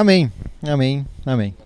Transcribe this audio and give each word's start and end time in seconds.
Amém, 0.00 0.32
amém, 0.62 1.04
amém. 1.26 1.56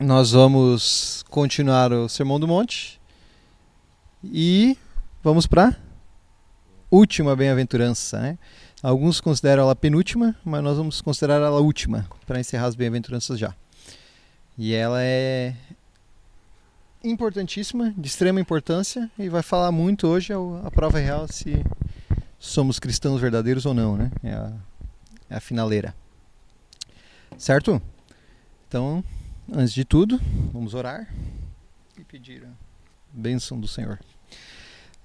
Nós 0.00 0.32
vamos 0.32 1.24
continuar 1.30 1.92
o 1.92 2.08
Sermão 2.08 2.40
do 2.40 2.48
Monte 2.48 3.00
e 4.24 4.76
vamos 5.22 5.46
para 5.46 5.76
última 6.90 7.36
bem-aventurança. 7.36 8.18
Né? 8.18 8.38
Alguns 8.82 9.20
consideram 9.20 9.62
ela 9.62 9.76
penúltima, 9.76 10.34
mas 10.44 10.64
nós 10.64 10.78
vamos 10.78 11.00
considerar 11.00 11.36
ela 11.36 11.60
última 11.60 12.08
para 12.26 12.40
encerrar 12.40 12.66
as 12.66 12.74
bem-aventuranças 12.74 13.38
já. 13.38 13.54
E 14.58 14.74
ela 14.74 15.00
é 15.00 15.54
importantíssima, 17.04 17.94
de 17.96 18.08
extrema 18.08 18.40
importância 18.40 19.08
e 19.16 19.28
vai 19.28 19.44
falar 19.44 19.70
muito 19.70 20.08
hoje 20.08 20.32
a 20.32 20.70
prova 20.72 20.98
real 20.98 21.28
se 21.28 21.64
somos 22.36 22.80
cristãos 22.80 23.20
verdadeiros 23.20 23.64
ou 23.64 23.74
não, 23.74 23.96
né? 23.96 24.10
É 24.24 24.32
a, 24.32 24.52
é 25.30 25.36
a 25.36 25.40
finaleira. 25.40 25.94
Certo? 27.38 27.80
Então, 28.66 29.02
antes 29.52 29.72
de 29.72 29.84
tudo, 29.84 30.20
vamos 30.52 30.74
orar 30.74 31.08
e 31.96 32.02
pedir 32.02 32.44
a 32.44 32.50
bênção 33.12 33.60
do 33.60 33.68
Senhor. 33.68 34.00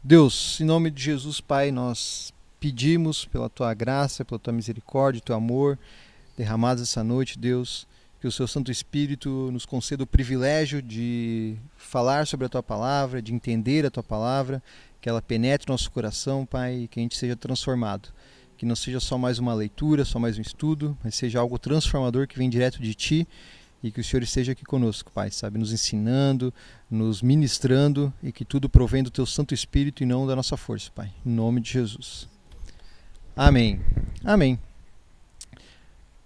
Deus, 0.03 0.59
em 0.59 0.63
nome 0.65 0.89
de 0.89 1.01
Jesus, 1.01 1.39
Pai, 1.39 1.71
nós 1.71 2.33
pedimos 2.59 3.23
pela 3.23 3.49
tua 3.49 3.71
graça, 3.75 4.25
pela 4.25 4.39
tua 4.39 4.51
misericórdia, 4.51 5.21
teu 5.21 5.35
amor 5.35 5.77
derramados 6.35 6.81
essa 6.81 7.03
noite, 7.03 7.37
Deus, 7.37 7.87
que 8.19 8.25
o 8.25 8.31
seu 8.31 8.47
Santo 8.47 8.71
Espírito 8.71 9.51
nos 9.51 9.63
conceda 9.63 10.03
o 10.03 10.07
privilégio 10.07 10.81
de 10.81 11.55
falar 11.77 12.25
sobre 12.25 12.47
a 12.47 12.49
tua 12.49 12.63
palavra, 12.63 13.21
de 13.21 13.31
entender 13.31 13.85
a 13.85 13.91
tua 13.91 14.01
palavra, 14.01 14.61
que 14.99 15.07
ela 15.07 15.21
penetre 15.21 15.69
nosso 15.69 15.91
coração, 15.91 16.47
Pai, 16.47 16.79
e 16.79 16.87
que 16.87 16.99
a 16.99 17.03
gente 17.03 17.15
seja 17.15 17.35
transformado. 17.35 18.09
Que 18.57 18.65
não 18.65 18.75
seja 18.75 18.99
só 18.99 19.17
mais 19.17 19.39
uma 19.39 19.53
leitura, 19.53 20.05
só 20.05 20.19
mais 20.19 20.37
um 20.37 20.41
estudo, 20.41 20.97
mas 21.03 21.15
seja 21.15 21.39
algo 21.39 21.57
transformador 21.57 22.27
que 22.27 22.37
vem 22.37 22.49
direto 22.49 22.81
de 22.81 22.93
Ti 22.93 23.27
e 23.83 23.91
que 23.91 23.99
o 23.99 24.03
Senhor 24.03 24.23
esteja 24.23 24.53
aqui 24.53 24.63
conosco, 24.63 25.11
Pai, 25.11 25.29
sabe, 25.29 25.59
nos 25.59 25.73
ensinando, 25.73 26.53
nos 26.89 27.21
ministrando 27.21 28.13
e 28.23 28.31
que 28.31 28.45
tudo 28.45 28.69
provém 28.69 29.03
do 29.03 29.11
Teu 29.11 29.25
Santo 29.25 29.53
Espírito 29.53 30.01
e 30.01 30.05
não 30.05 30.25
da 30.25 30.35
nossa 30.35 30.55
força, 30.55 30.89
Pai. 30.95 31.11
Em 31.25 31.29
nome 31.29 31.59
de 31.59 31.71
Jesus. 31.71 32.29
Amém. 33.35 33.81
Amém. 34.23 34.57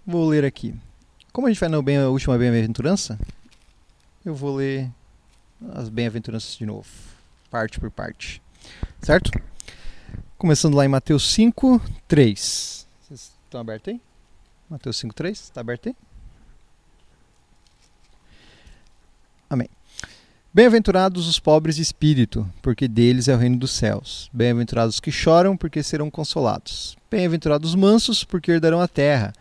Vou 0.06 0.28
ler 0.28 0.44
aqui. 0.44 0.72
Como 1.32 1.48
a 1.48 1.50
gente 1.50 1.58
vai 1.58 1.68
na 1.68 1.82
bem, 1.82 1.98
última 2.04 2.38
bem-aventurança, 2.38 3.18
eu 4.24 4.34
vou 4.34 4.54
ler 4.56 4.88
as 5.74 5.88
bem-aventuranças 5.88 6.56
de 6.56 6.64
novo, 6.64 6.88
parte 7.50 7.80
por 7.80 7.90
parte. 7.90 8.40
Certo? 9.02 9.30
Começando 10.38 10.76
lá 10.76 10.84
em 10.84 10.88
Mateus 10.88 11.32
5, 11.32 11.82
3. 12.06 12.86
Vocês 13.00 13.32
estão 13.44 13.60
abertos 13.60 13.92
aí? 13.92 14.00
Mateus 14.70 14.96
5, 14.98 15.12
3? 15.12 15.36
Está 15.36 15.60
aberto 15.60 15.88
aí? 15.88 15.96
Amém. 19.50 19.68
Bem-aventurados 20.54 21.26
os 21.26 21.40
pobres 21.40 21.74
de 21.74 21.82
espírito, 21.82 22.48
porque 22.62 22.86
deles 22.86 23.26
é 23.26 23.34
o 23.34 23.36
reino 23.36 23.56
dos 23.56 23.72
céus. 23.72 24.30
Bem-aventurados 24.32 24.94
os 24.94 25.00
que 25.00 25.10
choram, 25.10 25.56
porque 25.56 25.82
serão 25.82 26.08
consolados. 26.08 26.96
Bem-aventurados 27.10 27.70
os 27.70 27.74
mansos, 27.74 28.22
porque 28.22 28.52
herdarão 28.52 28.80
a 28.80 28.86
terra. 28.86 29.32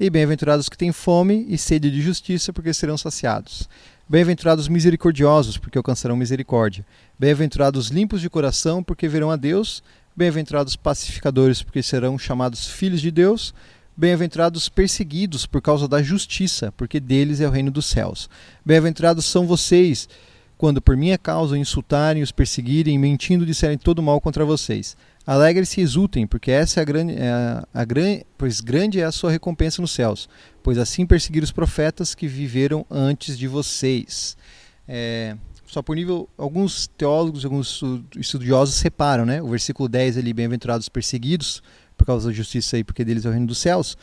E 0.00 0.08
bem-aventurados 0.08 0.64
os 0.64 0.68
que 0.70 0.78
têm 0.78 0.92
fome 0.92 1.44
e 1.46 1.58
sede 1.58 1.90
de 1.90 2.00
justiça, 2.00 2.54
porque 2.54 2.72
serão 2.72 2.96
saciados. 2.96 3.68
Bem-aventurados 4.08 4.64
os 4.64 4.68
misericordiosos, 4.68 5.58
porque 5.58 5.76
alcançarão 5.76 6.16
misericórdia. 6.16 6.86
Bem-aventurados 7.18 7.84
os 7.84 7.90
limpos 7.90 8.22
de 8.22 8.30
coração, 8.30 8.82
porque 8.82 9.06
verão 9.06 9.30
a 9.30 9.36
Deus. 9.36 9.82
Bem-aventurados 10.18 10.72
os 10.72 10.76
pacificadores, 10.76 11.62
porque 11.62 11.80
serão 11.80 12.18
chamados 12.18 12.66
filhos 12.66 13.00
de 13.00 13.08
Deus. 13.08 13.54
Bem-aventurados 13.96 14.62
os 14.62 14.68
perseguidos 14.68 15.46
por 15.46 15.62
causa 15.62 15.86
da 15.86 16.02
justiça, 16.02 16.72
porque 16.76 16.98
deles 16.98 17.40
é 17.40 17.46
o 17.46 17.52
reino 17.52 17.70
dos 17.70 17.86
céus. 17.86 18.28
Bem-aventurados 18.66 19.26
são 19.26 19.46
vocês, 19.46 20.08
quando 20.56 20.82
por 20.82 20.96
minha 20.96 21.16
causa 21.16 21.56
insultarem, 21.56 22.20
os 22.20 22.32
perseguirem, 22.32 22.98
mentindo, 22.98 23.46
disserem 23.46 23.78
todo 23.78 24.02
mal 24.02 24.20
contra 24.20 24.44
vocês. 24.44 24.96
Alegre-se 25.24 25.80
e 25.80 25.84
exultem, 25.84 26.26
porque 26.26 26.50
essa 26.50 26.80
é 26.80 26.82
a 26.82 26.84
grande, 26.84 27.14
é 27.14 27.30
a, 27.30 27.68
a, 27.72 27.86
pois 28.36 28.60
grande 28.60 29.00
é 29.00 29.04
a 29.04 29.12
sua 29.12 29.30
recompensa 29.30 29.80
nos 29.80 29.92
céus, 29.92 30.28
pois 30.64 30.78
assim 30.78 31.06
perseguiram 31.06 31.44
os 31.44 31.52
profetas 31.52 32.16
que 32.16 32.26
viveram 32.26 32.84
antes 32.90 33.38
de 33.38 33.46
vocês. 33.46 34.36
É, 34.88 35.36
só 35.68 35.82
por 35.82 35.94
nível, 35.94 36.28
alguns 36.36 36.86
teólogos, 36.86 37.44
alguns 37.44 37.80
estudiosos 38.16 38.74
separam, 38.74 39.24
né? 39.24 39.42
O 39.42 39.48
versículo 39.48 39.88
10 39.88 40.18
ali, 40.18 40.32
bem-aventurados 40.32 40.88
perseguidos 40.88 41.62
por 41.96 42.06
causa 42.06 42.28
da 42.28 42.34
justiça 42.34 42.76
aí, 42.76 42.82
porque 42.82 43.04
deles 43.04 43.24
é 43.24 43.28
o 43.28 43.32
reino 43.32 43.46
dos 43.46 43.58
céus. 43.58 43.96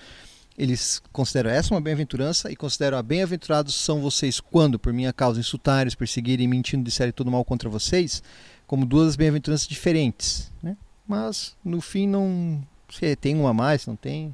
Eles 0.57 1.01
consideram 1.11 1.49
essa 1.49 1.73
uma 1.73 1.81
bem-aventurança 1.81 2.51
e 2.51 2.55
consideram 2.55 2.97
a 2.97 3.03
bem-aventurados 3.03 3.75
são 3.75 3.99
vocês 3.99 4.39
quando, 4.39 4.79
por 4.79 4.93
minha 4.93 5.11
causa, 5.11 5.39
insultarem, 5.39 5.91
perseguirem, 5.97 6.47
mentindo, 6.47 6.83
disserem 6.83 7.11
todo 7.11 7.29
mal 7.29 7.43
contra 7.43 7.67
vocês, 7.67 8.23
como 8.65 8.85
duas 8.85 9.15
bem-aventuranças 9.15 9.67
diferentes, 9.67 10.51
né? 10.63 10.77
mas 11.07 11.55
no 11.63 11.81
fim 11.81 12.07
não 12.07 12.63
se 12.89 13.15
tem 13.15 13.35
uma 13.35 13.49
a 13.49 13.53
mais, 13.53 13.85
não 13.85 13.95
tem. 13.95 14.33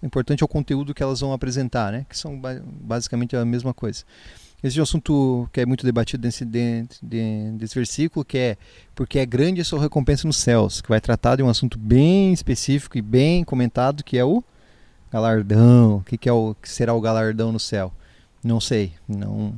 O 0.00 0.06
importante 0.06 0.42
é 0.42 0.44
o 0.44 0.48
conteúdo 0.48 0.94
que 0.94 1.02
elas 1.02 1.20
vão 1.20 1.32
apresentar, 1.32 1.92
né? 1.92 2.06
que 2.08 2.16
são 2.16 2.40
basicamente 2.80 3.36
a 3.36 3.44
mesma 3.44 3.74
coisa. 3.74 4.04
Esse 4.62 4.78
é 4.78 4.80
um 4.80 4.82
assunto 4.82 5.48
que 5.52 5.60
é 5.60 5.66
muito 5.66 5.86
debatido 5.86 6.20
desse, 6.20 6.44
desse 6.44 7.74
versículo, 7.74 8.24
que 8.24 8.36
é 8.36 8.56
porque 8.92 9.20
é 9.20 9.26
grande 9.26 9.60
a 9.60 9.64
sua 9.64 9.80
recompensa 9.80 10.26
nos 10.26 10.36
céus, 10.36 10.80
que 10.80 10.88
vai 10.88 11.00
tratar 11.00 11.36
de 11.36 11.44
um 11.44 11.48
assunto 11.48 11.78
bem 11.78 12.32
específico 12.32 12.98
e 12.98 13.02
bem 13.02 13.44
comentado, 13.44 14.02
que 14.02 14.18
é 14.18 14.24
o 14.24 14.42
galardão. 15.12 15.98
O 15.98 16.02
que, 16.02 16.18
que, 16.18 16.28
é 16.28 16.32
o, 16.32 16.56
que 16.60 16.68
será 16.68 16.92
o 16.92 17.00
galardão 17.00 17.52
no 17.52 17.60
céu? 17.60 17.92
Não 18.42 18.60
sei, 18.60 18.94
não, 19.08 19.54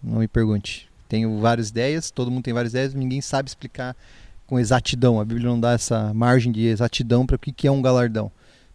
não 0.00 0.20
me 0.20 0.28
pergunte. 0.28 0.88
Tenho 1.08 1.40
várias 1.40 1.70
ideias, 1.70 2.12
todo 2.12 2.30
mundo 2.30 2.44
tem 2.44 2.54
várias 2.54 2.72
ideias, 2.72 2.94
ninguém 2.94 3.20
sabe 3.20 3.48
explicar 3.48 3.96
com 4.46 4.60
exatidão. 4.60 5.20
A 5.20 5.24
Bíblia 5.24 5.48
não 5.48 5.58
dá 5.58 5.72
essa 5.72 6.14
margem 6.14 6.52
de 6.52 6.66
exatidão 6.66 7.26
para 7.26 7.34
o 7.34 7.38
que 7.38 7.66
é 7.66 7.70
um 7.70 7.82
galardão. 7.82 8.30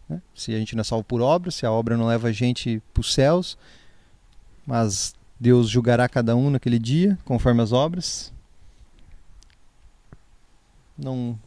Né? 0.06 0.20
Se 0.34 0.54
a 0.54 0.58
gente 0.58 0.76
não 0.76 0.82
é 0.82 0.84
salvo 0.84 1.04
por 1.04 1.22
obra, 1.22 1.50
se 1.50 1.64
a 1.64 1.72
obra 1.72 1.96
não 1.96 2.06
leva 2.06 2.28
a 2.28 2.32
gente 2.32 2.82
para 2.92 3.00
os 3.00 3.14
céus, 3.14 3.56
mas 4.66 5.14
Deus 5.38 5.68
julgará 5.68 6.08
cada 6.08 6.34
um 6.34 6.50
naquele 6.50 6.78
dia, 6.78 7.18
conforme 7.24 7.62
as 7.62 7.72
obras. 7.72 8.32
Não, 10.96 11.38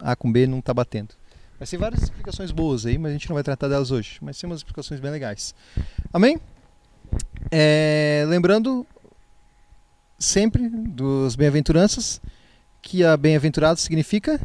A 0.00 0.14
com 0.14 0.30
B 0.30 0.46
não 0.46 0.58
está 0.58 0.74
batendo. 0.74 1.14
Vai 1.58 1.66
ser 1.66 1.76
várias 1.78 2.02
explicações 2.02 2.50
boas 2.50 2.84
aí, 2.84 2.98
mas 2.98 3.10
a 3.10 3.12
gente 3.12 3.28
não 3.28 3.34
vai 3.34 3.42
tratar 3.42 3.68
delas 3.68 3.90
hoje. 3.90 4.18
Mas 4.20 4.38
tem 4.38 4.50
umas 4.50 4.58
explicações 4.58 5.00
bem 5.00 5.10
legais. 5.10 5.54
Amém? 6.12 6.38
É, 7.50 8.24
lembrando 8.28 8.86
sempre 10.18 10.68
dos 10.68 11.36
bem-aventuranças 11.36 12.20
que 12.82 13.04
a 13.04 13.16
bem-aventurado 13.16 13.78
significa? 13.78 14.40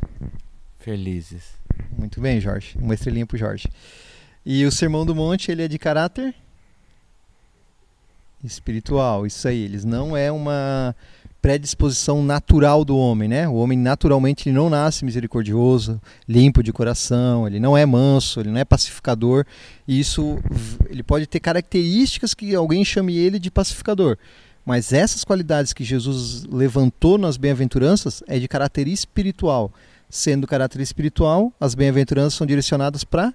Felizes. 0.79 1.53
Muito 1.97 2.21
bem, 2.21 2.39
Jorge. 2.39 2.77
Uma 2.79 2.93
estrelinha 2.93 3.25
pro 3.25 3.37
Jorge. 3.37 3.67
E 4.45 4.65
o 4.65 4.71
Sermão 4.71 5.05
do 5.05 5.15
Monte, 5.15 5.51
ele 5.51 5.63
é 5.63 5.67
de 5.67 5.77
caráter 5.77 6.33
espiritual. 8.43 9.25
Isso 9.25 9.47
aí, 9.47 9.61
eles 9.61 9.83
não 9.83 10.15
é 10.15 10.31
uma 10.31 10.95
predisposição 11.41 12.23
natural 12.23 12.83
do 12.83 12.97
homem, 12.97 13.29
né? 13.29 13.47
O 13.47 13.53
homem 13.53 13.77
naturalmente 13.77 14.51
não 14.51 14.69
nasce 14.69 15.05
misericordioso, 15.05 16.01
limpo 16.27 16.63
de 16.63 16.73
coração, 16.73 17.47
ele 17.47 17.59
não 17.59 17.77
é 17.77 17.85
manso, 17.85 18.39
ele 18.39 18.49
não 18.49 18.59
é 18.59 18.65
pacificador, 18.65 19.45
e 19.87 19.99
isso 19.99 20.39
ele 20.89 21.03
pode 21.03 21.27
ter 21.27 21.39
características 21.39 22.33
que 22.33 22.53
alguém 22.55 22.83
chame 22.83 23.15
ele 23.15 23.39
de 23.39 23.51
pacificador, 23.51 24.17
mas 24.65 24.91
essas 24.91 25.23
qualidades 25.23 25.71
que 25.73 25.83
Jesus 25.83 26.43
levantou 26.51 27.17
nas 27.17 27.37
bem-aventuranças 27.37 28.21
é 28.27 28.37
de 28.39 28.47
caráter 28.47 28.87
espiritual. 28.87 29.71
Sendo 30.09 30.47
caráter 30.47 30.81
espiritual, 30.81 31.53
as 31.59 31.75
bem-aventuranças 31.75 32.33
são 32.33 32.47
direcionadas 32.47 33.03
para 33.03 33.33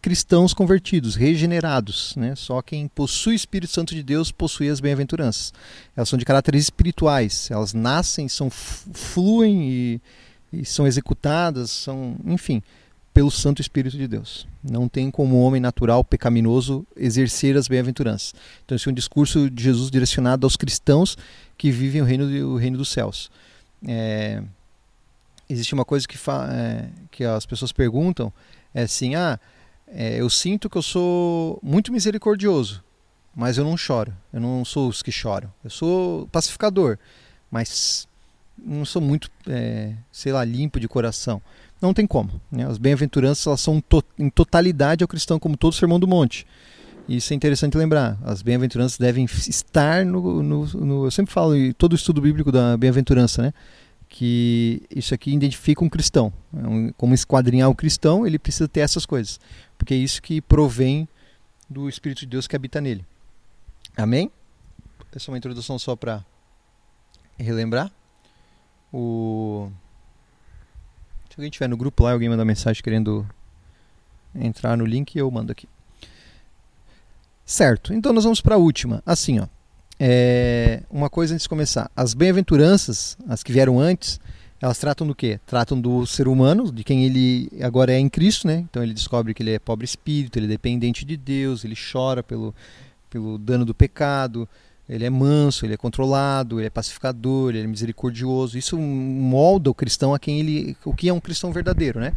cristãos 0.00 0.54
convertidos, 0.54 1.14
regenerados. 1.14 2.14
Né? 2.16 2.34
Só 2.34 2.62
quem 2.62 2.88
possui 2.88 3.34
o 3.34 3.36
Espírito 3.36 3.72
Santo 3.72 3.94
de 3.94 4.02
Deus 4.02 4.32
possui 4.32 4.68
as 4.68 4.80
bem-aventuranças. 4.80 5.52
Elas 5.96 6.08
são 6.08 6.18
de 6.18 6.24
caráter 6.24 6.54
espirituais. 6.54 7.50
Elas 7.50 7.74
nascem, 7.74 8.28
são 8.28 8.50
fluem 8.50 9.70
e, 9.70 10.00
e 10.52 10.64
são 10.64 10.86
executadas, 10.86 11.70
são, 11.70 12.16
enfim, 12.24 12.62
pelo 13.12 13.30
Santo 13.30 13.60
Espírito 13.60 13.96
de 13.96 14.06
Deus. 14.06 14.46
Não 14.62 14.88
tem 14.88 15.10
como 15.10 15.40
homem 15.40 15.60
natural 15.60 16.04
pecaminoso 16.04 16.86
exercer 16.96 17.56
as 17.56 17.68
bem-aventuranças. 17.68 18.34
Então 18.64 18.76
esse 18.76 18.88
é 18.88 18.90
um 18.90 18.94
discurso 18.94 19.50
de 19.50 19.62
Jesus 19.62 19.90
direcionado 19.90 20.46
aos 20.46 20.56
cristãos 20.56 21.18
que 21.58 21.70
vivem 21.70 22.00
o 22.00 22.04
reino, 22.04 22.24
o 22.48 22.56
reino 22.56 22.78
dos 22.78 22.88
céus. 22.88 23.30
É, 23.86 24.42
existe 25.48 25.74
uma 25.74 25.84
coisa 25.84 26.06
que, 26.06 26.16
é, 26.16 26.88
que 27.10 27.24
as 27.24 27.44
pessoas 27.44 27.72
perguntam, 27.72 28.32
é 28.72 28.82
assim, 28.82 29.14
ah, 29.14 29.38
é, 29.92 30.20
eu 30.20 30.30
sinto 30.30 30.70
que 30.70 30.78
eu 30.78 30.82
sou 30.82 31.58
muito 31.62 31.92
misericordioso, 31.92 32.82
mas 33.34 33.58
eu 33.58 33.64
não 33.64 33.76
choro. 33.76 34.12
Eu 34.32 34.40
não 34.40 34.64
sou 34.64 34.88
os 34.88 35.02
que 35.02 35.10
choram. 35.10 35.52
Eu 35.64 35.70
sou 35.70 36.26
pacificador, 36.28 36.98
mas 37.50 38.08
não 38.56 38.84
sou 38.84 39.02
muito, 39.02 39.30
é, 39.48 39.94
sei 40.12 40.32
lá, 40.32 40.44
limpo 40.44 40.78
de 40.78 40.88
coração. 40.88 41.42
Não 41.80 41.94
tem 41.94 42.06
como. 42.06 42.40
Né? 42.50 42.66
As 42.66 42.78
bem-aventuranças 42.78 43.60
são 43.60 43.80
to 43.80 44.02
em 44.18 44.28
totalidade 44.28 45.02
ao 45.02 45.08
cristão, 45.08 45.38
como 45.38 45.56
todo 45.56 45.74
Sermão 45.74 45.98
do 45.98 46.06
Monte. 46.06 46.46
Isso 47.08 47.32
é 47.32 47.36
interessante 47.36 47.76
lembrar. 47.76 48.18
As 48.22 48.42
bem-aventuranças 48.42 48.98
devem 48.98 49.24
estar 49.24 50.04
no, 50.04 50.42
no, 50.42 50.66
no, 50.66 51.06
Eu 51.06 51.10
sempre 51.10 51.32
falo 51.32 51.56
em 51.56 51.72
todo 51.72 51.96
estudo 51.96 52.20
bíblico 52.20 52.52
da 52.52 52.76
bem-aventurança, 52.76 53.42
né? 53.42 53.54
Que 54.10 54.82
isso 54.90 55.14
aqui 55.14 55.32
identifica 55.32 55.82
um 55.82 55.88
cristão. 55.88 56.32
É 56.52 56.92
como 56.98 57.14
esquadrinhar 57.14 57.70
um 57.70 57.74
cristão, 57.74 58.26
ele 58.26 58.38
precisa 58.38 58.68
ter 58.68 58.80
essas 58.80 59.06
coisas. 59.06 59.40
Porque 59.78 59.94
é 59.94 59.96
isso 59.96 60.20
que 60.20 60.42
provém 60.42 61.08
do 61.68 61.88
Espírito 61.88 62.18
de 62.20 62.26
Deus 62.26 62.46
que 62.46 62.56
habita 62.56 62.80
nele. 62.80 63.06
Amém? 63.96 64.30
Essa 65.14 65.30
é 65.30 65.32
uma 65.32 65.38
introdução 65.38 65.78
só 65.78 65.94
para 65.96 66.24
relembrar. 67.38 67.90
O... 68.92 69.70
Se 71.28 71.36
alguém 71.36 71.50
tiver 71.50 71.68
no 71.68 71.76
grupo 71.76 72.02
lá, 72.02 72.12
alguém 72.12 72.28
mandar 72.28 72.44
mensagem 72.44 72.82
querendo 72.82 73.26
entrar 74.34 74.76
no 74.76 74.84
link, 74.84 75.16
eu 75.16 75.30
mando 75.30 75.52
aqui. 75.52 75.68
Certo, 77.44 77.94
então 77.94 78.12
nós 78.12 78.24
vamos 78.24 78.40
para 78.40 78.56
a 78.56 78.58
última. 78.58 79.02
Assim, 79.06 79.38
ó. 79.38 79.46
É, 80.02 80.82
uma 80.90 81.10
coisa 81.10 81.34
antes 81.34 81.42
de 81.42 81.48
começar. 81.48 81.90
As 81.94 82.14
bem-aventuranças, 82.14 83.18
as 83.28 83.42
que 83.42 83.52
vieram 83.52 83.78
antes, 83.78 84.18
elas 84.58 84.78
tratam 84.78 85.06
do 85.06 85.14
quê? 85.14 85.38
Tratam 85.46 85.78
do 85.78 86.06
ser 86.06 86.26
humano, 86.26 86.72
de 86.72 86.82
quem 86.82 87.04
ele 87.04 87.50
agora 87.60 87.92
é 87.92 87.98
em 87.98 88.08
Cristo, 88.08 88.46
né? 88.46 88.64
Então 88.70 88.82
ele 88.82 88.94
descobre 88.94 89.34
que 89.34 89.42
ele 89.42 89.52
é 89.52 89.58
pobre 89.58 89.84
espírito, 89.84 90.38
ele 90.38 90.46
é 90.46 90.48
dependente 90.48 91.04
de 91.04 91.18
Deus, 91.18 91.66
ele 91.66 91.74
chora 91.76 92.22
pelo, 92.22 92.54
pelo 93.10 93.36
dano 93.36 93.66
do 93.66 93.74
pecado, 93.74 94.48
ele 94.88 95.04
é 95.04 95.10
manso, 95.10 95.66
ele 95.66 95.74
é 95.74 95.76
controlado, 95.76 96.58
ele 96.58 96.66
é 96.66 96.70
pacificador, 96.70 97.50
ele 97.50 97.64
é 97.64 97.66
misericordioso. 97.66 98.56
Isso 98.56 98.78
molda 98.78 99.70
o 99.70 99.74
cristão 99.74 100.14
a 100.14 100.18
quem 100.18 100.40
ele, 100.40 100.76
o 100.82 100.94
que 100.94 101.10
é 101.10 101.12
um 101.12 101.20
cristão 101.20 101.52
verdadeiro, 101.52 102.00
né? 102.00 102.12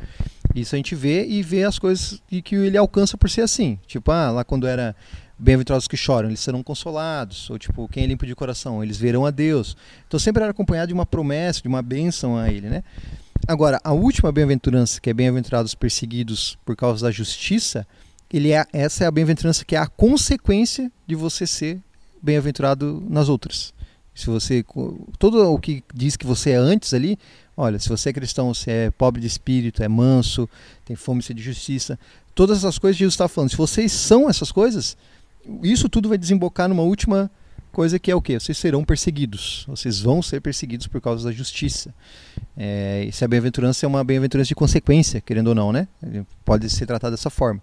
Isso 0.56 0.74
a 0.74 0.78
gente 0.78 0.96
vê 0.96 1.26
e 1.26 1.44
vê 1.44 1.64
as 1.64 1.78
coisas 1.78 2.22
que 2.44 2.56
ele 2.56 2.78
alcança 2.78 3.18
por 3.18 3.30
ser 3.30 3.42
assim. 3.42 3.78
Tipo, 3.86 4.12
ah, 4.12 4.32
lá 4.32 4.44
quando 4.44 4.68
era 4.68 4.96
Bem-aventurados 5.44 5.90
que 5.90 5.98
choram, 5.98 6.30
eles 6.30 6.40
serão 6.40 6.64
consolados. 6.64 7.50
Ou 7.50 7.60
tipo, 7.60 7.86
quem 7.90 8.06
é 8.06 8.08
limpo 8.08 8.26
de 8.26 8.34
coração, 8.34 8.82
eles 8.82 8.96
verão 8.96 9.26
a 9.26 9.32
Deus. 9.32 9.76
Então 10.08 10.18
sempre 10.18 10.42
era 10.42 10.52
acompanhado 10.52 10.88
de 10.88 10.94
uma 10.94 11.06
promessa, 11.06 11.62
de 11.62 11.68
uma 11.68 11.82
bênção 11.82 12.38
a 12.38 12.50
ele, 12.50 12.70
né? 12.70 12.82
Agora, 13.46 13.78
a 13.84 13.92
última 13.92 14.32
bem-aventurança, 14.32 15.02
que 15.02 15.10
é 15.10 15.14
bem-aventurados 15.14 15.76
perseguidos 15.76 16.58
por 16.64 16.78
causa 16.78 17.06
da 17.06 17.12
justiça, 17.12 17.86
ele 18.32 18.54
é, 18.54 18.66
essa 18.72 19.04
é 19.04 19.08
a 19.08 19.12
bem-aventurança 19.12 19.66
que 19.66 19.76
é 19.76 19.80
a 19.80 19.86
consequência 19.86 20.90
de 21.06 21.14
você 21.14 21.46
ser 21.46 21.82
bem-aventurado 22.22 23.06
nas 23.10 23.28
outras. 23.28 23.74
Se 24.16 24.28
você 24.28 24.64
todo 25.20 25.52
o 25.52 25.60
que 25.60 25.84
diz 25.94 26.16
que 26.16 26.26
você 26.26 26.52
é 26.52 26.56
antes 26.56 26.94
ali, 26.94 27.20
olha, 27.58 27.80
se 27.80 27.90
você 27.90 28.12
é 28.12 28.14
cristão, 28.14 28.54
você 28.54 28.72
é 28.72 28.92
pobre 28.92 29.20
de 29.20 29.28
espírito, 29.28 29.84
é 29.84 29.90
manso, 29.90 30.48
tem 30.86 30.96
fome 30.96 31.22
de 31.22 31.44
justiça, 31.44 32.00
todas 32.34 32.60
essas 32.60 32.80
coisas 32.80 32.98
Jesus 32.98 33.14
está 33.14 33.28
falando. 33.28 33.50
Se 33.50 33.58
vocês 33.58 33.92
são 33.92 34.30
essas 34.30 34.54
coisas, 34.54 34.96
isso 35.64 35.90
tudo 35.90 36.10
vai 36.10 36.18
desembocar 36.18 36.68
numa 36.68 36.84
última 36.84 37.30
coisa 37.72 37.98
que 37.98 38.12
é 38.12 38.16
o 38.16 38.22
que? 38.22 38.40
Vocês 38.40 38.58
serão 38.58 38.84
perseguidos. 38.84 39.66
Vocês 39.68 40.00
vão 40.00 40.22
ser 40.22 40.42
perseguidos 40.42 40.88
por 40.88 41.02
causa 41.02 41.26
da 41.28 41.32
justiça. 41.32 41.94
É, 42.56 43.10
se 43.12 43.26
a 43.26 43.28
bem-aventurança 43.28 43.86
é 43.86 43.88
uma 43.88 44.04
bem-aventurança 44.04 44.50
de 44.50 44.56
consequência, 44.56 45.20
querendo 45.20 45.48
ou 45.48 45.56
não, 45.56 45.72
né? 45.72 45.88
Pode 46.46 46.70
ser 46.70 46.86
tratado 46.86 47.16
dessa 47.16 47.30
forma. 47.30 47.62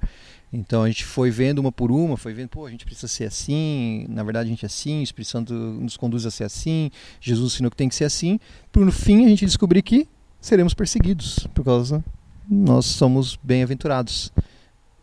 Então 0.52 0.82
a 0.82 0.88
gente 0.88 1.04
foi 1.04 1.30
vendo 1.30 1.60
uma 1.60 1.70
por 1.70 1.92
uma, 1.92 2.16
foi 2.16 2.32
vendo, 2.32 2.48
pô, 2.48 2.66
a 2.66 2.70
gente 2.70 2.84
precisa 2.84 3.06
ser 3.06 3.24
assim, 3.24 4.04
na 4.08 4.24
verdade 4.24 4.48
a 4.48 4.50
gente 4.50 4.64
é 4.64 4.66
assim, 4.66 4.98
o 4.98 5.02
Espírito 5.04 5.30
Santo 5.30 5.54
nos 5.54 5.96
conduz 5.96 6.26
a 6.26 6.30
ser 6.30 6.42
assim, 6.42 6.90
Jesus 7.20 7.52
ensinou 7.52 7.70
que 7.70 7.76
tem 7.76 7.88
que 7.88 7.94
ser 7.94 8.04
assim, 8.04 8.40
para 8.72 8.84
no 8.84 8.90
fim 8.90 9.24
a 9.24 9.28
gente 9.28 9.46
descobrir 9.46 9.80
que 9.80 10.08
seremos 10.40 10.74
perseguidos, 10.74 11.46
por 11.54 11.64
causa 11.64 12.04
nós 12.50 12.86
somos 12.86 13.38
bem-aventurados. 13.40 14.32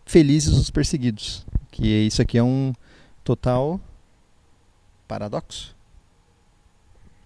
Felizes 0.06 0.54
os 0.54 0.70
perseguidos. 0.70 1.46
Que 1.78 2.08
isso 2.08 2.24
aqui 2.24 2.40
é 2.40 2.44
um 2.44 2.74
total 3.24 3.80
paradoxo. 5.08 5.76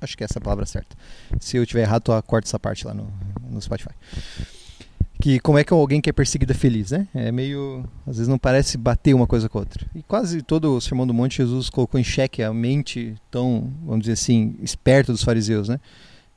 Acho 0.01 0.17
que 0.17 0.23
é 0.23 0.25
essa 0.25 0.39
a 0.39 0.41
palavra 0.41 0.65
certa. 0.65 0.93
Se 1.39 1.55
eu 1.55 1.65
tiver 1.65 1.83
errado, 1.83 2.11
eu 2.11 2.21
corto 2.23 2.49
essa 2.49 2.59
parte 2.59 2.85
lá 2.85 2.93
no, 2.93 3.07
no 3.49 3.61
Spotify. 3.61 3.91
Que 5.21 5.39
como 5.39 5.57
é 5.57 5.63
que 5.63 5.71
alguém 5.71 6.01
que 6.01 6.09
é 6.09 6.13
perseguido 6.13 6.51
é 6.51 6.55
feliz, 6.55 6.91
né? 6.91 7.07
É 7.13 7.31
meio. 7.31 7.85
Às 8.05 8.17
vezes 8.17 8.27
não 8.27 8.37
parece 8.37 8.77
bater 8.77 9.13
uma 9.13 9.25
coisa 9.25 9.47
com 9.47 9.59
a 9.59 9.61
outra. 9.61 9.87
E 9.95 10.03
quase 10.03 10.41
todo 10.41 10.75
o 10.75 10.81
Sermão 10.81 11.07
do 11.07 11.13
Monte, 11.13 11.37
Jesus 11.37 11.69
colocou 11.69 11.97
em 11.97 12.03
xeque 12.03 12.43
a 12.43 12.53
mente 12.53 13.15
tão, 13.29 13.71
vamos 13.85 14.01
dizer 14.01 14.13
assim, 14.13 14.57
esperta 14.61 15.13
dos 15.13 15.23
fariseus, 15.23 15.69
né? 15.69 15.79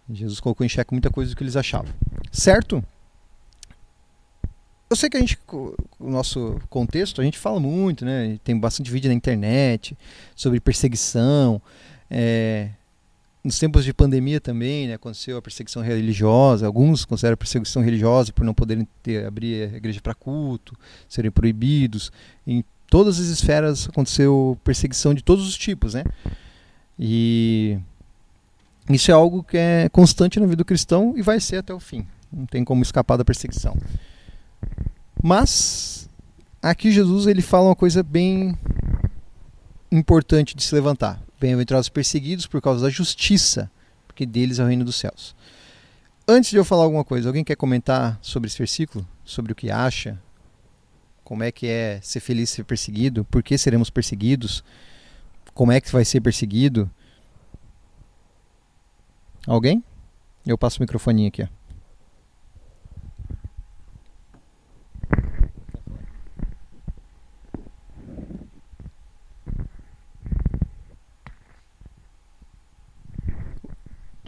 Jesus 0.08 0.38
colocou 0.38 0.64
em 0.64 0.68
xeque 0.68 0.92
muita 0.92 1.10
coisa 1.10 1.32
do 1.32 1.36
que 1.36 1.42
eles 1.42 1.56
achavam. 1.56 1.92
Certo? 2.30 2.84
Eu 4.94 4.96
sei 4.96 5.10
que 5.10 5.16
a 5.16 5.20
gente, 5.20 5.36
o 5.52 6.08
nosso 6.08 6.60
contexto, 6.70 7.20
a 7.20 7.24
gente 7.24 7.36
fala 7.36 7.58
muito, 7.58 8.04
né? 8.04 8.38
Tem 8.44 8.56
bastante 8.56 8.92
vídeo 8.92 9.08
na 9.08 9.14
internet 9.14 9.98
sobre 10.36 10.60
perseguição. 10.60 11.60
É, 12.08 12.68
nos 13.42 13.58
tempos 13.58 13.84
de 13.84 13.92
pandemia 13.92 14.40
também, 14.40 14.86
né, 14.86 14.94
aconteceu 14.94 15.36
a 15.36 15.42
perseguição 15.42 15.82
religiosa. 15.82 16.64
Alguns 16.64 17.04
consideram 17.04 17.36
perseguição 17.36 17.82
religiosa 17.82 18.32
por 18.32 18.44
não 18.44 18.54
poderem 18.54 18.86
ter, 19.02 19.26
abrir 19.26 19.64
a 19.64 19.76
igreja 19.78 20.00
para 20.00 20.14
culto, 20.14 20.78
serem 21.08 21.32
proibidos. 21.32 22.12
Em 22.46 22.64
todas 22.88 23.18
as 23.18 23.26
esferas 23.26 23.88
aconteceu 23.88 24.56
perseguição 24.62 25.12
de 25.12 25.24
todos 25.24 25.48
os 25.48 25.58
tipos, 25.58 25.94
né? 25.94 26.04
E 26.96 27.76
isso 28.88 29.10
é 29.10 29.14
algo 29.14 29.42
que 29.42 29.56
é 29.56 29.88
constante 29.88 30.38
na 30.38 30.46
vida 30.46 30.58
do 30.58 30.64
cristão 30.64 31.14
e 31.16 31.20
vai 31.20 31.40
ser 31.40 31.56
até 31.56 31.74
o 31.74 31.80
fim. 31.80 32.06
Não 32.32 32.46
tem 32.46 32.62
como 32.62 32.80
escapar 32.84 33.16
da 33.16 33.24
perseguição. 33.24 33.76
Mas 35.22 36.08
aqui 36.62 36.90
Jesus 36.90 37.26
ele 37.26 37.42
fala 37.42 37.68
uma 37.68 37.76
coisa 37.76 38.02
bem 38.02 38.58
importante 39.90 40.54
de 40.54 40.62
se 40.62 40.74
levantar. 40.74 41.20
Bem-aventurados 41.40 41.88
perseguidos 41.88 42.46
por 42.46 42.60
causa 42.60 42.82
da 42.82 42.90
justiça, 42.90 43.70
porque 44.06 44.26
deles 44.26 44.58
é 44.58 44.64
o 44.64 44.66
reino 44.66 44.84
dos 44.84 44.96
céus. 44.96 45.34
Antes 46.26 46.50
de 46.50 46.56
eu 46.56 46.64
falar 46.64 46.84
alguma 46.84 47.04
coisa, 47.04 47.28
alguém 47.28 47.44
quer 47.44 47.56
comentar 47.56 48.18
sobre 48.22 48.48
esse 48.48 48.56
versículo? 48.56 49.06
Sobre 49.24 49.52
o 49.52 49.54
que 49.54 49.70
acha? 49.70 50.18
Como 51.22 51.42
é 51.42 51.50
que 51.50 51.66
é 51.66 52.00
ser 52.02 52.20
feliz 52.20 52.50
ser 52.50 52.64
perseguido? 52.64 53.24
Por 53.24 53.42
que 53.42 53.56
seremos 53.56 53.90
perseguidos? 53.90 54.64
Como 55.54 55.72
é 55.72 55.80
que 55.80 55.90
vai 55.90 56.04
ser 56.04 56.20
perseguido? 56.20 56.90
Alguém? 59.46 59.82
Eu 60.46 60.58
passo 60.58 60.78
o 60.78 60.82
microfone 60.82 61.26
aqui. 61.26 61.42
Ó. 61.42 61.46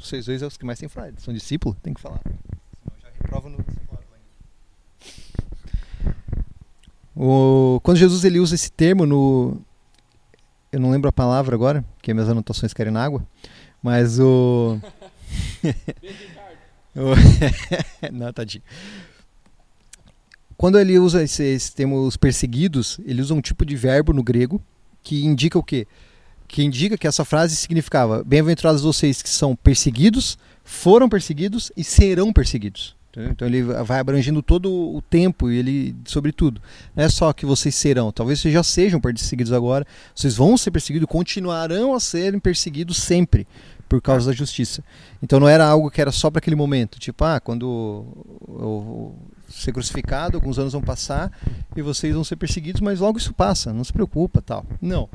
vocês 0.07 0.27
dois 0.27 0.43
é 0.43 0.47
os 0.47 0.57
que 0.57 0.65
mais 0.65 0.79
têm. 0.79 0.89
Eles 1.07 1.23
são 1.23 1.35
discípulos, 1.35 1.77
tem 1.83 1.93
que 1.93 2.01
falar. 2.01 2.21
Senão 2.23 2.99
já 3.01 3.09
reprovo 3.21 3.49
no 3.49 3.65
o, 7.19 7.81
quando 7.83 7.97
Jesus 7.97 8.25
ele 8.25 8.39
usa 8.39 8.55
esse 8.55 8.71
termo 8.71 9.07
no 9.07 9.59
eu 10.71 10.79
não 10.79 10.91
lembro 10.91 11.09
a 11.09 11.13
palavra 11.13 11.57
agora, 11.57 11.83
porque 11.97 12.13
minhas 12.13 12.29
anotações 12.29 12.75
querem 12.75 12.93
na 12.93 13.03
água, 13.03 13.27
mas 13.83 14.21
o, 14.21 14.79
o 16.95 17.15
não, 18.13 18.31
tadinho. 18.31 18.63
Quando 20.59 20.79
ele 20.79 20.99
usa 20.99 21.23
esse, 21.23 21.43
esse 21.43 21.75
termo 21.75 22.07
os 22.07 22.19
perseguidos, 22.19 23.01
ele 23.07 23.23
usa 23.23 23.33
um 23.33 23.41
tipo 23.41 23.65
de 23.65 23.75
verbo 23.77 24.13
no 24.13 24.23
grego 24.23 24.61
que 25.03 25.25
indica 25.25 25.59
o 25.59 25.63
quê? 25.63 25.87
Que 26.47 26.63
indica 26.63 26.97
que 26.97 27.07
essa 27.07 27.25
frase 27.25 27.57
significava: 27.57 28.23
Bem-aventurados 28.25 28.83
vocês 28.83 29.23
que 29.23 29.29
são 29.29 29.57
perseguidos, 29.57 30.39
foram 30.65 31.09
perseguidos 31.09 31.71
e 31.77 31.85
serão 31.85 32.33
perseguidos. 32.33 32.97
Então 33.17 33.49
ele 33.49 33.63
vai 33.63 33.99
abrangendo 33.99 34.43
todo 34.43 34.71
o 34.71 35.01
tempo 35.01 35.51
e 35.51 35.57
ele 35.57 35.97
sobre 36.05 36.33
tudo. 36.33 36.61
Não 36.95 37.03
é 37.03 37.09
só 37.09 37.33
que 37.33 37.47
vocês 37.47 37.75
serão, 37.75 38.13
talvez 38.13 38.41
vocês 38.41 38.53
já 38.53 38.63
sejam 38.63 39.01
perseguidos 39.01 39.55
agora, 39.55 39.87
vocês 40.15 40.37
vão 40.37 40.57
ser 40.57 40.71
perseguidos, 40.71 41.09
continuarão 41.09 41.95
a 41.95 42.01
serem 42.01 42.39
perseguidos 42.39 42.99
sempre 42.99 43.47
por 43.89 44.03
causa 44.03 44.27
da 44.27 44.37
justiça. 44.37 44.85
Então 45.23 45.41
não 45.41 45.49
era 45.49 45.67
algo 45.67 45.91
que 45.91 46.01
era 46.01 46.13
só 46.13 46.31
para 46.31 46.41
aquele 46.41 46.57
momento, 46.57 46.99
tipo, 46.99 47.25
ah, 47.25 47.41
quando 47.41 48.05
eu 48.49 49.15
ser 49.49 49.73
crucificado, 49.73 50.37
alguns 50.37 50.59
anos 50.59 50.73
vão 50.73 50.83
passar 50.83 51.33
e 51.75 51.81
vocês 51.81 52.15
vão 52.15 52.25
ser 52.25 52.37
perseguidos, 52.37 52.83
mas 52.83 53.01
logo 53.01 53.17
isso 53.17 53.33
passa, 53.33 53.73
não 53.73 53.85
se 53.85 53.93
preocupa, 53.93 54.43
tal. 54.43 54.67
Não. 54.81 55.09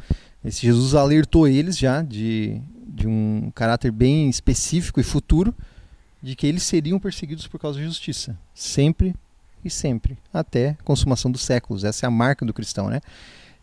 Esse 0.43 0.65
Jesus 0.65 0.95
alertou 0.95 1.47
eles 1.47 1.77
já 1.77 2.01
de, 2.01 2.59
de 2.87 3.07
um 3.07 3.51
caráter 3.53 3.91
bem 3.91 4.29
específico 4.29 4.99
e 4.99 5.03
futuro 5.03 5.53
de 6.21 6.35
que 6.35 6.45
eles 6.45 6.63
seriam 6.63 6.99
perseguidos 6.99 7.47
por 7.47 7.59
causa 7.59 7.79
da 7.79 7.85
justiça, 7.85 8.37
sempre 8.53 9.15
e 9.63 9.69
sempre, 9.69 10.17
até 10.33 10.69
a 10.79 10.83
consumação 10.83 11.31
dos 11.31 11.41
séculos. 11.41 11.83
Essa 11.83 12.05
é 12.05 12.07
a 12.07 12.11
marca 12.11 12.45
do 12.45 12.53
cristão, 12.53 12.89
né? 12.89 13.01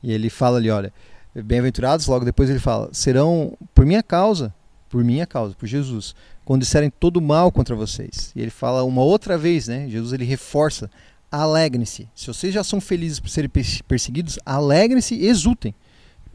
E 0.03 0.13
ele 0.13 0.31
fala 0.31 0.59
ali, 0.59 0.71
olha, 0.71 0.93
bem-aventurados, 1.35 2.07
logo 2.07 2.25
depois 2.25 2.51
ele 2.51 2.59
fala, 2.59 2.89
serão 2.93 3.57
por 3.75 3.85
minha 3.85 4.03
causa, 4.03 4.55
por 4.89 5.05
minha 5.05 5.27
causa, 5.27 5.55
por 5.55 5.67
Jesus, 5.67 6.15
quando 6.45 6.63
disserem 6.63 6.91
todo 6.91 7.21
mal 7.21 7.53
contra 7.53 7.77
vocês. 7.77 8.33
E 8.35 8.41
ele 8.41 8.51
fala 8.51 8.83
uma 8.85 9.03
outra 9.03 9.37
vez, 9.37 9.69
né? 9.69 9.89
Jesus 9.89 10.13
ele 10.13 10.25
reforça 10.25 10.91
alegrem-se. 11.31 12.09
Se 12.15 12.27
vocês 12.27 12.55
já 12.55 12.65
são 12.65 12.81
felizes 12.81 13.21
por 13.21 13.29
serem 13.29 13.51
perseguidos, 13.87 14.39
alegrem-se 14.47 15.15
e 15.15 15.27
exultem, 15.27 15.75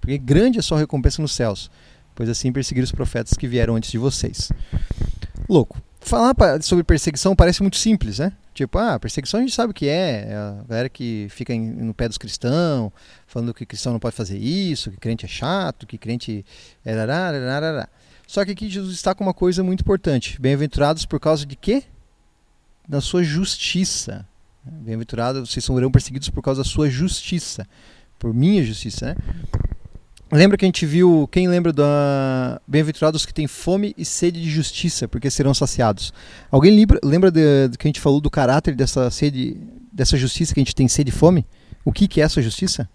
porque 0.03 0.17
grande 0.17 0.59
é 0.59 0.61
sua 0.61 0.77
recompensa 0.77 1.21
nos 1.21 1.31
céus, 1.31 1.71
pois 2.13 2.27
assim 2.27 2.51
perseguiram 2.51 2.83
os 2.83 2.91
profetas 2.91 3.37
que 3.37 3.47
vieram 3.47 3.77
antes 3.77 3.89
de 3.89 3.97
vocês. 3.97 4.51
Louco. 5.47 5.81
Falar 6.01 6.35
sobre 6.61 6.83
perseguição 6.83 7.33
parece 7.33 7.61
muito 7.61 7.77
simples, 7.77 8.19
né? 8.19 8.33
Tipo, 8.53 8.79
ah, 8.79 8.99
perseguição 8.99 9.39
a 9.39 9.43
gente 9.43 9.55
sabe 9.55 9.71
o 9.71 9.73
que 9.73 9.87
é. 9.87 10.27
É 10.27 10.35
a 10.35 10.65
galera 10.67 10.89
que 10.89 11.27
fica 11.29 11.53
em, 11.53 11.61
no 11.61 11.93
pé 11.93 12.09
dos 12.09 12.17
cristãos, 12.17 12.91
falando 13.25 13.53
que 13.53 13.65
cristão 13.65 13.93
não 13.93 13.99
pode 14.01 14.13
fazer 14.13 14.37
isso, 14.37 14.91
que 14.91 14.97
crente 14.97 15.23
é 15.23 15.29
chato, 15.29 15.87
que 15.87 15.97
crente. 15.97 16.45
É 16.83 16.93
Só 18.27 18.43
que 18.43 18.51
aqui 18.51 18.69
Jesus 18.69 18.93
está 18.93 19.15
com 19.15 19.23
uma 19.23 19.33
coisa 19.33 19.63
muito 19.63 19.79
importante. 19.79 20.37
Bem-aventurados 20.41 21.05
por 21.05 21.21
causa 21.21 21.45
de 21.45 21.55
quê? 21.55 21.83
Da 22.85 22.99
sua 22.99 23.23
justiça. 23.23 24.27
Bem-aventurados, 24.65 25.49
vocês 25.49 25.63
serão 25.63 25.89
perseguidos 25.89 26.29
por 26.29 26.41
causa 26.41 26.61
da 26.61 26.69
sua 26.69 26.89
justiça. 26.89 27.65
Por 28.19 28.33
minha 28.33 28.65
justiça, 28.65 29.05
né? 29.05 29.15
Lembra 30.33 30.57
que 30.57 30.65
a 30.65 30.67
gente 30.67 30.83
viu, 30.83 31.29
quem 31.31 31.47
lembra 31.47 31.71
da 31.71 32.59
Bem-aventurados 32.65 33.23
que 33.23 33.31
têm 33.31 33.45
fome 33.45 33.93
e 33.95 34.03
sede 34.03 34.41
de 34.41 34.49
justiça, 34.49 35.07
porque 35.07 35.29
serão 35.29 35.53
saciados. 35.53 36.11
Alguém 36.49 36.75
lembra, 36.75 36.99
lembra 37.03 37.29
de, 37.29 37.67
de, 37.67 37.77
que 37.77 37.87
a 37.87 37.89
gente 37.89 37.99
falou 37.99 38.19
do 38.19 38.31
caráter 38.31 38.75
dessa 38.75 39.11
sede, 39.11 39.55
dessa 39.91 40.17
justiça 40.17 40.51
que 40.51 40.59
a 40.59 40.63
gente 40.63 40.73
tem 40.73 40.87
sede 40.87 41.09
e 41.09 41.13
fome? 41.13 41.45
O 41.85 41.93
que, 41.93 42.07
que 42.07 42.19
é 42.19 42.23
essa 42.23 42.41
justiça? 42.41 42.89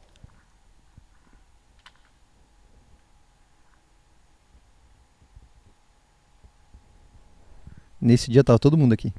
Nesse 8.01 8.33
dia 8.33 8.43
tava 8.43 8.59
todo 8.59 8.77
mundo 8.77 8.95
aqui. 8.95 9.15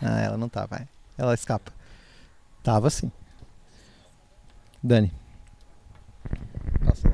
Ah, 0.00 0.20
ela 0.20 0.36
não 0.36 0.48
tá, 0.48 0.64
vai. 0.64 0.86
Ela 1.18 1.34
escapa. 1.34 1.72
Tava 2.62 2.88
sim. 2.88 3.10
Dani. 4.80 5.12
Passa 6.84 7.11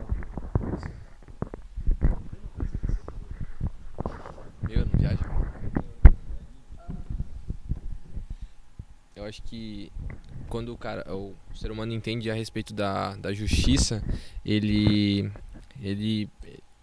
Eu 4.68 4.86
não 4.86 4.98
viajo. 4.98 5.24
Eu 9.16 9.24
acho 9.24 9.42
que 9.42 9.90
quando 10.48 10.72
o 10.72 10.78
cara, 10.78 11.04
o 11.14 11.34
ser 11.54 11.70
humano 11.70 11.92
entende 11.92 12.30
a 12.30 12.34
respeito 12.34 12.72
da, 12.72 13.16
da 13.16 13.32
justiça, 13.32 14.02
ele 14.44 15.30
ele 15.80 16.28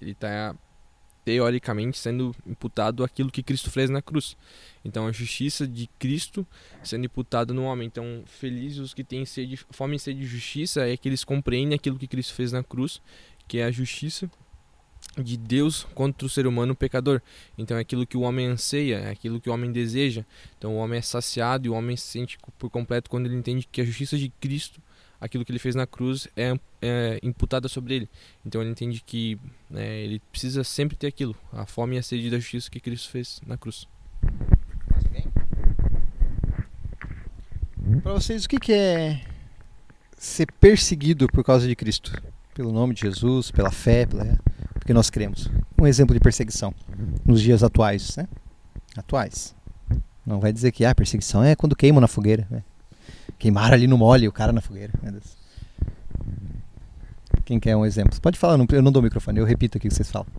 ele 0.01 0.13
tá 0.13 0.55
teoricamente 1.23 1.97
sendo 1.97 2.35
imputado 2.45 3.03
aquilo 3.03 3.31
que 3.31 3.41
Cristo 3.41 3.71
fez 3.71 3.89
na 3.89 4.01
cruz. 4.01 4.37
Então 4.83 5.07
a 5.07 5.11
justiça 5.11 5.67
de 5.67 5.87
Cristo 5.97 6.45
sendo 6.83 7.05
imputada 7.05 7.53
no 7.53 7.63
homem. 7.63 7.87
Então 7.87 8.23
felizes 8.27 8.77
os 8.77 8.93
que 8.93 9.03
têm 9.03 9.25
sede, 9.25 9.57
fome 9.71 9.95
e 9.95 9.99
sede 9.99 10.19
de 10.19 10.27
justiça 10.27 10.87
é 10.87 10.95
que 10.95 11.09
eles 11.09 11.23
compreendem 11.23 11.75
aquilo 11.75 11.97
que 11.97 12.07
Cristo 12.07 12.33
fez 12.33 12.51
na 12.51 12.63
cruz, 12.63 13.01
que 13.47 13.57
é 13.57 13.65
a 13.65 13.71
justiça 13.71 14.29
de 15.17 15.38
Deus 15.38 15.86
contra 15.95 16.25
o 16.25 16.29
ser 16.29 16.48
humano 16.48 16.75
pecador. 16.75 17.22
Então 17.57 17.77
é 17.77 17.81
aquilo 17.81 18.05
que 18.05 18.17
o 18.17 18.22
homem 18.22 18.48
anseia, 18.48 19.00
é 19.00 19.10
aquilo 19.10 19.39
que 19.39 19.50
o 19.50 19.53
homem 19.53 19.72
deseja. 19.72 20.25
Então 20.57 20.75
o 20.75 20.77
homem 20.77 21.00
é 21.00 21.01
saciado 21.01 21.67
e 21.67 21.69
o 21.69 21.74
homem 21.74 21.95
se 21.95 22.07
sente 22.07 22.38
por 22.57 22.69
completo 22.69 23.10
quando 23.10 23.25
ele 23.25 23.36
entende 23.36 23.67
que 23.72 23.81
a 23.81 23.86
justiça 23.86 24.17
de 24.17 24.29
Cristo, 24.29 24.81
aquilo 25.19 25.45
que 25.45 25.51
ele 25.51 25.60
fez 25.60 25.75
na 25.75 25.88
cruz, 25.88 26.27
é, 26.36 26.57
é 26.81 27.19
imputada 27.24 27.67
sobre 27.67 27.95
ele. 27.95 28.10
Então 28.45 28.62
ele 28.62 28.72
entende 28.72 29.01
que 29.05 29.39
né, 29.69 30.00
ele 30.00 30.22
precisa 30.31 30.63
sempre 30.63 30.95
ter 30.95 31.07
aquilo, 31.07 31.36
a 31.51 31.65
fome 31.65 31.95
e 31.95 32.00
a 32.00 32.03
sede 32.03 32.29
da 32.29 32.38
justiça 32.38 32.69
que 32.69 32.79
Cristo 32.79 33.10
fez 33.10 33.41
na 33.45 33.57
cruz. 33.57 33.88
Para 38.01 38.13
vocês, 38.13 38.45
o 38.45 38.50
que 38.50 38.74
é 38.74 39.22
ser 40.17 40.51
perseguido 40.53 41.27
por 41.27 41.43
causa 41.43 41.67
de 41.67 41.75
Cristo? 41.75 42.12
Pelo 42.53 42.72
nome 42.72 42.93
de 42.95 43.01
Jesus, 43.01 43.51
pela 43.51 43.72
fé, 43.72 44.05
pela 44.05 44.39
porque 44.85 44.93
nós 44.93 45.09
cremos. 45.09 45.49
Um 45.81 45.87
exemplo 45.87 46.13
de 46.13 46.19
perseguição 46.19 46.71
nos 47.25 47.41
dias 47.41 47.63
atuais, 47.63 48.15
né? 48.17 48.27
Atuais. 48.95 49.55
Não 50.23 50.39
vai 50.39 50.53
dizer 50.53 50.71
que 50.71 50.85
a 50.85 50.91
ah, 50.91 50.95
perseguição 50.95 51.43
é 51.43 51.55
quando 51.55 51.75
queimam 51.75 51.99
na 51.99 52.07
fogueira. 52.07 52.45
Né? 52.51 52.63
Queimaram 53.39 53.73
ali 53.73 53.87
no 53.87 53.97
mole 53.97 54.27
o 54.27 54.31
cara 54.31 54.53
na 54.53 54.61
fogueira. 54.61 54.93
Quem 57.43 57.59
quer 57.59 57.75
um 57.75 57.83
exemplo? 57.83 58.21
Pode 58.21 58.37
falar, 58.37 58.63
eu 58.73 58.81
não 58.83 58.91
dou 58.91 59.01
o 59.01 59.03
microfone, 59.03 59.39
eu 59.39 59.45
repito 59.45 59.79
aqui 59.79 59.87
o 59.87 59.89
que 59.89 59.95
vocês 59.95 60.11
falam. 60.11 60.27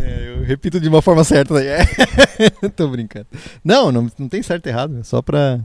É, 0.00 0.30
eu 0.30 0.44
repito 0.44 0.80
de 0.80 0.88
uma 0.88 1.02
forma 1.02 1.24
certa. 1.24 1.60
É. 1.60 1.84
Tô 2.76 2.88
brincando. 2.88 3.26
Não, 3.64 3.90
não, 3.90 4.10
não 4.16 4.28
tem 4.28 4.42
certo 4.42 4.66
e 4.66 4.68
errado. 4.70 5.00
É 5.00 5.02
só 5.02 5.20
pra 5.20 5.60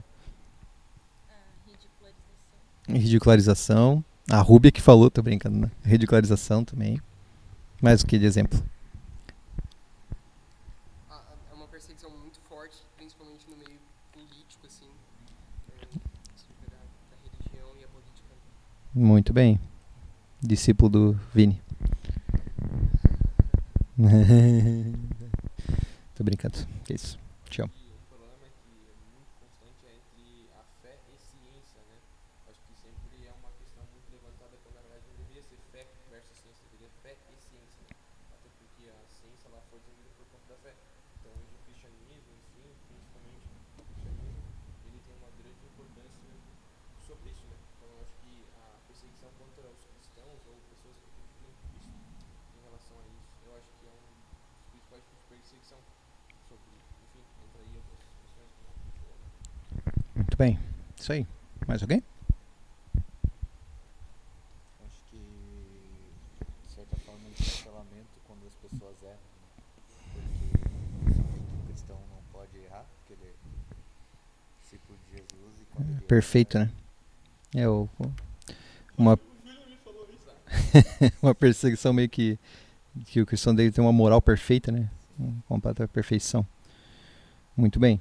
Ridicularização. 2.88 4.04
A 4.30 4.40
Rúbia 4.40 4.72
que 4.72 4.82
falou, 4.82 5.10
tô 5.12 5.22
brincando, 5.22 5.58
né? 5.58 5.72
Ridicularização 5.84 6.64
também. 6.64 7.00
Mais 7.82 8.02
o 8.02 8.06
que 8.06 8.18
de 8.18 8.26
exemplo? 8.26 8.64
É 11.52 11.54
uma 11.54 11.68
perseguição 11.68 12.10
muito 12.10 12.40
forte, 12.48 12.78
principalmente 12.96 13.46
no 13.50 13.58
meio 13.58 13.80
político, 14.12 14.66
assim. 14.66 14.88
Da, 16.70 16.78
da 16.78 17.18
religião 17.24 17.70
e 17.80 17.84
a 17.84 17.88
política. 17.88 18.34
Muito 18.96 19.34
bem. 19.34 19.60
Discípulo 20.42 20.90
do 20.90 21.20
Vini. 21.34 21.62
tô 26.16 26.24
brincando. 26.24 26.58
É 26.90 26.94
isso. 26.94 27.20
Tchau. 27.50 27.70
Bem. 60.44 60.60
Isso 61.00 61.14
aí. 61.14 61.26
Mais 61.66 61.82
alguém? 61.82 62.04
Acho 64.86 65.02
que, 65.10 65.18
de 65.18 66.76
certa 66.76 66.98
forma, 66.98 67.22
é 67.30 67.38
cancelamento 67.38 68.10
quando 68.28 68.46
as 68.46 68.54
pessoas 68.56 69.02
erram. 69.04 69.14
Né? 69.14 69.48
Porque 71.06 71.24
o 71.62 71.68
cristão 71.68 71.98
não 72.10 72.22
pode 72.34 72.58
errar, 72.58 72.86
porque 72.98 73.14
ele 73.14 73.30
é 73.30 73.34
discípulo 74.62 75.00
de 75.06 75.12
Jesus. 75.18 75.62
E 75.62 75.66
quando 75.74 75.90
ele 75.92 76.02
Perfeito, 76.02 76.60
né? 76.60 76.70
É 77.56 77.70
o, 77.70 77.88
uma, 78.98 79.18
uma 81.22 81.34
perseguição 81.34 81.94
meio 81.94 82.10
que 82.10 82.38
que 83.08 83.20
o 83.20 83.26
cristão 83.26 83.56
dele 83.56 83.72
tem 83.72 83.84
uma 83.84 83.92
moral 83.92 84.22
perfeita, 84.22 84.72
né? 84.72 84.88
Completa 85.48 85.88
perfeição. 85.88 86.46
Muito 87.58 87.80
bem. 87.80 88.00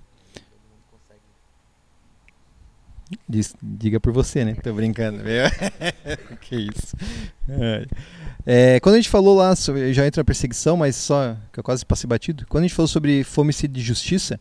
Diz, 3.29 3.55
diga 3.63 4.01
por 4.01 4.13
você, 4.13 4.45
né? 4.45 4.55
Tô 4.55 4.73
brincando. 4.73 5.23
que 6.41 6.57
isso. 6.57 6.97
É. 8.47 8.81
Quando 8.81 8.95
a 8.95 8.99
gente 8.99 9.09
falou 9.09 9.37
lá, 9.37 9.55
sobre, 9.55 9.93
já 9.93 10.07
entra 10.07 10.23
a 10.23 10.25
perseguição, 10.25 10.77
mas 10.77 10.97
só 10.97 11.37
que 11.53 11.61
eu 11.61 11.65
quase 11.65 11.85
passei 11.85 12.09
batido. 12.09 12.45
Quando 12.49 12.65
a 12.65 12.67
gente 12.67 12.75
falou 12.75 12.89
sobre 12.89 13.25
fome 13.25 13.53
de 13.53 13.81
justiça, 13.81 14.41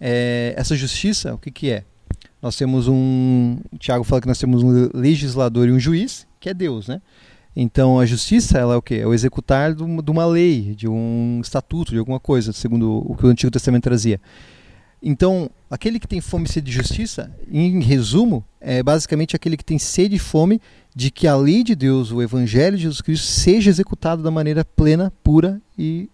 é, 0.00 0.54
essa 0.56 0.76
justiça, 0.76 1.34
o 1.34 1.38
que, 1.38 1.50
que 1.50 1.70
é? 1.70 1.84
Nós 2.40 2.56
temos 2.56 2.88
um. 2.88 3.58
O 3.72 3.78
Tiago 3.78 4.02
fala 4.02 4.20
que 4.20 4.26
nós 4.26 4.38
temos 4.38 4.62
um 4.62 4.90
legislador 4.92 5.68
e 5.68 5.72
um 5.72 5.78
juiz, 5.78 6.26
que 6.40 6.48
é 6.48 6.54
Deus, 6.54 6.88
né? 6.88 7.00
Então 7.54 8.00
a 8.00 8.06
justiça 8.06 8.58
ela 8.58 8.74
é 8.74 8.76
o 8.76 8.82
quê? 8.82 8.96
É 8.96 9.06
o 9.06 9.14
executar 9.14 9.74
de 9.74 10.10
uma 10.10 10.26
lei, 10.26 10.74
de 10.74 10.88
um 10.88 11.40
estatuto, 11.40 11.92
de 11.92 11.98
alguma 11.98 12.18
coisa, 12.18 12.52
segundo 12.52 13.04
o 13.08 13.14
que 13.14 13.26
o 13.26 13.28
Antigo 13.28 13.50
Testamento 13.52 13.84
trazia. 13.84 14.20
Então, 15.02 15.50
aquele 15.68 15.98
que 15.98 16.06
tem 16.06 16.20
fome 16.20 16.46
e 16.46 16.48
sede 16.48 16.66
de 16.66 16.72
justiça, 16.72 17.34
em 17.50 17.80
resumo, 17.80 18.44
é 18.60 18.82
basicamente 18.82 19.34
aquele 19.34 19.56
que 19.56 19.64
tem 19.64 19.78
sede 19.78 20.14
e 20.14 20.18
fome 20.18 20.60
de 20.94 21.10
que 21.10 21.26
a 21.26 21.34
lei 21.34 21.64
de 21.64 21.74
Deus, 21.74 22.12
o 22.12 22.22
evangelho 22.22 22.76
de 22.76 22.84
Jesus 22.84 23.00
Cristo, 23.00 23.26
seja 23.26 23.68
executado 23.68 24.22
da 24.22 24.30
maneira 24.30 24.64
plena, 24.64 25.12
pura 25.24 25.60
e, 25.76 26.08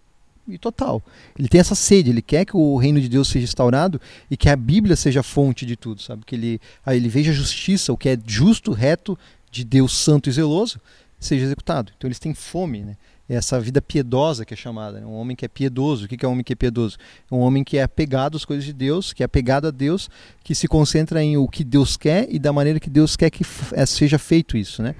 e 0.48 0.56
total. 0.56 1.02
Ele 1.38 1.48
tem 1.48 1.60
essa 1.60 1.74
sede, 1.74 2.08
ele 2.08 2.22
quer 2.22 2.46
que 2.46 2.56
o 2.56 2.76
reino 2.76 2.98
de 2.98 3.08
Deus 3.10 3.28
seja 3.28 3.44
instaurado 3.44 4.00
e 4.30 4.36
que 4.36 4.48
a 4.48 4.56
Bíblia 4.56 4.96
seja 4.96 5.20
a 5.20 5.24
fonte 5.24 5.66
de 5.66 5.76
tudo, 5.76 6.00
sabe? 6.00 6.24
Que 6.24 6.34
ele, 6.34 6.60
ele 6.86 7.08
veja 7.10 7.30
a 7.30 7.34
justiça, 7.34 7.92
o 7.92 7.96
que 7.96 8.08
é 8.08 8.18
justo, 8.24 8.72
reto, 8.72 9.18
de 9.50 9.64
Deus 9.64 9.96
santo 9.96 10.30
e 10.30 10.32
zeloso, 10.32 10.80
seja 11.20 11.44
executado. 11.44 11.92
Então 11.96 12.08
eles 12.08 12.18
têm 12.18 12.32
fome, 12.32 12.80
né? 12.80 12.96
Essa 13.34 13.60
vida 13.60 13.82
piedosa 13.82 14.44
que 14.44 14.54
é 14.54 14.56
chamada, 14.56 15.00
né? 15.00 15.06
um 15.06 15.12
homem 15.12 15.36
que 15.36 15.44
é 15.44 15.48
piedoso. 15.48 16.06
O 16.06 16.08
que 16.08 16.24
é 16.24 16.28
um 16.28 16.32
homem 16.32 16.42
que 16.42 16.54
é 16.54 16.56
piedoso? 16.56 16.96
É 17.30 17.34
um 17.34 17.40
homem 17.40 17.62
que 17.62 17.76
é 17.76 17.82
apegado 17.82 18.36
às 18.36 18.44
coisas 18.44 18.64
de 18.64 18.72
Deus, 18.72 19.12
que 19.12 19.22
é 19.22 19.26
apegado 19.26 19.66
a 19.66 19.70
Deus, 19.70 20.08
que 20.42 20.54
se 20.54 20.66
concentra 20.66 21.22
em 21.22 21.36
o 21.36 21.46
que 21.46 21.62
Deus 21.62 21.96
quer 21.96 22.26
e 22.30 22.38
da 22.38 22.52
maneira 22.52 22.80
que 22.80 22.88
Deus 22.88 23.16
quer 23.16 23.30
que 23.30 23.44
é, 23.72 23.84
seja 23.84 24.18
feito 24.18 24.56
isso, 24.56 24.82
né? 24.82 24.94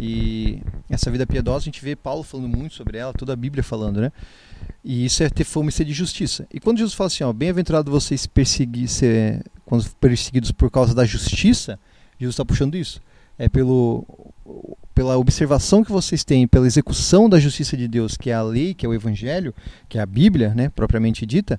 E 0.00 0.62
essa 0.88 1.10
vida 1.10 1.26
piedosa 1.26 1.58
a 1.58 1.64
gente 1.64 1.82
vê 1.82 1.96
Paulo 1.96 2.22
falando 2.22 2.48
muito 2.48 2.74
sobre 2.74 2.98
ela, 2.98 3.12
toda 3.14 3.32
a 3.32 3.36
Bíblia 3.36 3.62
falando, 3.62 4.00
né? 4.00 4.12
E 4.84 5.04
isso 5.04 5.22
é 5.22 5.30
ter 5.30 5.44
fome 5.44 5.70
e 5.70 5.72
sede 5.72 5.90
de 5.90 5.96
justiça. 5.96 6.46
E 6.52 6.60
quando 6.60 6.78
Jesus 6.78 6.94
fala 6.94 7.08
assim, 7.08 7.24
bem-aventurado 7.32 7.90
vocês 7.90 8.26
perseguir, 8.26 8.88
ser, 8.88 9.42
quando 9.64 9.88
perseguidos 10.00 10.52
por 10.52 10.70
causa 10.70 10.94
da 10.94 11.04
justiça, 11.04 11.78
Jesus 12.18 12.34
está 12.34 12.44
puxando 12.44 12.76
isso. 12.76 13.00
É 13.38 13.48
pelo 13.48 14.06
pela 15.00 15.16
observação 15.16 15.82
que 15.82 15.90
vocês 15.90 16.22
têm, 16.24 16.46
pela 16.46 16.66
execução 16.66 17.26
da 17.26 17.40
justiça 17.40 17.74
de 17.74 17.88
Deus, 17.88 18.18
que 18.18 18.28
é 18.28 18.34
a 18.34 18.42
lei, 18.42 18.74
que 18.74 18.84
é 18.84 18.88
o 18.88 18.92
evangelho, 18.92 19.54
que 19.88 19.96
é 19.96 20.02
a 20.02 20.04
Bíblia, 20.04 20.52
né, 20.54 20.68
propriamente 20.68 21.24
dita, 21.24 21.58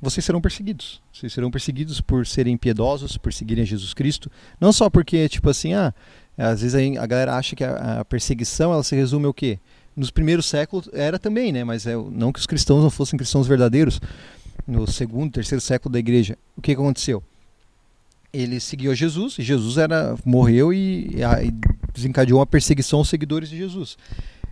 vocês 0.00 0.24
serão 0.24 0.40
perseguidos. 0.40 1.02
Vocês 1.12 1.30
serão 1.30 1.50
perseguidos 1.50 2.00
por 2.00 2.26
serem 2.26 2.56
piedosos, 2.56 3.18
por 3.18 3.30
seguirem 3.30 3.62
a 3.62 3.66
Jesus 3.66 3.92
Cristo. 3.92 4.32
Não 4.58 4.72
só 4.72 4.88
porque, 4.88 5.28
tipo 5.28 5.50
assim, 5.50 5.74
ah, 5.74 5.92
às 6.34 6.62
vezes 6.62 6.96
a 6.96 7.06
galera 7.06 7.36
acha 7.36 7.54
que 7.54 7.62
a, 7.62 8.02
perseguição 8.08 8.72
ela 8.72 8.82
se 8.82 8.96
resume 8.96 9.26
ao 9.26 9.34
quê? 9.34 9.58
Nos 9.94 10.10
primeiros 10.10 10.46
séculos 10.46 10.88
era 10.94 11.18
também, 11.18 11.52
né? 11.52 11.64
Mas 11.64 11.86
é, 11.86 11.94
não 11.94 12.32
que 12.32 12.40
os 12.40 12.46
cristãos 12.46 12.82
não 12.82 12.88
fossem 12.88 13.18
cristãos 13.18 13.46
verdadeiros. 13.46 14.00
No 14.66 14.90
segundo, 14.90 15.30
terceiro 15.30 15.60
século 15.60 15.92
da 15.92 15.98
igreja, 15.98 16.38
o 16.56 16.62
que 16.62 16.72
aconteceu? 16.72 17.22
Ele 18.40 18.60
seguiu 18.60 18.94
Jesus, 18.94 19.36
e 19.38 19.42
Jesus 19.42 19.78
era 19.78 20.14
morreu 20.24 20.72
e, 20.72 21.16
e 21.42 21.50
desencadeou 21.92 22.38
uma 22.38 22.46
perseguição 22.46 23.00
aos 23.00 23.08
seguidores 23.08 23.48
de 23.48 23.56
Jesus. 23.56 23.96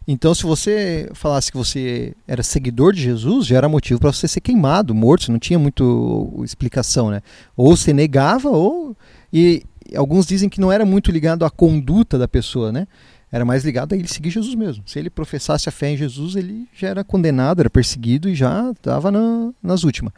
Então, 0.09 0.35
se 0.35 0.45
você 0.45 1.11
falasse 1.15 1.51
que 1.51 1.59
você 1.59 2.15
era 2.29 2.43
seguidor 2.43 2.93
de 2.93 3.03
Jesus, 3.03 3.47
já 3.47 3.57
era 3.57 3.69
motivo 3.69 3.99
para 3.99 4.13
você 4.13 4.29
ser 4.29 4.41
queimado, 4.41 4.95
morto, 4.95 5.33
não 5.33 5.39
tinha 5.39 5.59
muito 5.59 6.41
explicação, 6.45 7.11
né? 7.11 7.23
Ou 7.57 7.77
você 7.77 7.93
negava, 7.93 8.49
ou. 8.49 8.97
E 9.33 9.65
alguns 9.97 10.27
dizem 10.27 10.49
que 10.49 10.61
não 10.61 10.71
era 10.71 10.87
muito 10.87 11.11
ligado 11.11 11.45
à 11.45 11.51
conduta 11.51 12.17
da 12.17 12.29
pessoa, 12.29 12.71
né? 12.71 12.87
Era 13.33 13.45
mais 13.45 13.65
ligado 13.65 13.93
a 13.93 13.97
ele 13.97 14.07
seguir 14.07 14.31
Jesus 14.31 14.55
mesmo. 14.55 14.85
Se 14.87 14.99
ele 14.99 15.11
professasse 15.11 15.69
a 15.69 15.73
fé 15.73 15.91
em 15.91 15.97
Jesus, 15.97 16.37
ele 16.37 16.69
já 16.73 16.89
era 16.89 17.03
condenado, 17.03 17.61
era 17.61 17.69
perseguido 17.69 18.29
e 18.29 18.35
já 18.35 18.71
estava 18.71 19.11
na, 19.11 19.53
nas 19.61 19.83
últimas. 19.83 20.13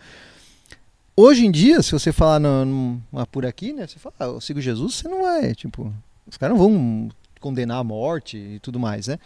Hoje 1.21 1.45
em 1.45 1.51
dia, 1.51 1.83
se 1.83 1.91
você 1.91 2.13
falar 2.13 2.39
no, 2.39 2.65
no, 2.65 3.27
por 3.33 3.45
aqui, 3.45 3.73
né? 3.73 3.89
Você 3.89 3.99
fala, 3.99 4.15
ah, 4.21 4.25
eu 4.27 4.41
sigo 4.41 4.61
Jesus, 4.61 4.95
você 4.95 5.09
não 5.09 5.23
vai, 5.23 5.53
tipo, 5.53 5.93
os 6.25 6.37
caras 6.37 6.57
não 6.57 6.65
vão 6.65 7.09
condenar 7.41 7.79
a 7.79 7.83
morte 7.83 8.37
e 8.37 8.61
tudo 8.61 8.79
mais, 8.79 9.09
né? 9.09 9.19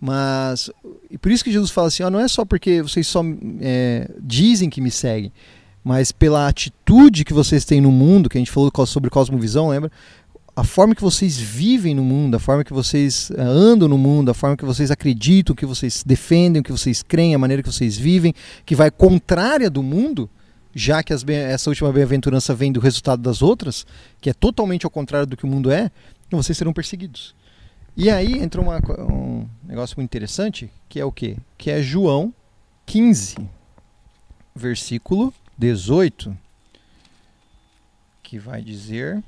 Mas, 0.00 0.68
e 1.08 1.16
por 1.16 1.30
isso 1.30 1.44
que 1.44 1.52
Jesus 1.52 1.70
fala 1.70 1.86
assim, 1.86 2.02
ó, 2.02 2.10
não 2.10 2.18
é 2.18 2.26
só 2.26 2.44
porque 2.44 2.82
vocês 2.82 3.06
só 3.06 3.22
é, 3.60 4.10
dizem 4.18 4.68
que 4.68 4.80
me 4.80 4.90
seguem, 4.90 5.32
mas 5.84 6.10
pela 6.10 6.48
atitude 6.48 7.24
que 7.24 7.32
vocês 7.32 7.64
têm 7.64 7.80
no 7.80 7.92
mundo, 7.92 8.28
que 8.28 8.36
a 8.36 8.40
gente 8.40 8.50
falou 8.50 8.72
sobre 8.84 9.08
cosmovisão, 9.08 9.68
lembra? 9.68 9.92
A 10.56 10.64
forma 10.64 10.92
que 10.92 11.02
vocês 11.02 11.38
vivem 11.38 11.94
no 11.94 12.02
mundo, 12.02 12.34
a 12.34 12.40
forma 12.40 12.64
que 12.64 12.72
vocês 12.72 13.30
é, 13.30 13.42
andam 13.42 13.86
no 13.86 13.96
mundo, 13.96 14.32
a 14.32 14.34
forma 14.34 14.56
que 14.56 14.64
vocês 14.64 14.90
acreditam, 14.90 15.54
que 15.54 15.66
vocês 15.66 16.02
defendem, 16.04 16.64
que 16.64 16.72
vocês 16.72 17.00
creem, 17.00 17.32
a 17.32 17.38
maneira 17.38 17.62
que 17.62 17.70
vocês 17.70 17.96
vivem, 17.96 18.34
que 18.66 18.74
vai 18.74 18.90
contrária 18.90 19.70
do 19.70 19.84
mundo, 19.84 20.28
já 20.74 21.02
que 21.02 21.12
as, 21.12 21.24
essa 21.28 21.70
última 21.70 21.92
bem-aventurança 21.92 22.54
vem 22.54 22.72
do 22.72 22.80
resultado 22.80 23.20
das 23.22 23.42
outras, 23.42 23.86
que 24.20 24.30
é 24.30 24.34
totalmente 24.34 24.84
ao 24.84 24.90
contrário 24.90 25.26
do 25.26 25.36
que 25.36 25.44
o 25.44 25.48
mundo 25.48 25.70
é, 25.70 25.90
vocês 26.30 26.56
serão 26.56 26.72
perseguidos. 26.72 27.34
E 27.96 28.08
aí 28.08 28.38
entra 28.38 28.60
uma, 28.60 28.78
um 28.98 29.46
negócio 29.62 29.96
muito 29.98 30.08
interessante, 30.08 30.70
que 30.88 30.98
é 30.98 31.04
o 31.04 31.12
quê? 31.12 31.36
Que 31.58 31.70
é 31.70 31.82
João 31.82 32.32
15, 32.86 33.36
versículo 34.54 35.32
18, 35.58 36.36
que 38.22 38.38
vai 38.38 38.62
dizer. 38.62 39.22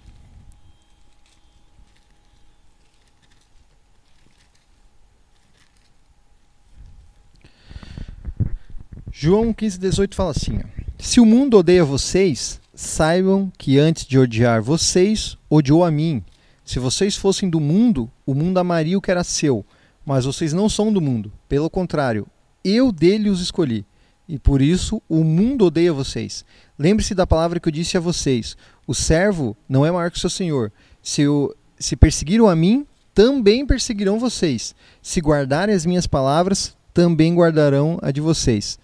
João 9.13 9.53
15, 9.53 9.79
18 9.79 10.17
fala 10.17 10.31
assim: 10.31 10.61
Se 10.99 11.21
o 11.21 11.27
mundo 11.27 11.59
odeia 11.59 11.85
vocês, 11.85 12.61
saibam 12.75 13.53
que 13.59 13.79
antes 13.79 14.07
de 14.07 14.19
odiar 14.19 14.63
vocês, 14.63 15.37
odiou 15.51 15.85
a 15.85 15.91
mim. 15.91 16.23
Se 16.65 16.79
vocês 16.79 17.17
fossem 17.17 17.51
do 17.51 17.61
mundo, 17.61 18.11
o 18.25 18.35
mundo 18.35 18.59
amaria 18.59 18.97
o 18.97 19.01
que 19.01 19.11
era 19.11 19.25
seu. 19.25 19.65
Mas 20.05 20.25
vocês 20.25 20.53
não 20.53 20.69
são 20.69 20.93
do 20.93 21.01
mundo. 21.01 21.33
Pelo 21.49 21.69
contrário, 21.69 22.27
eu 22.65 22.91
dele 22.91 23.29
os 23.29 23.41
escolhi. 23.41 23.85
E 24.27 24.39
por 24.39 24.63
isso 24.63 25.03
o 25.09 25.23
mundo 25.23 25.67
odeia 25.67 25.93
vocês. 25.93 26.45
Lembre-se 26.79 27.15
da 27.15 27.27
palavra 27.27 27.61
que 27.61 27.69
eu 27.69 27.73
disse 27.73 27.97
a 27.97 28.01
vocês: 28.01 28.57
o 28.87 28.95
servo 28.95 29.57
não 29.69 29.85
é 29.85 29.91
maior 29.91 30.11
que 30.11 30.17
o 30.17 30.21
seu 30.21 30.31
senhor. 30.31 30.73
Se, 31.03 31.23
eu, 31.23 31.55
se 31.79 31.95
perseguiram 31.95 32.49
a 32.49 32.57
mim, 32.57 32.87
também 33.13 33.67
perseguirão 33.67 34.19
vocês. 34.19 34.75
Se 35.03 35.21
guardarem 35.21 35.75
as 35.75 35.85
minhas 35.85 36.07
palavras, 36.07 36.75
também 36.95 37.35
guardarão 37.35 37.99
a 38.01 38.11
de 38.11 38.21
vocês. 38.21 38.79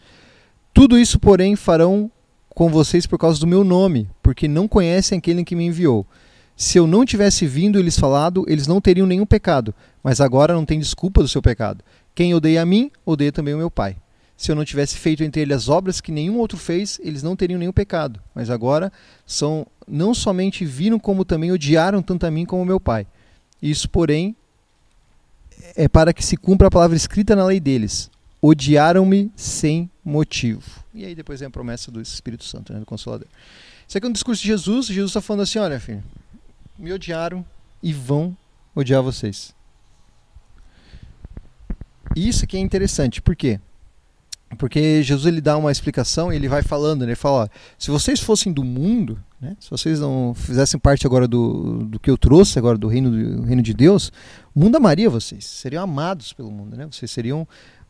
Tudo 0.73 0.99
isso, 0.99 1.19
porém, 1.19 1.57
farão 1.57 2.11
com 2.49 2.69
vocês 2.69 3.07
por 3.07 3.19
causa 3.19 3.41
do 3.41 3.47
meu 3.47 3.65
nome, 3.65 4.09
porque 4.23 4.47
não 4.47 4.69
conhecem 4.69 5.19
aquele 5.19 5.45
que 5.45 5.57
me 5.57 5.67
enviou. 5.67 6.07
Se 6.57 6.79
eu 6.79 6.87
não 6.87 7.05
tivesse 7.05 7.47
vindo 7.47 7.79
e 7.79 7.83
lhes 7.83 7.99
falado, 7.99 8.45
eles 8.47 8.67
não 8.67 8.81
teriam 8.81 9.07
nenhum 9.07 9.25
pecado, 9.25 9.75
mas 10.03 10.21
agora 10.21 10.53
não 10.53 10.67
tem 10.67 10.79
desculpa 10.79 11.23
do 11.23 11.29
seu 11.29 11.41
pecado. 11.41 11.83
Quem 12.15 12.35
odeia 12.35 12.63
a 12.63 12.67
mim, 12.67 12.91
odeia 13.05 13.33
também 13.33 13.55
o 13.55 13.59
meu 13.59 13.71
Pai. 13.71 13.97
Se 14.37 14.51
eu 14.51 14.57
não 14.57 14.65
tivesse 14.65 14.97
feito 14.97 15.23
entre 15.23 15.43
eles 15.43 15.57
as 15.57 15.69
obras 15.69 16.01
que 16.01 16.13
nenhum 16.13 16.39
outro 16.39 16.59
fez, 16.59 17.01
eles 17.03 17.23
não 17.23 17.37
teriam 17.37 17.59
nenhum 17.59 17.73
pecado. 17.73 18.21
Mas 18.35 18.51
agora 18.51 18.93
são 19.27 19.67
não 19.87 20.15
somente 20.15 20.65
viram, 20.65 20.99
como 20.99 21.25
também 21.25 21.53
odiaram 21.53 22.03
tanto 22.03 22.25
a 22.27 22.31
mim 22.31 22.45
como 22.45 22.63
o 22.63 22.67
meu 22.67 22.81
Pai. 22.81 23.07
Isso, 23.63 23.89
porém, 23.89 24.37
é 25.75 25.89
para 25.89 26.13
que 26.13 26.25
se 26.25 26.37
cumpra 26.37 26.69
a 26.69 26.71
palavra 26.71 26.97
escrita 26.97 27.37
na 27.37 27.45
lei 27.45 27.61
deles. 27.61 28.11
Odiaram-me 28.43 29.31
sem 29.37 29.91
motivo. 30.05 30.63
E 30.95 31.05
aí 31.05 31.15
depois 31.15 31.41
vem 31.41 31.47
a 31.47 31.51
promessa 31.51 31.91
do 31.91 32.01
Espírito 32.01 32.45
Santo, 32.45 32.73
né, 32.73 32.81
do 32.81 32.87
Consolador. 32.87 33.27
Isso 33.87 33.99
aqui 33.99 34.07
é 34.07 34.09
um 34.09 34.13
discurso 34.13 34.41
de 34.43 34.49
Jesus. 34.49 34.87
Jesus 34.87 35.11
está 35.11 35.21
falando 35.21 35.43
assim: 35.43 35.59
olha, 35.59 35.79
filho, 35.79 36.03
me 36.79 36.93
odiaram 36.93 37.45
e 37.83 37.93
vão 37.93 38.37
odiar 38.75 39.03
vocês. 39.03 39.55
Isso 42.17 42.45
aqui 42.45 42.57
é 42.57 42.61
interessante, 42.61 43.23
por 43.23 43.37
quê? 43.37 43.61
Porque 44.59 45.01
Jesus 45.03 45.27
ele 45.27 45.41
dá 45.41 45.57
uma 45.57 45.71
explicação 45.71 46.33
e 46.33 46.37
ele 46.37 46.49
vai 46.49 46.63
falando, 46.63 47.03
né? 47.03 47.09
ele 47.09 47.15
fala, 47.15 47.49
se 47.79 47.89
vocês 47.89 48.19
fossem 48.19 48.53
do 48.53 48.65
mundo, 48.65 49.23
né? 49.41 49.57
se 49.61 49.71
vocês 49.71 50.01
não 50.01 50.35
fizessem 50.35 50.79
parte 50.79 51.07
agora 51.07 51.29
do, 51.29 51.85
do 51.85 52.01
que 52.01 52.11
eu 52.11 52.19
trouxe 52.19 52.59
agora 52.59 52.77
do 52.77 52.89
reino, 52.89 53.11
do 53.11 53.43
reino 53.43 53.63
de 53.63 53.73
Deus, 53.73 54.13
o 54.53 54.59
mundo 54.59 54.75
amaria 54.77 55.09
vocês, 55.09 55.45
seriam 55.45 55.85
amados 55.85 56.33
pelo 56.33 56.51
mundo, 56.51 56.77
né? 56.77 56.89
vocês 56.91 57.11
seriam 57.13 57.47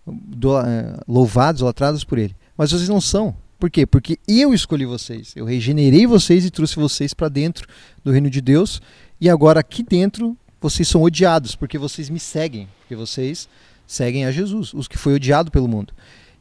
do, 0.06 0.58
eh, 0.58 0.98
louvados, 1.06 1.62
latrados 1.62 2.04
por 2.04 2.18
ele. 2.18 2.34
Mas 2.56 2.70
vocês 2.70 2.88
não 2.88 3.00
são, 3.00 3.34
por 3.60 3.70
quê? 3.70 3.84
Porque 3.84 4.18
eu 4.26 4.54
escolhi 4.54 4.86
vocês. 4.86 5.34
Eu 5.36 5.44
regenerei 5.44 6.06
vocês 6.06 6.46
e 6.46 6.50
trouxe 6.50 6.76
vocês 6.76 7.12
para 7.12 7.28
dentro 7.28 7.68
do 8.02 8.10
reino 8.10 8.30
de 8.30 8.40
Deus. 8.40 8.80
E 9.20 9.28
agora 9.28 9.60
aqui 9.60 9.82
dentro 9.82 10.34
vocês 10.58 10.88
são 10.88 11.02
odiados 11.02 11.54
porque 11.54 11.76
vocês 11.76 12.08
me 12.08 12.18
seguem, 12.18 12.66
porque 12.80 12.96
vocês 12.96 13.48
seguem 13.86 14.24
a 14.24 14.30
Jesus, 14.30 14.72
os 14.72 14.88
que 14.88 14.96
foi 14.96 15.12
odiado 15.12 15.50
pelo 15.50 15.68
mundo. 15.68 15.92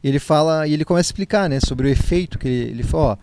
Ele 0.02 0.18
fala 0.18 0.66
e 0.66 0.72
ele 0.72 0.84
começa 0.84 1.08
a 1.08 1.12
explicar, 1.12 1.48
né, 1.48 1.60
sobre 1.60 1.88
o 1.88 1.90
efeito 1.90 2.38
que 2.38 2.48
ele, 2.48 2.80
ele 2.80 2.84
ó, 2.90 3.12
é, 3.12 3.16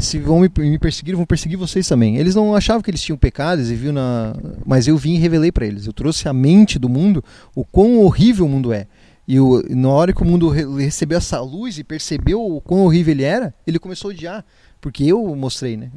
se 0.00 0.18
vão 0.18 0.40
me, 0.40 0.48
perseguir, 0.78 1.14
vão 1.14 1.24
perseguir 1.24 1.56
vocês 1.56 1.86
também. 1.86 2.16
Eles 2.16 2.34
não 2.34 2.54
achavam 2.54 2.82
que 2.82 2.90
eles 2.90 3.02
tinham 3.02 3.16
pecados 3.16 3.70
e 3.70 3.74
viu 3.74 3.92
na, 3.92 4.34
mas 4.64 4.86
eu 4.86 4.96
vim 4.96 5.14
e 5.14 5.18
revelei 5.18 5.52
para 5.52 5.66
eles. 5.66 5.86
Eu 5.86 5.92
trouxe 5.92 6.28
a 6.28 6.32
mente 6.32 6.78
do 6.78 6.88
mundo 6.88 7.22
o 7.54 7.64
quão 7.64 8.00
horrível 8.00 8.46
o 8.46 8.48
mundo 8.48 8.72
é. 8.72 8.86
E 9.26 9.38
o, 9.38 9.62
na 9.68 9.90
hora 9.90 10.12
que 10.12 10.22
o 10.22 10.24
mundo 10.24 10.48
re 10.48 10.64
recebeu 10.84 11.18
essa 11.18 11.38
luz 11.40 11.78
e 11.78 11.84
percebeu 11.84 12.40
o 12.40 12.62
quão 12.62 12.84
horrível 12.84 13.12
ele 13.12 13.24
era, 13.24 13.54
ele 13.66 13.78
começou 13.78 14.10
a 14.10 14.14
odiar. 14.14 14.44
Porque 14.80 15.04
eu 15.04 15.34
mostrei, 15.34 15.76
né? 15.76 15.90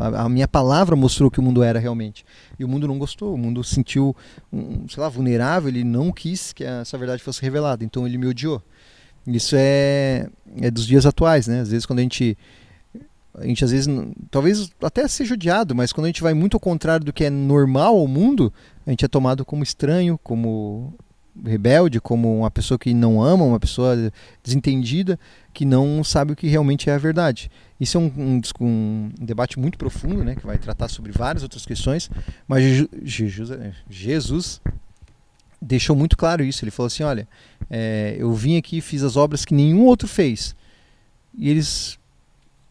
A, 0.00 0.24
a 0.24 0.28
minha 0.28 0.48
palavra 0.48 0.96
mostrou 0.96 1.30
que 1.30 1.38
o 1.38 1.42
mundo 1.42 1.62
era 1.62 1.78
realmente. 1.78 2.24
E 2.58 2.64
o 2.64 2.68
mundo 2.68 2.88
não 2.88 2.98
gostou. 2.98 3.34
O 3.34 3.38
mundo 3.38 3.62
se 3.62 3.74
sentiu, 3.74 4.16
um, 4.52 4.88
sei 4.88 5.02
lá, 5.02 5.08
vulnerável. 5.08 5.68
Ele 5.68 5.84
não 5.84 6.10
quis 6.10 6.52
que 6.52 6.64
essa 6.64 6.96
verdade 6.96 7.22
fosse 7.22 7.42
revelada. 7.42 7.84
Então 7.84 8.06
ele 8.06 8.16
me 8.16 8.26
odiou. 8.26 8.62
Isso 9.26 9.54
é, 9.56 10.28
é 10.60 10.70
dos 10.70 10.86
dias 10.86 11.06
atuais, 11.06 11.46
né? 11.46 11.60
Às 11.60 11.70
vezes 11.70 11.86
quando 11.86 12.00
a 12.00 12.02
gente 12.02 12.36
a 13.34 13.46
gente 13.46 13.64
às 13.64 13.70
vezes 13.70 13.88
talvez 14.30 14.70
até 14.82 15.06
seja 15.08 15.34
odiado, 15.34 15.74
mas 15.74 15.92
quando 15.92 16.04
a 16.04 16.08
gente 16.08 16.22
vai 16.22 16.34
muito 16.34 16.54
ao 16.54 16.60
contrário 16.60 17.04
do 17.04 17.12
que 17.12 17.24
é 17.24 17.30
normal 17.30 17.96
ao 17.98 18.06
mundo, 18.06 18.52
a 18.86 18.90
gente 18.90 19.04
é 19.04 19.08
tomado 19.08 19.44
como 19.44 19.62
estranho, 19.62 20.18
como 20.22 20.94
rebelde, 21.44 21.98
como 22.00 22.40
uma 22.40 22.50
pessoa 22.50 22.78
que 22.78 22.92
não 22.92 23.22
ama, 23.22 23.44
uma 23.44 23.58
pessoa 23.60 24.12
desentendida, 24.44 25.18
que 25.52 25.64
não 25.64 26.04
sabe 26.04 26.32
o 26.32 26.36
que 26.36 26.46
realmente 26.46 26.90
é 26.90 26.92
a 26.92 26.98
verdade. 26.98 27.50
Isso 27.80 27.96
é 27.96 28.00
um, 28.00 28.12
um, 28.16 28.40
um 28.60 29.10
debate 29.18 29.58
muito 29.58 29.78
profundo, 29.78 30.22
né, 30.22 30.34
que 30.34 30.46
vai 30.46 30.58
tratar 30.58 30.88
sobre 30.88 31.10
várias 31.10 31.42
outras 31.42 31.64
questões, 31.64 32.10
mas 32.46 32.86
Jesus, 33.02 33.58
Jesus 33.88 34.60
deixou 35.60 35.94
muito 35.94 36.16
claro 36.16 36.44
isso. 36.44 36.64
Ele 36.64 36.70
falou 36.70 36.88
assim: 36.88 37.04
olha, 37.04 37.26
é, 37.70 38.16
eu 38.18 38.32
vim 38.34 38.56
aqui 38.56 38.80
fiz 38.80 39.02
as 39.02 39.16
obras 39.16 39.44
que 39.44 39.54
nenhum 39.54 39.84
outro 39.86 40.08
fez. 40.08 40.54
E 41.34 41.48
eles 41.48 41.98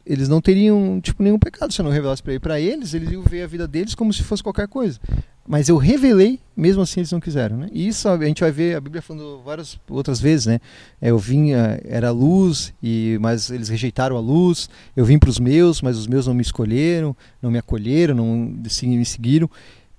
eles 0.06 0.28
não 0.28 0.42
teriam 0.42 1.00
tipo 1.02 1.22
nenhum 1.22 1.40
pecado 1.40 1.72
se 1.74 1.80
eu 1.80 1.84
não 1.86 1.92
revelasse 1.92 2.22
para 2.22 2.34
ele. 2.34 2.40
Para 2.40 2.60
eles, 2.60 2.94
eles 2.94 3.12
iam 3.12 3.22
ver 3.22 3.44
a 3.44 3.48
vida 3.48 3.68
deles 3.68 3.96
como 3.96 4.12
se 4.14 4.24
fosse 4.24 4.42
qualquer 4.42 4.68
coisa. 4.68 5.00
Mas 5.48 5.70
eu 5.70 5.78
revelei, 5.78 6.40
mesmo 6.56 6.82
assim 6.82 7.00
eles 7.00 7.12
não 7.12 7.20
quiseram, 7.20 7.58
né? 7.58 7.70
E 7.72 7.88
isso 7.88 8.08
a 8.08 8.26
gente 8.26 8.42
vai 8.42 8.52
ver 8.52 8.76
a 8.76 8.82
Bíblia 8.82 9.02
falando 9.02 9.42
várias 9.44 9.80
outras 9.90 10.20
vezes, 10.20 10.46
né? 10.46 10.60
É, 11.02 11.10
eu 11.10 11.18
vim, 11.18 11.52
era 11.52 12.12
luz, 12.12 12.74
e 12.82 13.18
mas 13.20 13.50
eles 13.50 13.68
rejeitaram 13.68 14.16
a 14.16 14.20
luz. 14.20 14.70
Eu 14.96 15.04
vim 15.04 15.18
para 15.18 15.30
os 15.30 15.40
meus, 15.40 15.82
mas 15.82 15.98
os 15.98 16.08
meus 16.08 16.28
não 16.28 16.34
me 16.34 16.42
escolheram, 16.42 17.16
não 17.42 17.52
me 17.52 17.58
acolheram, 17.58 18.16
não 18.16 18.36
me 18.36 19.06
seguiram. 19.06 19.50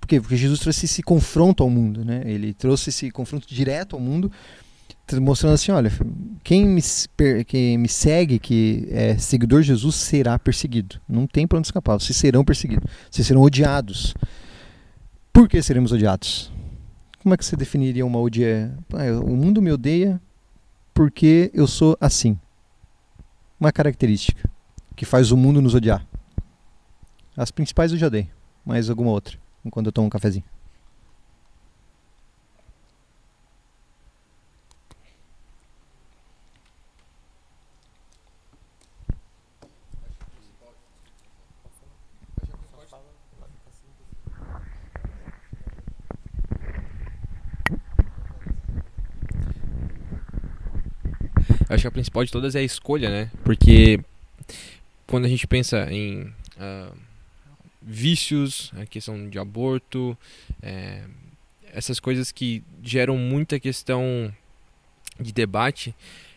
Por 0.01 0.09
quê? 0.09 0.21
Porque 0.21 0.37
Jesus 0.37 0.61
trouxe 0.61 0.87
esse 0.87 1.03
confronto 1.03 1.63
ao 1.63 1.71
mundo, 1.71 2.05
né? 2.05 2.23
Ele 2.25 2.53
trouxe 2.53 2.91
esse 2.91 3.11
confronto 3.11 3.47
direto 3.47 3.95
ao 3.95 4.01
mundo 4.01 4.31
mostrando 5.21 5.55
assim, 5.55 5.73
olha, 5.73 5.91
quem 6.43 6.67
me, 6.67 6.81
quem 7.47 7.79
me 7.79 7.89
segue, 7.89 8.39
que 8.39 8.87
é 8.91 9.17
seguidor 9.19 9.61
de 9.61 9.69
Jesus, 9.69 9.97
será 9.97 10.39
perseguido. 10.39 11.01
Não 11.09 11.27
tem 11.27 11.47
para 11.47 11.59
onde 11.59 11.67
escapar. 11.67 11.99
Vocês 11.99 12.17
serão 12.17 12.45
perseguidos. 12.45 12.91
Vocês 13.11 13.27
serão 13.27 13.43
odiados. 13.43 14.15
Por 15.33 15.49
que 15.49 15.63
seremos 15.63 15.93
odiados? 15.93 16.53
Como 17.23 17.35
é 17.35 17.37
que 17.37 17.45
você 17.45 17.57
definiria 17.57 18.05
uma 18.05 18.19
odia? 18.19 18.77
O 19.25 19.37
mundo 19.37 19.63
me 19.63 19.71
odeia 19.71 20.21
porque 20.93 21.51
eu 21.55 21.67
sou 21.67 21.97
assim. 22.01 22.39
Uma 23.61 23.71
característica 23.71 24.51
que 24.97 25.05
faz 25.05 25.31
o 25.31 25.37
mundo 25.37 25.63
nos 25.63 25.75
odiar. 25.75 26.07
As 27.37 27.51
principais 27.51 27.93
eu 27.93 27.99
já 27.99 28.09
dei, 28.09 28.29
mas 28.65 28.91
alguma 28.91 29.11
outra, 29.11 29.39
enquanto 29.65 29.87
eu 29.87 29.93
tomo 29.93 30.07
um 30.07 30.11
cafezinho. 30.11 30.45
Acho 51.75 51.83
que 51.83 51.89
a 51.89 51.93
principal 51.93 52.25
de 52.25 52.31
todas 52.31 52.55
é 52.55 52.61
a 52.61 52.63
escolha, 52.63 53.09
né? 53.09 53.31
Porque 53.45 54.01
quando 55.07 55.25
a 55.25 55.29
gente 55.29 55.47
pensa 55.47 55.89
em 55.91 56.23
uh, 56.23 56.97
vícios, 57.81 58.71
a 58.77 58.87
questão 58.87 59.29
de 59.29 59.39
aborto, 59.39 60.17
é, 60.63 61.03
essas 61.73 61.99
coisas 61.99 62.31
que 62.31 62.63
geram 62.83 63.17
muita 63.17 63.59
questão 63.59 64.33
de 65.19 65.33
debate, 65.33 65.95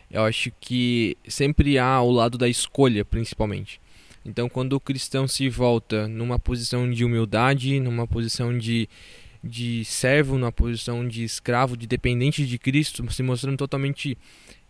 eu 0.10 0.24
acho 0.24 0.52
que 0.60 1.18
sempre 1.28 1.78
há 1.78 2.02
o 2.02 2.12
lado 2.12 2.38
da 2.38 2.48
escolha, 2.48 3.04
principalmente. 3.04 3.82
Então, 4.26 4.50
quando 4.50 4.74
o 4.74 4.80
cristão 4.80 5.28
se 5.28 5.48
volta 5.50 6.08
numa 6.08 6.40
posição 6.40 6.90
de 6.90 7.06
humildade, 7.06 7.80
numa 7.80 8.08
posição 8.08 8.58
de, 8.58 8.90
de 9.44 9.86
servo, 9.86 10.38
numa 10.38 10.52
posição 10.52 11.08
de 11.08 11.24
escravo, 11.24 11.78
de 11.78 11.86
dependente 11.86 12.46
de 12.46 12.58
Cristo, 12.58 13.06
se 13.12 13.22
mostrando 13.22 13.58
totalmente 13.58 14.18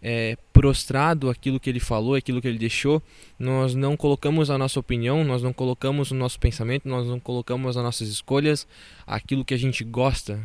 é, 0.02 0.38
prostrado 0.56 1.30
aquilo 1.30 1.60
que 1.60 1.70
ele 1.70 1.82
falou, 1.82 2.16
aquilo 2.16 2.42
que 2.42 2.48
ele 2.48 2.58
deixou, 2.58 3.04
nós 3.38 3.76
não 3.76 3.98
colocamos 3.98 4.50
a 4.50 4.58
nossa 4.58 4.80
opinião, 4.80 5.22
nós 5.22 5.44
não 5.44 5.52
colocamos 5.52 6.12
o 6.12 6.16
nosso 6.16 6.40
pensamento, 6.40 6.88
nós 6.88 7.06
não 7.06 7.20
colocamos 7.20 7.76
as 7.76 7.84
nossas 7.84 8.08
escolhas, 8.08 8.66
aquilo 9.06 9.44
que 9.44 9.54
a 9.54 9.58
gente 9.58 9.84
gosta, 9.84 10.42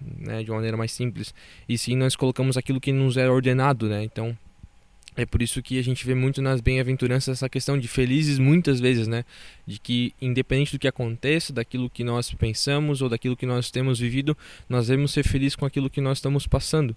né, 0.00 0.42
de 0.42 0.50
uma 0.50 0.56
maneira 0.56 0.76
mais 0.76 0.90
simples, 0.90 1.32
e 1.68 1.78
sim 1.78 1.94
nós 1.94 2.16
colocamos 2.16 2.56
aquilo 2.56 2.80
que 2.80 2.90
nos 2.90 3.16
é 3.16 3.30
ordenado, 3.30 3.88
né? 3.88 4.02
Então 4.02 4.36
é 5.14 5.24
por 5.24 5.40
isso 5.40 5.62
que 5.62 5.78
a 5.78 5.84
gente 5.84 6.04
vê 6.04 6.14
muito 6.14 6.42
nas 6.42 6.60
bem-aventuranças 6.60 7.38
essa 7.38 7.48
questão 7.48 7.78
de 7.78 7.86
felizes 7.86 8.40
muitas 8.40 8.80
vezes, 8.80 9.06
né? 9.06 9.24
De 9.64 9.78
que 9.78 10.12
independente 10.20 10.72
do 10.72 10.78
que 10.80 10.88
aconteça, 10.88 11.52
daquilo 11.52 11.88
que 11.88 12.02
nós 12.02 12.34
pensamos 12.34 13.00
ou 13.00 13.08
daquilo 13.08 13.36
que 13.36 13.46
nós 13.46 13.70
temos 13.70 14.00
vivido, 14.00 14.36
nós 14.68 14.88
devemos 14.88 15.12
ser 15.12 15.22
felizes 15.22 15.54
com 15.54 15.64
aquilo 15.64 15.88
que 15.88 16.00
nós 16.00 16.18
estamos 16.18 16.48
passando. 16.48 16.96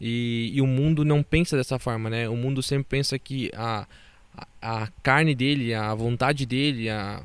E, 0.00 0.52
e, 0.54 0.60
o 0.60 0.66
mundo 0.66 1.04
não 1.04 1.22
pensa 1.22 1.56
dessa 1.56 1.78
forma, 1.78 2.08
né? 2.08 2.28
O 2.28 2.36
mundo 2.36 2.62
sempre 2.62 2.84
pensa 2.88 3.18
que 3.18 3.50
a, 3.54 3.86
a, 4.62 4.88
carne 5.02 5.34
dele, 5.34 5.74
a 5.74 5.94
vontade 5.94 6.46
dele, 6.46 6.88
a, 6.88 7.22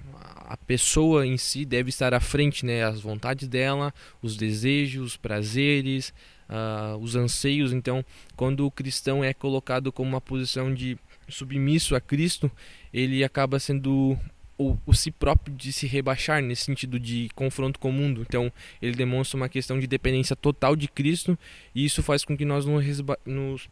a 0.47 0.57
pessoa 0.57 1.25
em 1.25 1.37
si 1.37 1.65
deve 1.65 1.89
estar 1.89 2.13
à 2.13 2.19
frente, 2.19 2.65
né? 2.65 2.83
As 2.83 3.01
vontades 3.01 3.47
dela, 3.47 3.93
os 4.21 4.35
desejos, 4.35 5.05
os 5.05 5.17
prazeres, 5.17 6.13
uh, 6.49 6.97
os 6.97 7.15
anseios. 7.15 7.73
Então, 7.73 8.03
quando 8.35 8.65
o 8.65 8.71
cristão 8.71 9.23
é 9.23 9.33
colocado 9.33 9.91
como 9.91 10.09
uma 10.09 10.21
posição 10.21 10.73
de 10.73 10.97
submisso 11.27 11.95
a 11.95 12.01
Cristo, 12.01 12.51
ele 12.93 13.23
acaba 13.23 13.59
sendo 13.59 14.17
o, 14.57 14.77
o, 14.85 14.93
si 14.93 15.11
próprio 15.11 15.55
de 15.55 15.71
se 15.71 15.87
rebaixar 15.87 16.41
nesse 16.41 16.65
sentido 16.65 16.99
de 16.99 17.29
confronto 17.35 17.79
com 17.79 17.89
o 17.89 17.93
mundo. 17.93 18.21
Então, 18.21 18.51
ele 18.81 18.95
demonstra 18.95 19.37
uma 19.37 19.49
questão 19.49 19.79
de 19.79 19.87
dependência 19.87 20.35
total 20.35 20.75
de 20.75 20.87
Cristo 20.87 21.37
e 21.73 21.85
isso 21.85 22.03
faz 22.03 22.23
com 22.23 22.37
que 22.37 22.45
nós 22.45 22.65
nos 22.65 23.69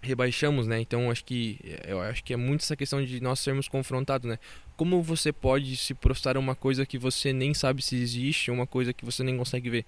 rebaixamos, 0.00 0.66
né? 0.66 0.80
Então, 0.80 1.10
acho 1.10 1.24
que 1.24 1.58
eu 1.86 2.00
acho 2.00 2.22
que 2.22 2.32
é 2.32 2.36
muito 2.36 2.62
essa 2.62 2.76
questão 2.76 3.04
de 3.04 3.20
nós 3.20 3.40
sermos 3.40 3.68
confrontados, 3.68 4.28
né? 4.28 4.38
Como 4.76 5.02
você 5.02 5.32
pode 5.32 5.76
se 5.76 5.94
prostrar 5.94 6.36
a 6.36 6.40
uma 6.40 6.54
coisa 6.54 6.86
que 6.86 6.98
você 6.98 7.32
nem 7.32 7.52
sabe 7.52 7.82
se 7.82 7.96
existe, 7.96 8.50
uma 8.50 8.66
coisa 8.66 8.92
que 8.92 9.04
você 9.04 9.22
nem 9.24 9.36
consegue 9.36 9.68
ver? 9.68 9.84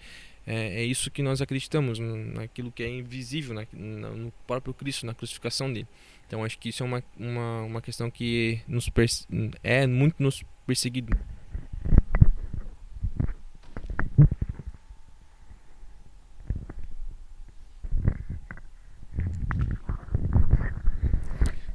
É, 0.46 0.80
é 0.80 0.84
isso 0.84 1.10
que 1.10 1.22
nós 1.22 1.40
acreditamos, 1.40 1.98
naquilo 1.98 2.72
que 2.72 2.82
é 2.82 2.88
invisível, 2.88 3.54
na, 3.54 3.66
no 3.72 4.32
próprio 4.46 4.74
Cristo, 4.74 5.06
na 5.06 5.14
crucificação 5.14 5.72
dele. 5.72 5.86
Então 6.28 6.44
acho 6.44 6.58
que 6.58 6.68
isso 6.68 6.82
é 6.82 6.86
uma, 6.86 7.02
uma, 7.18 7.62
uma 7.62 7.80
questão 7.80 8.10
que 8.10 8.60
nos 8.68 8.90
é 9.64 9.86
muito 9.86 10.22
nos 10.22 10.44
perseguido. 10.66 11.16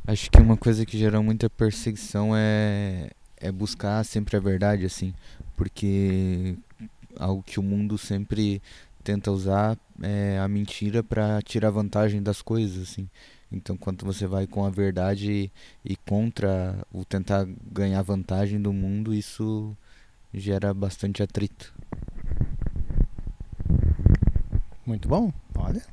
Acho 0.05 0.29
que 0.29 0.37
uma 0.37 0.55
coisa 0.55 0.85
que 0.85 0.99
gera 0.99 1.19
muita 1.19 1.49
perseguição 1.49 2.35
é, 2.35 3.09
é 3.37 3.51
buscar 3.51 4.05
sempre 4.05 4.37
a 4.37 4.39
verdade, 4.39 4.85
assim, 4.85 5.15
porque 5.57 6.55
algo 7.17 7.41
que 7.41 7.59
o 7.59 7.63
mundo 7.63 7.97
sempre 7.97 8.61
tenta 9.03 9.31
usar 9.31 9.75
é 9.99 10.37
a 10.37 10.47
mentira 10.47 11.01
para 11.01 11.41
tirar 11.41 11.71
vantagem 11.71 12.21
das 12.21 12.39
coisas, 12.39 12.83
assim. 12.83 13.09
Então, 13.53 13.77
quando 13.77 14.03
você 14.03 14.25
vai 14.25 14.47
com 14.47 14.65
a 14.65 14.69
verdade 14.71 15.51
e 15.85 15.95
contra 15.95 16.85
o 16.91 17.05
tentar 17.05 17.45
ganhar 17.71 18.01
vantagem 18.01 18.59
do 18.59 18.73
mundo, 18.73 19.13
isso 19.13 19.77
gera 20.33 20.73
bastante 20.73 21.21
atrito. 21.21 21.71
Muito 24.83 25.07
bom, 25.07 25.31
olha. 25.55 25.85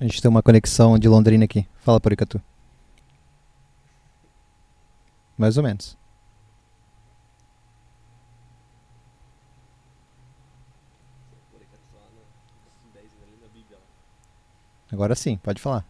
A 0.00 0.04
gente 0.04 0.20
tem 0.20 0.28
uma 0.28 0.42
conexão 0.42 0.98
de 0.98 1.08
Londrina 1.08 1.44
aqui. 1.44 1.66
Fala, 1.76 2.00
Poricatu. 2.00 2.42
Mais 5.38 5.56
ou 5.56 5.62
menos. 5.62 5.96
Agora 14.92 15.14
sim, 15.14 15.36
pode 15.36 15.60
falar. 15.60 15.84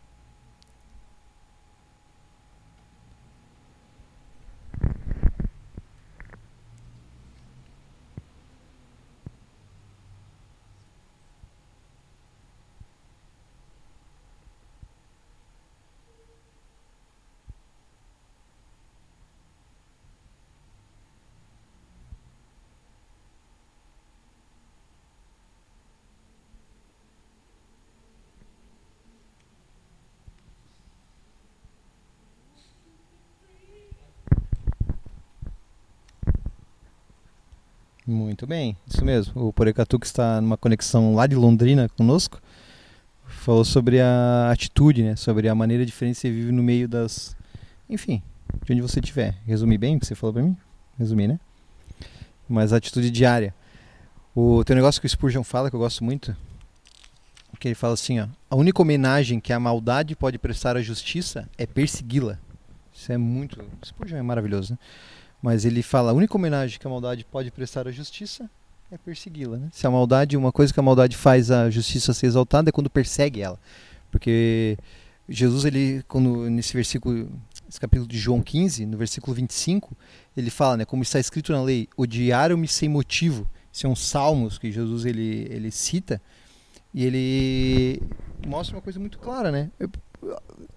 Muito 38.35 38.49
bem, 38.49 38.77
isso 38.85 39.05
mesmo. 39.05 39.47
O 39.47 39.53
Porecatu 39.53 39.97
que 39.97 40.07
está 40.07 40.41
numa 40.41 40.57
conexão 40.57 41.15
lá 41.15 41.25
de 41.25 41.37
Londrina 41.37 41.89
conosco 41.91 42.43
falou 43.29 43.65
sobre 43.65 44.01
a 44.01 44.51
atitude, 44.51 45.05
né? 45.05 45.15
Sobre 45.15 45.49
a 45.49 45.55
maneira 45.55 45.87
diferente 45.87 46.17
que 46.17 46.23
você 46.23 46.33
vive 46.33 46.51
no 46.51 46.61
meio 46.61 46.89
das, 46.89 47.37
enfim, 47.89 48.21
de 48.65 48.73
onde 48.73 48.83
você 48.83 48.99
estiver. 48.99 49.37
Resumir 49.47 49.79
bem 49.79 49.95
o 49.95 50.01
que 50.01 50.07
você 50.07 50.17
falou 50.17 50.33
para 50.33 50.43
mim? 50.43 50.57
Resumir, 50.99 51.29
né? 51.29 51.39
mas 52.49 52.73
a 52.73 52.79
atitude 52.79 53.09
diária. 53.09 53.55
O 54.35 54.65
tem 54.65 54.75
um 54.75 54.79
negócio 54.79 55.01
que 55.01 55.07
o 55.07 55.11
Spurgeon 55.11 55.45
fala 55.45 55.71
que 55.71 55.77
eu 55.77 55.81
gosto 55.81 56.03
muito, 56.03 56.37
que 57.61 57.69
ele 57.69 57.77
fala 57.77 57.95
assim, 57.95 58.19
ó, 58.19 58.27
a 58.51 58.57
única 58.57 58.83
homenagem 58.83 59.39
que 59.39 59.53
a 59.53 59.61
maldade 59.61 60.17
pode 60.17 60.39
prestar 60.39 60.77
à 60.77 60.83
justiça 60.83 61.49
é 61.57 61.67
persegui-la. 61.67 62.37
Isso 62.93 63.13
é 63.13 63.17
muito, 63.17 63.65
Spurgeon 63.85 64.19
é 64.19 64.23
maravilhoso, 64.23 64.73
né? 64.73 64.79
Mas 65.45 65.67
ele 65.67 65.83
fala, 65.83 66.11
a 66.11 66.15
única 66.15 66.35
homenagem 66.39 66.79
que 66.79 66.87
a 66.87 66.91
maldade 66.91 67.23
pode 67.23 67.51
prestar 67.51 67.87
à 67.87 67.91
justiça 67.91 68.49
é 68.91 68.97
persegui-la, 68.97 69.59
né? 69.59 69.69
Se 69.71 69.87
a 69.87 69.91
maldade, 69.91 70.39
uma 70.39 70.51
coisa 70.51 70.73
que 70.73 70.81
a 70.81 70.83
maldade 70.83 71.19
faz 71.19 71.51
a 71.51 71.69
justiça 71.69 72.15
ser 72.15 72.29
exaltada 72.29 72.71
é 72.71 72.73
quando 72.73 72.89
persegue 72.89 73.43
ela. 73.43 73.61
Porque 74.11 74.79
Jesus 75.29 75.67
ele 75.67 76.03
quando 76.09 76.49
nesse 76.49 76.73
versículo, 76.73 77.31
esse 77.69 77.79
capítulo 77.79 78.09
de 78.09 78.17
João 78.17 78.41
15, 78.41 78.87
no 78.87 78.97
versículo 78.97 79.35
25, 79.35 79.95
ele 80.35 80.49
fala, 80.49 80.79
né, 80.79 80.87
como 80.87 81.03
está 81.03 81.21
escrito 81.21 81.53
na 81.53 81.63
lei, 81.63 81.91
odiaram-me 81.95 82.67
sem 82.67 82.89
motivo. 82.89 83.47
São 83.71 83.95
salmos 83.95 84.57
que 84.57 84.73
Jesus 84.73 85.05
ele 85.05 85.47
ele 85.51 85.71
cita 85.71 86.23
e 86.95 87.05
ele 87.05 88.03
mostra 88.47 88.75
uma 88.75 88.81
coisa 88.81 88.99
muito 88.99 89.19
clara, 89.19 89.53
né? 89.53 89.71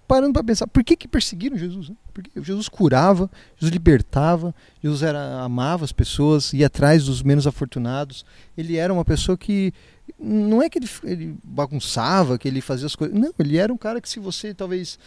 Parando 0.06 0.32
para 0.32 0.44
pensar, 0.44 0.66
por 0.66 0.82
que 0.82 0.96
que 0.96 1.06
perseguiram 1.06 1.56
Jesus? 1.56 1.90
Né? 1.90 1.96
Porque 2.14 2.30
Jesus 2.42 2.68
curava, 2.68 3.30
Jesus 3.56 3.72
libertava, 3.72 4.54
Jesus 4.82 5.02
era 5.02 5.42
amava 5.42 5.84
as 5.84 5.92
pessoas, 5.92 6.52
ia 6.52 6.66
atrás 6.66 7.04
dos 7.04 7.22
menos 7.22 7.46
afortunados. 7.46 8.24
Ele 8.56 8.76
era 8.76 8.92
uma 8.92 9.04
pessoa 9.04 9.36
que 9.36 9.72
não 10.18 10.62
é 10.62 10.70
que 10.70 10.78
ele, 10.78 10.88
ele 11.04 11.36
bagunçava, 11.44 12.38
que 12.38 12.48
ele 12.48 12.60
fazia 12.60 12.86
as 12.86 12.96
coisas. 12.96 13.18
Não, 13.18 13.32
ele 13.38 13.58
era 13.58 13.72
um 13.72 13.76
cara 13.76 14.00
que 14.00 14.08
se 14.08 14.18
você 14.18 14.54
talvez 14.54 14.98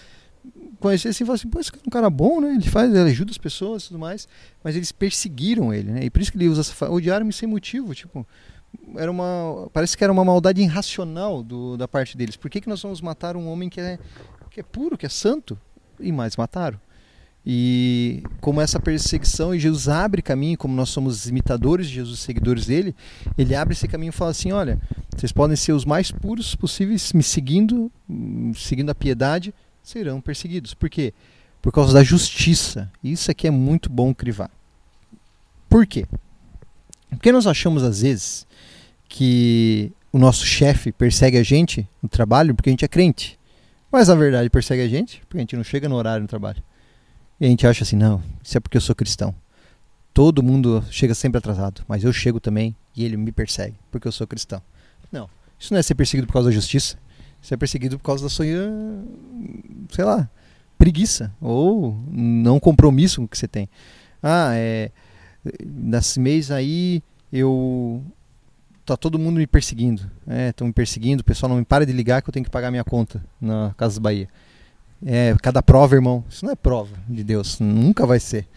conhecesse 0.80 1.24
e 1.24 1.26
falasse, 1.26 1.48
pô, 1.48 1.60
esse 1.60 1.72
cara 1.72 1.84
é 1.84 1.88
um 1.88 1.92
cara 1.92 2.10
bom, 2.10 2.42
né? 2.42 2.54
Ele 2.54 2.70
faz, 2.70 2.90
ele 2.90 3.10
ajuda 3.10 3.32
as 3.32 3.38
pessoas 3.38 3.84
e 3.84 3.88
tudo 3.88 4.00
mais. 4.00 4.28
Mas 4.64 4.76
eles 4.76 4.92
perseguiram 4.92 5.74
ele, 5.74 5.92
né? 5.92 6.06
E 6.06 6.10
por 6.10 6.22
isso 6.22 6.32
que 6.32 6.38
ele 6.38 6.48
usa 6.48 6.62
essa 6.62 6.90
odiaram-me 6.90 7.34
sem 7.34 7.48
motivo, 7.48 7.94
tipo, 7.94 8.26
era 8.96 9.12
uma 9.12 9.70
parece 9.74 9.98
que 9.98 10.04
era 10.04 10.12
uma 10.12 10.26
maldade 10.26 10.62
irracional 10.62 11.44
do, 11.44 11.78
da 11.78 11.88
parte 11.88 12.18
deles. 12.18 12.36
Por 12.36 12.50
que, 12.50 12.62
que 12.62 12.70
nós 12.70 12.82
vamos 12.82 13.02
matar 13.02 13.36
um 13.36 13.48
homem 13.48 13.70
que 13.70 13.80
é 13.80 14.00
que 14.50 14.60
é 14.60 14.64
puro, 14.64 14.98
que 14.98 15.06
é 15.06 15.10
santo? 15.10 15.58
E 16.00 16.12
mais 16.12 16.36
mataram. 16.36 16.80
E 17.46 18.22
como 18.40 18.62
essa 18.62 18.80
perseguição, 18.80 19.56
e 19.56 19.60
Jesus 19.60 19.90
abre 19.90 20.22
caminho, 20.22 20.58
como 20.58 20.76
nós 20.76 20.90
somos 20.90 21.28
imitadores 21.28 21.88
de 21.88 21.96
Jesus, 21.96 22.20
seguidores 22.20 22.68
dele, 22.68 22.96
ele 23.36 23.56
abre 23.56 23.74
esse 23.74 23.88
caminho 23.88 24.10
e 24.10 24.14
fala 24.14 24.32
assim: 24.32 24.52
olha, 24.52 24.80
vocês 25.16 25.32
podem 25.32 25.56
ser 25.56 25.72
os 25.72 25.84
mais 25.84 26.12
puros 26.12 26.54
possíveis, 26.54 27.12
me 27.14 27.24
seguindo, 27.24 27.92
seguindo 28.56 28.92
a 28.92 28.96
piedade, 28.96 29.54
serão 29.82 30.22
perseguidos. 30.22 30.74
Por 30.74 30.90
quê? 30.90 31.14
Por 31.62 31.72
causa 31.72 31.94
da 31.94 32.04
justiça. 32.04 32.92
Isso 33.04 33.32
aqui 33.32 33.48
é 33.48 33.52
muito 33.52 33.90
bom 33.90 34.14
crivar. 34.14 34.52
Por 35.68 35.88
quê? 35.88 36.06
Porque 37.10 37.32
nós 37.32 37.48
achamos 37.48 37.82
às 37.84 38.02
vezes 38.02 38.46
que 39.12 39.92
o 40.10 40.18
nosso 40.18 40.46
chefe 40.46 40.90
persegue 40.90 41.38
a 41.38 41.44
gente 41.44 41.86
no 42.02 42.08
trabalho 42.08 42.56
porque 42.56 42.70
a 42.70 42.72
gente 42.72 42.86
é 42.86 42.88
crente. 42.88 43.38
Mas 43.92 44.08
na 44.08 44.16
verdade 44.16 44.50
persegue 44.50 44.82
a 44.82 44.88
gente 44.88 45.20
porque 45.20 45.38
a 45.38 45.42
gente 45.42 45.58
não 45.58 45.66
chega 45.66 45.90
no 45.90 45.96
horário 45.96 46.22
no 46.22 46.30
trabalho. 46.30 46.64
E 47.38 47.46
a 47.46 47.50
gente 47.50 47.68
acha 47.68 47.84
assim, 47.84 47.98
não, 47.98 48.24
isso 48.42 48.58
é 48.58 48.62
porque 48.62 48.78
eu 48.78 48.82
sou 48.82 48.96
cristão. 48.96 49.36
Todo 50.14 50.42
mundo 50.42 50.82
chega 50.90 51.14
sempre 51.14 51.40
atrasado, 51.40 51.84
mas 51.90 52.06
eu 52.06 52.14
chego 52.14 52.40
também 52.40 52.74
e 52.96 53.04
ele 53.04 53.18
me 53.18 53.34
persegue 53.34 53.76
porque 53.92 54.08
eu 54.08 54.14
sou 54.14 54.26
cristão. 54.26 54.62
Não, 55.12 55.30
isso 55.60 55.74
não 55.74 55.80
é 55.80 55.84
ser 55.84 55.96
perseguido 55.96 56.26
por 56.26 56.34
causa 56.34 56.48
da 56.48 56.56
justiça. 56.56 56.98
Isso 57.42 57.54
é 57.54 57.58
perseguido 57.58 57.98
por 57.98 58.06
causa 58.06 58.24
da 58.24 58.30
sua, 58.30 58.46
sei 59.90 60.06
lá, 60.06 60.30
preguiça 60.78 61.36
ou 61.42 62.02
não 62.10 62.62
compromisso 62.62 63.28
que 63.28 63.38
você 63.38 63.48
tem. 63.48 63.68
Ah, 64.24 64.52
é, 64.54 64.90
nesse 65.66 66.18
mês 66.18 66.50
aí 66.50 67.04
eu 67.34 68.02
tá 68.92 68.98
todo 68.98 69.18
mundo 69.18 69.38
me 69.38 69.48
perseguindo. 69.48 70.10
Estão 70.50 70.66
é, 70.66 70.70
me 70.70 70.74
perseguindo, 70.74 71.22
o 71.22 71.24
pessoal 71.24 71.50
não 71.50 71.58
me 71.58 71.66
para 71.66 71.86
de 71.86 71.94
ligar 71.94 72.22
que 72.22 72.30
eu 72.30 72.34
tenho 72.34 72.44
que 72.44 72.52
pagar 72.52 72.72
minha 72.72 72.84
conta 72.84 73.24
na 73.40 73.74
Casas 73.78 73.98
Bahia. 73.98 74.28
É, 75.06 75.36
cada 75.42 75.64
prova, 75.64 75.96
irmão, 75.96 76.24
isso 76.30 76.46
não 76.46 76.52
é 76.52 76.56
prova 76.56 76.96
de 77.10 77.24
Deus, 77.24 77.60
nunca 77.60 78.06
vai 78.06 78.20
ser. 78.20 78.48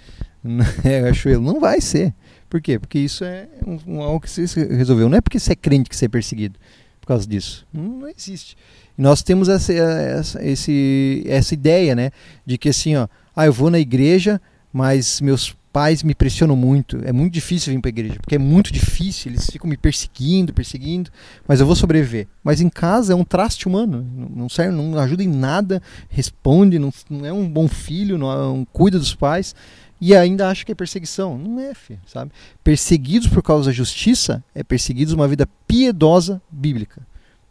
É, 0.85 1.01
eu 1.01 1.07
acho 1.07 1.27
eu, 1.27 1.41
não 1.41 1.59
vai 1.59 1.81
ser. 1.81 2.13
Por 2.51 2.61
quê? 2.61 2.79
Porque 2.79 2.99
isso 2.99 3.25
é 3.25 3.49
um, 3.67 3.95
um, 3.95 4.03
algo 4.03 4.21
que 4.21 4.29
você 4.29 4.45
resolveu. 4.67 5.09
Não 5.09 5.17
é 5.17 5.21
porque 5.23 5.41
você 5.41 5.53
é 5.53 5.57
crente 5.57 5.89
que 5.89 5.97
você 5.97 6.05
é 6.05 6.09
perseguido 6.09 6.59
por 7.01 7.07
causa 7.07 7.27
disso. 7.27 7.67
Não, 7.73 7.83
não 7.83 8.09
existe. 8.09 8.55
E 8.97 9.01
nós 9.01 9.23
temos 9.23 9.49
essa, 9.49 9.73
essa, 9.73 10.45
esse, 10.45 11.25
essa 11.27 11.55
ideia, 11.55 11.95
né? 11.95 12.11
De 12.45 12.59
que 12.59 12.69
assim, 12.69 12.95
ó, 12.95 13.09
ah, 13.35 13.47
eu 13.47 13.55
vou 13.55 13.71
na 13.71 13.79
igreja, 13.79 14.39
mas 14.71 15.19
meus 15.23 15.57
pais 15.75 16.05
me 16.05 16.15
pressionam 16.15 16.55
muito. 16.55 17.01
É 17.05 17.13
muito 17.13 17.33
difícil 17.33 17.75
vir 17.75 17.81
para 17.81 17.89
a 17.89 17.91
igreja, 17.91 18.21
porque 18.21 18.37
é 18.37 18.39
muito 18.39 18.73
difícil, 18.73 19.33
eles 19.33 19.51
ficam 19.51 19.69
me 19.69 19.77
perseguindo, 19.77 20.55
perseguindo, 20.55 21.11
mas 21.49 21.59
eu 21.59 21.67
vou 21.67 21.75
sobreviver. 21.75 22.29
Mas 22.45 22.61
em 22.61 22.69
casa 22.69 23.13
é 23.13 23.17
um 23.17 23.25
traste 23.25 23.67
humano, 23.67 24.07
não 24.33 24.49
serve, 24.49 24.73
não 24.73 24.97
ajuda 24.97 25.25
em 25.25 25.29
nada, 25.29 25.83
responde, 26.09 26.79
não, 26.79 26.93
não 27.11 27.27
é 27.27 27.33
um 27.33 27.49
bom 27.49 27.67
filho, 27.67 28.17
não, 28.17 28.63
é 28.63 28.67
cuida 28.73 29.01
dos 29.01 29.17
pais 29.17 29.53
e 30.01 30.15
ainda 30.15 30.49
acha 30.49 30.65
que 30.65 30.71
é 30.71 30.77
perseguição. 30.77 31.37
Não 31.37 31.59
é, 31.59 31.75
filho, 31.75 31.99
sabe? 32.07 32.31
Perseguidos 32.63 33.27
por 33.27 33.43
causa 33.43 33.71
da 33.71 33.73
justiça 33.73 34.45
é 34.55 34.63
perseguidos 34.63 35.13
uma 35.13 35.27
vida 35.27 35.49
piedosa 35.67 36.41
bíblica. 36.49 37.05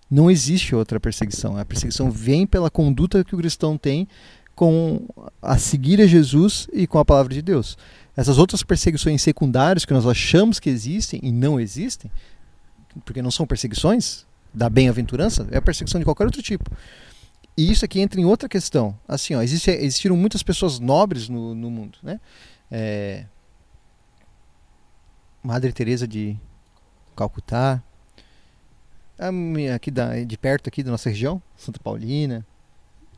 Não 0.10 0.32
existe 0.32 0.74
outra 0.74 0.98
perseguição. 0.98 1.58
A 1.58 1.66
perseguição 1.66 2.10
vem 2.10 2.48
pela 2.48 2.70
conduta 2.70 3.22
que 3.22 3.36
o 3.36 3.38
cristão 3.38 3.78
tem 3.78 4.08
com 4.56 5.02
a 5.42 5.58
seguir 5.58 6.00
a 6.00 6.08
Jesus 6.08 6.68
e 6.72 6.86
com 6.88 7.00
a 7.00 7.06
palavra 7.06 7.34
de 7.34 7.42
Deus. 7.42 7.78
Essas 8.16 8.38
outras 8.38 8.62
perseguições 8.62 9.22
secundárias 9.22 9.86
que 9.86 9.94
nós 9.94 10.06
achamos 10.06 10.60
que 10.60 10.70
existem 10.70 11.20
e 11.24 11.32
não 11.32 11.60
existem, 11.60 12.12
porque 13.04 13.22
não 13.22 13.32
são 13.32 13.46
perseguições 13.48 14.26
da 14.54 14.70
bem-aventurança, 14.70 15.48
é 15.52 15.58
a 15.58 15.62
perseguição 15.62 16.00
de 16.00 16.06
qualquer 16.06 16.26
outro 16.26 16.42
tipo. 16.42 16.70
E 17.58 17.72
isso 17.72 17.84
aqui 17.86 18.00
entra 18.00 18.20
em 18.20 18.26
outra 18.26 18.48
questão. 18.48 18.98
Assim, 19.08 19.34
ó, 19.36 19.42
existe, 19.42 19.70
existiram 19.72 20.16
muitas 20.16 20.44
pessoas 20.44 20.80
nobres 20.80 21.28
no, 21.28 21.56
no 21.56 21.72
mundo, 21.72 21.98
né? 22.04 22.20
É, 22.70 23.26
Madre 25.42 25.72
Teresa 25.74 26.08
de 26.08 26.38
Calcutá, 27.16 27.84
aqui 29.76 29.92
da, 29.92 30.24
de 30.24 30.38
perto 30.38 30.68
aqui 30.68 30.82
da 30.82 30.92
nossa 30.92 31.10
região, 31.10 31.42
Santa 31.56 31.80
Paulina, 31.80 32.46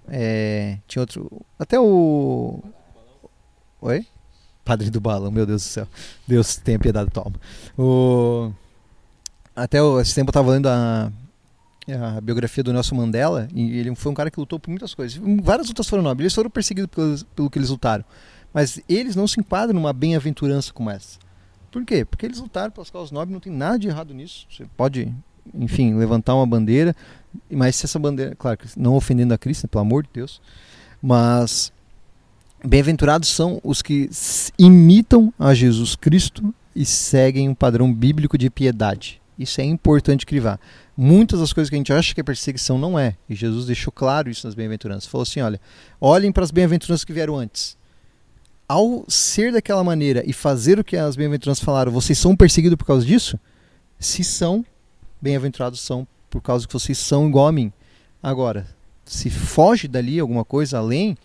é, 0.08 0.80
tinha 0.88 1.02
outro, 1.02 1.46
até 1.58 1.80
o, 1.80 2.62
oi? 3.82 4.06
Padre 4.66 4.90
do 4.90 5.00
Balão, 5.00 5.32
meu 5.32 5.46
Deus 5.46 5.62
do 5.62 5.68
céu. 5.68 5.88
Deus 6.28 6.58
tenha 6.58 6.80
piedade, 6.80 7.12
toma. 7.12 7.36
O... 7.78 8.52
Até 9.56 9.78
esse 10.02 10.16
tempo 10.16 10.30
eu 10.30 10.32
estava 10.32 10.52
lendo 10.52 10.68
a, 10.68 11.12
a 11.88 12.20
biografia 12.20 12.64
do 12.64 12.74
Nelson 12.74 12.96
Mandela 12.96 13.48
e 13.54 13.78
ele 13.78 13.96
foi 13.96 14.12
um 14.12 14.16
cara 14.16 14.32
que 14.32 14.40
lutou 14.40 14.60
por 14.60 14.72
muitas 14.72 14.94
coisas. 14.96 15.22
Várias 15.42 15.70
outras 15.70 15.88
foram 15.88 16.02
nobres. 16.04 16.26
Eles 16.26 16.34
foram 16.34 16.50
perseguidos 16.50 16.90
pelo, 16.94 17.26
pelo 17.36 17.50
que 17.50 17.60
eles 17.60 17.70
lutaram. 17.70 18.04
Mas 18.52 18.82
eles 18.90 19.16
não 19.16 19.28
se 19.28 19.40
enquadram 19.40 19.76
numa 19.76 19.94
bem-aventurança 19.94 20.74
como 20.74 20.90
essa. 20.90 21.20
Por 21.72 21.86
quê? 21.86 22.04
Porque 22.04 22.26
eles 22.26 22.40
lutaram 22.40 22.72
pelas 22.72 22.90
causas 22.90 23.12
nobres, 23.12 23.34
não 23.34 23.40
tem 23.40 23.52
nada 23.52 23.78
de 23.78 23.88
errado 23.88 24.14
nisso. 24.14 24.48
Você 24.50 24.66
pode, 24.76 25.14
enfim, 25.54 25.94
levantar 25.94 26.34
uma 26.34 26.46
bandeira, 26.48 26.96
mas 27.52 27.76
se 27.76 27.86
essa 27.86 28.00
bandeira, 28.00 28.34
claro, 28.36 28.58
não 28.76 28.96
ofendendo 28.96 29.34
a 29.34 29.38
Cristo, 29.38 29.68
pelo 29.68 29.82
amor 29.82 30.04
de 30.04 30.10
Deus, 30.14 30.42
mas 31.02 31.72
Bem-aventurados 32.68 33.30
são 33.30 33.62
os 33.64 33.84
que 33.84 34.10
imitam 34.58 35.32
a 35.38 35.54
Jesus 35.54 35.96
Cristo 35.96 36.52
e 36.76 36.84
seguem 36.84 37.48
um 37.48 37.54
padrão 37.54 37.94
bíblico 37.94 38.40
de 38.40 38.50
piedade. 38.50 39.22
Isso 39.38 39.62
é 39.62 39.64
importante 39.64 40.26
crivar. 40.26 40.60
Muitas 40.98 41.40
das 41.40 41.54
coisas 41.54 41.70
que 41.70 41.76
a 41.76 41.78
gente 41.78 41.94
acha 41.94 42.16
que 42.16 42.22
é 42.22 42.24
perseguição 42.24 42.80
não 42.80 42.98
é. 42.98 43.16
E 43.30 43.36
Jesus 43.36 43.68
deixou 43.68 43.94
claro 43.94 44.32
isso 44.32 44.48
nas 44.48 44.56
bem-aventuranças. 44.56 45.06
Falou 45.06 45.22
assim: 45.22 45.42
olha, 45.42 45.62
olhem 46.02 46.32
para 46.32 46.44
as 46.44 46.50
bem-aventuranças 46.50 47.06
que 47.06 47.14
vieram 47.14 47.36
antes. 47.36 47.78
Ao 48.68 49.06
ser 49.08 49.52
daquela 49.52 49.84
maneira 49.84 50.24
e 50.26 50.34
fazer 50.34 50.80
o 50.80 50.84
que 50.84 50.98
as 50.98 51.16
bem-aventuranças 51.16 51.64
falaram, 51.64 51.92
vocês 51.92 52.18
são 52.18 52.36
perseguidos 52.36 52.78
por 52.78 52.86
causa 52.86 53.06
disso? 53.06 53.40
Se 54.00 54.24
são, 54.24 54.66
bem-aventurados 55.22 55.82
são 55.82 56.08
por 56.32 56.42
causa 56.42 56.66
que 56.66 56.74
vocês 56.74 56.98
são 56.98 57.28
igual 57.28 57.48
a 57.48 57.52
mim. 57.52 57.72
Agora, 58.24 58.66
se 59.06 59.30
foge 59.30 59.88
dali 59.88 60.20
alguma 60.20 60.44
coisa 60.44 60.80
além, 60.80 61.16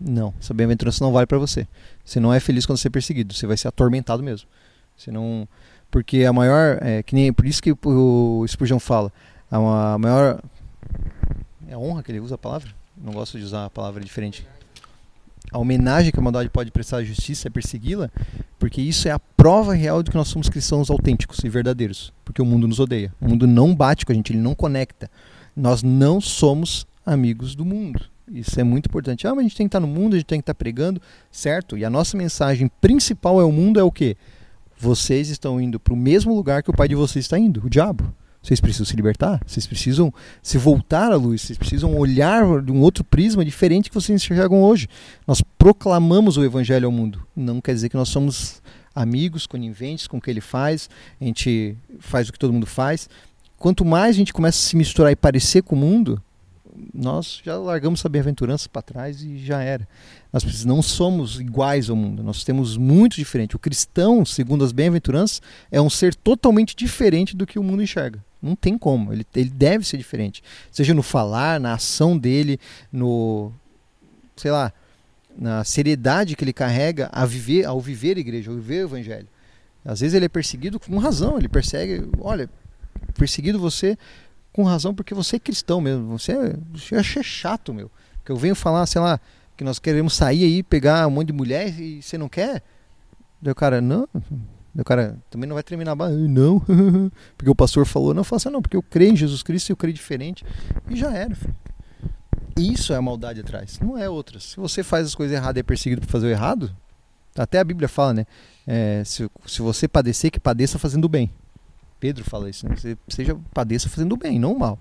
não, 0.00 0.34
essa 0.40 0.52
bem-aventurança 0.52 1.02
não 1.02 1.12
vale 1.12 1.26
para 1.26 1.38
você. 1.38 1.66
Você 2.04 2.20
não 2.20 2.32
é 2.32 2.40
feliz 2.40 2.66
quando 2.66 2.78
você 2.78 2.88
é 2.88 2.90
perseguido, 2.90 3.34
você 3.34 3.46
vai 3.46 3.56
ser 3.56 3.68
atormentado 3.68 4.22
mesmo. 4.22 4.48
Você 4.96 5.10
não, 5.10 5.48
porque 5.90 6.24
a 6.24 6.32
maior, 6.32 6.78
é, 6.80 7.02
que 7.02 7.14
nem 7.14 7.32
por 7.32 7.46
isso 7.46 7.62
que 7.62 7.72
o 7.72 8.44
Spurgeon 8.46 8.78
fala, 8.78 9.12
a 9.50 9.98
maior 9.98 10.40
é 11.68 11.76
honra 11.76 12.02
que 12.02 12.12
ele 12.12 12.20
usa 12.20 12.34
a 12.34 12.38
palavra. 12.38 12.70
Não 12.96 13.12
gosto 13.12 13.38
de 13.38 13.44
usar 13.44 13.66
a 13.66 13.70
palavra 13.70 14.02
diferente. 14.02 14.46
A 15.52 15.58
homenagem 15.58 16.10
que 16.10 16.18
a 16.18 16.22
maldade 16.22 16.48
pode 16.48 16.70
prestar 16.70 16.98
à 16.98 17.04
justiça 17.04 17.48
é 17.48 17.50
persegui-la, 17.50 18.10
porque 18.58 18.80
isso 18.80 19.06
é 19.06 19.12
a 19.12 19.18
prova 19.18 19.74
real 19.74 20.02
de 20.02 20.10
que 20.10 20.16
nós 20.16 20.28
somos 20.28 20.48
cristãos 20.48 20.90
autênticos 20.90 21.38
e 21.44 21.48
verdadeiros. 21.48 22.12
Porque 22.24 22.42
o 22.42 22.46
mundo 22.46 22.66
nos 22.66 22.80
odeia. 22.80 23.12
O 23.20 23.28
mundo 23.28 23.46
não 23.46 23.74
bate 23.74 24.04
com 24.04 24.12
a 24.12 24.14
gente, 24.14 24.32
ele 24.32 24.40
não 24.40 24.54
conecta. 24.54 25.10
Nós 25.54 25.82
não 25.82 26.20
somos 26.20 26.86
amigos 27.04 27.54
do 27.54 27.64
mundo. 27.64 28.02
Isso 28.32 28.58
é 28.60 28.64
muito 28.64 28.86
importante. 28.86 29.26
Ah, 29.26 29.30
mas 29.30 29.40
a 29.40 29.42
gente 29.42 29.56
tem 29.56 29.66
que 29.66 29.68
estar 29.68 29.80
no 29.80 29.86
mundo, 29.86 30.14
a 30.14 30.16
gente 30.16 30.26
tem 30.26 30.40
que 30.40 30.42
estar 30.42 30.54
pregando, 30.54 31.00
certo? 31.30 31.78
E 31.78 31.84
a 31.84 31.90
nossa 31.90 32.16
mensagem 32.16 32.68
principal 32.80 33.40
é 33.40 33.44
o 33.44 33.52
mundo 33.52 33.78
é 33.78 33.82
o 33.82 33.90
quê? 33.90 34.16
vocês 34.78 35.28
estão 35.28 35.60
indo 35.60 35.80
para 35.80 35.94
o 35.94 35.96
mesmo 35.96 36.34
lugar 36.34 36.62
que 36.62 36.70
o 36.70 36.74
pai 36.74 36.88
de 36.88 36.94
vocês 36.94 37.24
está 37.24 37.38
indo, 37.38 37.64
o 37.64 37.70
diabo. 37.70 38.12
Vocês 38.42 38.60
precisam 38.60 38.86
se 38.86 38.94
libertar, 38.94 39.40
vocês 39.44 39.66
precisam 39.66 40.14
se 40.40 40.56
voltar 40.56 41.10
à 41.10 41.16
luz, 41.16 41.42
vocês 41.42 41.58
precisam 41.58 41.96
olhar 41.96 42.62
de 42.62 42.70
um 42.70 42.80
outro 42.80 43.02
prisma 43.02 43.44
diferente 43.44 43.88
que 43.88 43.94
vocês 43.94 44.22
enxergam 44.22 44.62
hoje. 44.62 44.86
Nós 45.26 45.42
proclamamos 45.58 46.36
o 46.36 46.44
evangelho 46.44 46.86
ao 46.86 46.92
mundo. 46.92 47.26
Não 47.34 47.60
quer 47.60 47.74
dizer 47.74 47.88
que 47.88 47.96
nós 47.96 48.08
somos 48.08 48.62
amigos, 48.94 49.46
coniventes 49.46 50.06
com 50.06 50.18
o 50.18 50.20
que 50.20 50.30
ele 50.30 50.40
faz, 50.40 50.88
a 51.20 51.24
gente 51.24 51.76
faz 51.98 52.28
o 52.28 52.32
que 52.32 52.38
todo 52.38 52.52
mundo 52.52 52.66
faz. 52.66 53.08
Quanto 53.58 53.84
mais 53.84 54.14
a 54.14 54.18
gente 54.18 54.32
começa 54.32 54.58
a 54.58 54.68
se 54.68 54.76
misturar 54.76 55.10
e 55.10 55.16
parecer 55.16 55.62
com 55.62 55.74
o 55.74 55.78
mundo, 55.78 56.22
nós 56.92 57.40
já 57.44 57.56
largamos 57.56 58.00
essa 58.00 58.08
bem-aventurança 58.08 58.68
para 58.68 58.82
trás 58.82 59.22
e 59.22 59.38
já 59.38 59.62
era. 59.62 59.86
Nós 60.32 60.64
não 60.64 60.82
somos 60.82 61.40
iguais 61.40 61.88
ao 61.88 61.96
mundo, 61.96 62.22
nós 62.22 62.44
temos 62.44 62.76
muito 62.76 63.16
diferente. 63.16 63.56
O 63.56 63.58
cristão, 63.58 64.24
segundo 64.24 64.64
as 64.64 64.72
bem-aventuranças, 64.72 65.40
é 65.70 65.80
um 65.80 65.90
ser 65.90 66.14
totalmente 66.14 66.74
diferente 66.76 67.36
do 67.36 67.46
que 67.46 67.58
o 67.58 67.62
mundo 67.62 67.82
enxerga. 67.82 68.24
Não 68.40 68.54
tem 68.54 68.76
como, 68.76 69.12
ele, 69.12 69.26
ele 69.34 69.50
deve 69.50 69.84
ser 69.84 69.96
diferente. 69.96 70.42
Seja 70.70 70.94
no 70.94 71.02
falar, 71.02 71.58
na 71.58 71.74
ação 71.74 72.16
dele, 72.16 72.60
no. 72.92 73.52
sei 74.36 74.50
lá, 74.50 74.72
na 75.36 75.64
seriedade 75.64 76.36
que 76.36 76.44
ele 76.44 76.52
carrega 76.52 77.08
a 77.12 77.26
viver, 77.26 77.64
ao 77.64 77.80
viver 77.80 78.16
a 78.16 78.20
igreja, 78.20 78.50
ao 78.50 78.56
viver 78.56 78.84
o 78.84 78.88
evangelho. 78.88 79.28
Às 79.84 80.00
vezes 80.00 80.14
ele 80.14 80.26
é 80.26 80.28
perseguido 80.28 80.80
com 80.80 80.98
razão, 80.98 81.38
ele 81.38 81.48
persegue, 81.48 82.08
olha, 82.20 82.50
perseguido 83.14 83.58
você 83.58 83.96
com 84.56 84.62
razão 84.62 84.94
porque 84.94 85.12
você 85.12 85.36
é 85.36 85.38
cristão 85.38 85.82
mesmo, 85.82 86.18
você 86.18 86.32
é, 86.32 86.56
você 86.72 87.22
chato, 87.22 87.74
meu. 87.74 87.90
Que 88.24 88.32
eu 88.32 88.36
venho 88.36 88.54
falar, 88.54 88.86
sei 88.86 89.02
lá, 89.02 89.20
que 89.54 89.62
nós 89.62 89.78
queremos 89.78 90.14
sair 90.14 90.44
aí, 90.44 90.62
pegar 90.62 91.06
um 91.06 91.10
monte 91.10 91.26
de 91.26 91.34
mulher 91.34 91.78
e 91.78 92.00
você 92.00 92.16
não 92.16 92.26
quer? 92.26 92.62
Daí 93.40 93.52
o 93.52 93.54
cara, 93.54 93.82
não. 93.82 94.08
Daí 94.14 94.80
o 94.80 94.84
cara 94.84 95.18
também 95.28 95.46
não 95.46 95.52
vai 95.52 95.62
terminar, 95.62 95.94
não, 95.94 96.60
porque 97.36 97.50
o 97.50 97.54
pastor 97.54 97.84
falou, 97.84 98.14
não, 98.14 98.24
faça 98.24 98.48
assim, 98.48 98.54
não, 98.54 98.62
porque 98.62 98.78
eu 98.78 98.82
creio 98.82 99.12
em 99.12 99.16
Jesus 99.16 99.42
Cristo 99.42 99.68
e 99.68 99.72
eu 99.72 99.76
creio 99.76 99.92
diferente. 99.92 100.42
E 100.88 100.96
já 100.96 101.12
era, 101.12 101.34
filho. 101.34 101.54
Isso 102.58 102.94
é 102.94 102.96
a 102.96 103.02
maldade 103.02 103.40
atrás, 103.40 103.78
não 103.78 103.98
é 103.98 104.08
outra. 104.08 104.40
Se 104.40 104.56
você 104.56 104.82
faz 104.82 105.06
as 105.06 105.14
coisas 105.14 105.36
erradas 105.36 105.58
e 105.58 105.60
é 105.60 105.62
perseguido 105.62 106.00
por 106.00 106.08
fazer 106.08 106.28
o 106.28 106.30
errado, 106.30 106.74
até 107.36 107.58
a 107.58 107.64
Bíblia 107.64 107.88
fala, 107.88 108.14
né? 108.14 108.26
É, 108.66 109.02
se, 109.04 109.30
se 109.46 109.60
você 109.60 109.86
padecer, 109.86 110.30
que 110.30 110.40
padeça 110.40 110.78
fazendo 110.78 111.04
o 111.04 111.08
bem. 111.10 111.30
Pedro 112.06 112.24
fala 112.24 112.48
isso, 112.48 112.68
né? 112.68 112.76
Você 112.76 112.96
seja 113.08 113.36
padeça 113.52 113.88
fazendo 113.88 114.16
bem, 114.16 114.38
não 114.38 114.56
mal. 114.56 114.78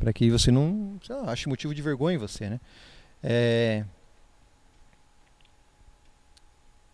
Para 0.00 0.12
que 0.12 0.28
você 0.30 0.50
não 0.50 0.98
lá, 1.08 1.30
ache 1.30 1.48
motivo 1.48 1.72
de 1.72 1.80
vergonha 1.80 2.16
em 2.16 2.18
você, 2.18 2.50
né? 2.50 2.60
É, 3.22 3.84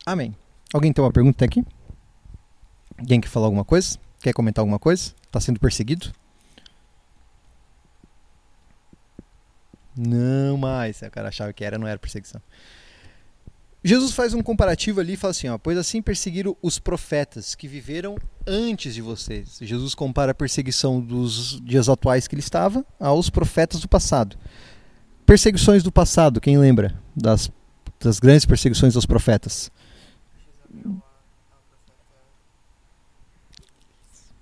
Amém. 0.04 0.34
Alguém 0.74 0.92
tem 0.92 1.02
uma 1.02 1.10
pergunta 1.10 1.42
aqui? 1.42 1.64
Alguém 2.98 3.18
quer 3.18 3.28
falar 3.28 3.46
alguma 3.46 3.64
coisa? 3.64 3.98
Quer 4.20 4.34
comentar 4.34 4.60
alguma 4.60 4.78
coisa? 4.78 5.14
Está 5.24 5.40
sendo 5.40 5.58
perseguido? 5.58 6.12
Não 9.96 10.58
mais. 10.58 11.00
O 11.00 11.10
cara 11.10 11.28
achava 11.28 11.52
que 11.54 11.64
era, 11.64 11.78
não 11.78 11.86
era 11.86 11.98
perseguição. 11.98 12.42
Jesus 13.84 14.12
faz 14.12 14.32
um 14.32 14.42
comparativo 14.42 15.00
ali 15.00 15.14
e 15.14 15.16
fala 15.16 15.32
assim: 15.32 15.48
ó, 15.48 15.58
pois 15.58 15.76
assim 15.76 16.00
perseguiram 16.00 16.56
os 16.62 16.78
profetas 16.78 17.54
que 17.54 17.66
viveram 17.66 18.16
antes 18.46 18.94
de 18.94 19.02
vocês. 19.02 19.58
Jesus 19.60 19.94
compara 19.94 20.30
a 20.30 20.34
perseguição 20.34 21.00
dos 21.00 21.60
dias 21.62 21.88
atuais 21.88 22.28
que 22.28 22.34
ele 22.34 22.40
estava 22.40 22.86
aos 23.00 23.28
profetas 23.28 23.80
do 23.80 23.88
passado. 23.88 24.36
Perseguições 25.26 25.82
do 25.82 25.90
passado, 25.90 26.40
quem 26.40 26.58
lembra 26.58 26.94
das, 27.16 27.50
das 27.98 28.20
grandes 28.20 28.46
perseguições 28.46 28.94
dos 28.94 29.06
profetas? 29.06 29.70
O 30.84 31.02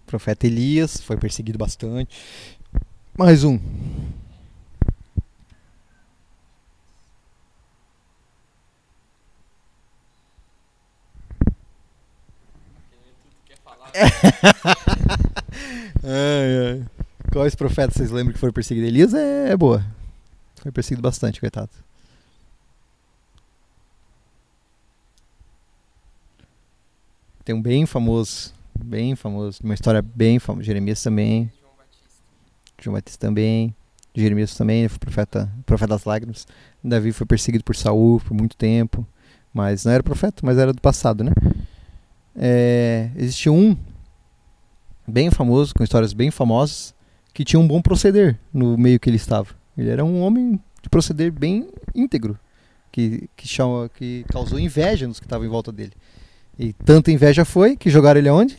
profeta 0.06 0.46
Elias 0.46 1.00
foi 1.00 1.16
perseguido 1.16 1.56
bastante. 1.56 2.14
Mais 3.16 3.44
um. 3.44 3.58
Ai, 16.04 16.72
ai. 16.72 16.84
Quais 17.32 17.54
profetas 17.54 17.96
vocês 17.96 18.10
lembram 18.10 18.32
que 18.32 18.38
foram 18.38 18.52
perseguidos? 18.52 18.88
Elias 18.88 19.14
é, 19.14 19.50
é 19.50 19.56
boa. 19.56 19.84
Foi 20.56 20.72
perseguido 20.72 21.02
bastante, 21.02 21.40
coitado. 21.40 21.70
Tem 27.44 27.54
um 27.54 27.62
bem 27.62 27.86
famoso, 27.86 28.52
bem 28.78 29.16
famoso, 29.16 29.60
uma 29.64 29.74
história 29.74 30.02
bem 30.02 30.38
famosa. 30.38 30.64
Jeremias 30.64 31.02
também. 31.02 31.50
João 31.60 31.72
Batista. 31.76 32.22
João 32.82 32.94
Batista 32.94 33.26
também. 33.26 33.74
Jeremias 34.14 34.54
também, 34.56 34.88
foi 34.88 34.98
profeta, 34.98 35.50
profeta 35.64 35.88
das 35.88 36.04
lágrimas. 36.04 36.46
Davi 36.82 37.12
foi 37.12 37.26
perseguido 37.26 37.64
por 37.64 37.76
Saul 37.76 38.20
por 38.20 38.34
muito 38.34 38.56
tempo, 38.56 39.06
mas 39.54 39.84
não 39.84 39.92
era 39.92 40.02
profeta, 40.02 40.42
mas 40.44 40.58
era 40.58 40.72
do 40.72 40.80
passado, 40.80 41.22
né? 41.22 41.32
É, 42.42 43.10
existia 43.16 43.52
um 43.52 43.76
bem 45.06 45.30
famoso, 45.30 45.74
com 45.74 45.84
histórias 45.84 46.14
bem 46.14 46.30
famosas, 46.30 46.94
que 47.34 47.44
tinha 47.44 47.60
um 47.60 47.68
bom 47.68 47.82
proceder 47.82 48.38
no 48.50 48.78
meio 48.78 48.98
que 48.98 49.10
ele 49.10 49.16
estava. 49.16 49.48
Ele 49.76 49.90
era 49.90 50.02
um 50.02 50.22
homem 50.22 50.58
de 50.82 50.88
proceder 50.88 51.30
bem 51.30 51.68
íntegro, 51.94 52.38
que, 52.90 53.28
que, 53.36 53.46
chama, 53.46 53.90
que 53.90 54.24
causou 54.28 54.58
inveja 54.58 55.06
nos 55.06 55.20
que 55.20 55.26
estavam 55.26 55.46
em 55.46 55.50
volta 55.50 55.70
dele. 55.70 55.92
E 56.58 56.72
tanta 56.72 57.12
inveja 57.12 57.44
foi 57.44 57.76
que 57.76 57.90
jogaram 57.90 58.18
ele 58.18 58.28
aonde? 58.30 58.58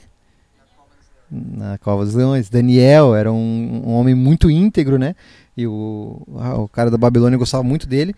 Na 1.31 1.79
Cova 1.79 2.05
dos 2.05 2.13
Leões. 2.13 2.49
Daniel 2.49 3.15
era 3.15 3.31
um, 3.31 3.83
um 3.87 3.93
homem 3.93 4.13
muito 4.13 4.49
íntegro, 4.49 4.99
né? 4.99 5.15
E 5.57 5.65
o, 5.65 6.21
o 6.27 6.67
cara 6.67 6.91
da 6.91 6.97
Babilônia 6.97 7.37
gostava 7.37 7.63
muito 7.63 7.87
dele. 7.87 8.13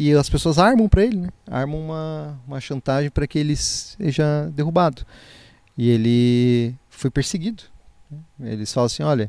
E 0.00 0.12
as 0.12 0.30
pessoas 0.30 0.60
armam 0.60 0.88
para 0.88 1.04
ele, 1.04 1.16
né? 1.16 1.28
Armam 1.50 1.80
uma, 1.80 2.40
uma 2.46 2.60
chantagem 2.60 3.10
para 3.10 3.26
que 3.26 3.36
ele 3.36 3.56
seja 3.56 4.48
derrubado. 4.54 5.04
E 5.76 5.90
ele 5.90 6.76
foi 6.88 7.10
perseguido. 7.10 7.64
Né? 8.38 8.52
Eles 8.52 8.72
falam 8.72 8.86
assim: 8.86 9.02
olha, 9.02 9.28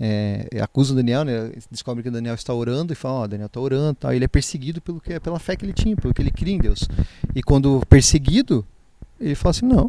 é, 0.00 0.48
acusa 0.62 0.94
o 0.94 0.96
Daniel, 0.96 1.22
né? 1.22 1.52
descobre 1.70 2.02
que 2.02 2.10
Daniel 2.10 2.34
está 2.34 2.54
orando 2.54 2.94
e 2.94 2.96
fala: 2.96 3.14
ó, 3.14 3.24
oh, 3.24 3.28
Daniel 3.28 3.46
está 3.46 3.60
orando. 3.60 3.94
Tal. 3.94 4.14
Ele 4.14 4.24
é 4.24 4.28
perseguido 4.28 4.80
pelo 4.80 5.02
que, 5.02 5.20
pela 5.20 5.38
fé 5.38 5.54
que 5.54 5.66
ele 5.66 5.74
tinha, 5.74 5.94
pelo 5.94 6.14
que 6.14 6.22
ele 6.22 6.30
cria 6.30 6.54
em 6.54 6.58
Deus. 6.60 6.88
E 7.34 7.42
quando 7.42 7.82
perseguido, 7.86 8.66
ele 9.20 9.34
fala 9.34 9.50
assim: 9.50 9.66
não, 9.66 9.86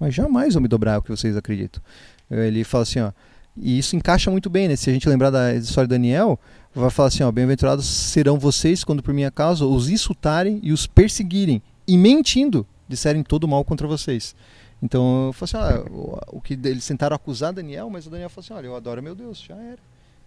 mas 0.00 0.12
jamais 0.12 0.54
vou 0.54 0.60
me 0.60 0.66
dobrar 0.66 0.98
o 0.98 1.02
que 1.02 1.10
vocês 1.10 1.36
acreditam. 1.36 1.80
Ele 2.28 2.64
fala 2.64 2.82
assim: 2.82 2.98
ó, 2.98 3.12
e 3.56 3.78
isso 3.78 3.94
encaixa 3.94 4.28
muito 4.28 4.50
bem, 4.50 4.66
né? 4.66 4.74
Se 4.74 4.90
a 4.90 4.92
gente 4.92 5.08
lembrar 5.08 5.30
da 5.30 5.54
história 5.54 5.86
de 5.86 5.94
Daniel, 5.94 6.36
vai 6.80 6.90
falar 6.90 7.08
assim: 7.08 7.22
ó, 7.22 7.32
bem-aventurados 7.32 7.86
serão 7.86 8.38
vocês 8.38 8.84
quando 8.84 9.02
por 9.02 9.12
minha 9.14 9.30
causa 9.30 9.64
os 9.64 9.88
insultarem 9.88 10.60
e 10.62 10.72
os 10.72 10.86
perseguirem, 10.86 11.62
e 11.86 11.96
mentindo 11.96 12.66
disserem 12.88 13.22
todo 13.22 13.48
mal 13.48 13.64
contra 13.64 13.86
vocês. 13.86 14.34
Então 14.82 15.26
eu 15.26 15.32
falo 15.32 15.66
assim: 15.66 15.90
o, 15.90 16.18
o 16.38 16.40
que 16.40 16.54
eles 16.54 16.86
tentaram 16.86 17.16
acusar 17.16 17.52
Daniel, 17.52 17.88
mas 17.90 18.06
o 18.06 18.10
Daniel 18.10 18.30
falou 18.30 18.44
assim: 18.44 18.54
olha, 18.54 18.66
eu 18.66 18.76
adoro 18.76 19.02
meu 19.02 19.14
Deus, 19.14 19.40
já 19.40 19.56
era. 19.56 19.78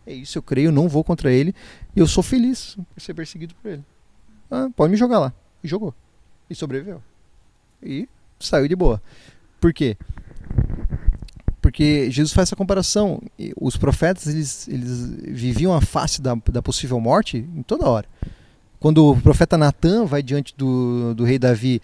É 0.08 0.14
isso, 0.14 0.38
eu 0.38 0.42
creio, 0.42 0.72
não 0.72 0.88
vou 0.88 1.04
contra 1.04 1.32
ele, 1.32 1.54
e 1.96 2.00
eu 2.00 2.08
sou 2.08 2.24
feliz 2.24 2.78
por 2.94 3.02
ser 3.02 3.14
perseguido 3.14 3.54
por 3.62 3.70
ele. 3.70 3.84
Ah, 4.50 4.70
pode 4.76 4.90
me 4.90 4.98
jogar 4.98 5.20
lá. 5.20 5.34
E 5.64 5.68
jogou. 5.68 5.94
E 6.50 6.56
sobreviveu 6.56 7.02
e 7.82 8.08
saiu 8.40 8.68
de 8.68 8.76
boa. 8.76 9.02
Por 9.60 9.74
quê? 9.74 9.98
Porque 11.70 12.10
Jesus 12.10 12.34
faz 12.34 12.50
essa 12.50 12.56
comparação. 12.56 13.22
Os 13.56 13.78
profetas 13.78 14.26
eles, 14.26 14.68
eles 14.68 15.08
viviam 15.28 15.72
a 15.72 15.80
face 15.80 16.20
da, 16.20 16.36
da 16.52 16.64
possível 16.64 17.00
morte 17.00 17.48
em 17.56 17.62
toda 17.62 17.88
hora. 17.88 18.08
Quando 18.80 19.12
o 19.12 19.22
profeta 19.22 19.56
Natan 19.56 20.06
vai 20.06 20.24
diante 20.24 20.56
do, 20.58 21.14
do 21.14 21.24
rei 21.24 21.38
Davi 21.38 21.80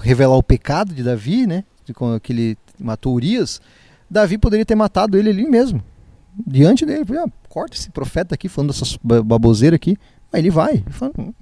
revelar 0.00 0.36
o 0.36 0.42
pecado 0.42 0.92
de 0.92 1.04
Davi, 1.04 1.46
né, 1.46 1.62
que 2.20 2.32
ele 2.32 2.58
matou 2.76 3.14
Urias, 3.14 3.60
Davi 4.10 4.36
poderia 4.36 4.66
ter 4.66 4.74
matado 4.74 5.16
ele 5.16 5.30
ali 5.30 5.48
mesmo, 5.48 5.80
diante 6.44 6.84
dele. 6.84 7.04
Ah, 7.16 7.30
corta 7.48 7.76
esse 7.76 7.90
profeta 7.90 8.34
aqui 8.34 8.48
falando 8.48 8.70
essas 8.70 8.98
baboseiras 9.00 9.76
aqui. 9.76 9.96
Aí 10.32 10.40
ele 10.40 10.50
vai. 10.50 10.72
Ele 10.72 10.90
fala, 10.90 11.12
hum, 11.16 11.32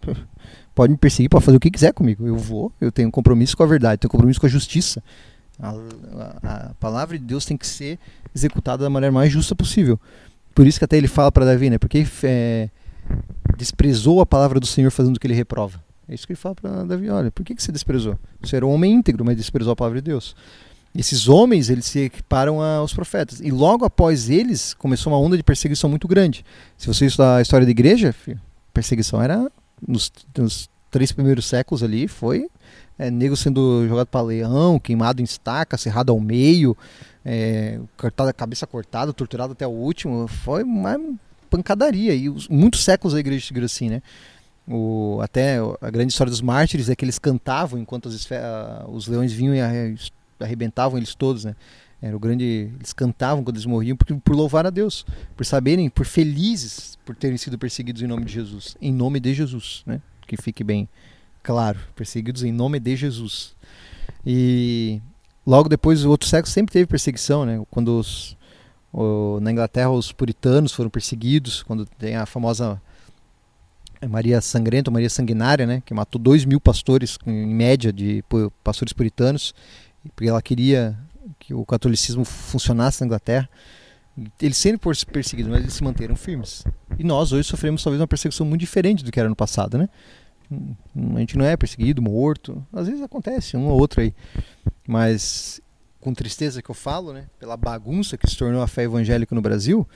pode 0.74 0.92
me 0.92 0.98
perseguir, 0.98 1.30
pode 1.30 1.42
fazer 1.46 1.56
o 1.56 1.60
que 1.60 1.70
quiser 1.70 1.94
comigo. 1.94 2.26
Eu 2.26 2.36
vou, 2.36 2.70
eu 2.78 2.92
tenho 2.92 3.10
compromisso 3.10 3.56
com 3.56 3.62
a 3.62 3.66
verdade, 3.66 4.00
tenho 4.00 4.10
compromisso 4.10 4.38
com 4.38 4.46
a 4.46 4.50
justiça. 4.50 5.02
A, 5.62 6.70
a, 6.70 6.74
palavra 6.74 7.16
de 7.16 7.24
Deus 7.24 7.44
tem 7.44 7.56
que 7.56 7.66
ser 7.66 7.98
executada 8.34 8.82
da 8.82 8.90
maneira 8.90 9.12
mais 9.12 9.32
justa 9.32 9.54
possível. 9.54 9.98
Por 10.52 10.66
isso 10.66 10.78
que 10.78 10.84
até 10.84 10.96
ele 10.96 11.06
fala 11.06 11.30
para 11.30 11.44
Davi, 11.44 11.70
né? 11.70 11.78
Porque 11.78 12.04
é, 12.24 12.68
desprezou 13.56 14.20
a 14.20 14.26
palavra 14.26 14.58
do 14.58 14.66
Senhor 14.66 14.90
fazendo 14.90 15.16
o 15.16 15.20
que 15.20 15.26
ele 15.26 15.34
reprova. 15.34 15.82
É 16.08 16.14
isso 16.14 16.26
que 16.26 16.32
ele 16.32 16.40
fala 16.40 16.56
para 16.56 16.84
Davi. 16.84 17.08
Olha, 17.08 17.30
por 17.30 17.44
que, 17.44 17.54
que 17.54 17.62
você 17.62 17.70
desprezou? 17.70 18.18
Você 18.40 18.56
era 18.56 18.66
um 18.66 18.70
homem 18.70 18.92
íntegro, 18.92 19.24
mas 19.24 19.36
desprezou 19.36 19.72
a 19.72 19.76
palavra 19.76 20.02
de 20.02 20.10
Deus. 20.10 20.34
Esses 20.94 21.28
homens, 21.28 21.70
eles 21.70 21.86
se 21.86 22.00
equiparam 22.00 22.60
aos 22.60 22.92
profetas. 22.92 23.40
E 23.40 23.50
logo 23.50 23.84
após 23.84 24.28
eles, 24.28 24.74
começou 24.74 25.12
uma 25.12 25.18
onda 25.18 25.36
de 25.36 25.42
perseguição 25.42 25.88
muito 25.88 26.06
grande. 26.08 26.44
Se 26.76 26.86
você 26.86 27.06
estudar 27.06 27.36
a 27.36 27.42
história 27.42 27.64
da 27.64 27.70
igreja, 27.70 28.14
perseguição 28.74 29.22
era 29.22 29.50
nos, 29.86 30.12
nos 30.36 30.68
três 30.90 31.12
primeiros 31.12 31.46
séculos 31.46 31.82
ali 31.82 32.06
foi 32.06 32.48
é, 33.02 33.10
nego 33.10 33.36
sendo 33.36 33.84
jogado 33.88 34.06
para 34.06 34.22
leão, 34.22 34.78
queimado 34.78 35.20
em 35.20 35.24
estaca, 35.24 35.76
cerrado 35.76 36.12
ao 36.12 36.20
meio, 36.20 36.76
é, 37.24 37.80
cortada, 37.96 38.32
cabeça 38.32 38.64
cortada, 38.64 39.12
torturado 39.12 39.54
até 39.54 39.66
o 39.66 39.70
último. 39.70 40.28
Foi 40.28 40.62
uma 40.62 40.96
pancadaria. 41.50 42.14
E 42.14 42.28
os, 42.28 42.46
muitos 42.46 42.84
séculos 42.84 43.12
a 43.12 43.18
igreja 43.18 43.44
seguiu 43.44 43.64
assim, 43.64 43.88
né? 43.88 44.02
O, 44.68 45.18
até 45.20 45.58
a 45.80 45.90
grande 45.90 46.12
história 46.12 46.30
dos 46.30 46.40
mártires 46.40 46.88
é 46.88 46.94
que 46.94 47.04
eles 47.04 47.18
cantavam 47.18 47.80
enquanto 47.80 48.08
as, 48.08 48.28
os 48.86 49.08
leões 49.08 49.32
vinham 49.32 49.52
e 49.52 49.96
arrebentavam 50.38 50.96
eles 50.96 51.12
todos, 51.12 51.44
né? 51.44 51.56
Era 52.00 52.16
o 52.16 52.20
grande, 52.20 52.70
eles 52.76 52.92
cantavam 52.92 53.42
quando 53.42 53.56
eles 53.56 53.66
morriam 53.66 53.96
por, 53.96 54.06
por 54.20 54.36
louvar 54.36 54.64
a 54.64 54.70
Deus, 54.70 55.04
por 55.36 55.44
saberem, 55.44 55.90
por 55.90 56.06
felizes 56.06 56.96
por 57.04 57.16
terem 57.16 57.36
sido 57.36 57.58
perseguidos 57.58 58.00
em 58.00 58.06
nome 58.06 58.24
de 58.24 58.32
Jesus, 58.32 58.76
em 58.80 58.92
nome 58.92 59.18
de 59.18 59.34
Jesus, 59.34 59.82
né? 59.86 60.00
Que 60.24 60.36
fique 60.36 60.62
bem 60.62 60.88
claro, 61.42 61.78
perseguidos 61.94 62.42
em 62.42 62.52
nome 62.52 62.78
de 62.78 62.96
Jesus. 62.96 63.54
E 64.24 65.00
logo 65.46 65.68
depois 65.68 66.04
o 66.04 66.10
outro 66.10 66.28
século 66.28 66.50
sempre 66.50 66.72
teve 66.72 66.86
perseguição, 66.86 67.44
né? 67.44 67.62
Quando 67.70 67.98
os, 67.98 68.36
o, 68.92 69.38
na 69.40 69.50
Inglaterra 69.50 69.90
os 69.90 70.12
puritanos 70.12 70.72
foram 70.72 70.90
perseguidos, 70.90 71.62
quando 71.62 71.84
tem 71.86 72.16
a 72.16 72.26
famosa 72.26 72.80
Maria 74.08 74.40
Sangrenta, 74.40 74.90
Maria 74.90 75.10
Sanguinária, 75.10 75.66
né? 75.66 75.82
Que 75.84 75.94
matou 75.94 76.20
dois 76.20 76.44
mil 76.44 76.60
pastores 76.60 77.18
em 77.26 77.46
média 77.46 77.92
de 77.92 78.24
pastores 78.62 78.92
puritanos, 78.92 79.54
porque 80.14 80.28
ela 80.28 80.42
queria 80.42 80.98
que 81.38 81.54
o 81.54 81.64
catolicismo 81.64 82.24
funcionasse 82.24 83.00
na 83.00 83.06
Inglaterra. 83.06 83.48
Eles 84.40 84.58
sempre 84.58 84.82
foram 84.82 84.98
perseguidos, 85.10 85.50
mas 85.50 85.62
eles 85.62 85.72
se 85.72 85.82
manteram 85.82 86.14
firmes. 86.14 86.64
E 86.98 87.04
nós 87.04 87.32
hoje 87.32 87.48
sofremos 87.48 87.82
talvez 87.82 88.00
uma 88.00 88.06
perseguição 88.06 88.44
muito 88.44 88.60
diferente 88.60 89.02
do 89.02 89.10
que 89.10 89.18
era 89.18 89.28
no 89.28 89.34
passado, 89.34 89.78
né? 89.78 89.88
A 91.14 91.18
gente 91.20 91.36
não 91.36 91.44
é 91.44 91.56
perseguido, 91.56 92.02
morto. 92.02 92.64
Às 92.72 92.86
vezes 92.86 93.02
acontece, 93.02 93.56
um 93.56 93.66
ou 93.66 93.78
outro 93.78 94.00
aí. 94.00 94.14
Mas 94.86 95.60
com 96.00 96.12
tristeza 96.12 96.62
que 96.62 96.70
eu 96.70 96.74
falo, 96.74 97.12
né? 97.12 97.26
Pela 97.38 97.56
bagunça 97.56 98.18
que 98.18 98.28
se 98.28 98.36
tornou 98.36 98.62
a 98.62 98.66
fé 98.66 98.82
evangélica 98.82 99.34
no 99.34 99.40
Brasil, 99.40 99.88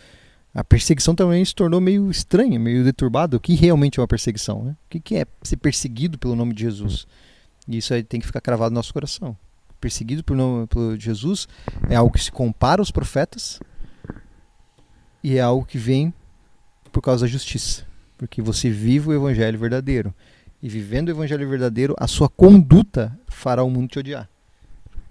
a 0.55 0.63
perseguição 0.63 1.15
também 1.15 1.45
se 1.45 1.55
tornou 1.55 1.81
meio 1.81 2.11
estranha, 2.11 2.59
meio 2.59 2.85
deturbada. 2.85 3.37
O 3.37 3.41
que 3.41 3.55
realmente 3.55 3.99
é 3.99 4.03
uma 4.03 4.09
perseguição? 4.09 4.65
Né? 4.65 4.77
O 4.87 5.01
que 5.01 5.17
é 5.17 5.27
ser 5.43 5.57
perseguido 5.57 6.19
pelo 6.19 6.37
nome 6.37 6.55
de 6.55 6.63
Jesus? 6.63 7.07
E 7.67 7.77
isso 7.77 7.93
aí 7.93 8.03
tem 8.03 8.21
que 8.21 8.27
ficar 8.27 8.41
cravado 8.41 8.71
no 8.71 8.77
nosso 8.77 8.93
coração 8.93 9.37
perseguido 9.87 10.25
por, 10.25 10.37
nome, 10.37 10.67
por 10.67 10.99
Jesus 10.99 11.47
é 11.89 11.95
algo 11.95 12.13
que 12.13 12.23
se 12.23 12.33
compara 12.33 12.81
aos 12.81 12.91
profetas 12.91 13.61
e 15.23 15.37
é 15.37 15.41
algo 15.41 15.65
que 15.65 15.79
vem 15.79 16.13
por 16.91 17.01
causa 17.01 17.25
da 17.25 17.31
justiça. 17.31 17.87
Porque 18.19 18.41
você 18.41 18.71
vive 18.71 19.11
o 19.11 19.13
evangelho 19.13 19.59
verdadeiro. 19.59 20.15
E 20.63 20.69
vivendo 20.69 21.09
o 21.09 21.13
evangelho 21.13 21.49
verdadeiro, 21.49 21.95
a 21.99 22.07
sua 22.07 22.29
conduta 22.29 23.17
fará 23.29 23.63
o 23.63 23.71
mundo 23.71 23.89
te 23.91 23.99
odiar. 23.99 24.29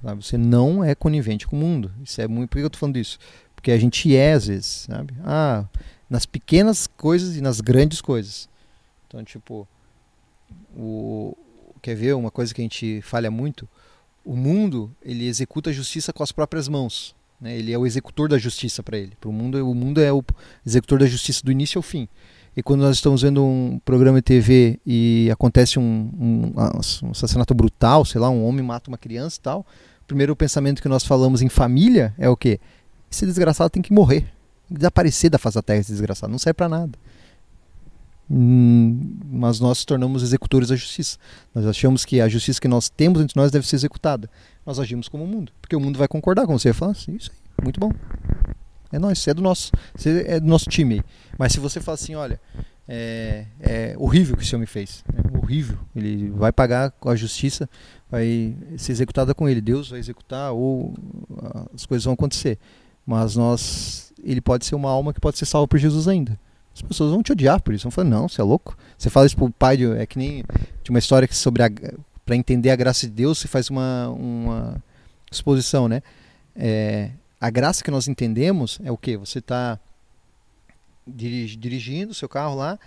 Sabe? 0.01 0.23
Você 0.23 0.37
não 0.37 0.83
é 0.83 0.93
conivente 0.95 1.47
com 1.47 1.55
o 1.55 1.59
mundo. 1.59 1.91
Isso 2.03 2.21
é 2.21 2.27
muito. 2.27 2.49
Por 2.49 2.57
que 2.57 2.63
eu 2.63 2.67
estou 2.67 2.79
falando 2.79 2.97
isso? 2.97 3.17
Porque 3.55 3.71
a 3.71 3.77
gente 3.77 4.15
é, 4.15 4.33
às 4.33 4.47
vezes, 4.47 4.85
sabe? 4.89 5.13
Ah, 5.23 5.65
nas 6.09 6.25
pequenas 6.25 6.87
coisas 6.87 7.35
e 7.35 7.41
nas 7.41 7.61
grandes 7.61 8.01
coisas. 8.01 8.49
Então, 9.07 9.23
tipo, 9.23 9.67
o, 10.75 11.35
quer 11.81 11.95
ver 11.95 12.13
uma 12.15 12.31
coisa 12.31 12.53
que 12.53 12.61
a 12.61 12.63
gente 12.63 13.01
falha 13.01 13.31
muito? 13.31 13.67
o 14.25 14.35
mundo 14.35 14.91
ele 15.03 15.27
executa 15.27 15.69
a 15.69 15.73
justiça 15.73 16.11
com 16.11 16.23
as 16.23 16.31
próprias 16.31 16.67
mãos. 16.67 17.15
Né? 17.39 17.55
Ele 17.57 17.71
é 17.71 17.77
o 17.77 17.85
executor 17.85 18.27
da 18.27 18.39
justiça 18.39 18.81
para 18.81 18.97
ele. 18.97 19.13
Para 19.21 19.29
o 19.29 19.33
mundo, 19.33 19.69
o 19.69 19.75
mundo 19.75 20.01
é 20.01 20.11
o 20.11 20.23
executor 20.65 20.99
da 20.99 21.05
justiça 21.05 21.45
do 21.45 21.51
início 21.51 21.77
ao 21.77 21.83
fim. 21.83 22.09
E 22.55 22.63
quando 22.63 22.81
nós 22.81 22.95
estamos 22.95 23.21
vendo 23.21 23.43
um 23.43 23.79
programa 23.83 24.19
de 24.19 24.21
TV 24.21 24.79
e 24.85 25.29
acontece 25.31 25.77
um, 25.77 26.09
um, 26.17 26.53
um 27.03 27.11
assassinato 27.11 27.53
brutal, 27.53 28.05
sei 28.05 28.21
lá, 28.21 28.29
um 28.29 28.45
homem 28.45 28.63
mata 28.63 28.89
uma 28.89 28.97
criança 28.97 29.37
e 29.37 29.41
tal, 29.41 29.59
o 29.59 30.05
primeiro 30.07 30.35
pensamento 30.35 30.81
que 30.81 30.87
nós 30.87 31.03
falamos 31.03 31.41
em 31.41 31.49
família 31.49 32.13
é 32.17 32.29
o 32.29 32.37
quê? 32.37 32.59
Esse 33.11 33.25
desgraçado 33.25 33.69
tem 33.69 33.81
que 33.81 33.91
morrer, 33.91 34.25
desaparecer 34.69 35.29
da 35.29 35.37
face 35.37 35.55
da 35.55 35.61
terra 35.61 35.79
esse 35.79 35.91
desgraçado, 35.91 36.31
não 36.31 36.39
serve 36.39 36.55
para 36.55 36.69
nada. 36.69 36.97
Hum, 38.29 39.17
mas 39.31 39.59
nós 39.59 39.77
nos 39.77 39.85
tornamos 39.85 40.23
executores 40.23 40.69
da 40.69 40.75
justiça. 40.75 41.17
Nós 41.53 41.65
achamos 41.65 42.05
que 42.05 42.21
a 42.21 42.27
justiça 42.27 42.59
que 42.59 42.67
nós 42.67 42.89
temos 42.89 43.21
entre 43.21 43.39
nós 43.39 43.51
deve 43.51 43.67
ser 43.67 43.75
executada. 43.75 44.29
Nós 44.65 44.79
agimos 44.79 45.07
como 45.07 45.23
o 45.23 45.27
mundo, 45.27 45.51
porque 45.61 45.75
o 45.75 45.79
mundo 45.79 45.99
vai 45.99 46.07
concordar 46.07 46.47
com 46.47 46.57
você. 46.57 46.69
Vai 46.69 46.79
falar 46.79 46.91
assim, 46.93 47.15
isso 47.15 47.31
aí, 47.31 47.63
muito 47.63 47.79
bom. 47.79 47.91
É 48.95 48.99
nós, 48.99 49.27
é 49.27 49.33
do 49.33 49.41
nosso, 49.41 49.71
é 50.05 50.39
do 50.39 50.47
nosso 50.47 50.69
time. 50.69 51.03
Mas 51.37 51.53
se 51.53 51.59
você 51.59 51.79
fala 51.79 51.95
assim, 51.95 52.15
olha, 52.15 52.39
é, 52.87 53.45
é 53.59 53.95
horrível 53.97 54.35
o 54.35 54.37
que 54.37 54.43
esse 54.43 54.55
homem 54.55 54.67
fez, 54.67 55.03
é 55.13 55.37
horrível. 55.37 55.77
Ele 55.95 56.29
vai 56.29 56.51
pagar 56.51 56.91
com 56.91 57.09
a 57.09 57.15
justiça, 57.15 57.69
vai 58.09 58.55
ser 58.77 58.91
executada 58.91 59.33
com 59.33 59.47
ele. 59.47 59.61
Deus 59.61 59.89
vai 59.89 59.99
executar 59.99 60.51
ou 60.51 60.93
as 61.73 61.85
coisas 61.85 62.05
vão 62.05 62.13
acontecer. 62.13 62.57
Mas 63.05 63.35
nós, 63.35 64.13
ele 64.23 64.41
pode 64.41 64.65
ser 64.65 64.75
uma 64.75 64.89
alma 64.89 65.13
que 65.13 65.19
pode 65.19 65.37
ser 65.37 65.45
salva 65.45 65.67
por 65.67 65.77
Jesus 65.77 66.07
ainda 66.07 66.39
as 66.75 66.81
pessoas 66.81 67.11
vão 67.11 67.23
te 67.23 67.31
odiar 67.31 67.61
por 67.61 67.73
isso. 67.73 67.83
Vão 67.83 67.91
falar, 67.91 68.09
não, 68.09 68.27
você 68.27 68.41
é 68.41 68.43
louco. 68.43 68.77
Você 68.97 69.09
fala 69.09 69.25
isso 69.25 69.37
pro 69.37 69.49
pai, 69.49 69.77
de, 69.77 69.85
é 69.93 70.05
que 70.05 70.17
nem. 70.17 70.43
Tinha 70.83 70.93
uma 70.93 70.99
história 70.99 71.27
que 71.27 71.35
sobre 71.35 71.63
a. 71.63 71.69
Para 72.25 72.35
entender 72.35 72.71
a 72.71 72.75
graça 72.75 73.07
de 73.07 73.13
Deus, 73.13 73.37
você 73.37 73.47
faz 73.47 73.69
uma, 73.69 74.09
uma 74.09 74.83
exposição, 75.31 75.87
né? 75.87 76.01
É, 76.55 77.11
a 77.39 77.49
graça 77.49 77.83
que 77.83 77.91
nós 77.91 78.07
entendemos 78.07 78.79
é 78.83 78.91
o 78.91 78.97
que? 78.97 79.17
Você 79.17 79.39
está 79.39 79.79
dirigi, 81.05 81.55
dirigindo 81.55 82.13
seu 82.13 82.27
carro 82.27 82.55
lá, 82.55 82.79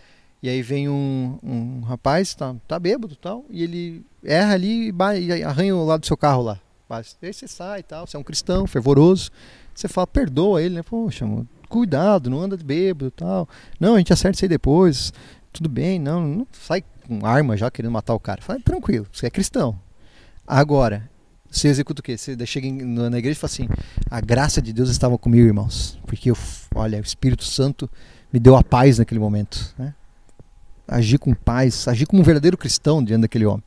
e 0.43 0.49
aí 0.49 0.63
vem 0.63 0.89
um, 0.89 1.39
um 1.43 1.81
rapaz, 1.81 2.35
tá, 2.35 2.55
tá 2.67 2.79
bêbado 2.79 3.17
tal, 3.17 3.45
e 3.51 3.63
ele 3.63 4.05
erra 4.25 4.55
ali 4.55 4.93
e, 5.21 5.43
arranha 5.43 5.75
o 5.75 5.85
lado 5.85 6.01
do 6.01 6.07
seu 6.07 6.17
carro 6.17 6.43
lá. 6.43 6.61
Aí 6.91 7.33
você 7.33 7.47
sai 7.47 7.83
tal, 7.83 8.07
você 8.07 8.17
é 8.17 8.21
um 8.21 8.25
cristão, 8.25 8.67
fervoroso. 8.67 9.31
Você 9.75 9.87
fala, 9.89 10.07
perdoa 10.07 10.63
ele, 10.63 10.77
né? 10.77 10.83
Poxa, 10.83 11.27
cuidado, 11.69 12.31
não 12.31 12.41
anda 12.41 12.57
de 12.57 12.65
bêbado 12.65 13.11
tal. 13.11 13.49
Não, 13.79 13.95
a 13.95 13.99
gente 13.99 14.13
acerta 14.13 14.37
isso 14.37 14.45
aí 14.45 14.49
depois. 14.49 15.13
Tudo 15.53 15.69
bem, 15.69 15.99
não, 15.99 16.27
não 16.27 16.47
sai 16.53 16.83
com 17.07 17.27
arma 17.27 17.57
já 17.57 17.71
querendo 17.71 17.93
matar 17.93 18.15
o 18.15 18.21
cara. 18.21 18.41
Fala, 18.41 18.61
tranquilo, 18.61 19.07
você 19.13 19.27
é 19.27 19.31
cristão. 19.31 19.79
Agora, 20.47 21.09
você 21.51 21.69
executa 21.69 22.01
o 22.01 22.03
quê? 22.03 22.17
Você 22.17 22.37
chega 22.47 22.69
na 22.85 23.19
igreja 23.19 23.39
e 23.39 23.41
fala 23.41 23.51
assim: 23.51 23.69
a 24.11 24.21
graça 24.21 24.61
de 24.61 24.73
Deus 24.73 24.91
estava 24.91 25.17
comigo, 25.17 25.47
irmãos. 25.47 25.99
Porque, 26.07 26.31
eu, 26.31 26.37
olha, 26.75 26.99
o 26.99 27.03
Espírito 27.03 27.45
Santo 27.45 27.89
me 28.33 28.39
deu 28.39 28.57
a 28.57 28.63
paz 28.63 28.99
naquele 28.99 29.21
momento. 29.21 29.75
Né? 29.79 29.95
Agir 30.87 31.19
com 31.19 31.35
paz, 31.35 31.89
agir 31.89 32.07
como 32.07 32.23
um 32.23 32.25
verdadeiro 32.25 32.57
cristão 32.57 33.03
diante 33.03 33.23
daquele 33.23 33.47
homem. 33.47 33.65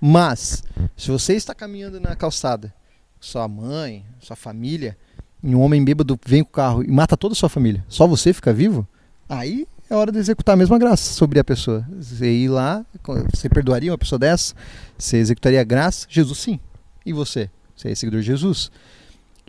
Mas, 0.00 0.62
se 0.96 1.10
você 1.10 1.34
está 1.34 1.54
caminhando 1.54 2.00
na 2.00 2.14
calçada, 2.14 2.72
sua 3.20 3.48
mãe, 3.48 4.04
sua 4.20 4.36
família, 4.36 4.96
e 5.42 5.54
um 5.54 5.60
homem 5.60 5.84
bêbado 5.84 6.18
vem 6.24 6.42
com 6.42 6.50
o 6.50 6.52
carro 6.52 6.84
e 6.84 6.90
mata 6.90 7.16
toda 7.16 7.32
a 7.32 7.36
sua 7.36 7.48
família, 7.48 7.84
só 7.88 8.06
você 8.06 8.32
fica 8.32 8.52
vivo, 8.52 8.86
aí 9.28 9.66
é 9.88 9.94
hora 9.94 10.10
de 10.10 10.18
executar 10.18 10.54
a 10.54 10.56
mesma 10.56 10.78
graça 10.78 11.12
sobre 11.14 11.38
a 11.38 11.44
pessoa. 11.44 11.86
Você 11.98 12.30
ir 12.30 12.48
lá, 12.48 12.84
você 13.32 13.48
perdoaria 13.48 13.90
uma 13.90 13.98
pessoa 13.98 14.18
dessa? 14.18 14.54
Você 14.98 15.16
executaria 15.18 15.60
a 15.60 15.64
graça? 15.64 16.06
Jesus 16.10 16.38
sim. 16.38 16.60
E 17.06 17.12
você? 17.12 17.48
Você 17.76 17.90
é 17.90 17.94
seguidor 17.94 18.20
de 18.20 18.26
Jesus? 18.26 18.70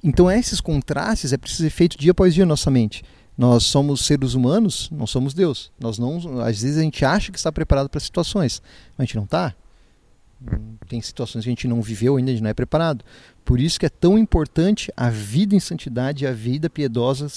Então 0.04 0.30
esses 0.30 0.62
contrastes 0.62 1.34
é 1.34 1.38
preciso 1.38 1.64
ser 1.64 1.70
feito 1.72 1.98
dia 1.98 2.12
após 2.12 2.34
dia 2.34 2.46
na 2.46 2.50
nossa 2.50 2.70
mente. 2.70 3.04
Nós 3.36 3.66
somos 3.66 4.06
seres 4.06 4.36
humanos, 4.36 4.90
não 4.92 5.08
somos 5.08 5.34
Deus. 5.34 5.72
Nós 5.80 5.98
não, 5.98 6.40
às 6.42 6.62
vezes 6.62 6.78
a 6.78 6.82
gente 6.82 7.04
acha 7.04 7.32
que 7.32 7.38
está 7.38 7.52
preparado 7.52 7.90
para 7.90 8.00
situações, 8.00 8.62
mas 8.98 9.00
a 9.00 9.04
gente 9.04 9.16
não 9.16 9.24
está. 9.24 9.56
Tem 10.88 11.02
situações 11.02 11.44
que 11.44 11.50
a 11.50 11.52
gente 11.52 11.68
não 11.68 11.82
viveu 11.82 12.18
ainda, 12.18 12.30
a 12.30 12.34
gente 12.34 12.44
não 12.44 12.50
é 12.50 12.54
preparado. 12.54 13.04
Por 13.44 13.60
isso 13.60 13.80
que 13.80 13.86
é 13.86 13.90
tão 13.90 14.18
importante 14.18 14.92
a 14.96 15.10
vida 15.10 15.56
em 15.56 15.60
santidade 15.60 16.24
e 16.24 16.28
a 16.28 16.32
vida 16.32 16.70
piedosa 16.70 17.28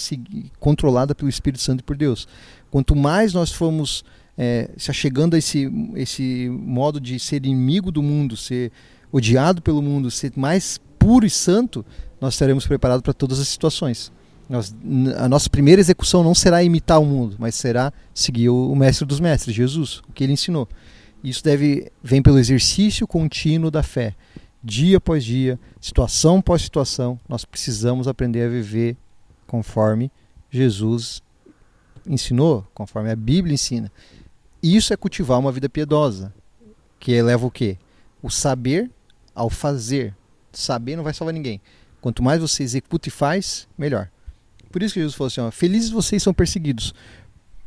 controlada 0.58 1.14
pelo 1.14 1.28
Espírito 1.28 1.62
Santo 1.62 1.80
e 1.80 1.84
por 1.84 1.96
Deus. 1.96 2.28
Quanto 2.70 2.94
mais 2.94 3.32
nós 3.32 3.52
formos 3.52 4.04
é, 4.36 4.70
se 4.76 4.90
achegando 4.90 5.34
a 5.34 5.38
esse, 5.38 5.70
esse 5.96 6.48
modo 6.48 7.00
de 7.00 7.18
ser 7.18 7.44
inimigo 7.44 7.90
do 7.90 8.02
mundo, 8.02 8.36
ser 8.36 8.72
odiado 9.12 9.60
pelo 9.62 9.82
mundo, 9.82 10.10
ser 10.10 10.32
mais 10.36 10.78
puro 10.98 11.26
e 11.26 11.30
santo, 11.30 11.84
nós 12.20 12.34
estaremos 12.34 12.66
preparados 12.66 13.02
para 13.02 13.14
todas 13.14 13.40
as 13.40 13.48
situações. 13.48 14.12
Nós, 14.48 14.74
a 15.16 15.28
nossa 15.28 15.48
primeira 15.48 15.80
execução 15.80 16.24
não 16.24 16.34
será 16.34 16.62
imitar 16.62 17.00
o 17.00 17.06
mundo, 17.06 17.36
mas 17.38 17.54
será 17.54 17.92
seguir 18.12 18.48
o, 18.48 18.74
mestre 18.74 19.06
dos 19.06 19.20
mestres, 19.20 19.54
Jesus, 19.54 20.02
o 20.08 20.12
que 20.12 20.24
ele 20.24 20.32
ensinou. 20.32 20.68
Isso 21.22 21.42
deve 21.44 21.90
vem 22.02 22.20
pelo 22.20 22.38
exercício 22.38 23.06
contínuo 23.06 23.70
da 23.70 23.82
fé. 23.82 24.14
Dia 24.62 24.98
após 24.98 25.24
dia, 25.24 25.58
situação 25.80 26.38
após 26.38 26.62
situação, 26.62 27.18
nós 27.28 27.44
precisamos 27.44 28.08
aprender 28.08 28.42
a 28.42 28.48
viver 28.48 28.96
conforme 29.46 30.10
Jesus 30.50 31.22
ensinou, 32.06 32.66
conforme 32.74 33.10
a 33.10 33.16
Bíblia 33.16 33.54
ensina. 33.54 33.90
Isso 34.62 34.92
é 34.92 34.96
cultivar 34.96 35.38
uma 35.38 35.52
vida 35.52 35.68
piedosa, 35.68 36.34
que 36.98 37.12
eleva 37.12 37.46
o 37.46 37.50
quê? 37.50 37.78
O 38.22 38.28
saber 38.28 38.90
ao 39.34 39.48
fazer. 39.50 40.14
Saber 40.52 40.96
não 40.96 41.04
vai 41.04 41.14
salvar 41.14 41.32
ninguém. 41.32 41.60
Quanto 42.00 42.22
mais 42.22 42.40
você 42.40 42.62
executa 42.62 43.08
e 43.08 43.12
faz, 43.12 43.68
melhor. 43.78 44.08
Por 44.72 44.82
isso 44.82 44.94
que 44.94 45.00
Jesus 45.00 45.14
falou 45.14 45.28
assim: 45.28 45.40
ó, 45.40 45.50
felizes 45.50 45.90
vocês 45.90 46.22
são 46.22 46.32
perseguidos 46.32 46.94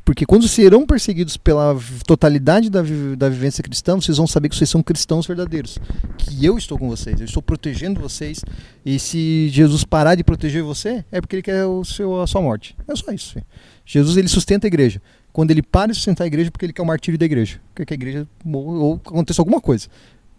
Porque 0.06 0.26
quando 0.26 0.48
serão 0.50 0.86
perseguidos 0.86 1.38
pela 1.38 1.78
totalidade 2.06 2.70
da, 2.70 2.82
vi- 2.82 3.16
da 3.16 3.30
vivência 3.30 3.64
cristã, 3.64 3.96
vocês 3.96 4.18
vão 4.18 4.28
saber 4.28 4.50
que 4.50 4.56
vocês 4.56 4.70
são 4.70 4.84
cristãos 4.84 5.26
verdadeiros. 5.26 5.78
Que 6.18 6.44
eu 6.46 6.58
estou 6.58 6.78
com 6.78 6.90
vocês, 6.90 7.20
eu 7.22 7.26
estou 7.26 7.42
protegendo 7.42 8.02
vocês. 8.02 8.42
E 8.86 9.00
se 9.00 9.48
Jesus 9.50 9.86
parar 9.86 10.16
de 10.16 10.24
proteger 10.24 10.62
você, 10.62 11.06
é 11.10 11.22
porque 11.22 11.38
ele 11.38 11.44
quer 11.44 11.66
o 11.66 11.86
seu, 11.86 12.22
a 12.22 12.28
sua 12.28 12.42
morte. 12.42 12.76
É 12.86 12.94
só 12.96 13.12
isso. 13.14 13.34
filho. 13.34 13.46
Jesus 13.86 14.18
ele 14.18 14.28
sustenta 14.28 14.66
a 14.66 14.70
igreja. 14.70 15.02
Quando 15.32 15.52
ele 15.52 15.62
para 15.64 15.92
de 15.92 15.96
sustentar 15.96 16.26
a 16.26 16.28
igreja, 16.28 16.50
é 16.50 16.52
porque 16.52 16.66
ele 16.66 16.74
quer 16.74 16.82
o 16.82 16.86
martírio 16.86 17.18
da 17.18 17.26
igreja. 17.26 17.60
Quer 17.74 17.86
que 17.86 17.94
a 17.94 17.96
igreja 17.96 18.28
ou 18.46 18.96
aconteça 19.06 19.42
alguma 19.42 19.60
coisa. 19.62 19.88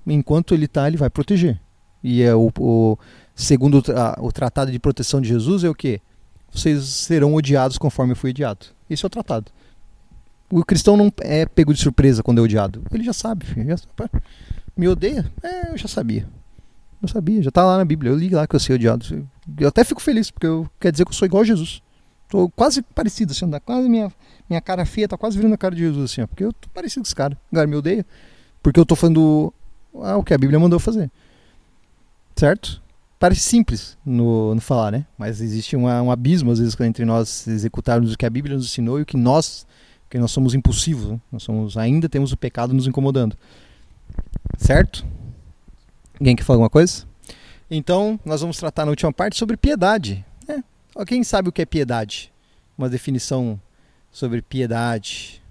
Enquanto 0.07 0.55
ele 0.55 0.67
está, 0.67 0.87
ele 0.87 0.97
vai 0.97 1.09
proteger. 1.11 1.59
E 2.03 2.23
é 2.23 2.35
o, 2.35 2.51
o- 2.59 2.99
segundo 3.35 3.79
o, 3.79 3.83
tra- 3.83 4.17
o 4.21 4.31
tratado 4.31 4.71
de 4.71 4.79
proteção 4.79 5.21
de 5.21 5.29
Jesus 5.29 5.65
é 5.65 5.69
o 5.69 5.75
quê? 5.75 6.01
Vocês 6.53 6.85
serão 6.85 7.35
odiados 7.35 7.79
conforme 7.79 8.15
fui 8.15 8.31
odiado. 8.31 8.67
Esse 8.89 9.05
é 9.05 9.07
o 9.07 9.11
tratado. 9.11 9.51
O 10.51 10.65
cristão 10.65 10.97
não 10.97 11.11
é 11.21 11.47
pego 11.47 11.73
de 11.75 11.81
surpresa 11.81 12.23
quando 12.23 12.39
é 12.39 12.43
odiado. 12.43 12.83
Ele 12.93 13.03
já 13.03 13.13
sabe. 13.13 13.47
Já. 13.67 13.77
Me 14.77 14.87
odeia? 14.89 15.31
É, 15.43 15.73
eu 15.73 15.77
já 15.79 15.89
sabia. 15.89 16.29
Eu 17.03 17.09
sabia, 17.09 17.43
já 17.43 17.51
tá 17.51 17.65
lá 17.65 17.79
na 17.79 17.85
Bíblia. 17.85 18.13
Eu 18.13 18.17
li 18.17 18.29
lá 18.29 18.47
que 18.47 18.55
eu 18.55 18.61
sei 18.61 18.77
odiado. 18.77 19.27
Eu 19.59 19.69
até 19.69 19.83
fico 19.85 20.01
feliz, 20.01 20.31
porque 20.31 20.47
eu, 20.47 20.69
quer 20.79 20.93
dizer 20.93 21.05
que 21.05 21.11
eu 21.11 21.15
sou 21.15 21.27
igual 21.27 21.43
a 21.43 21.47
Jesus. 21.47 21.83
Tô 22.29 22.49
quase 22.51 22.83
parecido, 22.83 23.33
assim, 23.33 23.49
dá 23.49 23.61
quase 23.61 23.89
minha, 23.89 24.11
minha 24.49 24.61
cara 24.61 24.85
feia 24.87 25.07
tá 25.09 25.17
quase 25.17 25.37
virando 25.37 25.55
a 25.55 25.59
cara 25.59 25.75
de 25.75 25.83
Jesus, 25.83 26.11
assim, 26.11 26.23
ó, 26.23 26.27
porque 26.27 26.43
eu 26.45 26.53
tô 26.53 26.69
parecido 26.73 27.03
com 27.03 27.07
esse 27.07 27.15
cara. 27.15 27.37
Agora 27.53 27.67
me 27.67 27.77
odeia, 27.77 28.05
porque 28.63 28.81
eu 28.81 28.87
tô 28.87 28.97
fazendo 28.97 29.53
ah, 30.03 30.17
o 30.17 30.25
que 30.25 30.35
a 30.35 30.39
Bíblia 30.39 30.59
mandou 30.59 30.79
fazer. 30.79 31.11
Certo? 32.37 32.83
Parece 33.19 33.41
simples 33.41 33.97
no, 34.05 34.55
no 34.55 34.61
falar, 34.61 34.91
né? 34.91 35.07
Mas 35.17 35.41
existe 35.41 35.77
uma, 35.77 36.03
um 36.03 36.11
abismo, 36.11 36.51
às 36.51 36.59
vezes, 36.59 36.79
entre 36.81 37.05
nós 37.05 37.47
executarmos 37.47 38.13
o 38.13 38.19
que 38.19 38.27
a 38.27 38.31
Bíblia 38.31 38.57
nos 38.57 38.67
ensinou 38.67 38.99
e 38.99 39.03
o 39.03 39.07
que 39.07 39.17
nós, 39.17 39.67
que 40.11 40.19
nós 40.19 40.31
somos 40.31 40.53
impulsivos, 40.53 41.11
né? 41.11 41.21
nós 41.31 41.43
somos, 41.43 41.77
ainda 41.77 42.09
temos 42.09 42.33
o 42.33 42.37
pecado 42.37 42.75
nos 42.75 42.87
incomodando. 42.87 43.37
Certo? 44.59 45.07
Alguém 46.19 46.37
quer 46.37 46.45
falar 46.45 46.57
alguma 46.57 46.71
coisa? 46.71 47.05
Então, 47.71 48.21
nós 48.25 48.41
vamos 48.41 48.59
tratar 48.59 48.85
na 48.85 48.91
última 48.91 49.13
parte 49.13 49.39
sobre 49.39 49.57
piedade. 49.57 50.25
né? 50.47 50.63
Quem 51.07 51.25
sabe 51.25 51.49
o 51.49 51.53
que 51.53 51.63
é 51.63 51.67
piedade? 51.67 52.33
Uma 52.77 52.89
definição 52.89 53.61
sobre 54.11 54.43
piedade. 54.43 55.43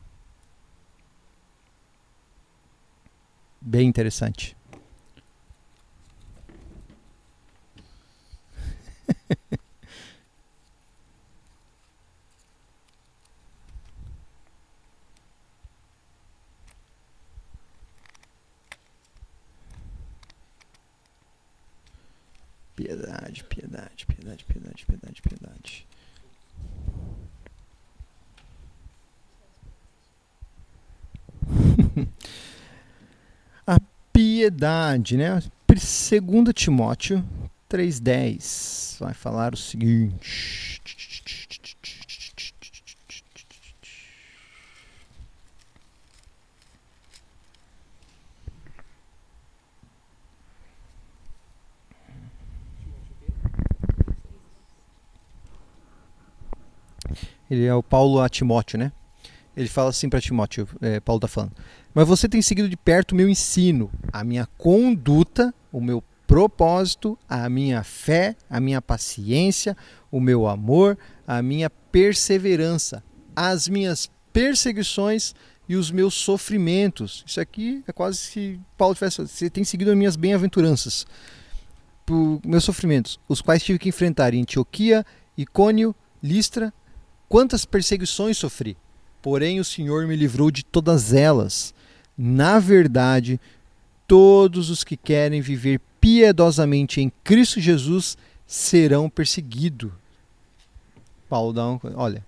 Bem 3.65 3.87
interessante. 3.87 4.57
Piedade, 22.75 23.43
piedade, 23.45 24.05
piedade, 24.05 24.43
piedade, 24.43 24.85
piedade, 24.85 25.21
piedade. 25.21 25.87
Piedade, 34.13 35.17
né? 35.17 35.41
2 35.67 36.53
Timóteo 36.53 37.25
3,10 37.69 38.99
vai 38.99 39.13
falar 39.15 39.55
o 39.55 39.57
seguinte. 39.57 40.79
Ele 57.49 57.65
é 57.65 57.73
o 57.73 57.83
Paulo 57.83 58.19
a 58.19 58.29
Timóteo, 58.29 58.79
né? 58.79 58.91
Ele 59.55 59.67
fala 59.67 59.89
assim 59.89 60.09
para 60.09 60.21
Timóteo, 60.21 60.67
é, 60.81 60.99
Paulo 60.99 61.17
está 61.17 61.27
falando. 61.27 61.53
Mas 61.93 62.07
você 62.07 62.27
tem 62.27 62.41
seguido 62.41 62.67
de 62.67 62.75
perto 62.77 63.11
o 63.11 63.15
meu 63.15 63.29
ensino, 63.29 63.91
a 64.11 64.23
minha 64.23 64.47
conduta, 64.57 65.53
o 65.71 65.79
meu 65.79 66.03
propósito, 66.25 67.17
a 67.29 67.47
minha 67.47 67.83
fé, 67.83 68.35
a 68.49 68.59
minha 68.59 68.81
paciência, 68.81 69.77
o 70.11 70.19
meu 70.19 70.47
amor, 70.47 70.97
a 71.27 71.41
minha 71.41 71.69
perseverança, 71.69 73.03
as 73.35 73.67
minhas 73.67 74.09
perseguições 74.31 75.35
e 75.69 75.75
os 75.75 75.91
meus 75.91 76.15
sofrimentos. 76.15 77.23
Isso 77.27 77.39
aqui 77.39 77.83
é 77.87 77.91
quase 77.91 78.31
que 78.31 78.59
Paulo 78.75 78.95
tivesse. 78.95 79.21
Você 79.21 79.49
tem 79.49 79.63
seguido 79.63 79.91
as 79.91 79.97
minhas 79.97 80.15
bem-aventuranças, 80.15 81.05
meus 82.43 82.63
sofrimentos, 82.63 83.19
os 83.29 83.41
quais 83.41 83.63
tive 83.63 83.77
que 83.77 83.89
enfrentar 83.89 84.33
em 84.33 84.41
Antioquia, 84.41 85.05
Icônio, 85.37 85.95
Listra. 86.21 86.73
Quantas 87.29 87.65
perseguições 87.65 88.37
sofri? 88.37 88.75
Porém, 89.21 89.59
o 89.59 89.63
Senhor 89.63 90.05
me 90.07 90.15
livrou 90.15 90.51
de 90.51 90.65
todas 90.65 91.13
elas. 91.13 91.73
Na 92.17 92.59
verdade, 92.59 93.39
todos 94.07 94.69
os 94.69 94.83
que 94.83 94.95
querem 94.95 95.41
viver 95.41 95.81
piedosamente 95.99 97.01
em 97.01 97.11
Cristo 97.23 97.59
Jesus 97.59 98.17
serão 98.45 99.09
perseguidos. 99.09 99.91
Paulo 101.29 101.53
dá 101.53 101.67
um, 101.67 101.79
olha, 101.95 102.23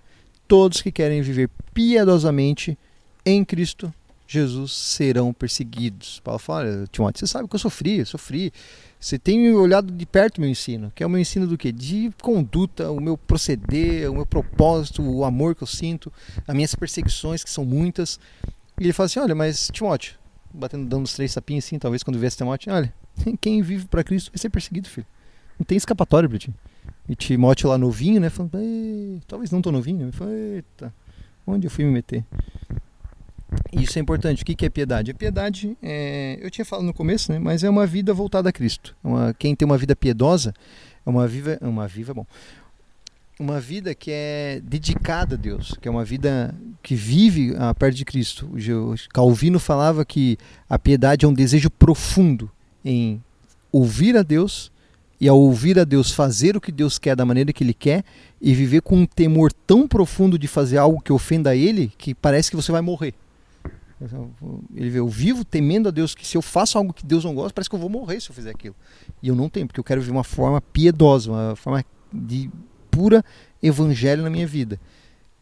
todos 0.47 0.81
que 0.81 0.91
querem 0.91 1.21
viver 1.21 1.49
piedosamente 1.73 2.77
em 3.25 3.43
Cristo 3.45 3.93
Jesus 4.27 4.71
serão 4.73 5.31
perseguidos. 5.31 6.19
Paulo 6.23 6.39
fala, 6.39 6.87
Timóteo, 6.91 7.19
você 7.19 7.27
sabe 7.27 7.47
que 7.47 7.55
eu 7.55 7.59
sofri, 7.59 7.99
eu 7.99 8.05
sofri. 8.05 8.51
Você 8.99 9.19
tem 9.19 9.53
olhado 9.53 9.91
de 9.91 10.05
perto 10.05 10.39
o 10.39 10.41
meu 10.41 10.49
ensino, 10.49 10.91
que 10.95 11.03
é 11.03 11.05
o 11.05 11.09
meu 11.09 11.19
ensino 11.19 11.45
do 11.45 11.57
quê? 11.57 11.71
De 11.71 12.11
conduta, 12.21 12.89
o 12.89 12.99
meu 12.99 13.17
proceder, 13.17 14.09
o 14.09 14.15
meu 14.15 14.25
propósito, 14.25 15.03
o 15.03 15.23
amor 15.23 15.53
que 15.53 15.61
eu 15.61 15.67
sinto, 15.67 16.11
as 16.47 16.55
minhas 16.55 16.73
perseguições, 16.73 17.43
que 17.43 17.49
são 17.49 17.63
muitas. 17.63 18.19
E 18.79 18.83
ele 18.83 18.93
fala 18.93 19.05
assim: 19.05 19.19
olha, 19.19 19.35
mas 19.35 19.69
Timóteo, 19.71 20.15
batendo, 20.53 20.85
dando 20.87 21.03
uns 21.03 21.13
três 21.13 21.31
sapinhos 21.31 21.65
assim, 21.65 21.79
talvez 21.79 22.03
quando 22.03 22.19
viesse 22.19 22.37
Timóteo, 22.37 22.73
olha, 22.73 22.93
quem 23.39 23.61
vive 23.61 23.85
para 23.85 24.03
Cristo 24.03 24.31
vai 24.31 24.37
ser 24.37 24.49
perseguido, 24.49 24.89
filho. 24.89 25.07
Não 25.57 25.65
tem 25.65 25.77
escapatória 25.77 26.27
para 26.27 26.37
ti. 26.37 26.53
E 27.07 27.15
Timóteo 27.15 27.69
lá 27.69 27.77
novinho, 27.77 28.19
né? 28.19 28.29
Falando, 28.29 28.57
"Ei, 28.57 29.21
talvez 29.27 29.51
não 29.51 29.61
tão 29.61 29.71
novinho. 29.71 30.03
Ele 30.03 30.11
falou, 30.11 30.33
eita, 30.33 30.93
onde 31.45 31.67
eu 31.67 31.71
fui 31.71 31.85
me 31.85 31.91
meter? 31.91 32.25
Isso 33.71 33.97
é 33.97 34.01
importante. 34.01 34.43
O 34.43 34.45
que 34.45 34.65
é 34.65 34.69
piedade? 34.69 35.11
A 35.11 35.13
piedade, 35.13 35.77
é, 35.81 36.37
eu 36.41 36.49
tinha 36.49 36.65
falado 36.65 36.85
no 36.85 36.93
começo, 36.93 37.31
né? 37.31 37.39
Mas 37.39 37.63
é 37.63 37.69
uma 37.69 37.85
vida 37.85 38.13
voltada 38.13 38.49
a 38.49 38.51
Cristo. 38.51 38.95
É 39.03 39.07
Uma, 39.07 39.33
quem 39.33 39.55
tem 39.55 39.65
uma 39.65 39.77
vida 39.77 39.95
piedosa 39.95 40.53
é 41.05 41.09
uma 41.09 41.27
viva, 41.27 41.57
uma 41.61 41.87
viva, 41.87 42.13
bom, 42.13 42.25
uma 43.39 43.59
vida 43.59 43.93
que 43.93 44.11
é 44.11 44.61
dedicada 44.63 45.35
a 45.35 45.37
Deus, 45.37 45.75
que 45.81 45.87
é 45.87 45.91
uma 45.91 46.05
vida 46.05 46.55
que 46.81 46.95
vive 46.95 47.55
a 47.57 47.73
perto 47.73 47.95
de 47.95 48.05
Cristo. 48.05 48.47
O 48.47 48.95
Calvino 49.13 49.59
falava 49.59 50.05
que 50.05 50.37
a 50.69 50.79
piedade 50.79 51.25
é 51.25 51.27
um 51.27 51.33
desejo 51.33 51.69
profundo 51.69 52.49
em 52.83 53.21
ouvir 53.71 54.15
a 54.15 54.23
Deus 54.23 54.71
e 55.19 55.27
ao 55.27 55.39
ouvir 55.39 55.77
a 55.79 55.83
Deus 55.83 56.11
fazer 56.11 56.55
o 56.55 56.61
que 56.61 56.71
Deus 56.71 56.97
quer 56.97 57.15
da 57.15 57.25
maneira 57.25 57.51
que 57.51 57.63
Ele 57.63 57.73
quer 57.73 58.03
e 58.41 58.53
viver 58.53 58.81
com 58.81 58.97
um 58.97 59.05
temor 59.05 59.51
tão 59.51 59.87
profundo 59.87 60.37
de 60.37 60.47
fazer 60.47 60.77
algo 60.77 61.01
que 61.01 61.11
ofenda 61.11 61.49
a 61.49 61.55
Ele 61.55 61.91
que 61.97 62.13
parece 62.13 62.49
que 62.49 62.55
você 62.55 62.71
vai 62.71 62.81
morrer. 62.81 63.13
Ele 64.75 64.89
vê, 64.89 64.99
eu 64.99 65.07
vivo 65.07 65.43
temendo 65.43 65.87
a 65.87 65.91
Deus 65.91 66.13
que 66.13 66.27
se 66.27 66.37
eu 66.37 66.41
faço 66.41 66.77
algo 66.77 66.93
que 66.93 67.05
Deus 67.05 67.23
não 67.23 67.33
gosta, 67.33 67.53
parece 67.53 67.69
que 67.69 67.75
eu 67.75 67.79
vou 67.79 67.89
morrer 67.89 68.21
se 68.21 68.29
eu 68.29 68.35
fizer 68.35 68.51
aquilo. 68.51 68.75
E 69.23 69.27
eu 69.27 69.35
não 69.35 69.49
tenho, 69.49 69.67
porque 69.67 69.79
eu 69.79 69.83
quero 69.83 70.01
viver 70.01 70.11
uma 70.11 70.23
forma 70.23 70.61
piedosa, 70.61 71.31
uma 71.31 71.55
forma 71.55 71.83
de 72.13 72.49
pura 72.95 73.23
evangelho 73.61 74.23
na 74.23 74.29
minha 74.29 74.47
vida. 74.47 74.79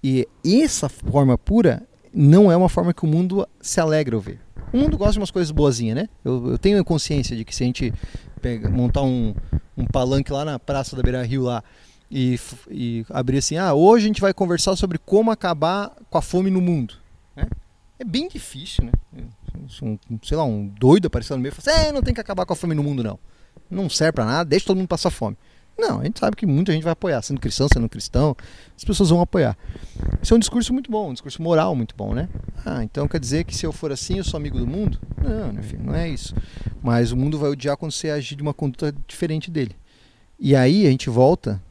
E 0.04 0.28
essa 0.44 0.90
forma 0.90 1.38
pura 1.38 1.84
não 2.12 2.52
é 2.52 2.58
uma 2.58 2.68
forma 2.68 2.94
que 2.94 3.04
o 3.04 3.08
mundo 3.08 3.48
se 3.62 3.80
alegra 3.80 4.16
ao 4.16 4.22
ver. 4.22 4.40
O 4.74 4.78
mundo 4.78 4.98
gosta 4.98 5.14
de 5.14 5.20
umas 5.20 5.30
coisas 5.30 5.52
boazinhas, 5.52 5.96
né? 5.96 6.10
Eu, 6.26 6.52
eu 6.52 6.58
tenho 6.58 6.84
consciência 6.84 7.38
de 7.38 7.46
que 7.46 7.56
se 7.56 7.64
a 7.64 7.68
gente 7.68 7.94
pega, 8.42 8.70
montar 8.70 9.04
um, 9.04 9.36
um 9.78 9.86
palanque 9.86 10.34
lá 10.34 10.44
na 10.44 10.58
Praça 10.58 10.96
da 10.96 11.04
Beira 11.04 11.24
Rio 11.24 11.44
lá 11.44 11.64
e, 12.10 12.40
e 12.70 13.06
abrir 13.10 13.38
assim, 13.38 13.58
ah, 13.58 13.74
hoje 13.74 14.06
a 14.06 14.08
gente 14.08 14.22
vai 14.22 14.34
conversar 14.34 14.76
sobre 14.76 14.98
como 14.98 15.30
acabar 15.30 15.92
com 16.10 16.18
a 16.18 16.22
fome 16.22 16.50
no 16.50 16.60
mundo. 16.60 16.96
Né? 17.36 17.48
É 18.00 18.04
bem 18.04 18.28
difícil, 18.28 18.86
né? 18.86 18.92
Um, 19.82 19.98
sei 20.24 20.36
lá, 20.36 20.44
um 20.44 20.68
doido 20.68 21.06
aparecendo 21.06 21.38
no 21.38 21.44
meio 21.44 21.54
e 21.54 21.56
fala 21.56 21.78
assim, 21.78 21.88
é, 21.88 21.92
não 21.92 22.02
tem 22.02 22.14
que 22.14 22.20
acabar 22.20 22.46
com 22.46 22.54
a 22.54 22.56
fome 22.56 22.74
no 22.74 22.84
mundo, 22.84 23.04
não. 23.04 23.20
Não 23.70 23.90
serve 23.90 24.14
pra 24.14 24.26
nada, 24.26 24.46
deixa 24.50 24.66
todo 24.66 24.78
mundo 24.78 24.88
passar 24.88 25.12
fome. 25.12 25.38
Não, 25.78 26.02
a 26.02 26.04
gente 26.04 26.20
sabe 26.20 26.36
que 26.36 26.46
muita 26.46 26.72
gente 26.72 26.84
vai 26.84 26.94
apoiar, 26.94 27.22
sendo 27.22 27.42
cristão, 27.42 27.68
sendo 27.72 27.90
cristão, 27.90 28.36
as 28.78 28.84
pessoas 28.84 29.10
vão 29.10 29.22
apoiar. 29.22 29.58
Isso 30.22 30.34
é 30.34 30.38
um 30.38 30.40
discurso 30.40 30.72
muito 30.72 30.92
bom, 30.92 31.10
um 31.10 31.14
discurso 31.14 31.42
moral 31.42 31.76
muito 31.76 31.96
bom, 31.96 32.14
né? 32.14 32.30
Ah, 32.64 32.84
então 32.84 33.08
quer 33.08 33.20
dizer 33.20 33.44
que 33.44 33.56
se 33.56 33.66
eu 33.66 33.72
for 33.72 33.92
assim, 33.92 34.18
eu 34.18 34.24
sou 34.24 34.38
amigo 34.38 34.60
do 34.60 34.68
mundo? 34.68 35.00
Não, 35.18 35.52
meu 35.52 35.64
filho, 35.64 35.84
não 35.84 35.96
é 35.96 36.08
isso. 36.08 36.36
Mas 36.82 37.12
o 37.12 37.18
mundo 37.18 37.40
vai 37.40 37.50
odiar 37.50 37.76
quando 37.76 37.92
você 37.92 38.10
agir 38.10 38.36
de 38.36 38.44
uma 38.44 38.54
conduta 38.54 38.94
diferente 39.08 39.50
dele. 39.50 39.76
E 40.40 40.56
aí 40.56 40.86
a 40.86 40.92
gente 40.92 41.10
volta 41.10 41.62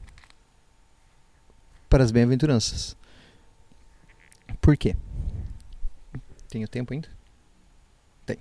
para 1.88 2.02
as 2.02 2.10
bem-aventuranças. 2.10 2.96
Por 4.60 4.76
quê? 4.76 4.96
Tenho 6.48 6.66
tempo 6.66 6.92
ainda? 6.92 7.08
Tem. 8.26 8.38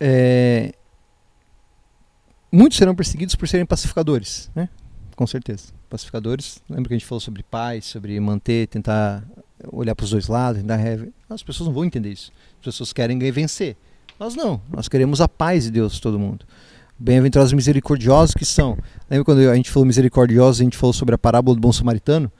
É, 0.00 0.74
muitos 2.50 2.78
serão 2.78 2.94
perseguidos 2.94 3.34
por 3.34 3.48
serem 3.48 3.66
pacificadores, 3.66 4.50
né? 4.54 4.68
Com 5.16 5.26
certeza. 5.26 5.72
Pacificadores. 5.90 6.62
Lembra 6.68 6.88
que 6.88 6.94
a 6.94 6.98
gente 6.98 7.06
falou 7.06 7.20
sobre 7.20 7.42
paz, 7.42 7.86
sobre 7.86 8.18
manter, 8.20 8.68
tentar 8.68 9.24
olhar 9.72 9.94
para 9.94 10.04
os 10.04 10.10
dois 10.10 10.28
lados, 10.28 10.62
tentar. 10.62 11.08
As 11.28 11.42
pessoas 11.42 11.66
não 11.66 11.74
vão 11.74 11.84
entender 11.84 12.12
isso. 12.12 12.30
As 12.60 12.64
pessoas 12.66 12.92
querem 12.92 13.18
vencer. 13.30 13.76
Nós 14.18 14.34
não. 14.34 14.60
Nós 14.70 14.88
queremos 14.88 15.20
a 15.20 15.28
paz 15.28 15.64
de 15.64 15.70
Deus, 15.70 15.98
todo 15.98 16.18
mundo. 16.18 16.44
Bem-aventurados 16.98 17.52
misericordiosos 17.52 18.34
que 18.34 18.44
são. 18.44 18.76
Lembra 19.08 19.24
quando 19.24 19.38
a 19.50 19.54
gente 19.54 19.70
falou 19.70 19.86
misericordiosos, 19.86 20.60
a 20.60 20.64
gente 20.64 20.76
falou 20.76 20.92
sobre 20.92 21.14
a 21.14 21.18
parábola 21.18 21.54
do 21.54 21.60
bom 21.60 21.72
samaritano? 21.72 22.30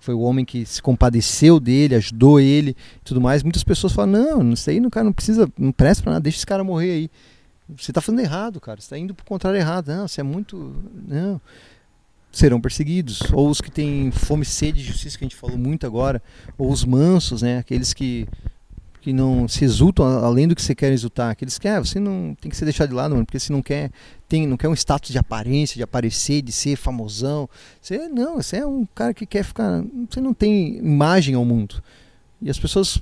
Foi 0.00 0.14
o 0.14 0.20
homem 0.20 0.44
que 0.44 0.64
se 0.64 0.80
compadeceu 0.80 1.58
dele, 1.58 1.94
ajudou 1.94 2.40
ele 2.40 2.76
tudo 3.04 3.20
mais. 3.20 3.42
Muitas 3.42 3.64
pessoas 3.64 3.92
falam: 3.92 4.12
não, 4.12 4.52
isso 4.52 4.70
aí 4.70 4.80
não, 4.80 4.90
cara, 4.90 5.04
não 5.04 5.12
precisa, 5.12 5.48
não 5.58 5.72
presta 5.72 6.02
para 6.02 6.12
nada, 6.12 6.22
deixa 6.22 6.38
esse 6.38 6.46
cara 6.46 6.62
morrer 6.62 6.90
aí. 6.90 7.10
Você 7.76 7.90
está 7.90 8.00
fazendo 8.00 8.20
errado, 8.20 8.60
cara. 8.60 8.80
Você 8.80 8.86
está 8.86 8.98
indo 8.98 9.14
para 9.14 9.22
o 9.22 9.26
contrário 9.26 9.58
errado. 9.58 9.88
Não, 9.88 10.08
você 10.08 10.20
é 10.20 10.24
muito. 10.24 10.74
Não. 11.06 11.40
Serão 12.32 12.60
perseguidos. 12.60 13.20
Ou 13.32 13.50
os 13.50 13.60
que 13.60 13.70
têm 13.70 14.10
fome 14.10 14.42
e 14.42 14.46
sede 14.46 14.80
de 14.80 14.86
justiça, 14.86 15.18
que 15.18 15.24
a 15.24 15.28
gente 15.28 15.36
falou 15.36 15.58
muito 15.58 15.86
agora. 15.86 16.22
Ou 16.56 16.70
os 16.70 16.84
mansos, 16.84 17.42
né? 17.42 17.58
Aqueles 17.58 17.92
que 17.92 18.26
que 19.00 19.12
não 19.12 19.46
se 19.46 19.64
exultam 19.64 20.04
além 20.04 20.48
do 20.48 20.54
que 20.54 20.60
você 20.60 20.74
quer 20.74 20.92
exultar, 20.92 21.30
aqueles 21.30 21.56
que 21.56 21.68
ah, 21.68 21.78
você 21.78 22.00
não 22.00 22.36
tem 22.38 22.50
que 22.50 22.56
ser 22.56 22.64
deixado 22.64 22.88
de 22.88 22.94
lado, 22.94 23.12
mano, 23.12 23.24
porque 23.24 23.38
você 23.38 23.52
não 23.52 23.62
quer 23.62 23.90
tem 24.28 24.46
não 24.46 24.56
quer 24.56 24.68
um 24.68 24.74
status 24.74 25.10
de 25.10 25.18
aparência, 25.18 25.76
de 25.76 25.82
aparecer, 25.82 26.42
de 26.42 26.52
ser 26.52 26.76
famosão. 26.76 27.48
Você 27.80 28.08
não, 28.08 28.36
você 28.36 28.58
é 28.58 28.66
um 28.66 28.84
cara 28.94 29.14
que 29.14 29.24
quer 29.24 29.44
ficar, 29.44 29.82
você 30.10 30.20
não 30.20 30.34
tem 30.34 30.76
imagem 30.78 31.34
ao 31.34 31.44
mundo. 31.44 31.82
E 32.42 32.50
as 32.50 32.58
pessoas 32.58 33.00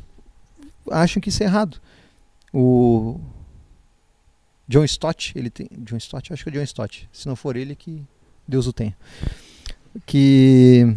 acham 0.91 1.21
que 1.21 1.29
isso 1.29 1.43
é 1.43 1.47
errado. 1.47 1.81
O 2.53 3.19
John 4.69 4.85
Stott, 4.85 5.33
ele 5.37 5.51
tem 5.51 5.69
John 5.79 5.97
Stott, 5.97 6.33
acho 6.33 6.43
que 6.43 6.51
é 6.51 6.53
John 6.53 6.62
Stott. 6.62 7.09
Se 7.12 7.27
não 7.27 7.37
for 7.37 7.57
ele 7.57 7.75
que 7.75 8.03
Deus 8.47 8.67
o 8.67 8.73
tenha. 8.73 8.97
Que 10.05 10.97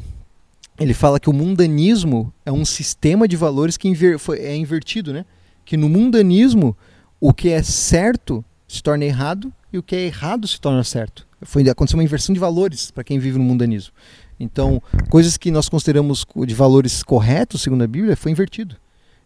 ele 0.80 0.94
fala 0.94 1.20
que 1.20 1.30
o 1.30 1.34
mundanismo 1.34 2.34
é 2.46 2.52
um 2.52 2.66
sistema 2.66 3.28
de 3.28 3.36
valores 3.36 3.78
que 3.78 3.88
inver, 3.88 4.18
foi, 4.18 4.40
é 4.40 4.56
invertido, 4.56 5.14
né? 5.14 5.26
Que 5.66 5.78
no 5.78 5.90
mundanismo 5.90 6.76
o 7.20 7.34
que 7.34 7.50
é 7.50 7.62
certo 7.62 8.44
se 8.68 8.82
torna 8.82 9.06
errado 9.06 9.52
e 9.72 9.78
o 9.78 9.84
que 9.84 9.96
é 9.96 10.06
errado 10.06 10.48
se 10.48 10.60
torna 10.60 10.84
certo. 10.84 11.28
Foi 11.42 11.68
aconteceu 11.70 11.98
uma 11.98 12.04
inversão 12.04 12.34
de 12.34 12.40
valores 12.40 12.92
para 12.92 13.04
quem 13.04 13.20
vive 13.20 13.38
no 13.38 13.44
mundanismo. 13.44 13.94
Então, 14.40 14.82
coisas 15.10 15.38
que 15.38 15.52
nós 15.52 15.68
consideramos 15.68 16.26
de 16.48 16.56
valores 16.56 17.04
corretos, 17.04 17.62
segundo 17.62 17.84
a 17.84 17.88
Bíblia, 17.88 18.16
foi 18.16 18.32
invertido. 18.32 18.76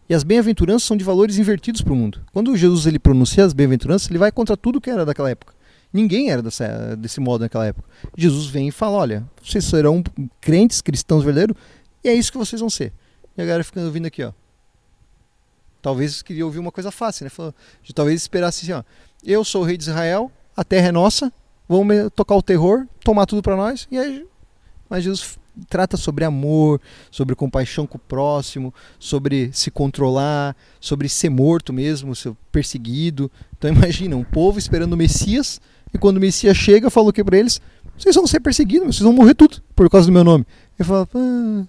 E 0.08 0.14
as 0.14 0.22
bem-aventuranças 0.22 0.84
são 0.84 0.96
de 0.96 1.04
valores 1.04 1.38
invertidos 1.38 1.80
para 1.80 1.92
o 1.92 1.96
mundo. 1.96 2.20
Quando 2.32 2.54
Jesus 2.56 2.86
ele 2.86 2.98
pronuncia 2.98 3.44
as 3.44 3.52
bem-aventuranças, 3.52 4.10
ele 4.10 4.18
vai 4.18 4.30
contra 4.30 4.56
tudo 4.56 4.80
que 4.80 4.90
era 4.90 5.04
daquela 5.04 5.30
época. 5.30 5.54
Ninguém 5.92 6.30
era 6.30 6.42
dessa, 6.42 6.96
desse 6.96 7.20
modo 7.20 7.42
naquela 7.42 7.66
época. 7.66 7.88
Jesus 8.16 8.46
vem 8.46 8.68
e 8.68 8.72
fala: 8.72 8.96
olha, 8.98 9.24
vocês 9.42 9.64
serão 9.64 10.02
crentes, 10.40 10.80
cristãos 10.80 11.24
verdadeiros, 11.24 11.56
e 12.02 12.08
é 12.08 12.14
isso 12.14 12.32
que 12.32 12.38
vocês 12.38 12.60
vão 12.60 12.68
ser. 12.68 12.92
E 13.36 13.42
a 13.42 13.44
galera 13.44 13.64
fica 13.64 13.80
ouvindo 13.80 14.06
aqui, 14.06 14.22
ó. 14.22 14.32
Talvez 15.80 16.20
queria 16.22 16.44
ouvir 16.44 16.58
uma 16.58 16.72
coisa 16.72 16.90
fácil, 16.90 17.24
né? 17.24 17.30
Falou, 17.30 17.54
talvez 17.94 18.22
esperasse 18.22 18.64
assim, 18.64 18.72
ó. 18.72 18.82
Eu 19.24 19.44
sou 19.44 19.62
o 19.62 19.64
rei 19.64 19.76
de 19.76 19.84
Israel, 19.84 20.32
a 20.56 20.64
terra 20.64 20.88
é 20.88 20.92
nossa, 20.92 21.32
vamos 21.68 22.10
tocar 22.14 22.34
o 22.34 22.42
terror, 22.42 22.86
tomar 23.04 23.26
tudo 23.26 23.40
para 23.40 23.56
nós, 23.56 23.86
e 23.90 23.98
aí. 23.98 24.26
Mas 24.88 25.04
Jesus 25.04 25.38
trata 25.68 25.96
sobre 25.96 26.24
amor, 26.24 26.80
sobre 27.10 27.34
compaixão 27.34 27.86
com 27.86 27.96
o 27.96 28.00
próximo, 28.00 28.72
sobre 28.98 29.50
se 29.52 29.70
controlar, 29.70 30.56
sobre 30.80 31.08
ser 31.08 31.30
morto 31.30 31.72
mesmo, 31.72 32.14
ser 32.14 32.34
perseguido. 32.50 33.30
Então 33.56 33.70
imagina, 33.72 34.16
um 34.16 34.24
povo 34.24 34.58
esperando 34.58 34.94
o 34.94 34.96
Messias 34.96 35.60
e 35.92 35.98
quando 35.98 36.16
o 36.16 36.20
Messias 36.20 36.56
chega, 36.56 36.90
falou 36.90 37.10
o 37.10 37.12
que 37.12 37.22
para 37.22 37.38
eles? 37.38 37.60
Vocês 37.96 38.14
vão 38.14 38.26
ser 38.26 38.40
perseguidos, 38.40 38.96
vocês 38.96 39.04
vão 39.04 39.12
morrer 39.12 39.34
tudo 39.34 39.62
por 39.74 39.88
causa 39.88 40.06
do 40.06 40.12
meu 40.12 40.24
nome. 40.24 40.44
Eu 40.76 40.84
falo, 40.84 41.08
ah, 41.14 41.64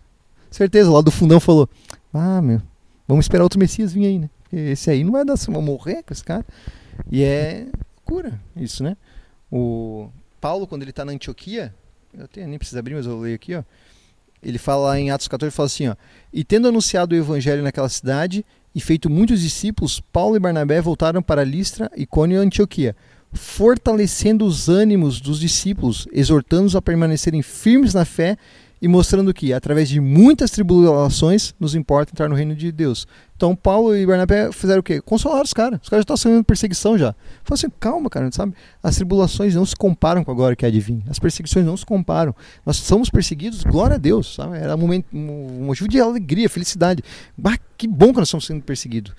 certeza, 0.49 0.91
lá 0.91 1.01
do 1.01 1.11
fundão 1.11 1.39
falou, 1.39 1.69
ah, 2.11 2.41
meu, 2.41 2.61
vamos 3.07 3.25
esperar 3.25 3.43
outro 3.43 3.59
Messias 3.59 3.93
vir 3.93 4.07
aí, 4.07 4.19
né? 4.19 4.29
Esse 4.51 4.89
aí 4.89 5.03
não 5.03 5.11
vai 5.11 5.23
dar, 5.23 5.35
vão 5.35 5.61
morrer 5.61 6.01
com 6.01 6.13
esse 6.13 6.23
cara. 6.23 6.45
E 7.11 7.23
é 7.23 7.67
cura 8.03 8.39
isso, 8.55 8.83
né? 8.83 8.97
O 9.51 10.09
Paulo, 10.41 10.65
quando 10.65 10.81
ele 10.81 10.91
está 10.91 11.05
na 11.05 11.11
Antioquia, 11.11 11.73
eu 12.17 12.27
tenho, 12.27 12.47
nem 12.47 12.57
preciso 12.57 12.79
abrir, 12.79 12.95
mas 12.95 13.05
eu 13.05 13.19
ler 13.19 13.35
aqui, 13.35 13.55
ó. 13.55 13.63
Ele 14.41 14.57
fala 14.57 14.99
em 14.99 15.09
Atos 15.09 15.27
14, 15.27 15.47
ele 15.47 15.55
fala 15.55 15.67
assim, 15.67 15.87
ó, 15.87 15.95
e 16.31 16.43
tendo 16.43 16.67
anunciado 16.67 17.15
o 17.15 17.17
evangelho 17.17 17.63
naquela 17.63 17.89
cidade 17.89 18.45
e 18.73 18.79
feito 18.79 19.09
muitos 19.09 19.41
discípulos, 19.41 19.99
Paulo 19.99 20.35
e 20.35 20.39
Barnabé 20.39 20.81
voltaram 20.81 21.21
para 21.21 21.43
Listra, 21.43 21.89
Icônio 21.95 22.37
e 22.37 22.45
Antioquia, 22.45 22.95
fortalecendo 23.33 24.45
os 24.45 24.69
ânimos 24.69 25.19
dos 25.19 25.39
discípulos, 25.39 26.07
exortando-os 26.11 26.75
a 26.75 26.81
permanecerem 26.81 27.41
firmes 27.41 27.93
na 27.93 28.05
fé 28.05 28.37
e 28.85 28.87
mostrando 28.87 29.33
que, 29.33 29.51
através 29.51 29.89
de 29.89 29.99
muitas 29.99 30.51
tribulações, 30.51 31.55
nos 31.59 31.73
importa 31.73 32.11
entrar 32.11 32.29
no 32.29 32.35
reino 32.35 32.55
de 32.55 32.71
Deus. 32.71 33.07
Então, 33.35 33.55
Paulo 33.55 33.97
e 33.97 34.05
Barnabé 34.05 34.51
fizeram 34.51 34.79
o 34.79 34.83
quê? 34.83 35.01
Consolaram 35.01 35.41
os 35.41 35.53
caras. 35.53 35.79
Os 35.81 35.89
caras 35.89 36.01
já 36.01 36.13
estão 36.13 36.15
sendo 36.15 36.43
perseguição 36.43 36.95
já. 36.95 37.15
Falaram 37.43 37.53
assim, 37.53 37.67
calma, 37.79 38.11
cara, 38.11 38.31
sabe? 38.31 38.53
As 38.83 38.95
tribulações 38.95 39.55
não 39.55 39.65
se 39.65 39.75
comparam 39.75 40.23
com 40.23 40.29
agora 40.31 40.55
que 40.55 40.63
é 40.67 40.69
de 40.69 41.03
As 41.09 41.17
perseguições 41.17 41.65
não 41.65 41.75
se 41.75 41.83
comparam. 41.83 42.35
Nós 42.63 42.77
somos 42.77 43.09
perseguidos, 43.09 43.63
glória 43.63 43.95
a 43.95 43.97
Deus, 43.97 44.35
sabe? 44.35 44.55
Era 44.55 44.75
um, 44.75 44.77
momento, 44.77 45.07
um 45.11 45.65
motivo 45.65 45.89
de 45.89 45.99
alegria, 45.99 46.47
felicidade. 46.47 47.03
Bah, 47.35 47.57
que 47.75 47.87
bom 47.87 48.13
que 48.13 48.19
nós 48.19 48.27
estamos 48.27 48.45
sendo 48.45 48.61
perseguidos. 48.61 49.15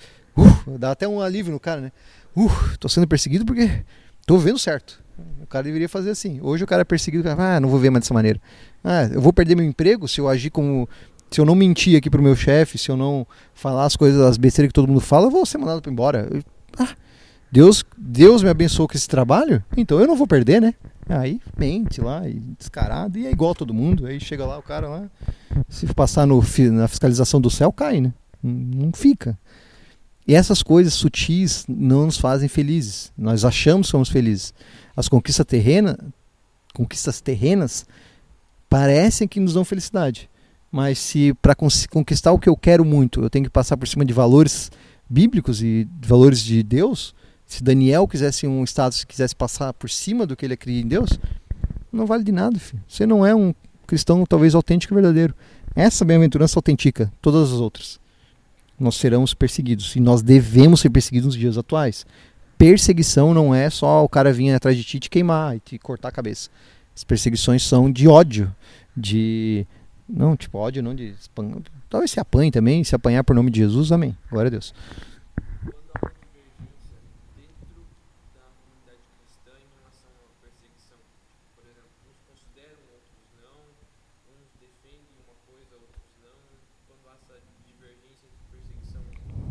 Dá 0.78 0.92
até 0.92 1.08
um 1.08 1.20
alívio 1.20 1.50
no 1.50 1.58
cara, 1.58 1.80
né? 1.80 1.92
Uh, 2.36 2.78
tô 2.78 2.88
sendo 2.88 3.08
perseguido 3.08 3.44
porque 3.44 3.82
Tô 4.26 4.38
vendo 4.38 4.58
certo. 4.58 5.00
O 5.42 5.46
cara 5.46 5.64
deveria 5.64 5.88
fazer 5.88 6.10
assim. 6.10 6.38
Hoje 6.42 6.64
o 6.64 6.66
cara 6.66 6.82
é 6.82 6.84
perseguido, 6.84 7.28
ah, 7.28 7.60
não 7.60 7.68
vou 7.68 7.78
ver 7.78 7.90
mais 7.90 8.04
dessa 8.04 8.14
maneira. 8.14 8.40
Ah, 8.82 9.04
eu 9.04 9.20
vou 9.20 9.32
perder 9.32 9.54
meu 9.54 9.64
emprego 9.64 10.06
se 10.06 10.20
eu 10.20 10.28
agir 10.28 10.50
como. 10.50 10.88
Se 11.30 11.40
eu 11.40 11.44
não 11.44 11.54
mentir 11.54 11.96
aqui 11.96 12.08
pro 12.08 12.22
meu 12.22 12.36
chefe, 12.36 12.78
se 12.78 12.88
eu 12.88 12.96
não 12.96 13.26
falar 13.54 13.84
as 13.84 13.96
coisas, 13.96 14.20
as 14.20 14.36
besteiras 14.36 14.68
que 14.68 14.74
todo 14.74 14.86
mundo 14.86 15.00
fala, 15.00 15.26
eu 15.26 15.30
vou 15.30 15.44
ser 15.44 15.58
mandado 15.58 15.88
embora. 15.90 16.28
Eu, 16.30 16.42
ah, 16.78 16.94
Deus, 17.50 17.84
Deus 17.96 18.42
me 18.42 18.48
abençoou 18.48 18.86
com 18.86 18.96
esse 18.96 19.08
trabalho, 19.08 19.62
então 19.76 19.98
eu 19.98 20.06
não 20.06 20.14
vou 20.16 20.26
perder, 20.26 20.60
né? 20.60 20.74
Aí 21.08 21.40
mente 21.56 22.00
lá, 22.00 22.28
e 22.28 22.34
descarado, 22.58 23.18
e 23.18 23.26
é 23.26 23.30
igual 23.30 23.54
todo 23.54 23.74
mundo. 23.74 24.06
Aí 24.06 24.20
chega 24.20 24.44
lá 24.44 24.58
o 24.58 24.62
cara 24.62 24.88
lá, 24.88 25.10
se 25.68 25.86
passar 25.86 26.26
no, 26.26 26.42
na 26.72 26.88
fiscalização 26.88 27.40
do 27.40 27.50
céu, 27.50 27.72
cai, 27.72 28.00
né? 28.00 28.12
Não 28.42 28.92
fica. 28.92 29.38
E 30.26 30.34
essas 30.34 30.62
coisas 30.62 30.92
sutis 30.94 31.64
não 31.68 32.06
nos 32.06 32.18
fazem 32.18 32.48
felizes. 32.48 33.12
Nós 33.16 33.44
achamos 33.44 33.86
que 33.86 33.92
somos 33.92 34.08
felizes. 34.08 34.52
As 34.96 35.08
conquistas 35.08 35.44
terrenas, 35.44 35.96
conquistas 36.74 37.20
terrenas 37.20 37.86
parecem 38.68 39.28
que 39.28 39.38
nos 39.38 39.54
dão 39.54 39.64
felicidade. 39.64 40.28
Mas 40.70 40.98
se 40.98 41.34
para 41.34 41.54
conquistar 41.54 42.32
o 42.32 42.38
que 42.38 42.48
eu 42.48 42.56
quero 42.56 42.84
muito, 42.84 43.22
eu 43.22 43.30
tenho 43.30 43.44
que 43.44 43.50
passar 43.50 43.76
por 43.76 43.86
cima 43.86 44.04
de 44.04 44.12
valores 44.12 44.70
bíblicos 45.08 45.62
e 45.62 45.86
valores 46.00 46.40
de 46.40 46.62
Deus, 46.62 47.14
se 47.46 47.62
Daniel 47.62 48.08
quisesse 48.08 48.46
um 48.46 48.64
status, 48.64 49.04
quisesse 49.04 49.36
passar 49.36 49.72
por 49.72 49.88
cima 49.88 50.26
do 50.26 50.34
que 50.34 50.44
ele 50.44 50.54
acredita 50.54 50.84
em 50.84 50.88
Deus, 50.88 51.10
não 51.92 52.06
vale 52.06 52.24
de 52.24 52.32
nada, 52.32 52.58
filho. 52.58 52.82
Você 52.88 53.06
não 53.06 53.24
é 53.24 53.34
um 53.34 53.54
cristão 53.86 54.24
talvez 54.26 54.54
autêntico 54.54 54.92
e 54.92 54.96
verdadeiro. 54.96 55.34
Essa 55.74 56.04
bem-aventurança 56.04 56.58
autentica, 56.58 57.12
todas 57.22 57.52
as 57.52 57.60
outras 57.60 58.00
nós 58.78 58.96
seremos 58.96 59.34
perseguidos. 59.34 59.96
E 59.96 60.00
nós 60.00 60.22
devemos 60.22 60.80
ser 60.80 60.90
perseguidos 60.90 61.26
nos 61.26 61.36
dias 61.36 61.58
atuais. 61.58 62.06
Perseguição 62.58 63.34
não 63.34 63.54
é 63.54 63.68
só 63.68 64.02
o 64.02 64.08
cara 64.08 64.32
vir 64.32 64.52
atrás 64.54 64.76
de 64.76 64.82
ti 64.82 64.96
e 64.96 65.00
te 65.00 65.10
queimar 65.10 65.56
e 65.56 65.60
te 65.60 65.78
cortar 65.78 66.08
a 66.08 66.12
cabeça. 66.12 66.48
As 66.94 67.04
perseguições 67.04 67.62
são 67.62 67.90
de 67.90 68.08
ódio, 68.08 68.54
de. 68.96 69.66
Não, 70.08 70.36
tipo, 70.36 70.56
ódio 70.56 70.82
não 70.82 70.94
de. 70.94 71.14
Talvez 71.90 72.10
se 72.10 72.18
apanhe 72.18 72.50
também, 72.50 72.82
se 72.82 72.94
apanhar 72.94 73.22
por 73.22 73.36
nome 73.36 73.50
de 73.50 73.60
Jesus, 73.60 73.92
amém. 73.92 74.16
Glória 74.30 74.48
a 74.48 74.50
Deus. 74.50 74.72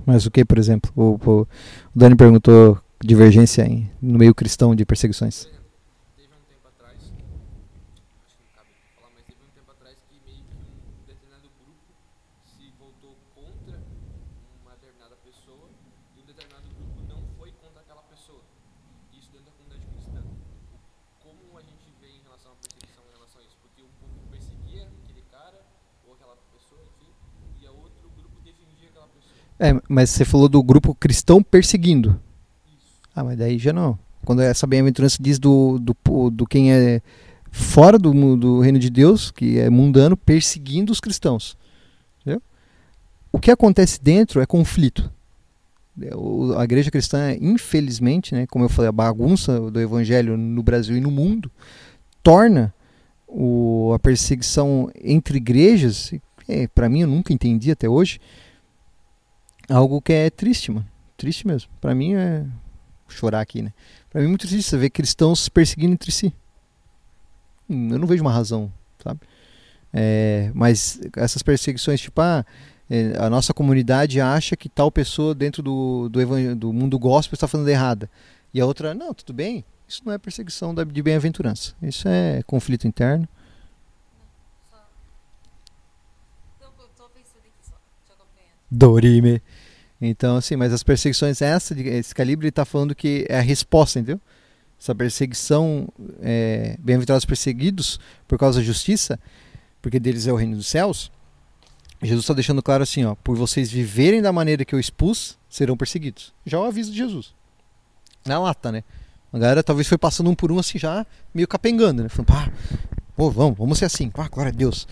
Mas 0.05 0.25
o 0.25 0.31
que, 0.31 0.45
por 0.45 0.59
exemplo? 0.59 0.91
O, 0.95 1.19
o, 1.25 1.41
o 1.41 1.47
Dani 1.95 2.15
perguntou 2.15 2.79
divergência 3.03 3.63
em, 3.63 3.89
no 4.01 4.17
meio 4.17 4.33
cristão 4.33 4.75
de 4.75 4.85
perseguições. 4.85 5.47
Um 21.25 21.29
um 21.29 21.55
um 21.55 21.59
e 21.59 21.63
um. 21.63 21.75
É, 29.57 29.81
mas 29.87 30.09
você 30.09 30.25
falou 30.25 30.49
do 30.49 30.61
grupo 30.61 30.93
cristão 30.93 31.41
perseguindo. 31.41 32.19
Ah, 33.15 33.23
mas 33.23 33.37
daí 33.37 33.57
já 33.57 33.71
não. 33.71 33.97
Quando 34.25 34.41
essa 34.41 34.67
bem-aventurança 34.67 35.17
diz 35.21 35.37
do, 35.39 35.79
do, 35.79 35.95
do 36.31 36.45
quem 36.45 36.73
é 36.73 37.01
fora 37.51 37.97
do, 37.97 38.35
do 38.35 38.59
reino 38.59 38.79
de 38.79 38.89
Deus, 38.89 39.31
que 39.31 39.57
é 39.59 39.69
mundano, 39.69 40.17
perseguindo 40.17 40.91
os 40.91 40.99
cristãos. 40.99 41.57
Entendeu? 42.21 42.41
O 43.31 43.39
que 43.39 43.51
acontece 43.51 44.01
dentro 44.01 44.41
é 44.41 44.45
conflito. 44.45 45.09
É, 46.01 46.09
A 46.59 46.63
igreja 46.63 46.91
cristã, 46.91 47.33
infelizmente, 47.39 48.33
né, 48.35 48.45
como 48.47 48.65
eu 48.65 48.69
falei, 48.69 48.89
a 48.89 48.91
bagunça 48.91 49.71
do 49.71 49.79
evangelho 49.79 50.35
no 50.35 50.61
Brasil 50.61 50.97
e 50.97 51.01
no 51.01 51.09
mundo 51.11 51.49
torna 52.21 52.73
o- 53.27 53.93
a 53.93 53.99
perseguição 53.99 54.89
entre 55.01 55.37
igrejas, 55.37 56.11
é, 56.49 56.67
para 56.67 56.89
mim 56.89 57.01
eu 57.01 57.07
nunca 57.07 57.31
entendi 57.31 57.71
até 57.71 57.87
hoje, 57.87 58.19
algo 59.69 60.01
que 60.01 60.11
é 60.13 60.29
triste, 60.29 60.71
mano. 60.71 60.85
Triste 61.17 61.47
mesmo. 61.47 61.69
Pra 61.79 61.95
mim 61.95 62.13
é 62.13 62.45
chorar 63.07 63.41
aqui, 63.41 63.61
né? 63.61 63.73
Pra 64.09 64.19
mim 64.21 64.27
é 64.27 64.29
muito 64.29 64.47
triste 64.47 64.75
ver 64.77 64.89
cristãos 64.89 65.41
se 65.41 65.51
perseguindo 65.51 65.93
entre 65.93 66.11
si. 66.11 66.33
Hum, 67.69 67.91
Eu 67.91 67.99
não 67.99 68.07
vejo 68.07 68.21
uma 68.23 68.31
razão, 68.31 68.71
sabe? 69.03 69.19
É, 69.93 70.51
mas 70.53 70.99
essas 71.15 71.41
perseguições, 71.41 72.01
tipo, 72.01 72.19
ah, 72.21 72.45
é, 72.89 73.13
a 73.17 73.29
nossa 73.29 73.53
comunidade 73.53 74.19
acha 74.19 74.55
que 74.55 74.67
tal 74.69 74.91
pessoa 74.91 75.33
dentro 75.33 75.63
do, 75.63 76.09
do, 76.09 76.55
do 76.55 76.73
mundo 76.73 76.99
gospel 76.99 77.35
está 77.35 77.47
falando 77.47 77.69
errada. 77.69 78.09
E 78.53 78.59
a 78.61 78.65
outra, 78.65 78.93
não, 78.93 79.13
tudo 79.13 79.33
bem. 79.33 79.63
Isso 79.87 80.01
não 80.05 80.13
é 80.13 80.17
perseguição 80.17 80.73
da- 80.73 80.83
de 80.83 81.01
bem-aventurança. 81.01 81.73
Isso 81.81 82.07
é 82.07 82.41
conflito 82.43 82.87
interno. 82.87 83.27
Acompanhando. 88.09 88.55
Dorime. 88.71 89.41
Então, 90.07 90.37
assim, 90.37 90.55
mas 90.55 90.71
as 90.71 90.83
perseguições, 90.83 91.41
essa, 91.41 91.73
esse 91.79 92.13
calibre, 92.13 92.45
ele 92.47 92.51
tá 92.51 92.65
falando 92.65 92.93
que 92.93 93.25
é 93.29 93.39
a 93.39 93.41
resposta, 93.41 93.99
entendeu? 93.99 94.21
Essa 94.79 94.93
perseguição, 94.93 95.87
é, 96.21 96.77
bem-aventurados 96.79 97.25
perseguidos 97.25 97.99
por 98.27 98.37
causa 98.37 98.59
da 98.59 98.65
justiça, 98.65 99.19
porque 99.81 99.99
deles 99.99 100.27
é 100.27 100.33
o 100.33 100.35
reino 100.35 100.57
dos 100.57 100.67
céus. 100.67 101.11
Jesus 102.01 102.23
está 102.23 102.33
deixando 102.33 102.61
claro 102.61 102.83
assim, 102.83 103.05
ó, 103.05 103.15
por 103.15 103.35
vocês 103.35 103.71
viverem 103.71 104.21
da 104.21 104.31
maneira 104.31 104.63
que 104.63 104.75
eu 104.75 104.79
expus, 104.79 105.37
serão 105.49 105.77
perseguidos. 105.77 106.33
Já 106.45 106.57
é 106.57 106.61
o 106.61 106.65
aviso 106.65 106.91
de 106.91 106.97
Jesus. 106.97 107.33
Na 108.25 108.39
lata, 108.39 108.71
né? 108.71 108.83
A 109.31 109.39
galera 109.39 109.63
talvez 109.63 109.87
foi 109.87 109.97
passando 109.97 110.29
um 110.29 110.35
por 110.35 110.51
um 110.51 110.59
assim 110.59 110.77
já, 110.77 111.05
meio 111.33 111.47
capengando, 111.47 112.03
né? 112.03 112.09
Falando, 112.09 112.27
pá, 112.27 112.51
pô, 113.15 113.31
vamos, 113.31 113.57
vamos 113.57 113.77
ser 113.77 113.85
assim, 113.85 114.09
pá, 114.09 114.27
glória 114.27 114.51
a 114.51 114.55
Deus. 114.55 114.87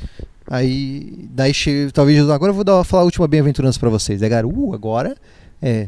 Aí, 0.47 1.27
daí 1.31 1.53
talvez 1.93 2.29
agora 2.29 2.51
eu 2.51 2.55
vou 2.55 2.63
dar, 2.63 2.83
falar 2.83 3.03
a 3.03 3.05
última 3.05 3.27
bem-aventurança 3.27 3.79
para 3.79 3.89
vocês. 3.89 4.19
Galera, 4.21 4.47
uh, 4.47 4.73
agora 4.73 5.15
é, 5.61 5.87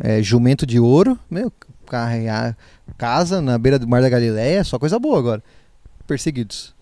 é 0.00 0.22
jumento 0.22 0.64
de 0.64 0.80
ouro, 0.80 1.18
meu, 1.30 1.52
carregar 1.86 2.56
casa 2.96 3.40
na 3.40 3.58
beira 3.58 3.78
do 3.78 3.86
mar 3.86 4.00
da 4.00 4.08
Galileia, 4.08 4.64
só 4.64 4.78
coisa 4.78 4.98
boa 4.98 5.18
agora. 5.18 5.42
Perseguidos. 6.06 6.74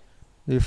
E, 0.49 0.59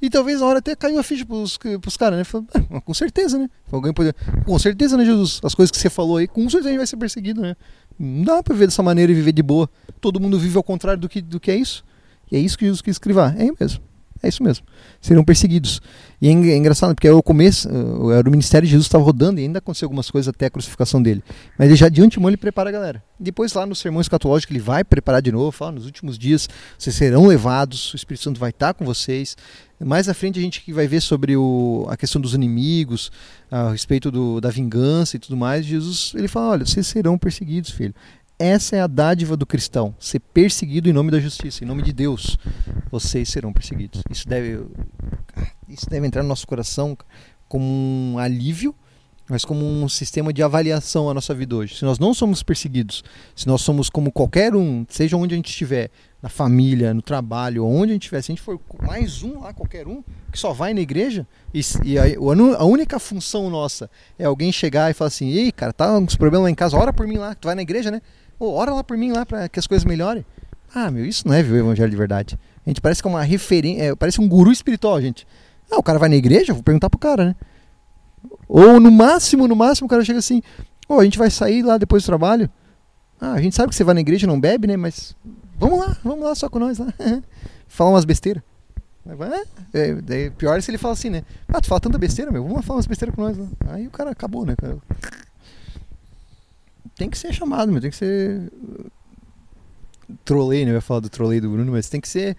e 0.00 0.10
talvez 0.10 0.40
na 0.40 0.46
hora 0.46 0.58
até 0.58 0.76
caiu 0.76 0.98
a 0.98 1.02
ficha 1.02 1.24
pros, 1.24 1.58
pros 1.80 1.96
caras, 1.96 2.18
né? 2.18 2.24
Falou, 2.24 2.46
"Ah, 2.70 2.80
com 2.80 2.94
certeza, 2.94 3.38
né? 3.38 3.48
Alguém 3.72 3.92
poder, 3.92 4.14
com 4.44 4.58
certeza, 4.58 4.96
né, 4.96 5.04
Jesus? 5.04 5.40
As 5.42 5.54
coisas 5.54 5.70
que 5.70 5.78
você 5.78 5.90
falou 5.90 6.18
aí, 6.18 6.28
com 6.28 6.42
certeza 6.48 6.68
a 6.68 6.70
gente 6.70 6.78
vai 6.78 6.86
ser 6.86 6.96
perseguido, 6.96 7.40
né? 7.40 7.56
Não 7.98 8.24
dá 8.24 8.42
pra 8.42 8.54
viver 8.54 8.66
dessa 8.66 8.82
maneira 8.82 9.10
e 9.10 9.14
viver 9.14 9.32
de 9.32 9.42
boa. 9.42 9.68
Todo 10.00 10.20
mundo 10.20 10.38
vive 10.38 10.56
ao 10.56 10.62
contrário 10.62 11.00
do 11.00 11.08
que, 11.08 11.20
do 11.20 11.40
que 11.40 11.50
é 11.50 11.56
isso. 11.56 11.84
E 12.30 12.36
é 12.36 12.38
isso 12.38 12.58
que 12.58 12.64
Jesus 12.64 12.82
quis 12.82 12.94
escrever. 12.94 13.34
É 13.38 13.48
mesmo. 13.58 13.82
É 14.22 14.28
isso 14.28 14.42
mesmo. 14.42 14.66
Serão 15.00 15.24
perseguidos. 15.24 15.80
E 16.20 16.28
é 16.28 16.32
é 16.32 16.56
engraçado, 16.56 16.94
porque 16.94 17.06
era 17.06 17.16
o 17.16 17.22
começo, 17.22 17.68
era 18.12 18.28
o 18.28 18.30
ministério 18.30 18.66
de 18.66 18.72
Jesus 18.72 18.86
estava 18.86 19.04
rodando 19.04 19.38
e 19.40 19.44
ainda 19.44 19.60
aconteceu 19.60 19.86
algumas 19.86 20.10
coisas 20.10 20.28
até 20.28 20.46
a 20.46 20.50
crucificação 20.50 21.00
dele. 21.00 21.22
Mas 21.56 21.68
ele 21.68 21.76
já 21.76 21.88
de 21.88 22.02
antemão 22.02 22.28
ele 22.28 22.36
prepara 22.36 22.70
a 22.70 22.72
galera. 22.72 23.02
Depois 23.20 23.52
lá 23.52 23.64
no 23.64 23.74
sermão 23.74 24.00
escatológico 24.00 24.52
ele 24.52 24.60
vai 24.60 24.82
preparar 24.82 25.22
de 25.22 25.30
novo, 25.30 25.52
fala, 25.52 25.72
nos 25.72 25.86
últimos 25.86 26.18
dias 26.18 26.48
vocês 26.76 26.96
serão 26.96 27.26
levados, 27.26 27.92
o 27.92 27.96
Espírito 27.96 28.24
Santo 28.24 28.40
vai 28.40 28.50
estar 28.50 28.74
com 28.74 28.84
vocês. 28.84 29.36
Mais 29.80 30.08
à 30.08 30.14
frente 30.14 30.40
a 30.40 30.42
gente 30.42 30.72
vai 30.72 30.88
ver 30.88 31.00
sobre 31.00 31.36
o, 31.36 31.86
a 31.88 31.96
questão 31.96 32.20
dos 32.20 32.34
inimigos, 32.34 33.12
a 33.48 33.70
respeito 33.70 34.10
do, 34.10 34.40
da 34.40 34.50
vingança 34.50 35.14
e 35.14 35.20
tudo 35.20 35.36
mais. 35.36 35.64
Jesus 35.64 36.12
ele 36.16 36.26
fala, 36.26 36.48
olha, 36.48 36.66
vocês 36.66 36.84
serão 36.84 37.16
perseguidos, 37.16 37.70
filho. 37.70 37.94
Essa 38.38 38.76
é 38.76 38.80
a 38.80 38.86
dádiva 38.86 39.36
do 39.36 39.44
cristão, 39.44 39.94
ser 39.98 40.20
perseguido 40.20 40.88
em 40.88 40.92
nome 40.92 41.10
da 41.10 41.18
justiça, 41.18 41.64
em 41.64 41.66
nome 41.66 41.82
de 41.82 41.92
Deus. 41.92 42.38
Vocês 42.88 43.28
serão 43.28 43.52
perseguidos. 43.52 44.00
Isso 44.08 44.28
deve, 44.28 44.64
isso 45.68 45.90
deve 45.90 46.06
entrar 46.06 46.22
no 46.22 46.28
nosso 46.28 46.46
coração 46.46 46.96
como 47.48 47.64
um 47.64 48.16
alívio, 48.16 48.72
mas 49.28 49.44
como 49.44 49.64
um 49.64 49.88
sistema 49.88 50.32
de 50.32 50.40
avaliação 50.40 51.10
à 51.10 51.14
nossa 51.14 51.34
vida 51.34 51.56
hoje. 51.56 51.76
Se 51.76 51.84
nós 51.84 51.98
não 51.98 52.14
somos 52.14 52.42
perseguidos, 52.42 53.02
se 53.34 53.48
nós 53.48 53.60
somos 53.60 53.90
como 53.90 54.12
qualquer 54.12 54.54
um, 54.54 54.86
seja 54.88 55.16
onde 55.16 55.34
a 55.34 55.36
gente 55.36 55.50
estiver, 55.50 55.90
na 56.20 56.28
família, 56.28 56.92
no 56.92 57.00
trabalho, 57.02 57.64
onde 57.64 57.92
a 57.92 57.94
gente 57.94 58.02
estiver, 58.02 58.22
se 58.22 58.32
a 58.32 58.34
gente 58.34 58.42
for 58.42 58.60
mais 58.82 59.22
um 59.22 59.40
lá, 59.40 59.52
qualquer 59.52 59.86
um, 59.86 60.02
que 60.32 60.38
só 60.38 60.52
vai 60.52 60.74
na 60.74 60.80
igreja, 60.80 61.26
e, 61.54 61.60
e 61.84 61.98
a, 61.98 62.04
a 62.58 62.64
única 62.64 62.98
função 62.98 63.48
nossa 63.48 63.88
é 64.18 64.24
alguém 64.24 64.50
chegar 64.50 64.90
e 64.90 64.94
falar 64.94 65.08
assim: 65.08 65.28
ei, 65.30 65.52
cara, 65.52 65.72
tá 65.72 65.86
com 65.88 65.98
uns 65.98 66.16
problemas 66.16 66.44
lá 66.44 66.50
em 66.50 66.54
casa, 66.54 66.76
ora 66.76 66.92
por 66.92 67.06
mim 67.06 67.18
lá, 67.18 67.34
tu 67.34 67.46
vai 67.46 67.54
na 67.54 67.62
igreja, 67.62 67.90
né? 67.90 68.02
Ora 68.40 68.72
lá 68.72 68.84
por 68.84 68.96
mim 68.96 69.12
lá 69.12 69.26
para 69.26 69.48
que 69.48 69.58
as 69.58 69.66
coisas 69.66 69.84
melhorem. 69.84 70.24
Ah, 70.74 70.90
meu, 70.90 71.04
isso 71.04 71.26
não 71.26 71.34
é 71.34 71.42
viver 71.42 71.62
o 71.62 71.66
evangelho 71.66 71.90
de 71.90 71.96
verdade. 71.96 72.38
A 72.64 72.70
gente 72.70 72.80
parece 72.80 73.02
que 73.02 73.08
é 73.08 73.10
uma 73.10 73.22
referência, 73.22 73.96
parece 73.96 74.20
um 74.20 74.28
guru 74.28 74.52
espiritual, 74.52 75.00
gente. 75.00 75.26
Ah, 75.70 75.78
o 75.78 75.82
cara 75.82 75.98
vai 75.98 76.08
na 76.08 76.16
igreja? 76.16 76.52
Vou 76.52 76.62
perguntar 76.62 76.90
pro 76.90 76.98
cara, 76.98 77.24
né? 77.26 77.36
Ou 78.46 78.78
no 78.78 78.90
máximo, 78.90 79.48
no 79.48 79.56
máximo, 79.56 79.86
o 79.86 79.88
cara 79.88 80.04
chega 80.04 80.18
assim: 80.18 80.42
Ô, 80.88 81.00
a 81.00 81.04
gente 81.04 81.18
vai 81.18 81.30
sair 81.30 81.62
lá 81.62 81.78
depois 81.78 82.02
do 82.02 82.06
trabalho. 82.06 82.48
Ah, 83.20 83.32
a 83.32 83.40
gente 83.40 83.56
sabe 83.56 83.70
que 83.70 83.74
você 83.76 83.84
vai 83.84 83.94
na 83.94 84.00
igreja 84.00 84.26
não 84.26 84.38
bebe, 84.38 84.66
né? 84.66 84.76
Mas 84.76 85.14
vamos 85.58 85.80
lá, 85.80 85.96
vamos 86.04 86.24
lá 86.24 86.34
só 86.34 86.48
com 86.48 86.58
nós 86.58 86.78
lá. 86.78 86.92
Falar 87.66 87.90
umas 87.90 88.04
besteiras. 88.04 88.42
"É, 89.72 89.96
é, 90.26 90.30
pior 90.30 90.58
é 90.58 90.60
se 90.60 90.70
ele 90.70 90.78
fala 90.78 90.92
assim, 90.94 91.10
né? 91.10 91.22
Ah, 91.48 91.60
tu 91.60 91.68
fala 91.68 91.80
tanta 91.80 91.98
besteira, 91.98 92.30
meu, 92.30 92.42
vamos 92.42 92.64
falar 92.64 92.76
umas 92.76 92.86
besteiras 92.86 93.14
com 93.14 93.22
nós 93.22 93.36
lá. 93.36 93.46
Aí 93.68 93.86
o 93.86 93.90
cara 93.90 94.10
acabou, 94.10 94.44
né? 94.44 94.54
cara? 94.56 94.76
Tem 96.98 97.08
que 97.08 97.16
ser 97.16 97.32
chamado, 97.32 97.70
meu, 97.70 97.80
tem 97.80 97.90
que 97.90 97.96
ser. 97.96 98.52
Trolei, 100.24 100.64
né? 100.64 100.72
Eu 100.72 100.74
ia 100.74 100.80
falar 100.80 101.00
do 101.00 101.08
trolei 101.08 101.40
do 101.40 101.48
Bruno, 101.48 101.70
mas 101.70 101.88
tem 101.88 102.00
que 102.00 102.08
ser 102.08 102.36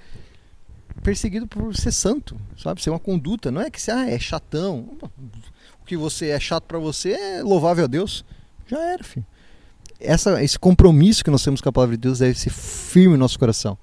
perseguido 1.02 1.48
por 1.48 1.74
ser 1.76 1.94
santo, 1.94 2.36
sabe? 2.58 2.82
Ser 2.82 2.90
uma 2.90 3.00
conduta. 3.00 3.50
Não 3.52 3.62
é 3.62 3.70
que 3.70 3.82
você 3.82 3.90
ah, 3.90 4.10
é 4.10 4.20
chatão. 4.20 4.98
O 5.82 5.86
que 5.86 5.96
você 5.96 6.28
é 6.28 6.40
chato 6.40 6.66
pra 6.66 6.78
você 6.78 7.12
é 7.12 7.42
louvável 7.42 7.86
a 7.86 7.88
Deus. 7.88 8.26
Já 8.68 8.84
era, 8.84 9.04
filho. 9.04 9.26
Essa, 9.98 10.44
esse 10.44 10.60
compromisso 10.60 11.24
que 11.24 11.32
nós 11.32 11.44
temos 11.44 11.62
com 11.62 11.70
a 11.70 11.72
palavra 11.72 11.96
de 11.96 12.02
Deus 12.02 12.20
deve 12.20 12.38
ser 12.38 12.50
firme 12.50 13.14
no 13.14 13.20
nosso 13.20 13.40
coração. 13.40 13.78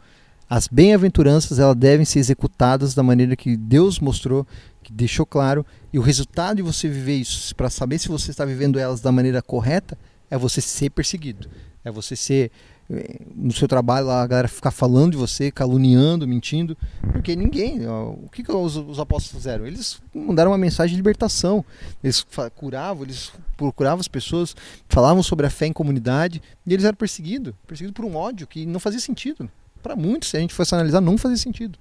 As 0.49 0.69
bem-aventuranças 0.69 1.59
elas 1.59 1.75
devem 1.75 2.05
ser 2.05 2.19
executadas 2.19 2.95
da 2.95 3.03
maneira 3.03 3.35
que 3.35 3.57
Deus 3.57 3.99
mostrou, 3.99 4.47
que 4.83 4.93
deixou 4.93 5.25
claro, 5.27 5.65
e 5.93 5.99
o 5.99 6.03
resultado 6.03 6.57
de 6.57 6.63
você 6.63 6.89
viver 6.89 7.17
isso, 7.17 7.55
para 7.57 7.69
saber 7.69 7.99
se 7.99 8.09
você 8.09 8.31
está 8.31 8.45
vivendo 8.45 8.79
elas 8.79 9.01
da 9.01 9.11
maneira 9.11 9.43
correta, 9.43 9.99
é 10.31 10.37
você 10.39 10.61
ser 10.61 10.91
perseguido. 10.91 11.49
É 11.85 11.91
você 11.91 12.17
ser 12.17 12.51
eh, 12.91 13.21
no 13.35 13.53
seu 13.53 13.67
trabalho 13.67 14.07
lá, 14.07 14.23
a 14.23 14.27
galera 14.27 14.49
ficar 14.49 14.71
falando 14.71 15.13
de 15.13 15.17
você, 15.17 15.51
caluniando, 15.51 16.27
mentindo, 16.27 16.77
porque 17.13 17.35
ninguém, 17.35 17.87
o 17.89 18.29
que, 18.31 18.43
que 18.43 18.53
os, 18.53 18.77
os 18.77 18.99
apóstolos 18.99 19.43
fizeram? 19.43 19.67
Eles 19.67 20.01
mandaram 20.15 20.51
uma 20.51 20.59
mensagem 20.59 20.91
de 20.91 20.97
libertação, 20.97 21.65
eles 22.03 22.25
curavam, 22.55 23.05
eles 23.05 23.33
procuravam 23.57 24.01
as 24.01 24.09
pessoas, 24.09 24.55
falavam 24.89 25.23
sobre 25.23 25.47
a 25.47 25.51
fé 25.51 25.67
em 25.67 25.73
comunidade, 25.73 26.41
e 26.67 26.73
eles 26.73 26.85
eram 26.85 26.97
perseguidos, 26.97 27.55
perseguidos 27.67 27.95
por 27.95 28.05
um 28.05 28.17
ódio 28.17 28.47
que 28.47 28.65
não 28.67 28.79
fazia 28.79 29.01
sentido. 29.01 29.49
Para 29.83 29.97
muitos, 29.97 30.31
se 30.31 30.37
a 30.37 30.41
gente 30.41 30.55
fosse 30.55 30.75
analisar, 30.75 31.01
não 31.01 31.19
fazia 31.19 31.37
sentido. 31.37 31.79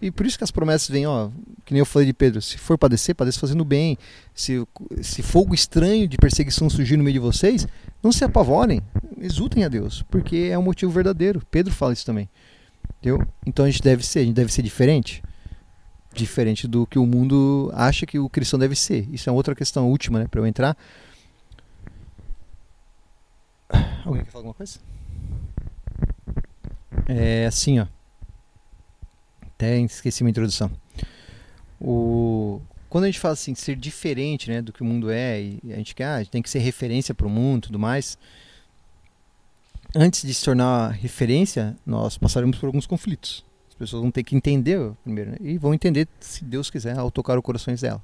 E 0.00 0.10
por 0.10 0.24
isso 0.24 0.38
que 0.38 0.44
as 0.44 0.50
promessas 0.50 0.88
vêm, 0.88 1.06
ó, 1.06 1.28
que 1.64 1.72
nem 1.72 1.80
eu 1.80 1.86
falei 1.86 2.06
de 2.06 2.12
Pedro, 2.12 2.40
se 2.40 2.56
for 2.56 2.78
padecer, 2.78 3.14
padeça 3.14 3.40
fazendo 3.40 3.64
bem. 3.64 3.98
Se, 4.32 4.64
se 5.02 5.22
fogo 5.22 5.54
estranho 5.54 6.06
de 6.06 6.16
perseguição 6.16 6.70
surgir 6.70 6.96
no 6.96 7.02
meio 7.02 7.14
de 7.14 7.18
vocês, 7.18 7.66
não 8.02 8.12
se 8.12 8.24
apavorem, 8.24 8.80
exultem 9.20 9.64
a 9.64 9.68
Deus, 9.68 10.04
porque 10.08 10.48
é 10.52 10.58
um 10.58 10.62
motivo 10.62 10.92
verdadeiro. 10.92 11.42
Pedro 11.50 11.74
fala 11.74 11.92
isso 11.92 12.06
também. 12.06 12.28
Entendeu? 13.00 13.26
Então 13.44 13.64
a 13.64 13.70
gente 13.70 13.82
deve 13.82 14.06
ser, 14.06 14.20
a 14.20 14.24
gente 14.24 14.34
deve 14.34 14.52
ser 14.52 14.62
diferente. 14.62 15.22
Diferente 16.14 16.68
do 16.68 16.86
que 16.86 16.98
o 16.98 17.06
mundo 17.06 17.70
acha 17.74 18.06
que 18.06 18.18
o 18.18 18.28
cristão 18.28 18.58
deve 18.58 18.76
ser. 18.76 19.08
Isso 19.12 19.28
é 19.28 19.32
outra 19.32 19.54
questão 19.54 19.88
última, 19.88 20.20
né, 20.20 20.28
para 20.28 20.40
eu 20.40 20.46
entrar. 20.46 20.76
Alguém 24.04 24.24
quer 24.24 24.30
falar 24.30 24.40
alguma 24.40 24.54
coisa? 24.54 24.78
É 27.08 27.46
assim, 27.46 27.80
ó. 27.80 27.86
Até 29.58 29.76
esqueci 29.80 30.22
minha 30.22 30.30
introdução. 30.30 30.70
O... 31.80 32.60
Quando 32.88 33.04
a 33.04 33.06
gente 33.08 33.18
fala 33.18 33.34
assim, 33.34 33.56
ser 33.56 33.74
diferente 33.74 34.48
né, 34.48 34.62
do 34.62 34.72
que 34.72 34.82
o 34.82 34.84
mundo 34.84 35.10
é, 35.10 35.42
e 35.42 35.60
a 35.72 35.76
gente 35.76 35.96
quer, 35.96 36.06
ah, 36.06 36.24
tem 36.24 36.40
que 36.40 36.48
ser 36.48 36.60
referência 36.60 37.12
para 37.12 37.26
o 37.26 37.30
mundo 37.30 37.64
e 37.64 37.66
tudo 37.66 37.78
mais. 37.78 38.16
Antes 39.96 40.22
de 40.22 40.32
se 40.32 40.44
tornar 40.44 40.92
referência, 40.92 41.76
nós 41.84 42.16
passaremos 42.16 42.56
por 42.56 42.66
alguns 42.66 42.86
conflitos. 42.86 43.44
As 43.68 43.74
pessoas 43.74 44.00
vão 44.00 44.12
ter 44.12 44.22
que 44.22 44.36
entender 44.36 44.92
primeiro, 45.02 45.32
né, 45.32 45.36
e 45.40 45.58
vão 45.58 45.74
entender, 45.74 46.06
se 46.20 46.44
Deus 46.44 46.70
quiser, 46.70 46.96
ao 46.96 47.10
tocar 47.10 47.36
os 47.36 47.44
corações 47.44 47.80
dela. 47.80 48.02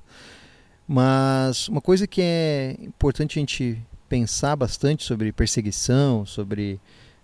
Mas 0.88 1.68
uma 1.68 1.80
coisa 1.80 2.04
que 2.04 2.20
é 2.20 2.76
importante 2.80 3.38
a 3.38 3.40
gente 3.40 3.80
pensar 4.08 4.56
bastante 4.56 5.04
sobre 5.04 5.30
perseguição, 5.30 6.26
sobre 6.26 6.80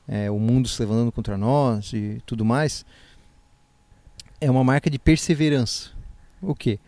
é, 0.07 0.31
o 0.31 0.39
mundo 0.39 0.69
se 0.69 0.81
levantando 0.81 1.11
contra 1.11 1.37
nós 1.37 1.93
e 1.93 2.23
tudo 2.25 2.45
mais, 2.45 2.87
é 4.41 4.51
uma 4.51 4.65
marca 4.65 4.89
de 4.89 4.99
perseverança. 4.99 5.91
O 6.41 6.55
quê? 6.55 6.79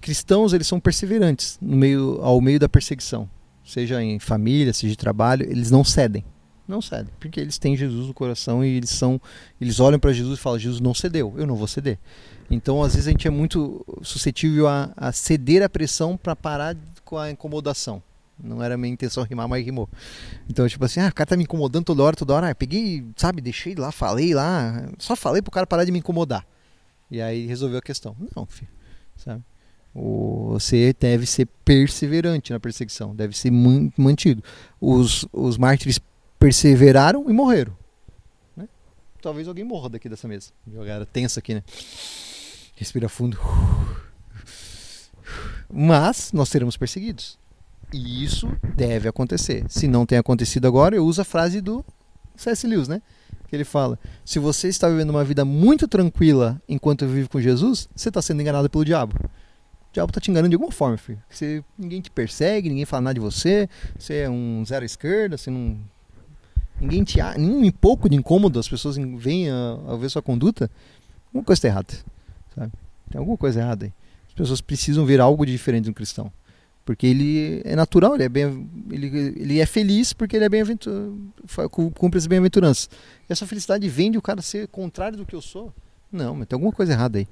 Cristãos 0.00 0.52
eles 0.52 0.66
são 0.66 0.80
perseverantes 0.80 1.58
no 1.60 1.76
meio, 1.76 2.20
ao 2.22 2.40
meio 2.40 2.58
da 2.58 2.68
perseguição, 2.68 3.28
seja 3.64 4.02
em 4.02 4.18
família, 4.18 4.72
seja 4.72 4.92
de 4.92 4.96
trabalho, 4.96 5.44
eles 5.50 5.70
não 5.70 5.82
cedem, 5.82 6.24
não 6.66 6.80
cedem, 6.80 7.12
porque 7.18 7.40
eles 7.40 7.58
têm 7.58 7.76
Jesus 7.76 8.06
no 8.06 8.14
coração 8.14 8.64
e 8.64 8.76
eles 8.76 8.90
são, 8.90 9.20
eles 9.60 9.80
olham 9.80 9.98
para 9.98 10.12
Jesus 10.12 10.38
e 10.38 10.42
falam: 10.42 10.58
Jesus 10.58 10.80
não 10.80 10.94
cedeu, 10.94 11.34
eu 11.36 11.46
não 11.46 11.56
vou 11.56 11.66
ceder. 11.66 11.98
Então 12.50 12.82
às 12.82 12.94
vezes 12.94 13.08
a 13.08 13.10
gente 13.10 13.26
é 13.26 13.30
muito 13.30 13.84
suscetível 14.02 14.68
a, 14.68 14.92
a 14.96 15.12
ceder 15.12 15.62
a 15.62 15.68
pressão 15.68 16.16
para 16.16 16.36
parar 16.36 16.76
com 17.04 17.18
a 17.18 17.30
incomodação. 17.30 18.02
Não 18.40 18.62
era 18.62 18.76
minha 18.76 18.92
intenção 18.92 19.24
rimar, 19.24 19.48
mas 19.48 19.64
rimou. 19.64 19.88
Então, 20.48 20.68
tipo 20.68 20.84
assim, 20.84 21.00
ah, 21.00 21.08
o 21.08 21.12
cara 21.12 21.26
tá 21.26 21.36
me 21.36 21.42
incomodando 21.42 21.86
toda 21.86 22.04
hora, 22.04 22.14
toda 22.14 22.34
hora. 22.34 22.48
Ah, 22.48 22.54
peguei, 22.54 23.04
sabe, 23.16 23.40
deixei 23.40 23.74
lá, 23.74 23.90
falei 23.90 24.32
lá. 24.32 24.88
Só 24.96 25.16
falei 25.16 25.42
pro 25.42 25.50
cara 25.50 25.66
parar 25.66 25.84
de 25.84 25.90
me 25.90 25.98
incomodar. 25.98 26.46
E 27.10 27.20
aí 27.20 27.46
resolveu 27.46 27.78
a 27.78 27.82
questão. 27.82 28.16
Não, 28.34 28.46
filho, 28.46 28.70
sabe? 29.16 29.42
Você 29.94 30.94
deve 30.98 31.26
ser 31.26 31.46
perseverante 31.64 32.52
na 32.52 32.60
perseguição, 32.60 33.14
deve 33.14 33.36
ser 33.36 33.50
mantido. 33.50 34.42
Os, 34.80 35.26
os 35.32 35.56
mártires 35.56 35.98
perseveraram 36.38 37.28
e 37.28 37.32
morreram. 37.32 37.76
Né? 38.56 38.68
Talvez 39.20 39.48
alguém 39.48 39.64
morra 39.64 39.88
daqui 39.88 40.08
dessa 40.08 40.28
mesa. 40.28 40.50
Jogaram 40.72 41.04
tensa 41.04 41.40
aqui, 41.40 41.54
né? 41.54 41.62
Respira 42.76 43.08
fundo. 43.08 43.38
Mas 45.68 46.32
nós 46.32 46.48
seremos 46.48 46.76
perseguidos. 46.76 47.38
E 47.92 48.22
isso 48.22 48.48
deve 48.76 49.08
acontecer. 49.08 49.64
Se 49.68 49.88
não 49.88 50.06
tem 50.06 50.18
acontecido 50.18 50.66
agora, 50.66 50.94
eu 50.94 51.04
uso 51.04 51.20
a 51.22 51.24
frase 51.24 51.60
do 51.60 51.84
C.S. 52.36 52.66
Lewis, 52.66 52.86
né? 52.86 53.02
Que 53.48 53.56
ele 53.56 53.64
fala: 53.64 53.98
se 54.24 54.38
você 54.38 54.68
está 54.68 54.88
vivendo 54.88 55.10
uma 55.10 55.24
vida 55.24 55.44
muito 55.44 55.88
tranquila 55.88 56.60
enquanto 56.68 57.06
vive 57.06 57.28
com 57.28 57.40
Jesus, 57.40 57.88
você 57.94 58.08
está 58.10 58.20
sendo 58.20 58.42
enganado 58.42 58.68
pelo 58.68 58.84
diabo. 58.84 59.16
O 59.18 59.92
diabo 59.92 60.10
está 60.10 60.20
te 60.20 60.30
enganando 60.30 60.50
de 60.50 60.56
alguma 60.56 60.70
forma, 60.70 60.98
filho. 60.98 61.22
Você, 61.30 61.64
ninguém 61.76 62.00
te 62.00 62.10
persegue, 62.10 62.68
ninguém 62.68 62.84
fala 62.84 63.00
nada 63.02 63.14
de 63.14 63.20
você, 63.20 63.68
você 63.98 64.16
é 64.16 64.30
um 64.30 64.62
zero 64.66 64.84
esquerda, 64.84 65.38
você 65.38 65.50
não. 65.50 65.78
Ninguém 66.78 67.02
te. 67.02 67.18
Nem 67.38 67.50
um 67.50 67.70
pouco 67.70 68.08
de 68.08 68.16
incômodo, 68.16 68.58
as 68.58 68.68
pessoas 68.68 68.96
veem 68.96 69.50
a, 69.50 69.78
a 69.88 69.96
ver 69.96 70.10
sua 70.10 70.22
conduta. 70.22 70.70
Alguma 71.28 71.44
coisa 71.44 71.58
está 71.58 71.68
errada. 71.68 71.94
Sabe? 72.54 72.72
Tem 73.10 73.18
alguma 73.18 73.36
coisa 73.36 73.60
errada 73.60 73.86
aí. 73.86 73.92
As 74.28 74.34
pessoas 74.34 74.60
precisam 74.60 75.06
ver 75.06 75.20
algo 75.20 75.44
de 75.46 75.52
diferente 75.52 75.88
no 75.88 75.94
cristão. 75.94 76.30
Porque 76.88 77.06
ele 77.06 77.60
é 77.66 77.76
natural, 77.76 78.14
ele 78.14 78.24
é, 78.24 78.28
bem, 78.30 78.66
ele, 78.90 79.08
ele 79.36 79.60
é 79.60 79.66
feliz 79.66 80.14
porque 80.14 80.34
ele 80.34 80.46
é 80.46 80.48
bem 80.48 80.62
cumpre 81.94 82.16
as 82.16 82.26
bem-aventuranças. 82.26 82.88
Essa 83.28 83.46
felicidade 83.46 83.86
vem 83.90 84.10
de 84.10 84.16
o 84.16 84.22
cara 84.22 84.40
ser 84.40 84.68
contrário 84.68 85.18
do 85.18 85.26
que 85.26 85.34
eu 85.34 85.42
sou? 85.42 85.70
Não, 86.10 86.34
mas 86.34 86.48
tem 86.48 86.56
alguma 86.56 86.72
coisa 86.72 86.94
errada 86.94 87.18
aí. 87.18 87.28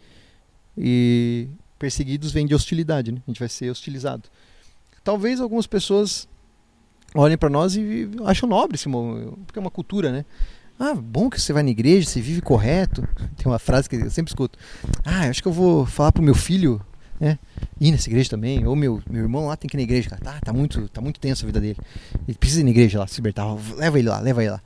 E 0.76 1.48
perseguidos 1.78 2.32
vem 2.32 2.46
de 2.46 2.54
hostilidade, 2.54 3.10
né? 3.10 3.22
A 3.26 3.30
gente 3.30 3.38
vai 3.38 3.48
ser 3.48 3.70
hostilizado. 3.70 4.24
Talvez 5.02 5.40
algumas 5.40 5.66
pessoas 5.66 6.28
olhem 7.14 7.38
para 7.38 7.48
nós 7.48 7.76
e 7.76 8.10
acham 8.26 8.46
nobre 8.46 8.74
esse 8.74 8.90
porque 8.90 9.58
é 9.58 9.60
uma 9.60 9.70
cultura, 9.70 10.12
né? 10.12 10.26
Ah, 10.78 10.94
bom 10.94 11.30
que 11.30 11.40
você 11.40 11.54
vai 11.54 11.62
na 11.62 11.70
igreja, 11.70 12.06
você 12.06 12.20
vive 12.20 12.42
correto. 12.42 13.08
Tem 13.38 13.46
uma 13.46 13.58
frase 13.58 13.88
que 13.88 13.96
eu 13.96 14.10
sempre 14.10 14.30
escuto. 14.30 14.58
Ah, 15.02 15.30
acho 15.30 15.40
que 15.40 15.48
eu 15.48 15.52
vou 15.52 15.86
falar 15.86 16.12
pro 16.12 16.22
meu 16.22 16.34
filho 16.34 16.78
né? 17.18 17.38
Ir 17.80 17.90
nessa 17.92 18.08
igreja 18.08 18.30
também. 18.30 18.66
Ou 18.66 18.76
meu, 18.76 19.02
meu 19.08 19.22
irmão 19.22 19.46
lá 19.46 19.56
tem 19.56 19.68
que 19.68 19.76
ir 19.76 19.78
na 19.78 19.82
igreja, 19.82 20.10
cara. 20.10 20.22
Tá, 20.22 20.40
tá 20.40 20.52
muito, 20.52 20.88
tá 20.88 21.00
muito 21.00 21.20
tenso 21.20 21.44
a 21.44 21.46
vida 21.46 21.60
dele. 21.60 21.78
Ele 22.26 22.36
precisa 22.36 22.60
ir 22.60 22.64
na 22.64 22.70
igreja 22.70 22.98
lá, 22.98 23.06
se 23.06 23.16
libertar. 23.16 23.46
Leva 23.76 23.98
ele 23.98 24.08
lá, 24.08 24.20
leva 24.20 24.42
ele 24.42 24.50
lá. 24.50 24.62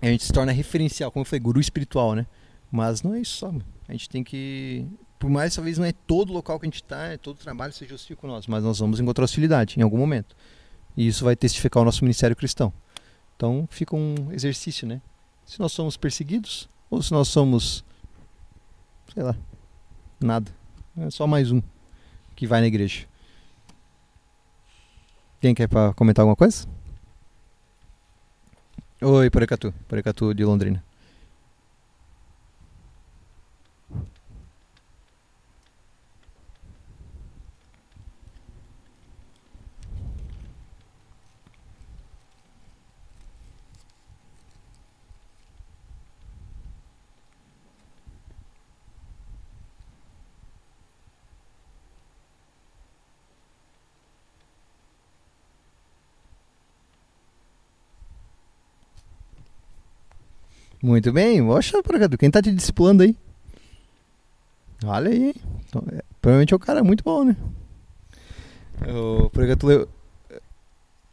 E 0.00 0.06
a 0.06 0.10
gente 0.10 0.24
se 0.24 0.32
torna 0.32 0.52
referencial, 0.52 1.10
como 1.10 1.22
eu 1.22 1.26
falei, 1.26 1.40
guru 1.40 1.60
espiritual, 1.60 2.14
né? 2.14 2.26
Mas 2.70 3.02
não 3.02 3.14
é 3.14 3.20
isso 3.20 3.36
só. 3.36 3.52
A 3.88 3.92
gente 3.92 4.08
tem 4.08 4.24
que. 4.24 4.86
Por 5.18 5.30
mais 5.30 5.54
talvez 5.54 5.78
não 5.78 5.84
é 5.84 5.92
todo 5.92 6.32
local 6.32 6.58
que 6.58 6.66
a 6.66 6.68
gente 6.68 6.82
está, 6.82 7.04
é 7.04 7.16
todo 7.16 7.36
trabalho 7.36 7.72
seja 7.72 7.94
hostil 7.94 8.16
com 8.16 8.26
nós, 8.26 8.48
mas 8.48 8.64
nós 8.64 8.80
vamos 8.80 8.98
encontrar 8.98 9.24
hostilidade 9.24 9.78
em 9.78 9.82
algum 9.82 9.96
momento. 9.96 10.34
E 10.96 11.06
isso 11.06 11.24
vai 11.24 11.36
testificar 11.36 11.80
o 11.80 11.84
nosso 11.84 12.02
ministério 12.02 12.34
cristão. 12.34 12.72
Então 13.36 13.68
fica 13.70 13.94
um 13.94 14.32
exercício, 14.32 14.86
né? 14.86 15.00
Se 15.46 15.60
nós 15.60 15.70
somos 15.70 15.96
perseguidos 15.96 16.68
ou 16.90 17.00
se 17.00 17.12
nós 17.12 17.28
somos, 17.28 17.84
sei 19.14 19.22
lá, 19.22 19.36
nada. 20.20 20.50
É 20.96 21.10
só 21.10 21.26
mais 21.26 21.50
um 21.50 21.62
que 22.36 22.46
vai 22.46 22.60
na 22.60 22.66
igreja. 22.66 23.06
Quem 25.40 25.54
quer 25.54 25.68
comentar 25.96 26.22
alguma 26.22 26.36
coisa? 26.36 26.66
Oi, 29.00 29.30
Porecatu. 29.30 29.72
Porecatu 29.88 30.34
de 30.34 30.44
Londrina. 30.44 30.84
Muito 60.82 61.12
bem, 61.12 61.40
Poxa, 61.44 61.80
Poracatu, 61.80 62.18
quem 62.18 62.28
tá 62.28 62.42
te 62.42 62.52
discipulando 62.52 63.04
aí? 63.04 63.16
Olha 64.84 65.10
aí. 65.10 65.32
Então, 65.68 65.84
é, 65.92 66.02
provavelmente 66.20 66.52
é 66.52 66.56
um 66.56 66.60
cara 66.60 66.82
muito 66.82 67.04
bom, 67.04 67.24
né? 67.24 67.36
O 68.88 69.30
Poracatu 69.30 69.68
le... 69.68 69.86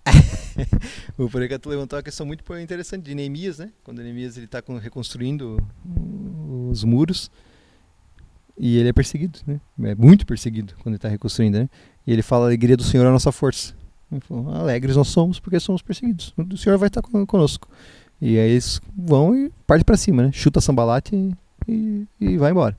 o 1.18 1.30
Poracatu 1.30 1.70
levantou 1.70 1.98
uma 1.98 2.04
questão 2.04 2.26
muito 2.26 2.44
interessante 2.58 3.04
de 3.04 3.14
Neemias, 3.14 3.60
né? 3.60 3.72
Quando 3.84 4.02
Neemias 4.02 4.38
ele 4.38 4.48
tá 4.48 4.60
reconstruindo 4.82 5.58
os 6.72 6.84
muros 6.84 7.30
e 8.58 8.78
ele 8.78 8.90
é 8.90 8.94
perseguido, 8.94 9.40
né? 9.46 9.62
É 9.84 9.94
muito 9.94 10.26
perseguido 10.26 10.74
quando 10.78 10.88
ele 10.88 10.96
está 10.96 11.10
reconstruindo, 11.10 11.60
né? 11.60 11.70
E 12.08 12.12
ele 12.12 12.24
fala: 12.24 12.46
a 12.46 12.48
alegria 12.48 12.76
do 12.76 12.84
Senhor 12.84 13.06
é 13.06 13.08
a 13.08 13.12
nossa 13.12 13.32
força. 13.32 13.76
Ele 14.12 14.22
falou, 14.22 14.52
alegres 14.52 14.96
nós 14.96 15.10
somos 15.10 15.40
porque 15.40 15.60
somos 15.60 15.84
perseguidos. 15.84 16.34
O 16.36 16.58
Senhor 16.58 16.78
vai 16.80 16.88
estar 16.88 17.04
conosco. 17.04 17.70
E 18.22 18.38
aí 18.38 18.52
eles 18.52 18.82
vão 18.98 19.36
e 19.36 19.50
parte 19.66 19.84
para 19.86 19.96
cima, 19.96 20.24
né? 20.24 20.32
Chuta 20.32 20.60
a 20.60 20.62
sambalate 20.62 21.16
e, 21.16 21.36
e, 21.68 22.08
e, 22.20 22.38
vai 22.38 22.52
embora. 22.52 22.78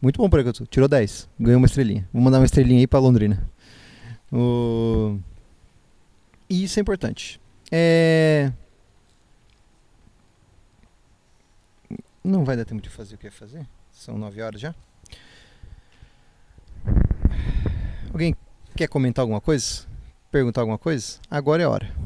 Muito 0.00 0.18
bom, 0.18 0.28
Pregato. 0.28 0.66
Tirou 0.66 0.88
10. 0.88 1.28
Ganhou 1.40 1.58
uma 1.58 1.66
estrelinha. 1.66 2.08
Vou 2.12 2.22
mandar 2.22 2.38
uma 2.38 2.44
estrelinha 2.44 2.80
aí 2.80 2.86
para 2.86 2.98
Londrina. 2.98 3.48
O... 4.30 5.18
E 6.48 6.64
isso 6.64 6.78
é 6.78 6.82
importante. 6.82 7.40
É... 7.72 8.52
Não 12.22 12.44
vai 12.44 12.56
dar 12.56 12.64
tempo 12.64 12.82
de 12.82 12.90
fazer 12.90 13.14
o 13.14 13.18
que 13.18 13.28
é 13.28 13.30
fazer? 13.30 13.66
São 13.90 14.18
9 14.18 14.42
horas 14.42 14.60
já? 14.60 14.74
Alguém 18.12 18.34
quer 18.74 18.88
comentar 18.88 19.22
alguma 19.22 19.40
coisa? 19.40 19.86
Perguntar 20.30 20.60
alguma 20.60 20.78
coisa? 20.78 21.18
Agora 21.30 21.62
é 21.62 21.66
a 21.66 21.70
hora. 21.70 22.05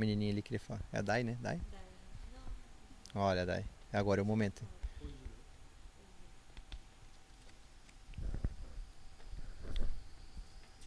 Menininha 0.00 0.32
ali 0.32 0.42
queria 0.42 0.58
falar. 0.58 0.80
É 0.92 0.98
a 0.98 1.02
Dai, 1.02 1.22
né? 1.22 1.36
Dai? 1.40 1.60
Olha, 3.14 3.44
Dai. 3.44 3.64
Agora 3.92 4.20
é 4.20 4.22
o 4.22 4.26
momento. 4.26 4.62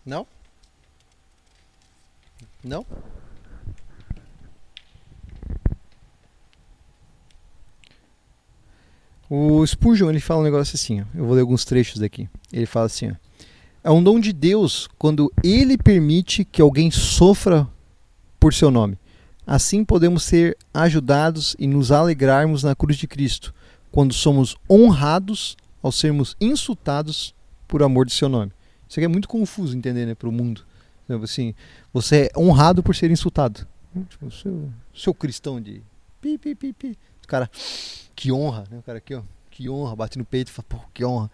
Não? 0.06 0.28
Não? 2.64 2.86
O 9.30 9.66
Spurgeon 9.66 10.10
ele 10.10 10.20
fala 10.20 10.42
um 10.42 10.44
negócio 10.44 10.76
assim, 10.76 11.02
ó. 11.02 11.06
eu 11.16 11.26
vou 11.26 11.34
ler 11.34 11.42
alguns 11.42 11.66
trechos 11.66 12.00
daqui. 12.00 12.30
Ele 12.52 12.66
fala 12.66 12.88
assim: 12.88 13.12
ó, 13.12 13.16
é 13.84 13.92
um 13.92 14.04
dom 14.04 14.20
de 14.20 14.34
Deus 14.34 14.88
quando 14.98 15.32
ele 15.44 15.78
permite 15.78 16.44
que 16.44 16.62
alguém 16.62 16.92
sofra 16.92 17.68
por 18.40 18.54
seu 18.54 18.70
nome. 18.70 18.98
Assim 19.46 19.84
podemos 19.84 20.24
ser 20.24 20.58
ajudados 20.74 21.56
e 21.60 21.68
nos 21.68 21.92
alegrarmos 21.92 22.64
na 22.64 22.76
cruz 22.76 22.98
de 22.98 23.08
Cristo, 23.08 23.54
quando 23.92 24.14
somos 24.14 24.56
honrados 24.70 25.58
ao 25.82 25.92
sermos 25.92 26.36
insultados 26.40 27.36
por 27.68 27.84
amor 27.84 28.06
de 28.06 28.14
seu 28.14 28.30
nome. 28.30 28.52
Isso 28.88 29.00
aqui 29.00 29.06
é 29.06 29.10
muito 29.10 29.28
confuso 29.28 29.76
entender 29.76 30.06
né, 30.06 30.16
para 30.16 30.30
o 30.30 30.32
mundo. 30.32 30.66
Assim, 31.22 31.54
você 31.92 32.30
é 32.34 32.40
honrado 32.40 32.82
por 32.82 32.96
ser 32.96 33.12
insultado. 33.12 33.68
Tipo, 34.10 34.32
seu, 34.32 34.70
seu 34.94 35.14
cristão 35.14 35.62
de 35.62 35.82
Pi, 36.24 36.38
pi, 36.38 36.56
pi, 36.56 36.72
pi. 36.72 36.98
O 37.22 37.28
cara, 37.28 37.52
que 38.16 38.32
honra, 38.32 38.64
né? 38.72 38.78
O 38.80 38.82
cara 38.82 38.98
aqui, 38.98 39.14
ó, 39.14 39.22
que 39.52 39.70
honra, 39.70 39.94
bate 39.94 40.18
no 40.18 40.24
peito 40.24 40.48
e 40.48 40.52
fala, 40.52 40.66
pô, 40.70 40.78
que 40.94 41.04
honra. 41.04 41.30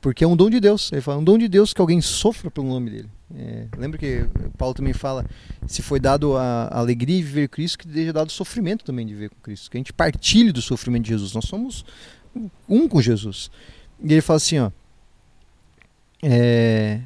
Porque 0.00 0.24
é 0.24 0.26
um 0.26 0.36
dom 0.36 0.48
de 0.48 0.60
Deus. 0.60 0.90
Ele 0.92 1.00
fala, 1.00 1.18
é 1.18 1.20
um 1.20 1.24
dom 1.24 1.36
de 1.36 1.48
Deus 1.48 1.72
que 1.72 1.80
alguém 1.80 2.00
sofra 2.00 2.50
pelo 2.50 2.66
nome 2.68 2.90
dele. 2.90 3.10
É, 3.36 3.66
lembra 3.76 3.98
que 3.98 4.26
Paulo 4.58 4.74
também 4.74 4.92
fala, 4.92 5.24
se 5.66 5.82
foi 5.82 6.00
dado 6.00 6.36
a 6.36 6.68
alegria 6.72 7.18
de 7.18 7.22
viver 7.22 7.48
Cristo, 7.48 7.78
que 7.78 7.92
seja 7.92 8.12
dado 8.12 8.32
sofrimento 8.32 8.84
também 8.84 9.06
de 9.06 9.12
viver 9.12 9.30
com 9.30 9.36
Cristo. 9.42 9.70
Que 9.70 9.76
a 9.76 9.80
gente 9.80 9.92
partilhe 9.92 10.52
do 10.52 10.62
sofrimento 10.62 11.04
de 11.04 11.10
Jesus. 11.10 11.34
Nós 11.34 11.44
somos 11.44 11.84
um 12.68 12.88
com 12.88 13.00
Jesus. 13.00 13.50
E 14.02 14.12
ele 14.12 14.22
fala 14.22 14.38
assim, 14.38 14.58
ó, 14.58 14.70
é, 16.22 17.00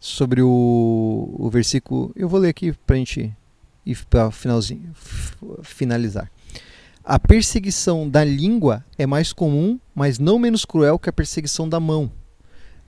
sobre 0.00 0.42
o, 0.42 1.34
o 1.38 1.50
versículo, 1.50 2.12
eu 2.16 2.28
vou 2.28 2.40
ler 2.40 2.48
aqui 2.48 2.72
para 2.72 2.96
a 2.96 2.98
gente 2.98 3.32
ir 3.86 4.04
para 4.06 4.30
finalizar. 5.62 6.30
A 7.06 7.18
perseguição 7.18 8.08
da 8.08 8.24
língua 8.24 8.82
é 8.96 9.04
mais 9.04 9.30
comum, 9.30 9.78
mas 9.94 10.18
não 10.18 10.38
menos 10.38 10.64
cruel 10.64 10.98
que 10.98 11.10
a 11.10 11.12
perseguição 11.12 11.68
da 11.68 11.78
mão. 11.78 12.10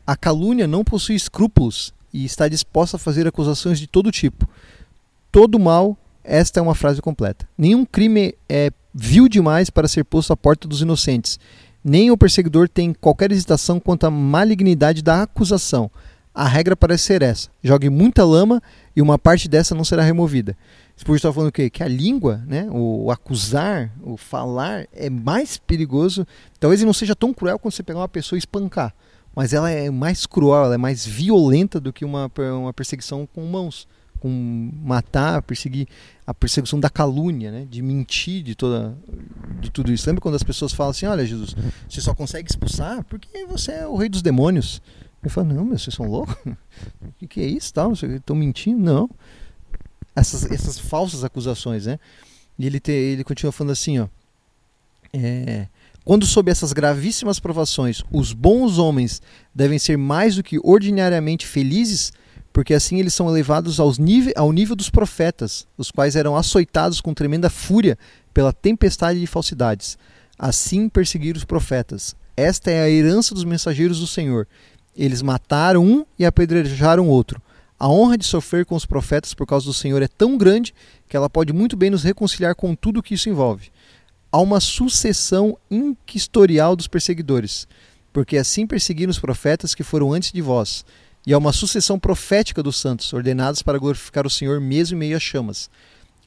A 0.07 0.17
calúnia 0.17 0.67
não 0.67 0.83
possui 0.83 1.15
escrúpulos 1.15 1.93
e 2.15 2.25
está 2.25 2.49
disposta 2.49 2.97
a 2.97 2.99
fazer 2.99 3.27
acusações 3.27 3.79
de 3.79 3.87
todo 3.87 4.11
tipo. 4.11 4.49
Todo 5.31 5.59
mal, 5.59 5.99
esta 6.25 6.59
é 6.59 6.63
uma 6.63 6.75
frase 6.75 7.03
completa. 7.03 7.47
Nenhum 7.59 7.85
crime 7.85 8.35
é 8.49 8.71
vil 8.95 9.29
demais 9.29 9.69
para 9.69 9.87
ser 9.87 10.03
posto 10.03 10.33
à 10.33 10.37
porta 10.37 10.67
dos 10.67 10.81
inocentes. 10.81 11.39
Nem 11.85 12.11
o 12.11 12.17
perseguidor 12.17 12.71
tem 12.71 12.95
qualquer 12.95 13.31
hesitação 13.31 13.79
quanto 13.79 14.07
à 14.07 14.11
malignidade 14.11 15.03
da 15.03 15.25
acusação. 15.25 15.91
A 16.35 16.49
regra 16.49 16.75
parece 16.75 17.05
ser 17.05 17.21
essa: 17.21 17.51
jogue 17.63 17.91
muita 17.91 18.25
lama 18.25 18.63
e 18.95 19.03
uma 19.03 19.19
parte 19.19 19.47
dessa 19.47 19.75
não 19.75 19.85
será 19.85 20.03
removida. 20.03 20.57
Spurgeon 20.99 21.17
está 21.17 21.33
falando 21.33 21.51
o 21.51 21.53
quê? 21.53 21.69
Que 21.69 21.83
a 21.83 21.89
língua, 21.89 22.43
né, 22.47 22.69
o, 22.71 23.11
acusar, 23.11 23.93
o 24.03 24.17
falar, 24.17 24.87
é 24.93 25.11
mais 25.11 25.59
perigoso. 25.59 26.27
Talvez 26.59 26.81
ele 26.81 26.87
não 26.87 26.95
seja 26.95 27.15
tão 27.15 27.35
cruel 27.35 27.59
quando 27.59 27.75
você 27.75 27.83
pegar 27.83 28.01
uma 28.01 28.09
pessoa 28.09 28.37
e 28.37 28.41
espancar, 28.41 28.95
mas 29.35 29.53
ela 29.53 29.71
é 29.71 29.91
mais 29.91 30.25
cruel, 30.25 30.65
ela 30.65 30.75
é 30.75 30.79
mais 30.79 31.05
violenta 31.05 31.79
do 31.79 31.93
que 31.93 32.03
uma, 32.03 32.31
uma 32.59 32.73
perseguição 32.73 33.27
com 33.27 33.45
mãos, 33.45 33.87
com 34.19 34.71
matar, 34.83 35.43
perseguir, 35.43 35.87
a 36.27 36.33
perseguição 36.33 36.81
da 36.81 36.89
calúnia, 36.89 37.53
né, 37.53 37.67
de 37.69 37.83
mentir, 37.83 38.43
de 38.43 38.55
toda, 38.55 38.97
de 39.61 39.71
tudo 39.71 39.93
isso. 39.93 40.09
Lembra 40.09 40.23
quando 40.23 40.37
as 40.37 40.43
pessoas 40.43 40.73
falam 40.73 40.93
assim, 40.93 41.05
olha 41.05 41.27
Jesus, 41.27 41.55
você 41.87 42.01
só 42.01 42.15
consegue 42.15 42.49
expulsar 42.49 43.05
porque 43.05 43.45
você 43.45 43.73
é 43.73 43.87
o 43.87 43.97
rei 43.97 44.09
dos 44.09 44.23
demônios. 44.23 44.81
Eu 45.23 45.29
falo, 45.29 45.53
não, 45.53 45.65
mas 45.65 45.83
vocês 45.83 45.95
são 45.95 46.07
loucos? 46.07 46.37
O 46.47 47.13
que, 47.19 47.27
que 47.27 47.41
é 47.41 47.47
isso? 47.47 47.75
Tal? 47.75 47.93
Estão 47.93 48.35
mentindo? 48.35 48.81
Não 48.81 49.11
essas, 50.17 50.51
essas 50.51 50.79
falsas 50.79 51.23
acusações, 51.23 51.87
né? 51.87 51.99
E 52.59 52.67
ele, 52.67 52.81
te, 52.81 52.91
ele 52.91 53.23
continua 53.23 53.53
falando 53.53 53.73
assim, 53.73 53.99
ó. 53.99 54.09
é, 55.13 55.69
quando 56.07 56.25
sob 56.25 56.51
essas 56.51 56.73
gravíssimas 56.73 57.39
provações, 57.39 58.03
os 58.11 58.33
bons 58.33 58.79
homens 58.79 59.21
devem 59.55 59.79
ser 59.79 59.99
mais 59.99 60.37
do 60.37 60.43
que 60.43 60.59
ordinariamente 60.63 61.47
felizes, 61.47 62.13
porque 62.53 62.73
assim 62.73 62.99
eles 62.99 63.13
são 63.13 63.29
elevados 63.29 63.79
aos 63.79 63.99
nível, 63.99 64.33
ao 64.37 64.53
nível 64.53 64.75
dos 64.75 64.89
profetas, 64.89 65.67
os 65.77 65.91
quais 65.91 66.17
eram 66.17 66.37
açoitados 66.37 67.01
com 67.01 67.13
tremenda 67.13 67.51
fúria 67.51 67.99
pela 68.33 68.53
tempestade 68.53 69.21
de 69.21 69.27
falsidades. 69.27 69.99
Assim 70.39 70.89
perseguiram 70.89 71.39
os 71.39 71.45
profetas. 71.45 72.15
Esta 72.37 72.71
é 72.71 72.83
a 72.83 72.91
herança 72.91 73.35
dos 73.35 73.45
mensageiros 73.45 73.99
do 73.99 74.07
Senhor. 74.07 74.47
Eles 74.95 75.23
mataram 75.23 75.85
um 75.85 76.07
e 76.19 76.25
apedrejaram 76.25 77.09
outro. 77.09 77.43
A 77.79 77.89
honra 77.89 78.17
de 78.17 78.25
sofrer 78.25 78.65
com 78.65 78.75
os 78.75 78.87
profetas 78.87 79.35
por 79.35 79.47
causa 79.47 79.67
do 79.67 79.75
Senhor 79.75 80.01
é 80.01 80.09
tão 80.09 80.39
grande 80.39 80.75
que 81.07 81.17
ela 81.17 81.29
pode 81.29 81.53
muito 81.53 81.77
bem 81.77 81.91
nos 81.91 82.03
reconciliar 82.03 82.55
com 82.55 82.75
tudo 82.75 83.01
o 83.01 83.03
que 83.03 83.15
isso 83.15 83.29
envolve. 83.29 83.71
Há 84.33 84.39
uma 84.39 84.61
sucessão 84.61 85.59
inquistorial 85.71 86.75
dos 86.75 86.89
perseguidores, 86.89 87.69
porque 88.15 88.39
assim 88.39 88.67
perseguiram 88.67 89.11
os 89.11 89.19
profetas 89.19 89.75
que 89.75 89.83
foram 89.83 90.13
antes 90.15 90.33
de 90.33 90.41
vós. 90.41 90.87
E 91.27 91.35
há 91.35 91.39
uma 91.39 91.53
sucessão 91.53 91.99
profética 91.99 92.63
dos 92.63 92.79
santos, 92.79 93.13
ordenados 93.13 93.61
para 93.61 93.79
glorificar 93.79 94.27
o 94.27 94.31
Senhor 94.31 94.59
mesmo 94.59 94.97
em 94.97 95.01
meio 95.01 95.17
às 95.17 95.23
chamas. 95.23 95.69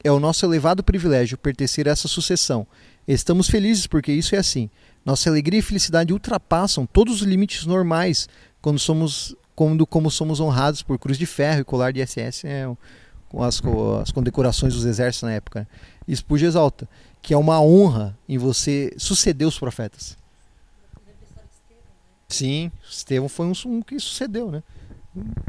É 0.04 0.12
o 0.12 0.20
nosso 0.20 0.46
elevado 0.46 0.84
privilégio 0.84 1.36
pertencer 1.36 1.88
a 1.88 1.90
essa 1.90 2.06
sucessão. 2.06 2.66
Estamos 3.08 3.48
felizes 3.48 3.88
porque 3.88 4.12
isso 4.12 4.36
é 4.36 4.38
assim. 4.38 4.70
Nossa 5.04 5.28
alegria 5.28 5.58
e 5.58 5.62
felicidade 5.62 6.12
ultrapassam 6.12 6.86
todos 6.86 7.16
os 7.16 7.22
limites 7.22 7.66
normais 7.66 8.28
quando 8.62 8.78
somos 8.78 9.34
quando 9.60 9.86
como 9.86 10.10
somos 10.10 10.40
honrados 10.40 10.82
por 10.82 10.98
cruz 10.98 11.18
de 11.18 11.26
ferro 11.26 11.60
e 11.60 11.64
colar 11.64 11.92
de 11.92 12.00
SS, 12.00 12.46
é, 12.46 12.66
com 13.28 13.42
as, 13.42 13.60
as 14.00 14.10
condecorações 14.10 14.72
dos 14.72 14.86
exércitos 14.86 15.28
na 15.28 15.34
época. 15.34 15.68
E 16.08 16.16
Spurgeon 16.16 16.48
exalta 16.48 16.88
que 17.20 17.34
é 17.34 17.36
uma 17.36 17.60
honra 17.60 18.16
em 18.26 18.38
você 18.38 18.90
suceder 18.96 19.46
os 19.46 19.58
profetas. 19.58 20.16
Né? 21.06 21.12
Sim, 22.26 22.72
Estevão 22.88 23.28
foi 23.28 23.48
um, 23.48 23.52
um 23.66 23.82
que 23.82 24.00
sucedeu, 24.00 24.50
né? 24.50 24.62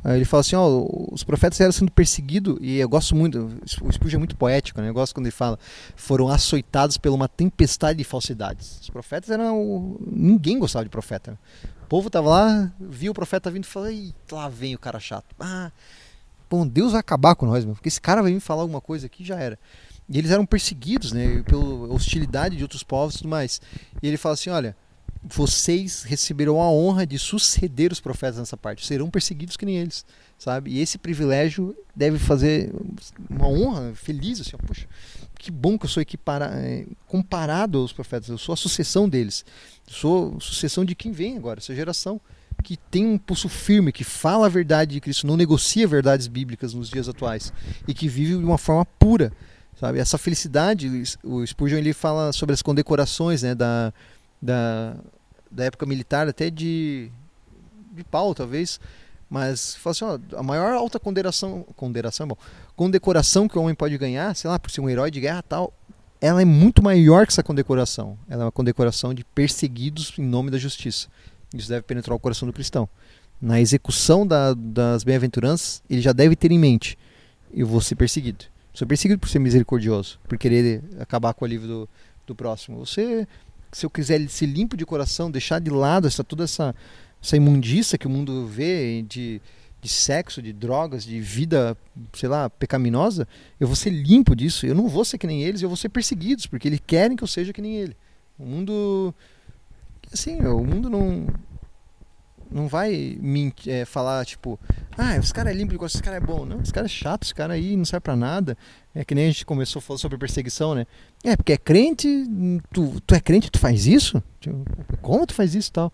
Aí 0.03 0.17
ele 0.17 0.25
fala 0.25 0.41
assim, 0.41 0.57
ó, 0.57 0.85
os 1.09 1.23
profetas 1.23 1.61
eram 1.61 1.71
sendo 1.71 1.89
perseguidos, 1.89 2.57
e 2.59 2.79
eu 2.79 2.89
gosto 2.89 3.15
muito, 3.15 3.61
o 3.81 3.93
Spurgeon 3.93 4.17
é 4.17 4.19
muito 4.19 4.35
poético, 4.35 4.81
né? 4.81 4.89
Eu 4.89 4.93
gosto 4.93 5.13
quando 5.13 5.27
ele 5.27 5.31
fala, 5.31 5.57
foram 5.95 6.27
açoitados 6.27 6.97
por 6.97 7.11
uma 7.11 7.29
tempestade 7.29 7.99
de 7.99 8.03
falsidades. 8.03 8.81
Os 8.81 8.89
profetas 8.89 9.29
eram, 9.29 9.95
ninguém 10.05 10.59
gostava 10.59 10.83
de 10.83 10.89
profeta. 10.89 11.39
Povo 11.91 12.09
tava 12.09 12.29
lá, 12.29 12.71
viu 12.79 13.11
o 13.11 13.13
profeta 13.13 13.51
vindo 13.51 13.65
e 13.65 13.67
falou, 13.67 13.91
Ih, 13.91 14.15
lá 14.31 14.47
vem 14.47 14.73
o 14.73 14.79
cara 14.79 14.97
chato. 14.97 15.35
Ah, 15.37 15.69
bom, 16.49 16.65
Deus 16.65 16.93
vai 16.93 17.01
acabar 17.01 17.35
com 17.35 17.45
nós, 17.45 17.65
meu, 17.65 17.75
porque 17.75 17.89
esse 17.89 17.99
cara 17.99 18.21
vai 18.21 18.31
vir 18.31 18.39
falar 18.39 18.61
alguma 18.61 18.79
coisa 18.79 19.07
aqui, 19.07 19.25
já 19.25 19.35
era. 19.35 19.59
E 20.07 20.17
eles 20.17 20.31
eram 20.31 20.45
perseguidos, 20.45 21.11
né, 21.11 21.43
pela 21.43 21.93
hostilidade 21.93 22.55
de 22.55 22.63
outros 22.63 22.81
povos 22.81 23.15
e 23.15 23.17
tudo 23.17 23.27
mais. 23.27 23.59
E 24.01 24.07
ele 24.07 24.15
fala 24.15 24.35
assim, 24.35 24.49
olha, 24.49 24.73
vocês 25.21 26.03
receberão 26.03 26.61
a 26.61 26.71
honra 26.71 27.05
de 27.05 27.19
suceder 27.19 27.91
os 27.91 27.99
profetas 27.99 28.37
nessa 28.37 28.55
parte, 28.55 28.87
serão 28.87 29.09
perseguidos 29.09 29.57
que 29.57 29.65
nem 29.65 29.75
eles, 29.75 30.05
sabe? 30.41 30.71
E 30.71 30.79
esse 30.79 30.97
privilégio 30.97 31.75
deve 31.95 32.17
fazer 32.17 32.73
uma 33.29 33.47
honra 33.47 33.93
feliz, 33.93 34.41
assim, 34.41 34.55
ó, 34.55 34.57
puxa, 34.57 34.87
que 35.37 35.51
bom 35.51 35.77
que 35.77 35.85
eu 35.85 35.89
sou 35.89 36.01
equipara, 36.01 36.49
eh, 36.55 36.87
comparado 37.05 37.77
aos 37.77 37.93
profetas, 37.93 38.27
eu 38.27 38.39
sou 38.39 38.53
a 38.53 38.57
sucessão 38.57 39.07
deles, 39.07 39.45
eu 39.87 39.93
sou 39.93 40.39
sucessão 40.41 40.83
de 40.83 40.95
quem 40.95 41.11
vem 41.11 41.37
agora, 41.37 41.59
essa 41.59 41.75
geração 41.75 42.19
que 42.63 42.75
tem 42.75 43.05
um 43.05 43.19
pulso 43.19 43.47
firme, 43.47 43.91
que 43.91 44.03
fala 44.03 44.47
a 44.47 44.49
verdade 44.49 44.93
de 44.93 44.99
Cristo, 44.99 45.27
não 45.27 45.37
negocia 45.37 45.87
verdades 45.87 46.25
bíblicas 46.25 46.73
nos 46.73 46.89
dias 46.89 47.07
atuais 47.07 47.53
e 47.87 47.93
que 47.93 48.07
vive 48.07 48.37
de 48.37 48.43
uma 48.43 48.57
forma 48.57 48.83
pura, 48.85 49.31
sabe? 49.79 49.99
Essa 49.99 50.17
felicidade, 50.17 50.89
o 51.23 51.45
Spurgeon 51.45 51.77
ele 51.77 51.93
fala 51.93 52.33
sobre 52.33 52.53
as 52.53 52.63
condecorações, 52.63 53.43
né, 53.43 53.53
da 53.53 53.93
da, 54.41 54.95
da 55.51 55.65
época 55.65 55.85
militar, 55.85 56.27
até 56.27 56.49
de, 56.49 57.11
de 57.93 58.03
Paulo, 58.03 58.33
talvez. 58.33 58.79
Mas 59.31 59.75
fala 59.75 59.91
assim, 59.91 60.03
ó, 60.03 60.37
a 60.37 60.43
maior 60.43 60.73
alta 60.73 60.99
condecoração, 60.99 61.65
é 61.69 62.25
bom, 62.25 62.37
condecoração 62.75 63.47
que 63.47 63.57
o 63.57 63.61
homem 63.61 63.73
pode 63.73 63.97
ganhar, 63.97 64.35
sei 64.35 64.49
lá, 64.49 64.59
por 64.59 64.69
ser 64.69 64.81
um 64.81 64.89
herói 64.89 65.09
de 65.09 65.21
guerra 65.21 65.41
tal, 65.41 65.73
ela 66.19 66.41
é 66.41 66.45
muito 66.45 66.83
maior 66.83 67.25
que 67.25 67.31
essa 67.31 67.41
condecoração. 67.41 68.19
Ela 68.29 68.43
é 68.43 68.45
uma 68.47 68.51
condecoração 68.51 69.13
de 69.13 69.23
perseguidos 69.23 70.11
em 70.19 70.23
nome 70.23 70.51
da 70.51 70.57
justiça. 70.57 71.07
Isso 71.55 71.69
deve 71.69 71.83
penetrar 71.83 72.13
o 72.13 72.19
coração 72.19 72.45
do 72.45 72.51
cristão. 72.51 72.89
Na 73.41 73.61
execução 73.61 74.27
da, 74.27 74.53
das 74.53 75.05
bem-aventuranças, 75.05 75.81
ele 75.89 76.01
já 76.01 76.11
deve 76.11 76.35
ter 76.35 76.51
em 76.51 76.59
mente: 76.59 76.97
eu 77.53 77.65
vou 77.65 77.79
ser 77.79 77.95
perseguido. 77.95 78.43
Sou 78.73 78.85
perseguido 78.85 79.17
por 79.17 79.29
ser 79.29 79.39
misericordioso, 79.39 80.19
por 80.27 80.37
querer 80.37 80.83
acabar 80.99 81.33
com 81.33 81.45
o 81.45 81.47
alívio 81.47 81.67
do, 81.69 81.89
do 82.27 82.35
próximo. 82.35 82.85
Você 82.85 83.25
se 83.71 83.85
eu 83.85 83.89
quiser 83.89 84.27
ser 84.29 84.47
limpo 84.47 84.75
de 84.75 84.85
coração, 84.85 85.31
deixar 85.31 85.59
de 85.59 85.69
lado 85.69 86.07
essa 86.07 86.23
toda 86.23 86.43
essa, 86.43 86.75
essa 87.21 87.37
imundícia 87.37 87.97
que 87.97 88.07
o 88.07 88.09
mundo 88.09 88.47
vê 88.47 89.03
de, 89.03 89.39
de 89.81 89.89
sexo, 89.89 90.41
de 90.41 90.51
drogas, 90.51 91.03
de 91.03 91.19
vida, 91.21 91.77
sei 92.13 92.27
lá, 92.27 92.49
pecaminosa, 92.49 93.27
eu 93.59 93.67
vou 93.67 93.75
ser 93.75 93.91
limpo 93.91 94.35
disso. 94.35 94.65
Eu 94.65 94.73
não 94.73 94.87
vou 94.87 95.05
ser 95.05 95.17
que 95.17 95.27
nem 95.27 95.43
eles, 95.43 95.61
eu 95.61 95.69
vou 95.69 95.77
ser 95.77 95.89
perseguidos, 95.89 96.47
porque 96.47 96.67
eles 96.67 96.81
querem 96.85 97.15
que 97.15 97.23
eu 97.23 97.27
seja 97.27 97.53
que 97.53 97.61
nem 97.61 97.75
ele. 97.75 97.95
O 98.39 98.45
mundo. 98.45 99.13
Assim, 100.11 100.41
o 100.41 100.63
mundo 100.63 100.89
não. 100.89 101.27
Não 102.49 102.67
vai 102.67 103.17
me 103.21 103.53
é, 103.65 103.85
falar, 103.85 104.25
tipo, 104.25 104.59
ah, 104.97 105.15
esse 105.15 105.33
cara 105.33 105.49
é 105.49 105.53
limpo 105.53 105.85
esse 105.85 106.03
cara 106.03 106.17
é 106.17 106.19
bom. 106.19 106.45
Não, 106.45 106.59
esse 106.59 106.73
cara 106.73 106.85
é 106.85 106.89
chato, 106.89 107.23
esse 107.23 107.33
cara 107.33 107.53
aí 107.53 107.77
não 107.77 107.85
serve 107.85 108.01
pra 108.01 108.13
nada. 108.13 108.57
É 108.93 109.05
que 109.05 109.15
nem 109.15 109.23
a 109.23 109.27
gente 109.27 109.45
começou 109.45 109.79
a 109.79 109.81
falar 109.81 109.99
sobre 109.99 110.17
perseguição, 110.17 110.75
né? 110.75 110.85
É, 111.23 111.37
porque 111.37 111.53
é 111.53 111.57
crente, 111.57 112.25
tu, 112.73 112.99
tu 113.07 113.15
é 113.15 113.21
crente, 113.21 113.49
tu 113.49 113.57
faz 113.57 113.87
isso? 113.87 114.21
Tipo, 114.41 114.65
Como 115.01 115.25
tu 115.25 115.33
faz 115.33 115.55
isso 115.55 115.69
e 115.69 115.71
tal? 115.71 115.93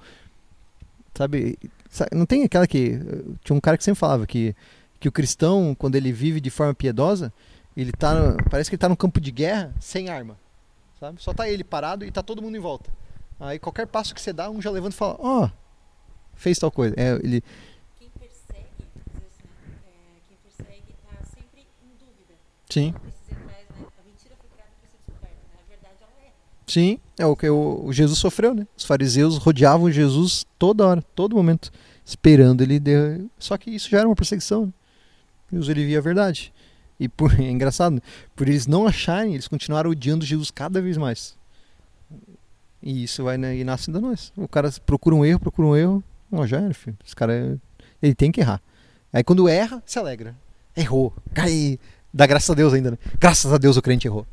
Sabe, 1.17 1.57
sa- 1.89 2.07
não 2.13 2.27
tem 2.27 2.43
aquela 2.43 2.67
que. 2.67 2.99
Tinha 3.43 3.57
um 3.57 3.59
cara 3.59 3.75
que 3.75 3.83
sempre 3.83 3.99
falava 3.99 4.27
que, 4.27 4.55
que 4.99 5.07
o 5.09 5.11
cristão, 5.11 5.73
quando 5.73 5.95
ele 5.95 6.11
vive 6.11 6.39
de 6.39 6.51
forma 6.51 6.75
piedosa, 6.75 7.33
ele 7.75 7.91
tá. 7.91 8.13
no- 8.13 8.37
parece 8.51 8.69
que 8.69 8.75
ele 8.75 8.79
tá 8.81 8.87
num 8.87 8.95
campo 8.95 9.19
de 9.19 9.31
guerra 9.31 9.73
sem 9.79 10.09
arma. 10.09 10.37
Sabe? 10.99 11.19
Só 11.21 11.33
tá 11.33 11.49
ele 11.49 11.63
parado 11.63 12.05
e 12.05 12.11
tá 12.11 12.21
todo 12.21 12.39
mundo 12.41 12.55
em 12.55 12.59
volta. 12.59 12.91
Aí 13.39 13.57
qualquer 13.57 13.87
passo 13.87 14.13
que 14.13 14.21
você 14.21 14.31
dá, 14.31 14.47
um 14.49 14.61
já 14.61 14.69
levanta 14.69 14.93
e 14.93 14.97
fala, 14.97 15.15
ó, 15.19 15.49
fez 16.35 16.59
tal 16.59 16.69
coisa. 16.71 16.93
É, 16.97 17.13
ele, 17.23 17.43
Quem 17.97 18.09
persegue, 18.09 18.65
às 18.79 19.13
vezes, 19.21 19.37
quem 20.27 20.37
persegue 20.43 20.93
está 20.93 21.23
sempre 21.25 21.61
em 21.61 21.97
dúvida. 21.99 22.33
sim, 22.69 22.91
Precisa 22.93 23.31
ir 23.31 23.43
atrás? 23.43 23.65
A 23.99 24.03
mentira 24.07 24.35
foi 24.39 24.49
criada 24.49 24.71
para 24.79 24.89
ser 24.89 24.97
descoberta? 25.05 25.37
A 25.53 26.71
Sim, 26.71 26.99
é 27.17 27.25
o 27.25 27.35
que 27.35 27.49
o, 27.49 27.91
Jesus 27.91 28.19
sofreu, 28.19 28.53
né? 28.53 28.67
Os 28.77 28.85
fariseus 28.85 29.37
rodeavam 29.37 29.91
Jesus 29.91 30.45
toda 30.59 30.85
hora, 30.85 31.01
todo 31.15 31.35
momento, 31.35 31.71
esperando 32.05 32.61
ele. 32.61 32.79
De... 32.79 33.25
Só 33.39 33.57
que 33.57 33.71
isso 33.71 33.89
já 33.89 33.99
era 33.99 34.07
uma 34.07 34.15
perseguição. 34.15 34.67
Né? 34.67 34.73
Jesus 35.51 35.69
ele 35.69 35.85
via 35.85 35.97
a 35.97 36.01
verdade. 36.01 36.53
E 36.99 37.09
por, 37.09 37.33
é 37.41 37.49
engraçado, 37.49 37.95
né? 37.95 38.01
por 38.35 38.47
eles 38.47 38.67
não 38.67 38.85
acharem, 38.85 39.33
eles 39.33 39.47
continuaram 39.47 39.89
odiando 39.89 40.25
Jesus 40.25 40.51
cada 40.51 40.81
vez 40.81 40.97
mais. 40.97 41.35
E 42.81 43.03
isso 43.03 43.23
vai 43.23 43.37
né, 43.37 43.57
e 43.57 43.63
nasce 43.63 43.89
da 43.89 43.99
nós. 43.99 44.31
O 44.35 44.47
cara 44.47 44.71
procura 44.85 45.15
um 45.15 45.25
erro, 45.25 45.39
procura 45.39 45.67
um 45.67 45.75
erro, 45.75 46.03
ó, 46.31 46.45
já 46.45 46.61
era, 46.61 46.73
filho. 46.73 46.97
Esse 47.05 47.15
cara 47.15 47.59
ele 48.01 48.13
tem 48.13 48.31
que 48.31 48.39
errar. 48.39 48.61
Aí 49.11 49.23
quando 49.23 49.47
erra, 49.49 49.81
se 49.85 49.97
alegra. 49.97 50.35
Errou, 50.75 51.11
cai, 51.33 51.79
dá 52.13 52.27
graças 52.27 52.49
a 52.51 52.53
Deus 52.53 52.73
ainda, 52.73 52.91
né? 52.91 52.97
Graças 53.19 53.51
a 53.51 53.57
Deus 53.57 53.77
o 53.77 53.81
crente 53.81 54.07
errou. 54.07 54.27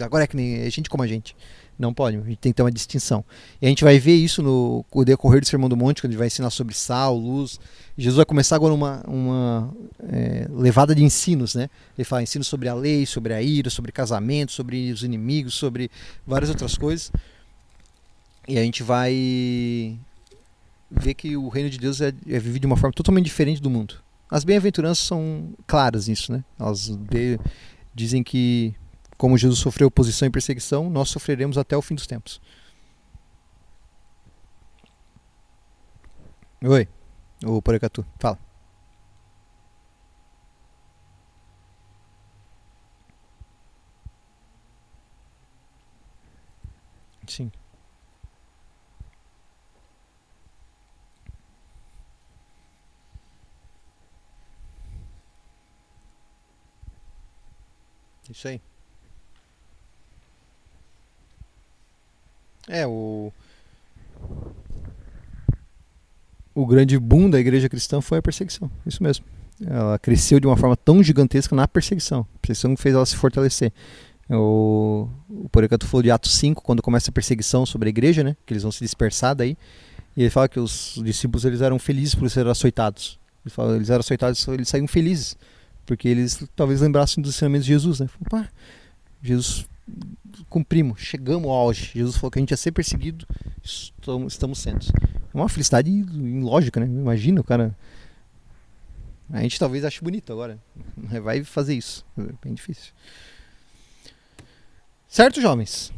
Agora 0.00 0.24
é 0.24 0.26
que 0.26 0.36
nem 0.36 0.62
é 0.62 0.70
gente 0.70 0.90
como 0.90 1.02
a 1.02 1.06
gente. 1.06 1.36
Não 1.78 1.92
pode, 1.92 2.16
a 2.16 2.20
gente 2.20 2.36
tem 2.36 2.52
que 2.52 2.56
ter 2.56 2.62
uma 2.62 2.70
distinção. 2.70 3.24
E 3.60 3.66
a 3.66 3.68
gente 3.68 3.82
vai 3.82 3.98
ver 3.98 4.14
isso 4.14 4.42
no, 4.42 4.84
decorrer 5.04 5.40
do 5.40 5.46
Sermão 5.46 5.68
do 5.68 5.76
Monte, 5.76 6.00
quando 6.00 6.12
ele 6.12 6.18
vai 6.18 6.28
ensinar 6.28 6.50
sobre 6.50 6.74
sal, 6.74 7.16
luz. 7.16 7.58
Jesus 7.98 8.16
vai 8.16 8.24
começar 8.24 8.56
agora 8.56 8.72
uma, 8.72 9.02
uma 9.08 9.74
é, 10.08 10.46
levada 10.50 10.94
de 10.94 11.02
ensinos, 11.02 11.54
né? 11.54 11.68
Ele 11.98 12.04
fala 12.04 12.22
ensinos 12.22 12.46
sobre 12.46 12.68
a 12.68 12.74
lei, 12.74 13.04
sobre 13.06 13.34
a 13.34 13.42
ira, 13.42 13.70
sobre 13.70 13.90
casamento, 13.90 14.52
sobre 14.52 14.92
os 14.92 15.02
inimigos, 15.02 15.54
sobre 15.54 15.90
várias 16.24 16.48
outras 16.48 16.76
coisas. 16.76 17.10
E 18.46 18.56
a 18.56 18.62
gente 18.62 18.82
vai 18.82 19.98
ver 20.90 21.14
que 21.14 21.36
o 21.36 21.48
reino 21.48 21.70
de 21.70 21.78
Deus 21.78 22.00
é, 22.00 22.08
é 22.08 22.38
vivido 22.38 22.60
de 22.60 22.66
uma 22.66 22.76
forma 22.76 22.92
totalmente 22.92 23.24
diferente 23.24 23.60
do 23.60 23.70
mundo. 23.70 23.96
As 24.30 24.44
bem-aventuranças 24.44 25.04
são 25.04 25.50
claras 25.66 26.06
nisso, 26.06 26.32
né? 26.32 26.44
Elas 26.58 26.88
de, 26.88 27.38
dizem 27.94 28.22
que 28.22 28.74
como 29.24 29.38
Jesus 29.38 29.58
sofreu 29.60 29.88
oposição 29.88 30.28
e 30.28 30.30
perseguição, 30.30 30.90
nós 30.90 31.08
sofreremos 31.08 31.56
até 31.56 31.74
o 31.74 31.80
fim 31.80 31.94
dos 31.94 32.06
tempos. 32.06 32.38
Oi, 36.62 36.86
o 37.42 37.62
Porecatu, 37.62 38.04
fala. 38.18 38.38
Sim. 47.26 47.50
Isso 58.28 58.48
aí. 58.48 58.73
É, 62.68 62.86
o. 62.86 63.32
O 66.54 66.66
grande 66.66 66.98
boom 66.98 67.28
da 67.28 67.40
igreja 67.40 67.68
cristã 67.68 68.00
foi 68.00 68.18
a 68.18 68.22
perseguição. 68.22 68.70
Isso 68.86 69.02
mesmo. 69.02 69.24
Ela 69.64 69.98
cresceu 69.98 70.38
de 70.38 70.46
uma 70.46 70.56
forma 70.56 70.76
tão 70.76 71.02
gigantesca 71.02 71.54
na 71.54 71.66
perseguição. 71.66 72.26
A 72.34 72.38
perseguição 72.38 72.76
fez 72.76 72.94
ela 72.94 73.04
se 73.04 73.16
fortalecer. 73.16 73.72
O, 74.30 75.08
o 75.28 75.48
Porecato 75.48 75.86
falou 75.86 76.02
de 76.02 76.10
Atos 76.10 76.34
5, 76.36 76.62
quando 76.62 76.80
começa 76.80 77.10
a 77.10 77.12
perseguição 77.12 77.66
sobre 77.66 77.88
a 77.88 77.90
igreja, 77.90 78.22
né? 78.22 78.36
Que 78.46 78.54
eles 78.54 78.62
vão 78.62 78.72
se 78.72 78.80
dispersar 78.80 79.34
daí. 79.34 79.56
E 80.16 80.22
ele 80.22 80.30
fala 80.30 80.48
que 80.48 80.60
os 80.60 81.00
discípulos 81.04 81.44
eles 81.44 81.60
eram 81.60 81.78
felizes 81.78 82.14
por 82.14 82.30
serem 82.30 82.50
açoitados. 82.50 83.18
Ele 83.44 83.52
fala, 83.52 83.76
eles 83.76 83.90
eram 83.90 84.00
açoitados, 84.00 84.46
eles 84.48 84.68
saíam 84.68 84.86
felizes. 84.86 85.36
Porque 85.84 86.08
eles 86.08 86.42
talvez 86.56 86.80
lembrassem 86.80 87.22
dos 87.22 87.34
ensinamentos 87.34 87.66
de 87.66 87.72
Jesus, 87.72 88.00
né? 88.00 88.08
Falaram, 88.30 88.48
Jesus 89.22 89.66
cumprimos, 90.48 91.00
chegamos 91.00 91.48
ao 91.48 91.54
auge. 91.54 91.90
Jesus 91.94 92.16
falou 92.16 92.30
que 92.30 92.38
a 92.38 92.42
gente 92.42 92.50
ia 92.50 92.56
ser 92.56 92.72
perseguido, 92.72 93.26
estamos, 93.62 94.32
estamos 94.32 94.58
sendo. 94.58 94.86
É 95.32 95.36
uma 95.36 95.48
felicidade 95.48 95.90
ilógica, 95.90 96.80
né? 96.80 96.86
Imagina 96.86 97.40
o 97.40 97.44
cara. 97.44 97.76
A 99.30 99.42
gente 99.42 99.58
talvez 99.58 99.84
ache 99.84 100.02
bonito 100.02 100.32
agora. 100.32 100.58
Vai 100.96 101.42
fazer 101.44 101.74
isso. 101.74 102.04
É 102.16 102.22
bem 102.42 102.54
difícil. 102.54 102.92
Certo, 105.08 105.40
jovens? 105.40 105.92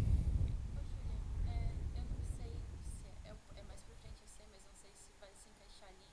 É, 1.48 1.72
eu 1.96 2.04
não 2.04 2.20
sei 2.36 2.52
se 2.84 3.08
é, 3.24 3.32
é 3.32 3.62
mais 3.64 3.80
pra 3.80 3.94
frente 3.96 4.20
a 4.22 4.28
ser, 4.28 4.44
mas 4.52 4.60
não 4.62 4.76
sei 4.76 4.92
se 4.92 5.08
vai 5.20 5.32
se 5.32 5.48
encaixar 5.48 5.88
ali 5.88 6.04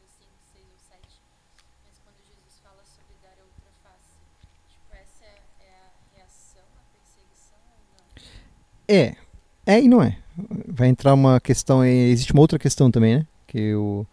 no 0.00 0.08
5, 0.08 0.32
6 0.56 0.64
ou 0.72 0.80
7. 0.80 1.20
Mas 1.84 2.00
quando 2.00 2.16
Jesus 2.24 2.56
fala 2.64 2.80
sobre 2.84 3.12
dar 3.20 3.36
outra 3.44 3.68
face, 3.84 4.16
tipo, 4.72 4.88
essa 4.96 5.24
é, 5.28 5.36
é 5.68 5.72
a 5.84 5.92
reação 6.16 6.64
à 6.80 6.82
perseguição 6.96 7.60
ou 7.60 7.80
não? 7.92 8.08
É. 8.88 9.14
É 9.64 9.80
e 9.80 9.88
não 9.88 10.02
é. 10.02 10.16
Vai 10.68 10.88
entrar 10.88 11.14
uma 11.14 11.40
questão. 11.40 11.84
Existe 11.84 12.32
uma 12.32 12.42
outra 12.42 12.58
questão 12.58 12.90
também, 12.90 13.18
né? 13.18 13.26
Que 13.46 13.74
o. 13.74 14.06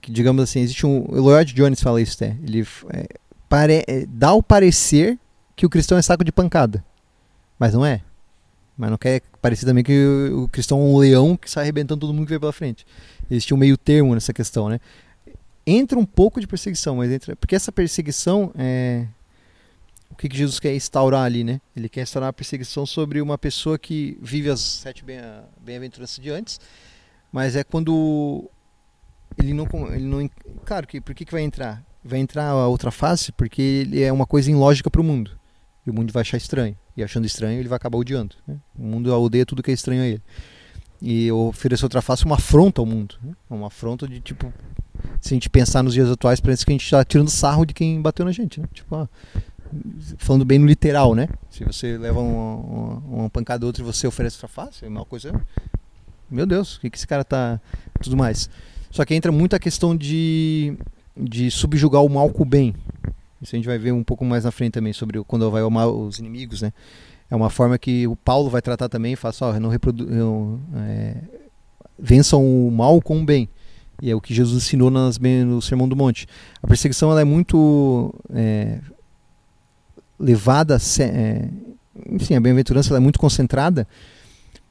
Que 0.00 0.10
digamos 0.10 0.42
assim, 0.42 0.60
existe 0.60 0.86
um. 0.86 1.04
O 1.08 1.20
Lloyd 1.20 1.52
Jones 1.52 1.80
fala 1.80 2.00
isso 2.00 2.14
até. 2.14 2.36
Ele 2.42 2.66
é, 2.90 3.06
pare, 3.48 3.84
é, 3.86 4.06
dá 4.08 4.32
o 4.32 4.42
parecer 4.42 5.18
que 5.54 5.66
o 5.66 5.70
cristão 5.70 5.98
é 5.98 6.02
saco 6.02 6.24
de 6.24 6.32
pancada. 6.32 6.84
Mas 7.58 7.74
não 7.74 7.84
é. 7.84 8.00
Mas 8.78 8.90
não 8.90 8.96
quer 8.96 9.20
parecer 9.42 9.66
também 9.66 9.84
que 9.84 9.92
o, 9.92 10.44
o 10.44 10.48
cristão 10.48 10.78
é 10.80 10.82
um 10.82 10.96
leão 10.96 11.36
que 11.36 11.50
sai 11.50 11.64
arrebentando 11.64 12.00
todo 12.00 12.14
mundo 12.14 12.24
que 12.24 12.30
vem 12.30 12.40
pela 12.40 12.52
frente. 12.52 12.86
Existe 13.30 13.52
um 13.52 13.58
meio 13.58 13.76
termo 13.76 14.14
nessa 14.14 14.32
questão, 14.32 14.70
né? 14.70 14.80
Entra 15.66 15.98
um 15.98 16.06
pouco 16.06 16.40
de 16.40 16.46
perseguição, 16.46 16.96
mas 16.96 17.12
entra. 17.12 17.36
Porque 17.36 17.54
essa 17.54 17.70
perseguição 17.70 18.50
é. 18.56 19.06
Que, 20.20 20.28
que 20.28 20.36
Jesus 20.36 20.60
quer 20.60 20.74
instaurar 20.74 21.22
ali, 21.24 21.42
né? 21.42 21.62
Ele 21.74 21.88
quer 21.88 22.02
instaurar 22.02 22.28
a 22.28 22.32
perseguição 22.32 22.84
sobre 22.84 23.22
uma 23.22 23.38
pessoa 23.38 23.78
que 23.78 24.18
vive 24.20 24.50
as 24.50 24.60
sete 24.60 25.02
bem- 25.02 25.18
bem-aventuranças 25.64 26.22
de 26.22 26.28
antes, 26.28 26.60
mas 27.32 27.56
é 27.56 27.64
quando 27.64 28.50
ele 29.38 29.54
não, 29.54 29.66
ele 29.94 30.04
não. 30.04 30.28
Claro 30.66 30.86
que 30.86 31.00
por 31.00 31.14
que, 31.14 31.24
que 31.24 31.32
vai 31.32 31.40
entrar? 31.40 31.82
Vai 32.04 32.18
entrar 32.18 32.50
a 32.50 32.68
outra 32.68 32.90
face 32.90 33.32
porque 33.32 33.62
ele 33.62 34.02
é 34.02 34.12
uma 34.12 34.26
coisa 34.26 34.50
ilógica 34.50 34.90
para 34.90 35.00
o 35.00 35.04
mundo. 35.04 35.30
E 35.86 35.90
o 35.90 35.94
mundo 35.94 36.12
vai 36.12 36.20
achar 36.20 36.36
estranho. 36.36 36.76
E 36.94 37.02
achando 37.02 37.24
estranho, 37.24 37.58
ele 37.58 37.68
vai 37.68 37.76
acabar 37.76 37.96
odiando. 37.96 38.36
né? 38.46 38.58
O 38.78 38.82
mundo 38.82 39.10
odeia 39.18 39.46
tudo 39.46 39.62
que 39.62 39.70
é 39.70 39.74
estranho 39.74 40.02
a 40.02 40.06
ele. 40.06 40.22
E 41.00 41.32
oferecer 41.32 41.86
outra 41.86 42.02
face 42.02 42.26
uma 42.26 42.34
afronta 42.34 42.82
ao 42.82 42.86
mundo. 42.86 43.14
né? 43.22 43.32
Uma 43.48 43.68
afronta 43.68 44.06
de 44.06 44.20
tipo. 44.20 44.52
Se 45.18 45.32
a 45.32 45.34
gente 45.34 45.48
pensar 45.48 45.82
nos 45.82 45.94
dias 45.94 46.10
atuais, 46.10 46.40
parece 46.40 46.62
que 46.66 46.70
a 46.72 46.74
gente 46.74 46.84
está 46.84 47.02
tirando 47.02 47.30
sarro 47.30 47.64
de 47.64 47.72
quem 47.72 48.02
bateu 48.02 48.22
na 48.26 48.32
gente. 48.32 48.60
Né? 48.60 48.68
Tipo, 48.74 48.96
ah, 48.96 49.08
falando 50.18 50.44
bem 50.44 50.58
no 50.58 50.66
literal, 50.66 51.14
né? 51.14 51.28
Se 51.50 51.64
você 51.64 51.96
leva 51.96 52.20
uma, 52.20 52.54
uma, 52.56 53.02
uma 53.20 53.30
pancada 53.30 53.66
outra 53.66 53.82
e 53.82 53.86
você 53.86 54.06
oferece 54.06 54.36
outra 54.36 54.48
face, 54.48 54.84
é 54.84 54.88
uma 54.88 55.04
coisa. 55.04 55.32
Meu 56.30 56.46
Deus, 56.46 56.76
o 56.76 56.80
que, 56.80 56.90
que 56.90 56.96
esse 56.96 57.06
cara 57.06 57.24
tá. 57.24 57.60
Tudo 58.02 58.16
mais. 58.16 58.48
Só 58.90 59.04
que 59.04 59.14
entra 59.14 59.30
muito 59.30 59.54
a 59.54 59.58
questão 59.58 59.96
de, 59.96 60.76
de 61.16 61.50
subjugar 61.50 62.02
o 62.02 62.08
mal 62.08 62.30
com 62.30 62.42
o 62.42 62.46
bem. 62.46 62.74
Isso 63.40 63.54
a 63.54 63.58
gente 63.58 63.66
vai 63.66 63.78
ver 63.78 63.92
um 63.92 64.04
pouco 64.04 64.24
mais 64.24 64.44
na 64.44 64.50
frente 64.50 64.72
também, 64.72 64.92
sobre 64.92 65.22
quando 65.24 65.50
vai 65.50 65.62
amar 65.62 65.88
os 65.88 66.18
inimigos, 66.18 66.60
né? 66.62 66.72
É 67.30 67.36
uma 67.36 67.48
forma 67.48 67.78
que 67.78 68.06
o 68.06 68.16
Paulo 68.16 68.50
vai 68.50 68.60
tratar 68.60 68.88
também, 68.88 69.14
fala 69.14 69.30
assim, 69.30 69.44
ó, 69.44 69.60
não 69.60 69.68
reprodu 69.68 70.08
é, 70.74 71.16
vençam 71.98 72.44
o 72.44 72.70
mal 72.70 73.00
com 73.00 73.20
o 73.20 73.24
bem. 73.24 73.48
E 74.02 74.10
é 74.10 74.14
o 74.14 74.20
que 74.20 74.34
Jesus 74.34 74.64
ensinou 74.64 74.90
nas, 74.90 75.18
no 75.18 75.60
Sermão 75.60 75.88
do 75.88 75.94
Monte. 75.94 76.26
A 76.62 76.66
perseguição 76.66 77.10
ela 77.10 77.20
é 77.20 77.24
muito 77.24 78.14
é, 78.34 78.80
levada, 80.20 80.76
é, 81.00 81.48
enfim, 82.10 82.34
a 82.34 82.40
bem-aventurança 82.40 82.94
é 82.94 83.00
muito 83.00 83.18
concentrada 83.18 83.88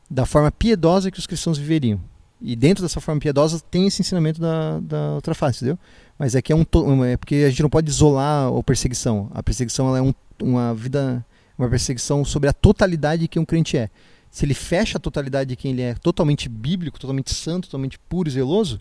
da 0.10 0.26
forma 0.26 0.52
piedosa 0.52 1.10
que 1.10 1.20
os 1.20 1.28
cristãos 1.28 1.58
viveriam. 1.58 2.00
E 2.42 2.56
dentro 2.56 2.84
dessa 2.84 3.02
forma 3.02 3.20
piedosa 3.20 3.60
tem 3.60 3.88
esse 3.88 4.02
ensinamento 4.02 4.40
da, 4.40 4.80
da 4.80 5.16
outra 5.16 5.36
face, 5.36 5.58
entendeu? 5.58 5.78
Mas 6.18 6.36
é 6.36 6.42
que 6.42 6.54
é 6.54 6.56
um 6.56 6.66
é 7.04 7.18
porque 7.18 7.36
a 7.36 7.50
gente 7.50 7.62
não 7.62 7.70
pode 7.70 7.90
isolar 7.90 8.48
a 8.48 8.64
perseguição. 8.64 9.30
A 9.34 9.44
perseguição 9.44 9.96
é 9.96 10.02
um, 10.02 10.14
uma 10.42 10.74
vida, 10.74 11.26
uma 11.58 11.68
perseguição 11.70 12.24
sobre 12.24 12.50
a 12.50 12.54
totalidade 12.54 13.24
de 13.24 13.28
quem 13.28 13.42
um 13.42 13.46
crente 13.46 13.78
é. 13.78 13.90
Se 14.32 14.46
ele 14.46 14.54
fecha 14.54 14.98
a 14.98 15.02
totalidade 15.02 15.50
de 15.50 15.56
quem 15.56 15.72
ele 15.72 15.82
é, 15.82 15.96
totalmente 15.96 16.48
bíblico, 16.48 17.00
totalmente 17.00 17.34
santo, 17.34 17.68
totalmente 17.68 17.98
puro 17.98 18.30
e 18.30 18.32
zeloso, 18.32 18.80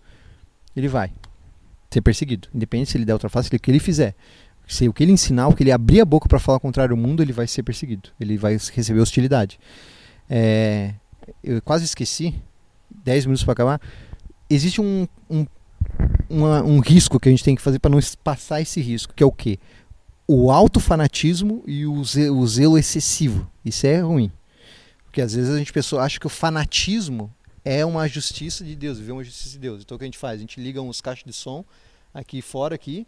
ele 0.76 0.88
vai 0.88 1.10
ser 1.90 2.02
perseguido, 2.02 2.48
independente 2.54 2.90
se 2.90 2.98
ele 2.98 3.04
der 3.04 3.14
outra 3.14 3.28
face, 3.28 3.48
o 3.48 3.58
que 3.58 3.70
ele 3.70 3.80
fizer. 3.80 4.14
Se 4.68 4.86
o 4.88 4.92
que 4.92 5.02
ele 5.02 5.12
ensinar, 5.12 5.48
o 5.48 5.54
que 5.54 5.62
ele 5.62 5.72
abrir 5.72 6.00
a 6.00 6.04
boca 6.04 6.28
para 6.28 6.38
falar 6.38 6.60
contrário 6.60 6.94
ao 6.94 7.00
mundo, 7.00 7.22
ele 7.22 7.32
vai 7.32 7.46
ser 7.46 7.62
perseguido. 7.62 8.10
Ele 8.20 8.36
vai 8.36 8.52
receber 8.72 9.00
hostilidade. 9.00 9.58
É, 10.28 10.94
eu 11.42 11.60
quase 11.62 11.84
esqueci, 11.86 12.34
10 13.04 13.24
minutos 13.26 13.42
para 13.44 13.52
acabar. 13.54 13.80
Existe 14.50 14.80
um, 14.80 15.08
um, 15.30 15.46
uma- 16.28 16.62
um 16.62 16.80
risco 16.80 17.18
que 17.18 17.28
a 17.28 17.32
gente 17.32 17.42
tem 17.42 17.56
que 17.56 17.62
fazer 17.62 17.78
para 17.78 17.90
não 17.90 17.98
passar 18.22 18.60
esse 18.60 18.80
risco, 18.80 19.14
que 19.14 19.22
é 19.22 19.26
o 19.26 19.32
quê? 19.32 19.58
O 20.26 20.50
alto 20.50 20.78
fanatismo 20.80 21.62
e 21.66 21.86
o 21.86 22.04
ze- 22.04 22.28
o 22.30 22.46
zelo 22.46 22.76
excessivo. 22.78 23.50
Isso 23.64 23.86
é 23.86 24.00
ruim. 24.00 24.30
Porque 25.04 25.22
às 25.22 25.32
vezes 25.34 25.50
a 25.54 25.58
gente 25.58 25.72
pessoa 25.72 26.02
acha 26.02 26.20
que 26.20 26.26
o 26.26 26.30
fanatismo 26.30 27.32
é 27.64 27.84
uma 27.86 28.06
justiça 28.06 28.62
de 28.62 28.76
Deus, 28.76 28.98
viver 28.98 29.12
uma 29.12 29.24
justiça 29.24 29.50
de 29.52 29.58
Deus. 29.58 29.80
Então 29.82 29.94
o 29.94 29.98
que 29.98 30.04
a 30.04 30.06
gente 30.06 30.18
faz? 30.18 30.36
A 30.36 30.40
gente 30.40 30.60
liga 30.60 30.82
uns 30.82 31.00
caixas 31.00 31.24
de 31.24 31.32
som 31.32 31.64
aqui 32.12 32.42
fora 32.42 32.74
aqui, 32.74 33.06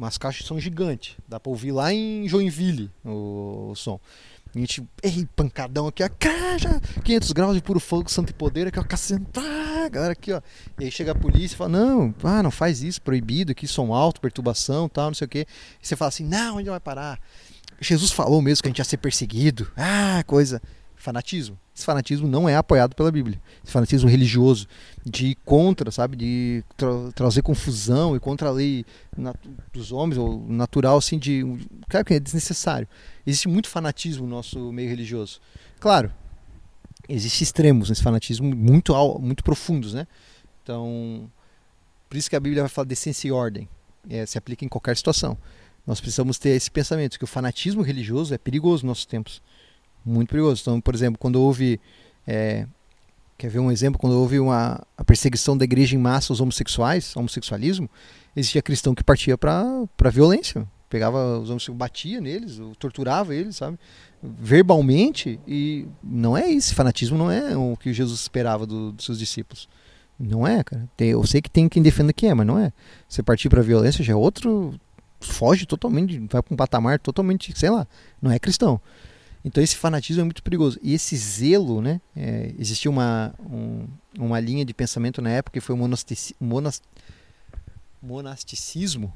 umas 0.00 0.16
caixas 0.16 0.42
de 0.42 0.48
som 0.48 0.58
gigantes. 0.58 1.16
Dá 1.28 1.38
para 1.38 1.50
ouvir 1.50 1.72
lá 1.72 1.92
em 1.92 2.26
Joinville 2.26 2.90
o, 3.04 3.70
o 3.70 3.76
som. 3.76 4.00
A 4.54 4.58
gente, 4.58 4.82
ei, 5.02 5.28
pancadão 5.36 5.86
aqui, 5.86 6.02
cá, 6.18 6.58
já, 6.58 6.80
500 7.04 7.32
graus 7.32 7.54
de 7.54 7.62
puro 7.62 7.78
fogo, 7.78 8.10
santo 8.10 8.30
e 8.30 8.32
poder, 8.32 8.66
aqui, 8.66 8.80
ó, 8.80 8.82
cacete, 8.82 9.24
tá, 9.26 9.88
galera, 9.88 10.12
aqui, 10.12 10.32
ó. 10.32 10.40
E 10.78 10.86
aí 10.86 10.90
chega 10.90 11.12
a 11.12 11.14
polícia 11.14 11.54
e 11.54 11.56
fala, 11.56 11.70
não, 11.70 12.12
ah, 12.24 12.42
não 12.42 12.50
faz 12.50 12.82
isso, 12.82 13.00
proibido, 13.00 13.52
aqui, 13.52 13.68
som 13.68 13.94
alto, 13.94 14.20
perturbação, 14.20 14.88
tal, 14.88 15.06
não 15.06 15.14
sei 15.14 15.26
o 15.26 15.28
quê. 15.28 15.46
E 15.80 15.86
você 15.86 15.94
fala 15.94 16.08
assim, 16.08 16.24
não, 16.24 16.56
onde 16.56 16.68
vai 16.68 16.80
parar? 16.80 17.20
Jesus 17.80 18.10
falou 18.10 18.42
mesmo 18.42 18.62
que 18.62 18.68
a 18.68 18.70
gente 18.70 18.78
ia 18.78 18.84
ser 18.84 18.96
perseguido, 18.96 19.70
ah, 19.76 20.24
coisa, 20.26 20.60
fanatismo. 21.00 21.58
Esse 21.74 21.84
fanatismo 21.84 22.28
não 22.28 22.48
é 22.48 22.54
apoiado 22.54 22.94
pela 22.94 23.10
Bíblia. 23.10 23.40
Esse 23.64 23.72
fanatismo 23.72 24.08
religioso 24.08 24.66
de 25.04 25.28
ir 25.28 25.34
contra, 25.44 25.90
sabe, 25.90 26.16
de 26.16 26.64
tra 26.76 26.88
trazer 27.14 27.42
confusão 27.42 28.14
e 28.14 28.20
contra 28.20 28.48
a 28.48 28.52
lei 28.52 28.84
dos 29.72 29.90
homens 29.90 30.18
ou 30.18 30.46
natural 30.46 30.98
assim 30.98 31.18
de, 31.18 31.42
claro 31.88 32.04
que 32.04 32.14
é 32.14 32.20
desnecessário. 32.20 32.86
Existe 33.26 33.48
muito 33.48 33.68
fanatismo 33.68 34.26
no 34.26 34.36
nosso 34.36 34.72
meio 34.72 34.90
religioso. 34.90 35.40
Claro, 35.78 36.12
existem 37.08 37.44
extremos 37.44 37.88
nesse 37.88 38.02
fanatismo 38.02 38.54
muito 38.54 38.94
muito 39.18 39.42
profundos, 39.42 39.94
né? 39.94 40.06
Então, 40.62 41.30
por 42.08 42.16
isso 42.16 42.28
que 42.28 42.36
a 42.36 42.40
Bíblia 42.40 42.62
vai 42.62 42.68
falar 42.68 42.84
de 42.84 42.90
decência 42.90 43.28
e 43.28 43.32
ordem. 43.32 43.68
É, 44.08 44.24
se 44.24 44.38
aplica 44.38 44.64
em 44.64 44.68
qualquer 44.68 44.96
situação. 44.96 45.36
Nós 45.86 46.00
precisamos 46.00 46.38
ter 46.38 46.50
esse 46.50 46.70
pensamento 46.70 47.18
que 47.18 47.24
o 47.24 47.26
fanatismo 47.26 47.82
religioso 47.82 48.34
é 48.34 48.38
perigoso 48.38 48.84
nos 48.84 48.90
nossos 48.90 49.06
tempos 49.06 49.42
muito 50.04 50.30
perigoso. 50.30 50.60
Então, 50.62 50.80
por 50.80 50.94
exemplo, 50.94 51.18
quando 51.18 51.40
houve. 51.40 51.80
É, 52.26 52.66
quer 53.36 53.48
ver 53.48 53.58
um 53.58 53.70
exemplo? 53.70 53.98
Quando 53.98 54.12
houve 54.12 54.38
uma, 54.38 54.84
a 54.96 55.04
perseguição 55.04 55.56
da 55.56 55.64
igreja 55.64 55.96
em 55.96 55.98
massa 55.98 56.32
aos 56.32 56.40
homossexuais, 56.40 57.16
homossexualismo, 57.16 57.88
existia 58.36 58.60
cristão 58.60 58.94
que 58.94 59.02
partia 59.02 59.38
para 59.38 59.86
a 60.04 60.10
violência. 60.10 60.66
Pegava 60.88 61.38
os 61.38 61.48
homossexuais, 61.48 61.78
batia 61.78 62.20
neles, 62.20 62.60
torturava 62.78 63.34
eles, 63.34 63.56
sabe? 63.56 63.78
Verbalmente, 64.22 65.40
e 65.46 65.86
não 66.02 66.36
é 66.36 66.48
isso. 66.48 66.74
Fanatismo 66.74 67.16
não 67.16 67.30
é 67.30 67.56
o 67.56 67.76
que 67.76 67.92
Jesus 67.92 68.20
esperava 68.20 68.66
do, 68.66 68.92
dos 68.92 69.06
seus 69.06 69.18
discípulos. 69.18 69.68
Não 70.18 70.46
é, 70.46 70.62
cara. 70.62 70.86
Tem, 70.96 71.08
eu 71.08 71.26
sei 71.26 71.40
que 71.40 71.48
tem 71.48 71.66
quem 71.66 71.82
defenda 71.82 72.12
que 72.12 72.26
é, 72.26 72.34
mas 72.34 72.46
não 72.46 72.58
é. 72.58 72.72
Você 73.08 73.22
partir 73.22 73.48
para 73.48 73.62
violência 73.62 74.04
já 74.04 74.12
é 74.12 74.16
outro. 74.16 74.78
Foge 75.18 75.66
totalmente, 75.66 76.18
vai 76.30 76.42
para 76.42 76.54
um 76.54 76.56
patamar 76.56 76.98
totalmente, 76.98 77.52
sei 77.58 77.68
lá, 77.68 77.86
não 78.22 78.30
é 78.30 78.38
cristão. 78.38 78.80
Então 79.44 79.62
esse 79.62 79.76
fanatismo 79.76 80.20
é 80.20 80.24
muito 80.24 80.42
perigoso. 80.42 80.78
E 80.82 80.92
esse 80.92 81.16
zelo, 81.16 81.80
né? 81.80 82.00
É, 82.14 82.54
existia 82.58 82.90
uma, 82.90 83.34
um, 83.40 83.86
uma 84.18 84.38
linha 84.38 84.64
de 84.64 84.74
pensamento 84.74 85.22
na 85.22 85.30
época 85.30 85.54
que 85.54 85.64
foi 85.64 85.74
o 85.74 85.78
monastici, 85.78 86.36
monas, 86.38 86.82
monasticismo, 88.02 89.12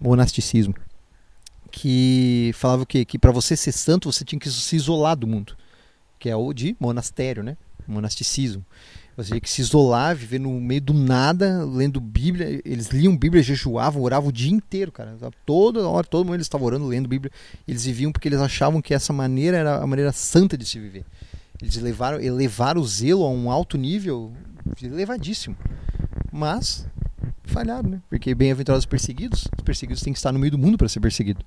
monasticismo, 0.00 0.74
que 1.70 2.50
falava 2.54 2.82
o 2.82 2.86
quê? 2.86 3.04
Que 3.04 3.18
para 3.18 3.30
você 3.30 3.56
ser 3.56 3.72
santo 3.72 4.10
você 4.10 4.24
tinha 4.24 4.38
que 4.38 4.50
se 4.50 4.76
isolar 4.76 5.16
do 5.16 5.26
mundo, 5.26 5.56
que 6.18 6.28
é 6.28 6.36
o 6.36 6.52
de 6.52 6.76
monastério, 6.80 7.42
né? 7.42 7.56
Monasticismo. 7.86 8.64
Você 9.18 9.30
tinha 9.30 9.40
que 9.40 9.50
se 9.50 9.60
isolar, 9.60 10.14
viver 10.14 10.38
no 10.38 10.60
meio 10.60 10.80
do 10.80 10.94
nada, 10.94 11.64
lendo 11.64 12.00
Bíblia. 12.00 12.62
Eles 12.64 12.90
liam 12.90 13.16
Bíblia, 13.16 13.42
jejuavam, 13.42 14.00
oravam 14.00 14.28
o 14.28 14.32
dia 14.32 14.52
inteiro, 14.52 14.92
cara. 14.92 15.16
Toda 15.44 15.88
hora, 15.88 16.06
todo 16.06 16.24
mundo 16.24 16.36
eles 16.36 16.44
estavam 16.44 16.68
orando, 16.68 16.86
lendo 16.86 17.08
Bíblia. 17.08 17.32
Eles 17.66 17.84
viviam 17.84 18.12
porque 18.12 18.28
eles 18.28 18.40
achavam 18.40 18.80
que 18.80 18.94
essa 18.94 19.12
maneira 19.12 19.56
era 19.56 19.82
a 19.82 19.86
maneira 19.88 20.12
santa 20.12 20.56
de 20.56 20.64
se 20.64 20.78
viver. 20.78 21.04
Eles 21.60 21.76
elevaram, 21.76 22.20
elevaram 22.20 22.80
o 22.80 22.86
zelo 22.86 23.24
a 23.24 23.28
um 23.28 23.50
alto 23.50 23.76
nível 23.76 24.32
elevadíssimo. 24.80 25.56
Mas 26.30 26.86
falharam, 27.42 27.90
né? 27.90 28.02
Porque 28.08 28.32
bem-aventurados 28.36 28.84
os 28.84 28.86
perseguidos, 28.86 29.48
os 29.56 29.64
perseguidos 29.64 30.00
têm 30.00 30.12
que 30.12 30.18
estar 30.20 30.30
no 30.30 30.38
meio 30.38 30.52
do 30.52 30.58
mundo 30.58 30.78
para 30.78 30.88
ser 30.88 31.00
perseguido. 31.00 31.44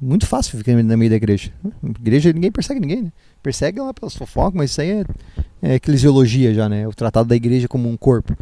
Muito 0.00 0.26
fácil 0.26 0.58
ficar 0.58 0.72
no 0.72 0.98
meio 0.98 1.10
da 1.10 1.16
igreja. 1.16 1.50
igreja 1.98 2.32
ninguém 2.32 2.52
persegue 2.52 2.80
ninguém, 2.80 3.02
né? 3.04 3.12
Persegue 3.42 3.80
lá 3.80 3.94
pelas 3.94 4.14
fofocas, 4.14 4.54
mas 4.54 4.70
isso 4.70 4.80
aí 4.80 4.90
é 4.90 5.04
é, 5.62 5.74
eclesiologia 5.74 6.54
já, 6.54 6.68
né? 6.68 6.86
O 6.86 6.92
tratado 6.92 7.28
da 7.28 7.36
igreja 7.36 7.66
como 7.68 7.88
um 7.88 7.96
corpo. 7.96 8.36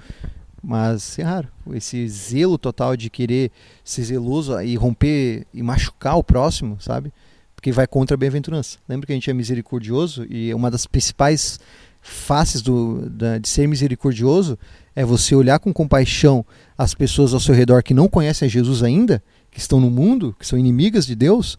Mas 0.63 1.19
é 1.19 1.23
raro. 1.23 1.49
Esse 1.73 2.09
zelo 2.09 2.59
total 2.59 2.97
de 2.97 3.11
querer 3.11 3.51
ser 3.85 4.03
zeloso 4.03 4.61
e 4.61 4.75
romper 4.77 5.47
e 5.53 5.63
machucar 5.63 6.17
o 6.17 6.25
próximo, 6.25 6.77
sabe? 6.81 7.13
Porque 7.55 7.71
vai 7.71 7.87
contra 7.87 8.15
a 8.15 8.19
bem-aventurança. 8.19 8.79
Lembra 8.89 9.07
que 9.07 9.13
a 9.13 9.15
gente 9.15 9.31
é 9.31 9.35
misericordioso 9.35 10.27
e 10.29 10.53
uma 10.55 10.71
das 10.71 10.87
principais 10.87 11.59
faces 12.01 12.61
do, 12.61 13.09
da, 13.09 13.39
de 13.39 13.49
ser 13.49 13.67
misericordioso 13.67 14.59
é 14.95 15.05
você 15.05 15.35
olhar 15.35 15.59
com 15.59 15.73
compaixão 15.73 16.45
as 16.77 16.95
pessoas 16.95 17.33
ao 17.33 17.41
seu 17.41 17.55
redor 17.55 17.83
que 17.83 17.95
não 17.95 18.09
conhecem 18.09 18.49
Jesus 18.49 18.83
ainda, 18.83 19.23
que 19.55 19.61
estão 19.61 19.81
no 19.81 19.91
mundo, 19.91 20.37
que 20.39 20.47
são 20.47 20.59
inimigas 20.59 21.07
de 21.07 21.15
Deus, 21.15 21.57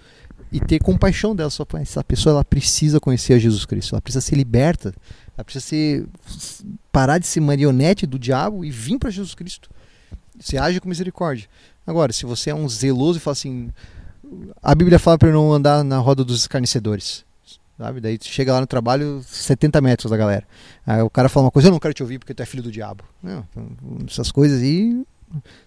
e 0.51 0.59
ter 0.59 0.77
compaixão 0.77 1.35
dela. 1.35 1.49
Só, 1.49 1.65
essa 1.81 2.03
pessoa 2.03 2.33
ela 2.33 2.45
precisa 2.45 2.99
conhecer 2.99 3.33
a 3.33 3.39
Jesus 3.39 3.65
Cristo, 3.65 3.95
ela 3.95 4.01
precisa 4.01 4.21
ser 4.21 4.35
liberta 4.35 4.93
ela 5.37 5.43
precisa 5.43 5.65
ser, 5.65 6.07
parar 6.91 7.17
de 7.17 7.27
ser 7.27 7.41
marionete 7.41 8.05
do 8.05 8.17
diabo 8.17 8.63
e 8.63 8.71
vir 8.71 8.97
para 8.97 9.09
Jesus 9.09 9.35
Cristo. 9.35 9.69
Você 10.39 10.57
age 10.57 10.79
com 10.79 10.87
misericórdia. 10.87 11.47
Agora, 11.85 12.11
se 12.13 12.25
você 12.25 12.49
é 12.49 12.55
um 12.55 12.67
zeloso 12.67 13.17
e 13.17 13.21
fala 13.21 13.33
assim. 13.33 13.71
A 14.61 14.73
Bíblia 14.73 14.97
fala 14.97 15.17
para 15.17 15.31
não 15.31 15.53
andar 15.53 15.83
na 15.83 15.97
roda 15.97 16.23
dos 16.23 16.41
escarnecedores. 16.41 17.23
Sabe? 17.77 17.99
Daí 17.99 18.17
chega 18.21 18.53
lá 18.53 18.61
no 18.61 18.67
trabalho, 18.67 19.21
70 19.27 19.81
metros 19.81 20.09
da 20.09 20.17
galera. 20.17 20.47
Aí 20.85 21.01
o 21.01 21.09
cara 21.09 21.27
fala 21.27 21.45
uma 21.45 21.51
coisa, 21.51 21.67
eu 21.67 21.71
não 21.71 21.79
quero 21.79 21.93
te 21.93 22.01
ouvir 22.01 22.17
porque 22.17 22.33
tu 22.33 22.41
é 22.41 22.45
filho 22.45 22.63
do 22.63 22.71
diabo. 22.71 23.03
Não, 23.21 23.45
essas 24.07 24.31
coisas 24.31 24.61
aí. 24.61 25.05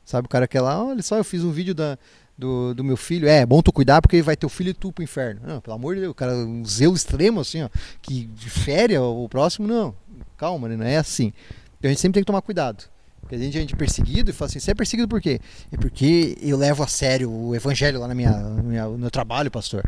Sabe, 0.04 0.26
o 0.26 0.28
cara 0.28 0.46
quer 0.48 0.60
lá, 0.60 0.82
olha 0.82 1.02
só, 1.02 1.16
eu 1.16 1.24
fiz 1.24 1.44
um 1.44 1.50
vídeo 1.50 1.74
da, 1.74 1.98
do, 2.36 2.74
do 2.74 2.84
meu 2.84 2.96
filho. 2.96 3.28
É, 3.28 3.38
é 3.38 3.46
bom 3.46 3.60
tu 3.60 3.72
cuidar 3.72 4.00
porque 4.00 4.22
vai 4.22 4.36
ter 4.36 4.46
o 4.46 4.48
filho 4.48 4.70
e 4.70 4.74
tu 4.74 4.92
pro 4.92 5.02
inferno. 5.02 5.40
Não, 5.44 5.60
pelo 5.60 5.74
amor 5.74 5.94
de 5.94 6.02
Deus, 6.02 6.12
o 6.12 6.14
cara, 6.14 6.34
um 6.34 6.64
zelo 6.64 6.94
extremo 6.94 7.40
assim, 7.40 7.62
ó, 7.62 7.68
que 8.00 8.26
difere 8.26 8.96
o 8.96 9.28
próximo, 9.28 9.66
não. 9.66 9.94
Calma, 10.36 10.68
né? 10.68 10.76
não 10.76 10.86
é 10.86 10.96
assim. 10.96 11.32
Então 11.78 11.88
a 11.88 11.92
gente 11.92 12.00
sempre 12.00 12.14
tem 12.14 12.22
que 12.22 12.26
tomar 12.26 12.42
cuidado. 12.42 12.84
Porque 13.20 13.34
a 13.34 13.38
gente, 13.38 13.58
a 13.58 13.60
gente 13.60 13.74
é 13.74 13.76
perseguido 13.76 14.30
e 14.30 14.32
fala 14.32 14.48
assim, 14.48 14.58
você 14.58 14.70
é 14.70 14.74
perseguido 14.74 15.08
por 15.08 15.20
quê? 15.20 15.40
É 15.70 15.76
porque 15.76 16.38
eu 16.40 16.56
levo 16.56 16.82
a 16.82 16.86
sério 16.86 17.30
o 17.30 17.54
evangelho 17.54 18.00
lá 18.00 18.08
na 18.08 18.14
minha, 18.14 18.32
minha 18.32 18.86
no 18.86 18.96
meu 18.96 19.10
trabalho, 19.10 19.50
pastor. 19.50 19.82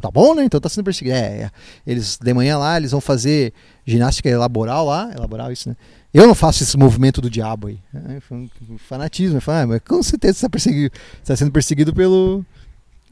Tá 0.00 0.10
bom, 0.10 0.34
né? 0.34 0.44
Então 0.44 0.60
tá 0.60 0.68
sendo 0.68 0.84
perseguido. 0.84 1.16
É, 1.16 1.42
é, 1.42 1.50
eles 1.86 2.18
de 2.18 2.34
manhã 2.34 2.58
lá, 2.58 2.76
eles 2.76 2.90
vão 2.90 3.00
fazer 3.00 3.52
ginástica 3.86 4.36
laboral 4.38 4.86
lá, 4.86 5.10
laboral 5.16 5.52
isso, 5.52 5.68
né? 5.68 5.76
Eu 6.12 6.26
não 6.26 6.34
faço 6.34 6.62
esse 6.62 6.76
movimento 6.76 7.20
do 7.20 7.30
diabo 7.30 7.68
aí. 7.68 7.78
É, 7.94 8.20
um 8.68 8.78
fanatismo. 8.78 9.40
Falo, 9.40 9.58
ah, 9.58 9.66
mas 9.68 9.82
com 9.82 10.02
certeza 10.02 10.48
você 10.52 10.70
está 10.70 10.98
está 11.22 11.36
sendo 11.36 11.52
perseguido 11.52 11.94
pelo. 11.94 12.44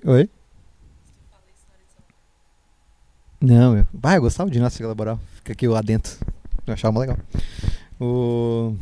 Oi? 0.04 0.28
Não, 3.40 3.78
eu. 3.78 3.86
Vai, 3.94 4.16
eu 4.16 4.22
gostava 4.22 4.50
de 4.50 4.56
ginástica 4.56 4.88
laboral. 4.88 5.20
Fica 5.36 5.52
aqui 5.52 5.68
lá 5.68 5.80
dentro. 5.80 6.12
Eu 6.66 6.74
achava 6.74 6.98
legal. 6.98 7.16
O... 8.00 8.74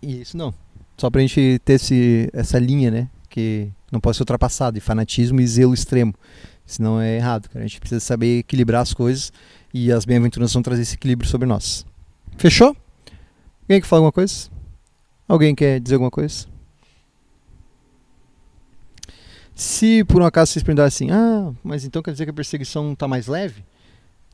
Isso 0.00 0.36
não. 0.36 0.54
Só 0.96 1.10
pra 1.10 1.20
gente 1.20 1.60
ter 1.64 1.74
esse, 1.74 2.30
essa 2.32 2.58
linha, 2.58 2.90
né? 2.90 3.08
Que 3.28 3.68
não 3.90 3.98
pode 3.98 4.16
ser 4.16 4.22
ultrapassado 4.22 4.74
de 4.74 4.80
fanatismo 4.80 5.40
e 5.40 5.46
zelo 5.46 5.74
extremo. 5.74 6.14
Senão 6.64 7.00
é 7.00 7.16
errado, 7.16 7.48
cara. 7.48 7.64
A 7.64 7.66
gente 7.66 7.80
precisa 7.80 8.00
saber 8.00 8.38
equilibrar 8.38 8.82
as 8.82 8.94
coisas 8.94 9.32
e 9.74 9.90
as 9.90 10.04
bem-aventuranças 10.04 10.54
vão 10.54 10.62
trazer 10.62 10.82
esse 10.82 10.94
equilíbrio 10.94 11.28
sobre 11.28 11.48
nós. 11.48 11.84
Fechou? 12.36 12.76
Alguém 13.62 13.80
quer 13.80 13.86
falar 13.86 14.00
alguma 14.00 14.12
coisa? 14.12 14.48
Alguém 15.28 15.54
quer 15.54 15.80
dizer 15.80 15.94
alguma 15.94 16.10
coisa? 16.10 16.46
Se 19.54 20.02
por 20.04 20.22
um 20.22 20.24
acaso 20.24 20.52
vocês 20.52 20.62
perguntarem 20.62 20.88
assim, 20.88 21.10
ah, 21.10 21.52
mas 21.62 21.84
então 21.84 22.02
quer 22.02 22.12
dizer 22.12 22.24
que 22.24 22.30
a 22.30 22.34
perseguição 22.34 22.92
está 22.92 23.06
mais 23.06 23.26
leve? 23.26 23.62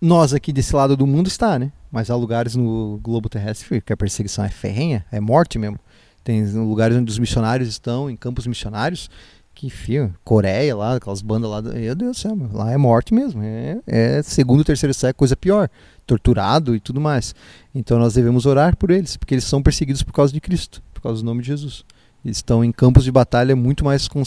Nós 0.01 0.33
aqui 0.33 0.53
desse 0.53 0.75
lado 0.77 0.97
do 0.97 1.07
mundo 1.07 1.27
está, 1.27 1.59
né? 1.59 1.73
Mas 1.91 2.11
há 2.11 2.17
lugares 2.17 2.55
no 2.55 2.99
globo 3.03 3.29
terrestre 3.29 3.81
que 3.81 3.93
a 3.93 3.97
perseguição 3.97 4.45
é 4.45 4.49
ferrenha, 4.49 5.05
é 5.11 5.19
morte 5.19 5.59
mesmo. 5.59 5.81
Tem 6.23 6.45
lugares 6.53 6.97
onde 6.97 7.11
os 7.11 7.19
missionários 7.19 7.69
estão, 7.69 8.09
em 8.11 8.17
campos 8.17 8.47
missionários, 8.47 9.11
que 9.57 9.71
fio, 9.71 10.15
Coreia 10.23 10.77
lá, 10.77 10.97
aquelas 10.97 11.23
bandas 11.23 11.51
lá, 11.51 11.63
meu 11.63 11.95
Deus 11.95 12.17
do 12.17 12.21
céu, 12.21 12.37
lá 12.53 12.71
é 12.71 12.77
morte 12.77 13.15
mesmo. 13.15 13.43
É, 13.43 13.81
é 13.87 14.23
segundo, 14.23 14.63
terceiro 14.63 14.93
século, 14.93 15.19
coisa 15.19 15.35
pior 15.35 15.71
torturado 16.07 16.77
e 16.77 16.79
tudo 16.79 17.01
mais. 17.01 17.35
Então 17.75 17.99
nós 17.99 18.13
devemos 18.13 18.45
orar 18.45 18.77
por 18.77 18.91
eles, 18.91 19.17
porque 19.17 19.35
eles 19.35 19.45
são 19.45 19.63
perseguidos 19.63 20.03
por 20.03 20.13
causa 20.13 20.33
de 20.33 20.41
Cristo, 20.43 20.83
por 20.93 21.01
causa 21.01 21.23
do 21.23 21.25
nome 21.25 21.41
de 21.41 21.49
Jesus. 21.49 21.85
Eles 22.23 22.37
estão 22.37 22.63
em 22.63 22.71
campos 22.71 23.03
de 23.03 23.11
batalha 23.11 23.57
muito 23.57 23.83
mais 23.83 24.07
com, 24.07 24.23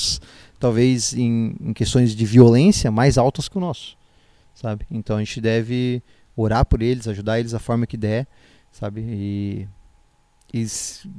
talvez 0.59 1.13
em, 1.13 1.55
em 1.61 1.73
questões 1.73 2.15
de 2.15 2.25
violência 2.25 2.89
mais 2.89 3.15
altas 3.17 3.47
que 3.47 3.57
o 3.57 3.61
nosso, 3.61 3.95
sabe? 4.55 4.85
Então 4.89 5.15
a 5.15 5.19
gente 5.19 5.39
deve 5.39 6.01
orar 6.35 6.65
por 6.65 6.81
eles, 6.81 7.07
ajudar 7.07 7.39
eles 7.39 7.51
da 7.51 7.59
forma 7.59 7.85
que 7.85 7.97
der, 7.97 8.27
sabe? 8.71 9.01
E, 9.01 9.67
e, 10.53 10.65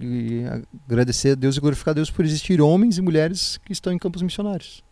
e 0.01 0.44
agradecer 0.86 1.31
a 1.31 1.35
Deus 1.35 1.57
e 1.57 1.61
glorificar 1.61 1.93
a 1.93 1.94
Deus 1.94 2.11
por 2.11 2.24
existir 2.24 2.61
homens 2.61 2.98
e 2.98 3.02
mulheres 3.02 3.59
que 3.65 3.73
estão 3.73 3.93
em 3.93 3.98
campos 3.98 4.23
missionários 4.23 4.82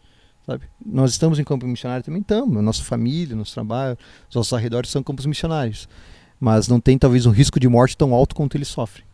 sabe? 0.48 0.65
Nós 0.85 1.10
estamos 1.10 1.39
em 1.39 1.44
campo 1.44 1.66
missionário 1.66 2.02
também, 2.02 2.23
estamos. 2.23 2.62
Nossa 2.65 2.82
família, 2.82 3.36
nosso 3.36 3.52
trabalho, 3.52 3.98
os 4.31 4.35
nossos 4.35 4.52
arredores 4.55 4.90
são 4.90 5.02
campos 5.02 5.27
missionários. 5.27 5.86
Mas 6.40 6.69
não 6.69 6.81
tem 6.81 6.97
talvez 6.97 7.27
um 7.27 7.31
risco 7.31 7.60
de 7.60 7.69
morte 7.69 7.97
tão 7.97 8.15
alto 8.15 8.35
quanto 8.35 8.56
eles 8.56 8.69
sofrem. 8.69 9.05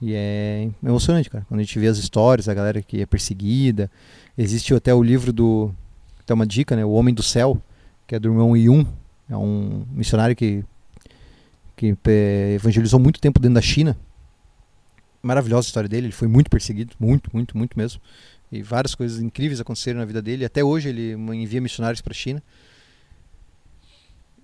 E 0.00 0.12
é 0.14 0.68
emocionante, 0.82 1.30
cara. 1.30 1.44
Quando 1.48 1.60
a 1.60 1.62
gente 1.62 1.78
vê 1.78 1.86
as 1.86 1.98
histórias, 1.98 2.48
a 2.48 2.54
galera 2.54 2.82
que 2.82 3.00
é 3.00 3.06
perseguida. 3.06 3.88
Existe 4.36 4.74
até 4.74 4.92
o 4.92 5.02
livro 5.02 5.32
do. 5.32 5.72
Tem 6.26 6.34
uma 6.34 6.46
dica, 6.46 6.74
né? 6.74 6.84
O 6.84 6.90
Homem 6.90 7.14
do 7.14 7.22
Céu. 7.22 7.62
que 8.06 8.16
é 8.16 8.18
do 8.18 8.28
irmão 8.28 8.56
Yun. 8.56 8.84
É 9.30 9.36
um 9.36 9.86
missionário 9.92 10.34
que, 10.34 10.64
que 11.76 11.96
é, 12.06 12.54
evangelizou 12.54 12.98
muito 12.98 13.20
tempo 13.20 13.38
dentro 13.38 13.54
da 13.54 13.62
China. 13.62 13.96
Maravilhosa 15.22 15.66
a 15.66 15.68
história 15.68 15.88
dele. 15.88 16.06
Ele 16.06 16.12
foi 16.12 16.28
muito 16.28 16.50
perseguido, 16.50 16.94
muito, 16.98 17.30
muito, 17.32 17.56
muito 17.56 17.78
mesmo. 17.78 18.00
E 18.50 18.62
várias 18.62 18.94
coisas 18.94 19.20
incríveis 19.20 19.60
aconteceram 19.60 20.00
na 20.00 20.04
vida 20.04 20.20
dele. 20.20 20.44
Até 20.44 20.62
hoje 20.62 20.88
ele 20.88 21.12
envia 21.12 21.60
missionários 21.60 22.00
para 22.00 22.12
a 22.12 22.14
China. 22.14 22.42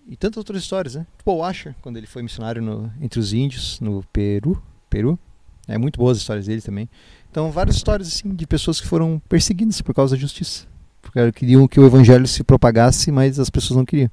E 0.09 0.17
tantas 0.17 0.39
outras 0.39 0.63
histórias, 0.63 0.95
né? 0.95 1.07
Paul 1.23 1.39
Washer, 1.39 1.75
quando 1.83 1.99
ele 1.99 2.07
foi 2.07 2.23
missionário 2.23 2.63
no, 2.63 2.91
entre 3.01 3.21
os 3.21 3.35
índios, 3.35 3.79
no 3.81 4.03
Peru. 4.11 4.63
Peru. 4.89 5.19
É 5.67 5.77
muito 5.77 5.99
boas 5.99 6.17
as 6.17 6.23
histórias 6.23 6.47
dele 6.47 6.63
também. 6.63 6.89
Então, 7.31 7.51
várias 7.51 7.77
histórias 7.77 8.09
assim 8.09 8.35
de 8.35 8.47
pessoas 8.47 8.81
que 8.81 8.87
foram 8.87 9.21
perseguidas 9.29 9.83
por 9.83 9.95
causa 9.95 10.17
da 10.17 10.21
justiça. 10.21 10.67
Porque 11.03 11.33
queriam 11.33 11.69
que 11.69 11.79
o 11.79 11.85
evangelho 11.85 12.27
se 12.27 12.43
propagasse, 12.43 13.13
mas 13.13 13.39
as 13.39 13.51
pessoas 13.51 13.77
não 13.77 13.85
queriam. 13.85 14.11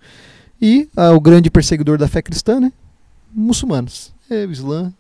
E 0.62 0.90
ah, 0.98 1.12
o 1.12 1.22
grande 1.22 1.50
perseguidor 1.50 1.98
da 1.98 2.10
fé 2.10 2.22
cristã, 2.22 2.60
né? 2.60 2.74
Muçulmanos. 3.34 4.14
É, 4.30 4.46
o 4.46 4.52
Islã 4.52 4.94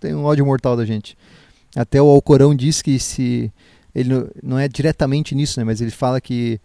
tem 0.00 0.14
um 0.14 0.24
ódio 0.24 0.44
mortal 0.44 0.76
da 0.76 0.84
gente. 0.84 1.16
Até 1.74 2.00
o 2.00 2.06
Alcorão 2.06 2.54
diz 2.54 2.80
que 2.82 2.98
se 2.98 3.52
ele 3.94 4.10
não 4.42 4.58
é 4.58 4.68
diretamente 4.68 5.34
nisso, 5.34 5.58
né, 5.58 5.64
mas 5.64 5.80
ele 5.80 5.90
fala 5.90 6.20
que 6.20 6.60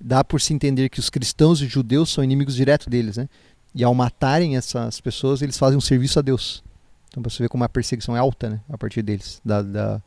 dá 0.00 0.22
por 0.22 0.40
se 0.40 0.52
entender 0.52 0.88
que 0.88 1.00
os 1.00 1.08
cristãos 1.08 1.60
e 1.60 1.66
judeus 1.66 2.10
são 2.10 2.22
inimigos 2.22 2.54
diretos 2.54 2.86
deles, 2.86 3.16
né? 3.16 3.28
E 3.74 3.82
ao 3.82 3.94
matarem 3.94 4.56
essas 4.56 5.00
pessoas, 5.00 5.42
eles 5.42 5.58
fazem 5.58 5.76
um 5.76 5.80
serviço 5.80 6.18
a 6.18 6.22
Deus. 6.22 6.62
Então, 7.08 7.22
para 7.22 7.30
você 7.30 7.42
ver 7.42 7.48
como 7.48 7.64
a 7.64 7.68
perseguição 7.68 8.16
é 8.16 8.20
alta, 8.20 8.50
né? 8.50 8.60
A 8.68 8.76
partir 8.76 9.02
deles, 9.02 9.40
da, 9.44 9.62
da, 9.62 10.02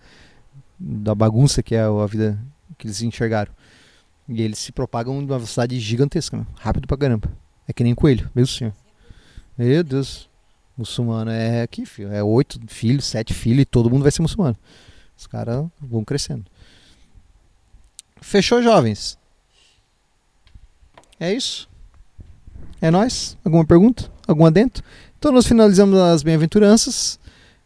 da 0.80 1.15
bagunça 1.15 1.64
que 1.64 1.73
é 1.73 1.81
a 1.81 2.06
vida 2.06 2.39
que 2.77 2.85
eles 2.85 3.02
enxergaram. 3.02 3.52
E 4.27 4.41
eles 4.41 4.60
se 4.60 4.72
propagam 4.72 5.15
numa 5.15 5.38
velocidade 5.38 5.80
gigantesca, 5.80 6.38
né? 6.38 6.45
rápido 6.56 6.85
pra 6.85 6.98
caramba. 6.98 7.30
É 7.68 7.73
que 7.73 7.84
nem 7.84 7.95
coelho, 7.95 8.30
meu 8.35 8.45
senhor. 8.45 8.73
Meu 9.57 9.84
Deus. 9.84 10.30
Muçulmano 10.77 11.31
é 11.31 11.63
aqui, 11.63 11.85
filho. 11.85 12.13
É 12.13 12.21
oito 12.23 12.59
filhos, 12.67 13.05
sete 13.05 13.33
filhos 13.33 13.63
e 13.63 13.65
todo 13.65 13.89
mundo 13.89 14.03
vai 14.03 14.11
ser 14.11 14.21
muçulmano. 14.21 14.55
Os 15.17 15.25
caras 15.25 15.65
vão 15.81 16.03
crescendo. 16.05 16.45
Fechou, 18.21 18.61
jovens? 18.61 19.17
É 21.19 21.33
isso? 21.33 21.67
É 22.79 22.91
nós? 22.91 23.35
Alguma 23.43 23.65
pergunta? 23.65 24.11
Algum 24.27 24.45
adento? 24.45 24.83
Então 25.17 25.31
nós 25.31 25.47
finalizamos 25.47 25.97
as 25.97 26.21
bem-aventuranças 26.21 27.19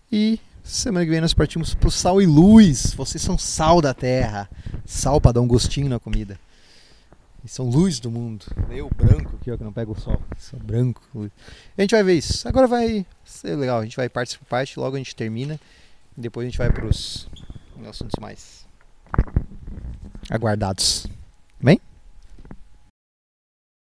e 0.10 0.40
semana 0.64 1.06
que 1.06 1.12
vem 1.12 1.20
nós 1.20 1.34
partimos 1.34 1.74
pro 1.74 1.92
sal 1.92 2.22
e 2.22 2.26
luz. 2.26 2.94
Vocês 2.96 3.22
são 3.22 3.38
sal 3.38 3.82
da 3.82 3.94
terra. 3.94 4.50
Sal 4.86 5.20
para 5.20 5.34
dar 5.34 5.42
um 5.42 5.48
gostinho 5.48 5.90
na 5.90 6.00
comida. 6.00 6.40
São 7.46 7.70
luz 7.70 8.00
do 8.00 8.10
mundo. 8.10 8.46
Eu 8.70 8.90
branco 8.96 9.36
aqui, 9.36 9.52
ó, 9.52 9.58
que 9.58 9.64
não 9.64 9.74
pego 9.74 9.94
o 9.94 10.00
sol. 10.00 10.22
Sou 10.38 10.60
branco. 10.60 11.02
A 11.78 11.82
gente 11.82 11.92
vai 11.92 12.04
ver 12.04 12.14
isso. 12.14 12.48
Agora 12.48 12.68
vai 12.68 13.06
ser 13.26 13.56
legal. 13.56 13.80
A 13.80 13.84
gente 13.84 13.98
vai 13.98 14.08
parte 14.08 14.38
por 14.38 14.46
parte, 14.46 14.80
logo 14.80 14.96
a 14.96 15.00
gente 15.00 15.16
termina. 15.16 15.60
E 16.18 16.22
depois 16.22 16.46
a 16.46 16.50
gente 16.50 16.58
vai 16.58 16.72
pros 16.72 17.28
assuntos 17.88 18.20
mais 18.20 18.66
aguardados. 20.30 21.08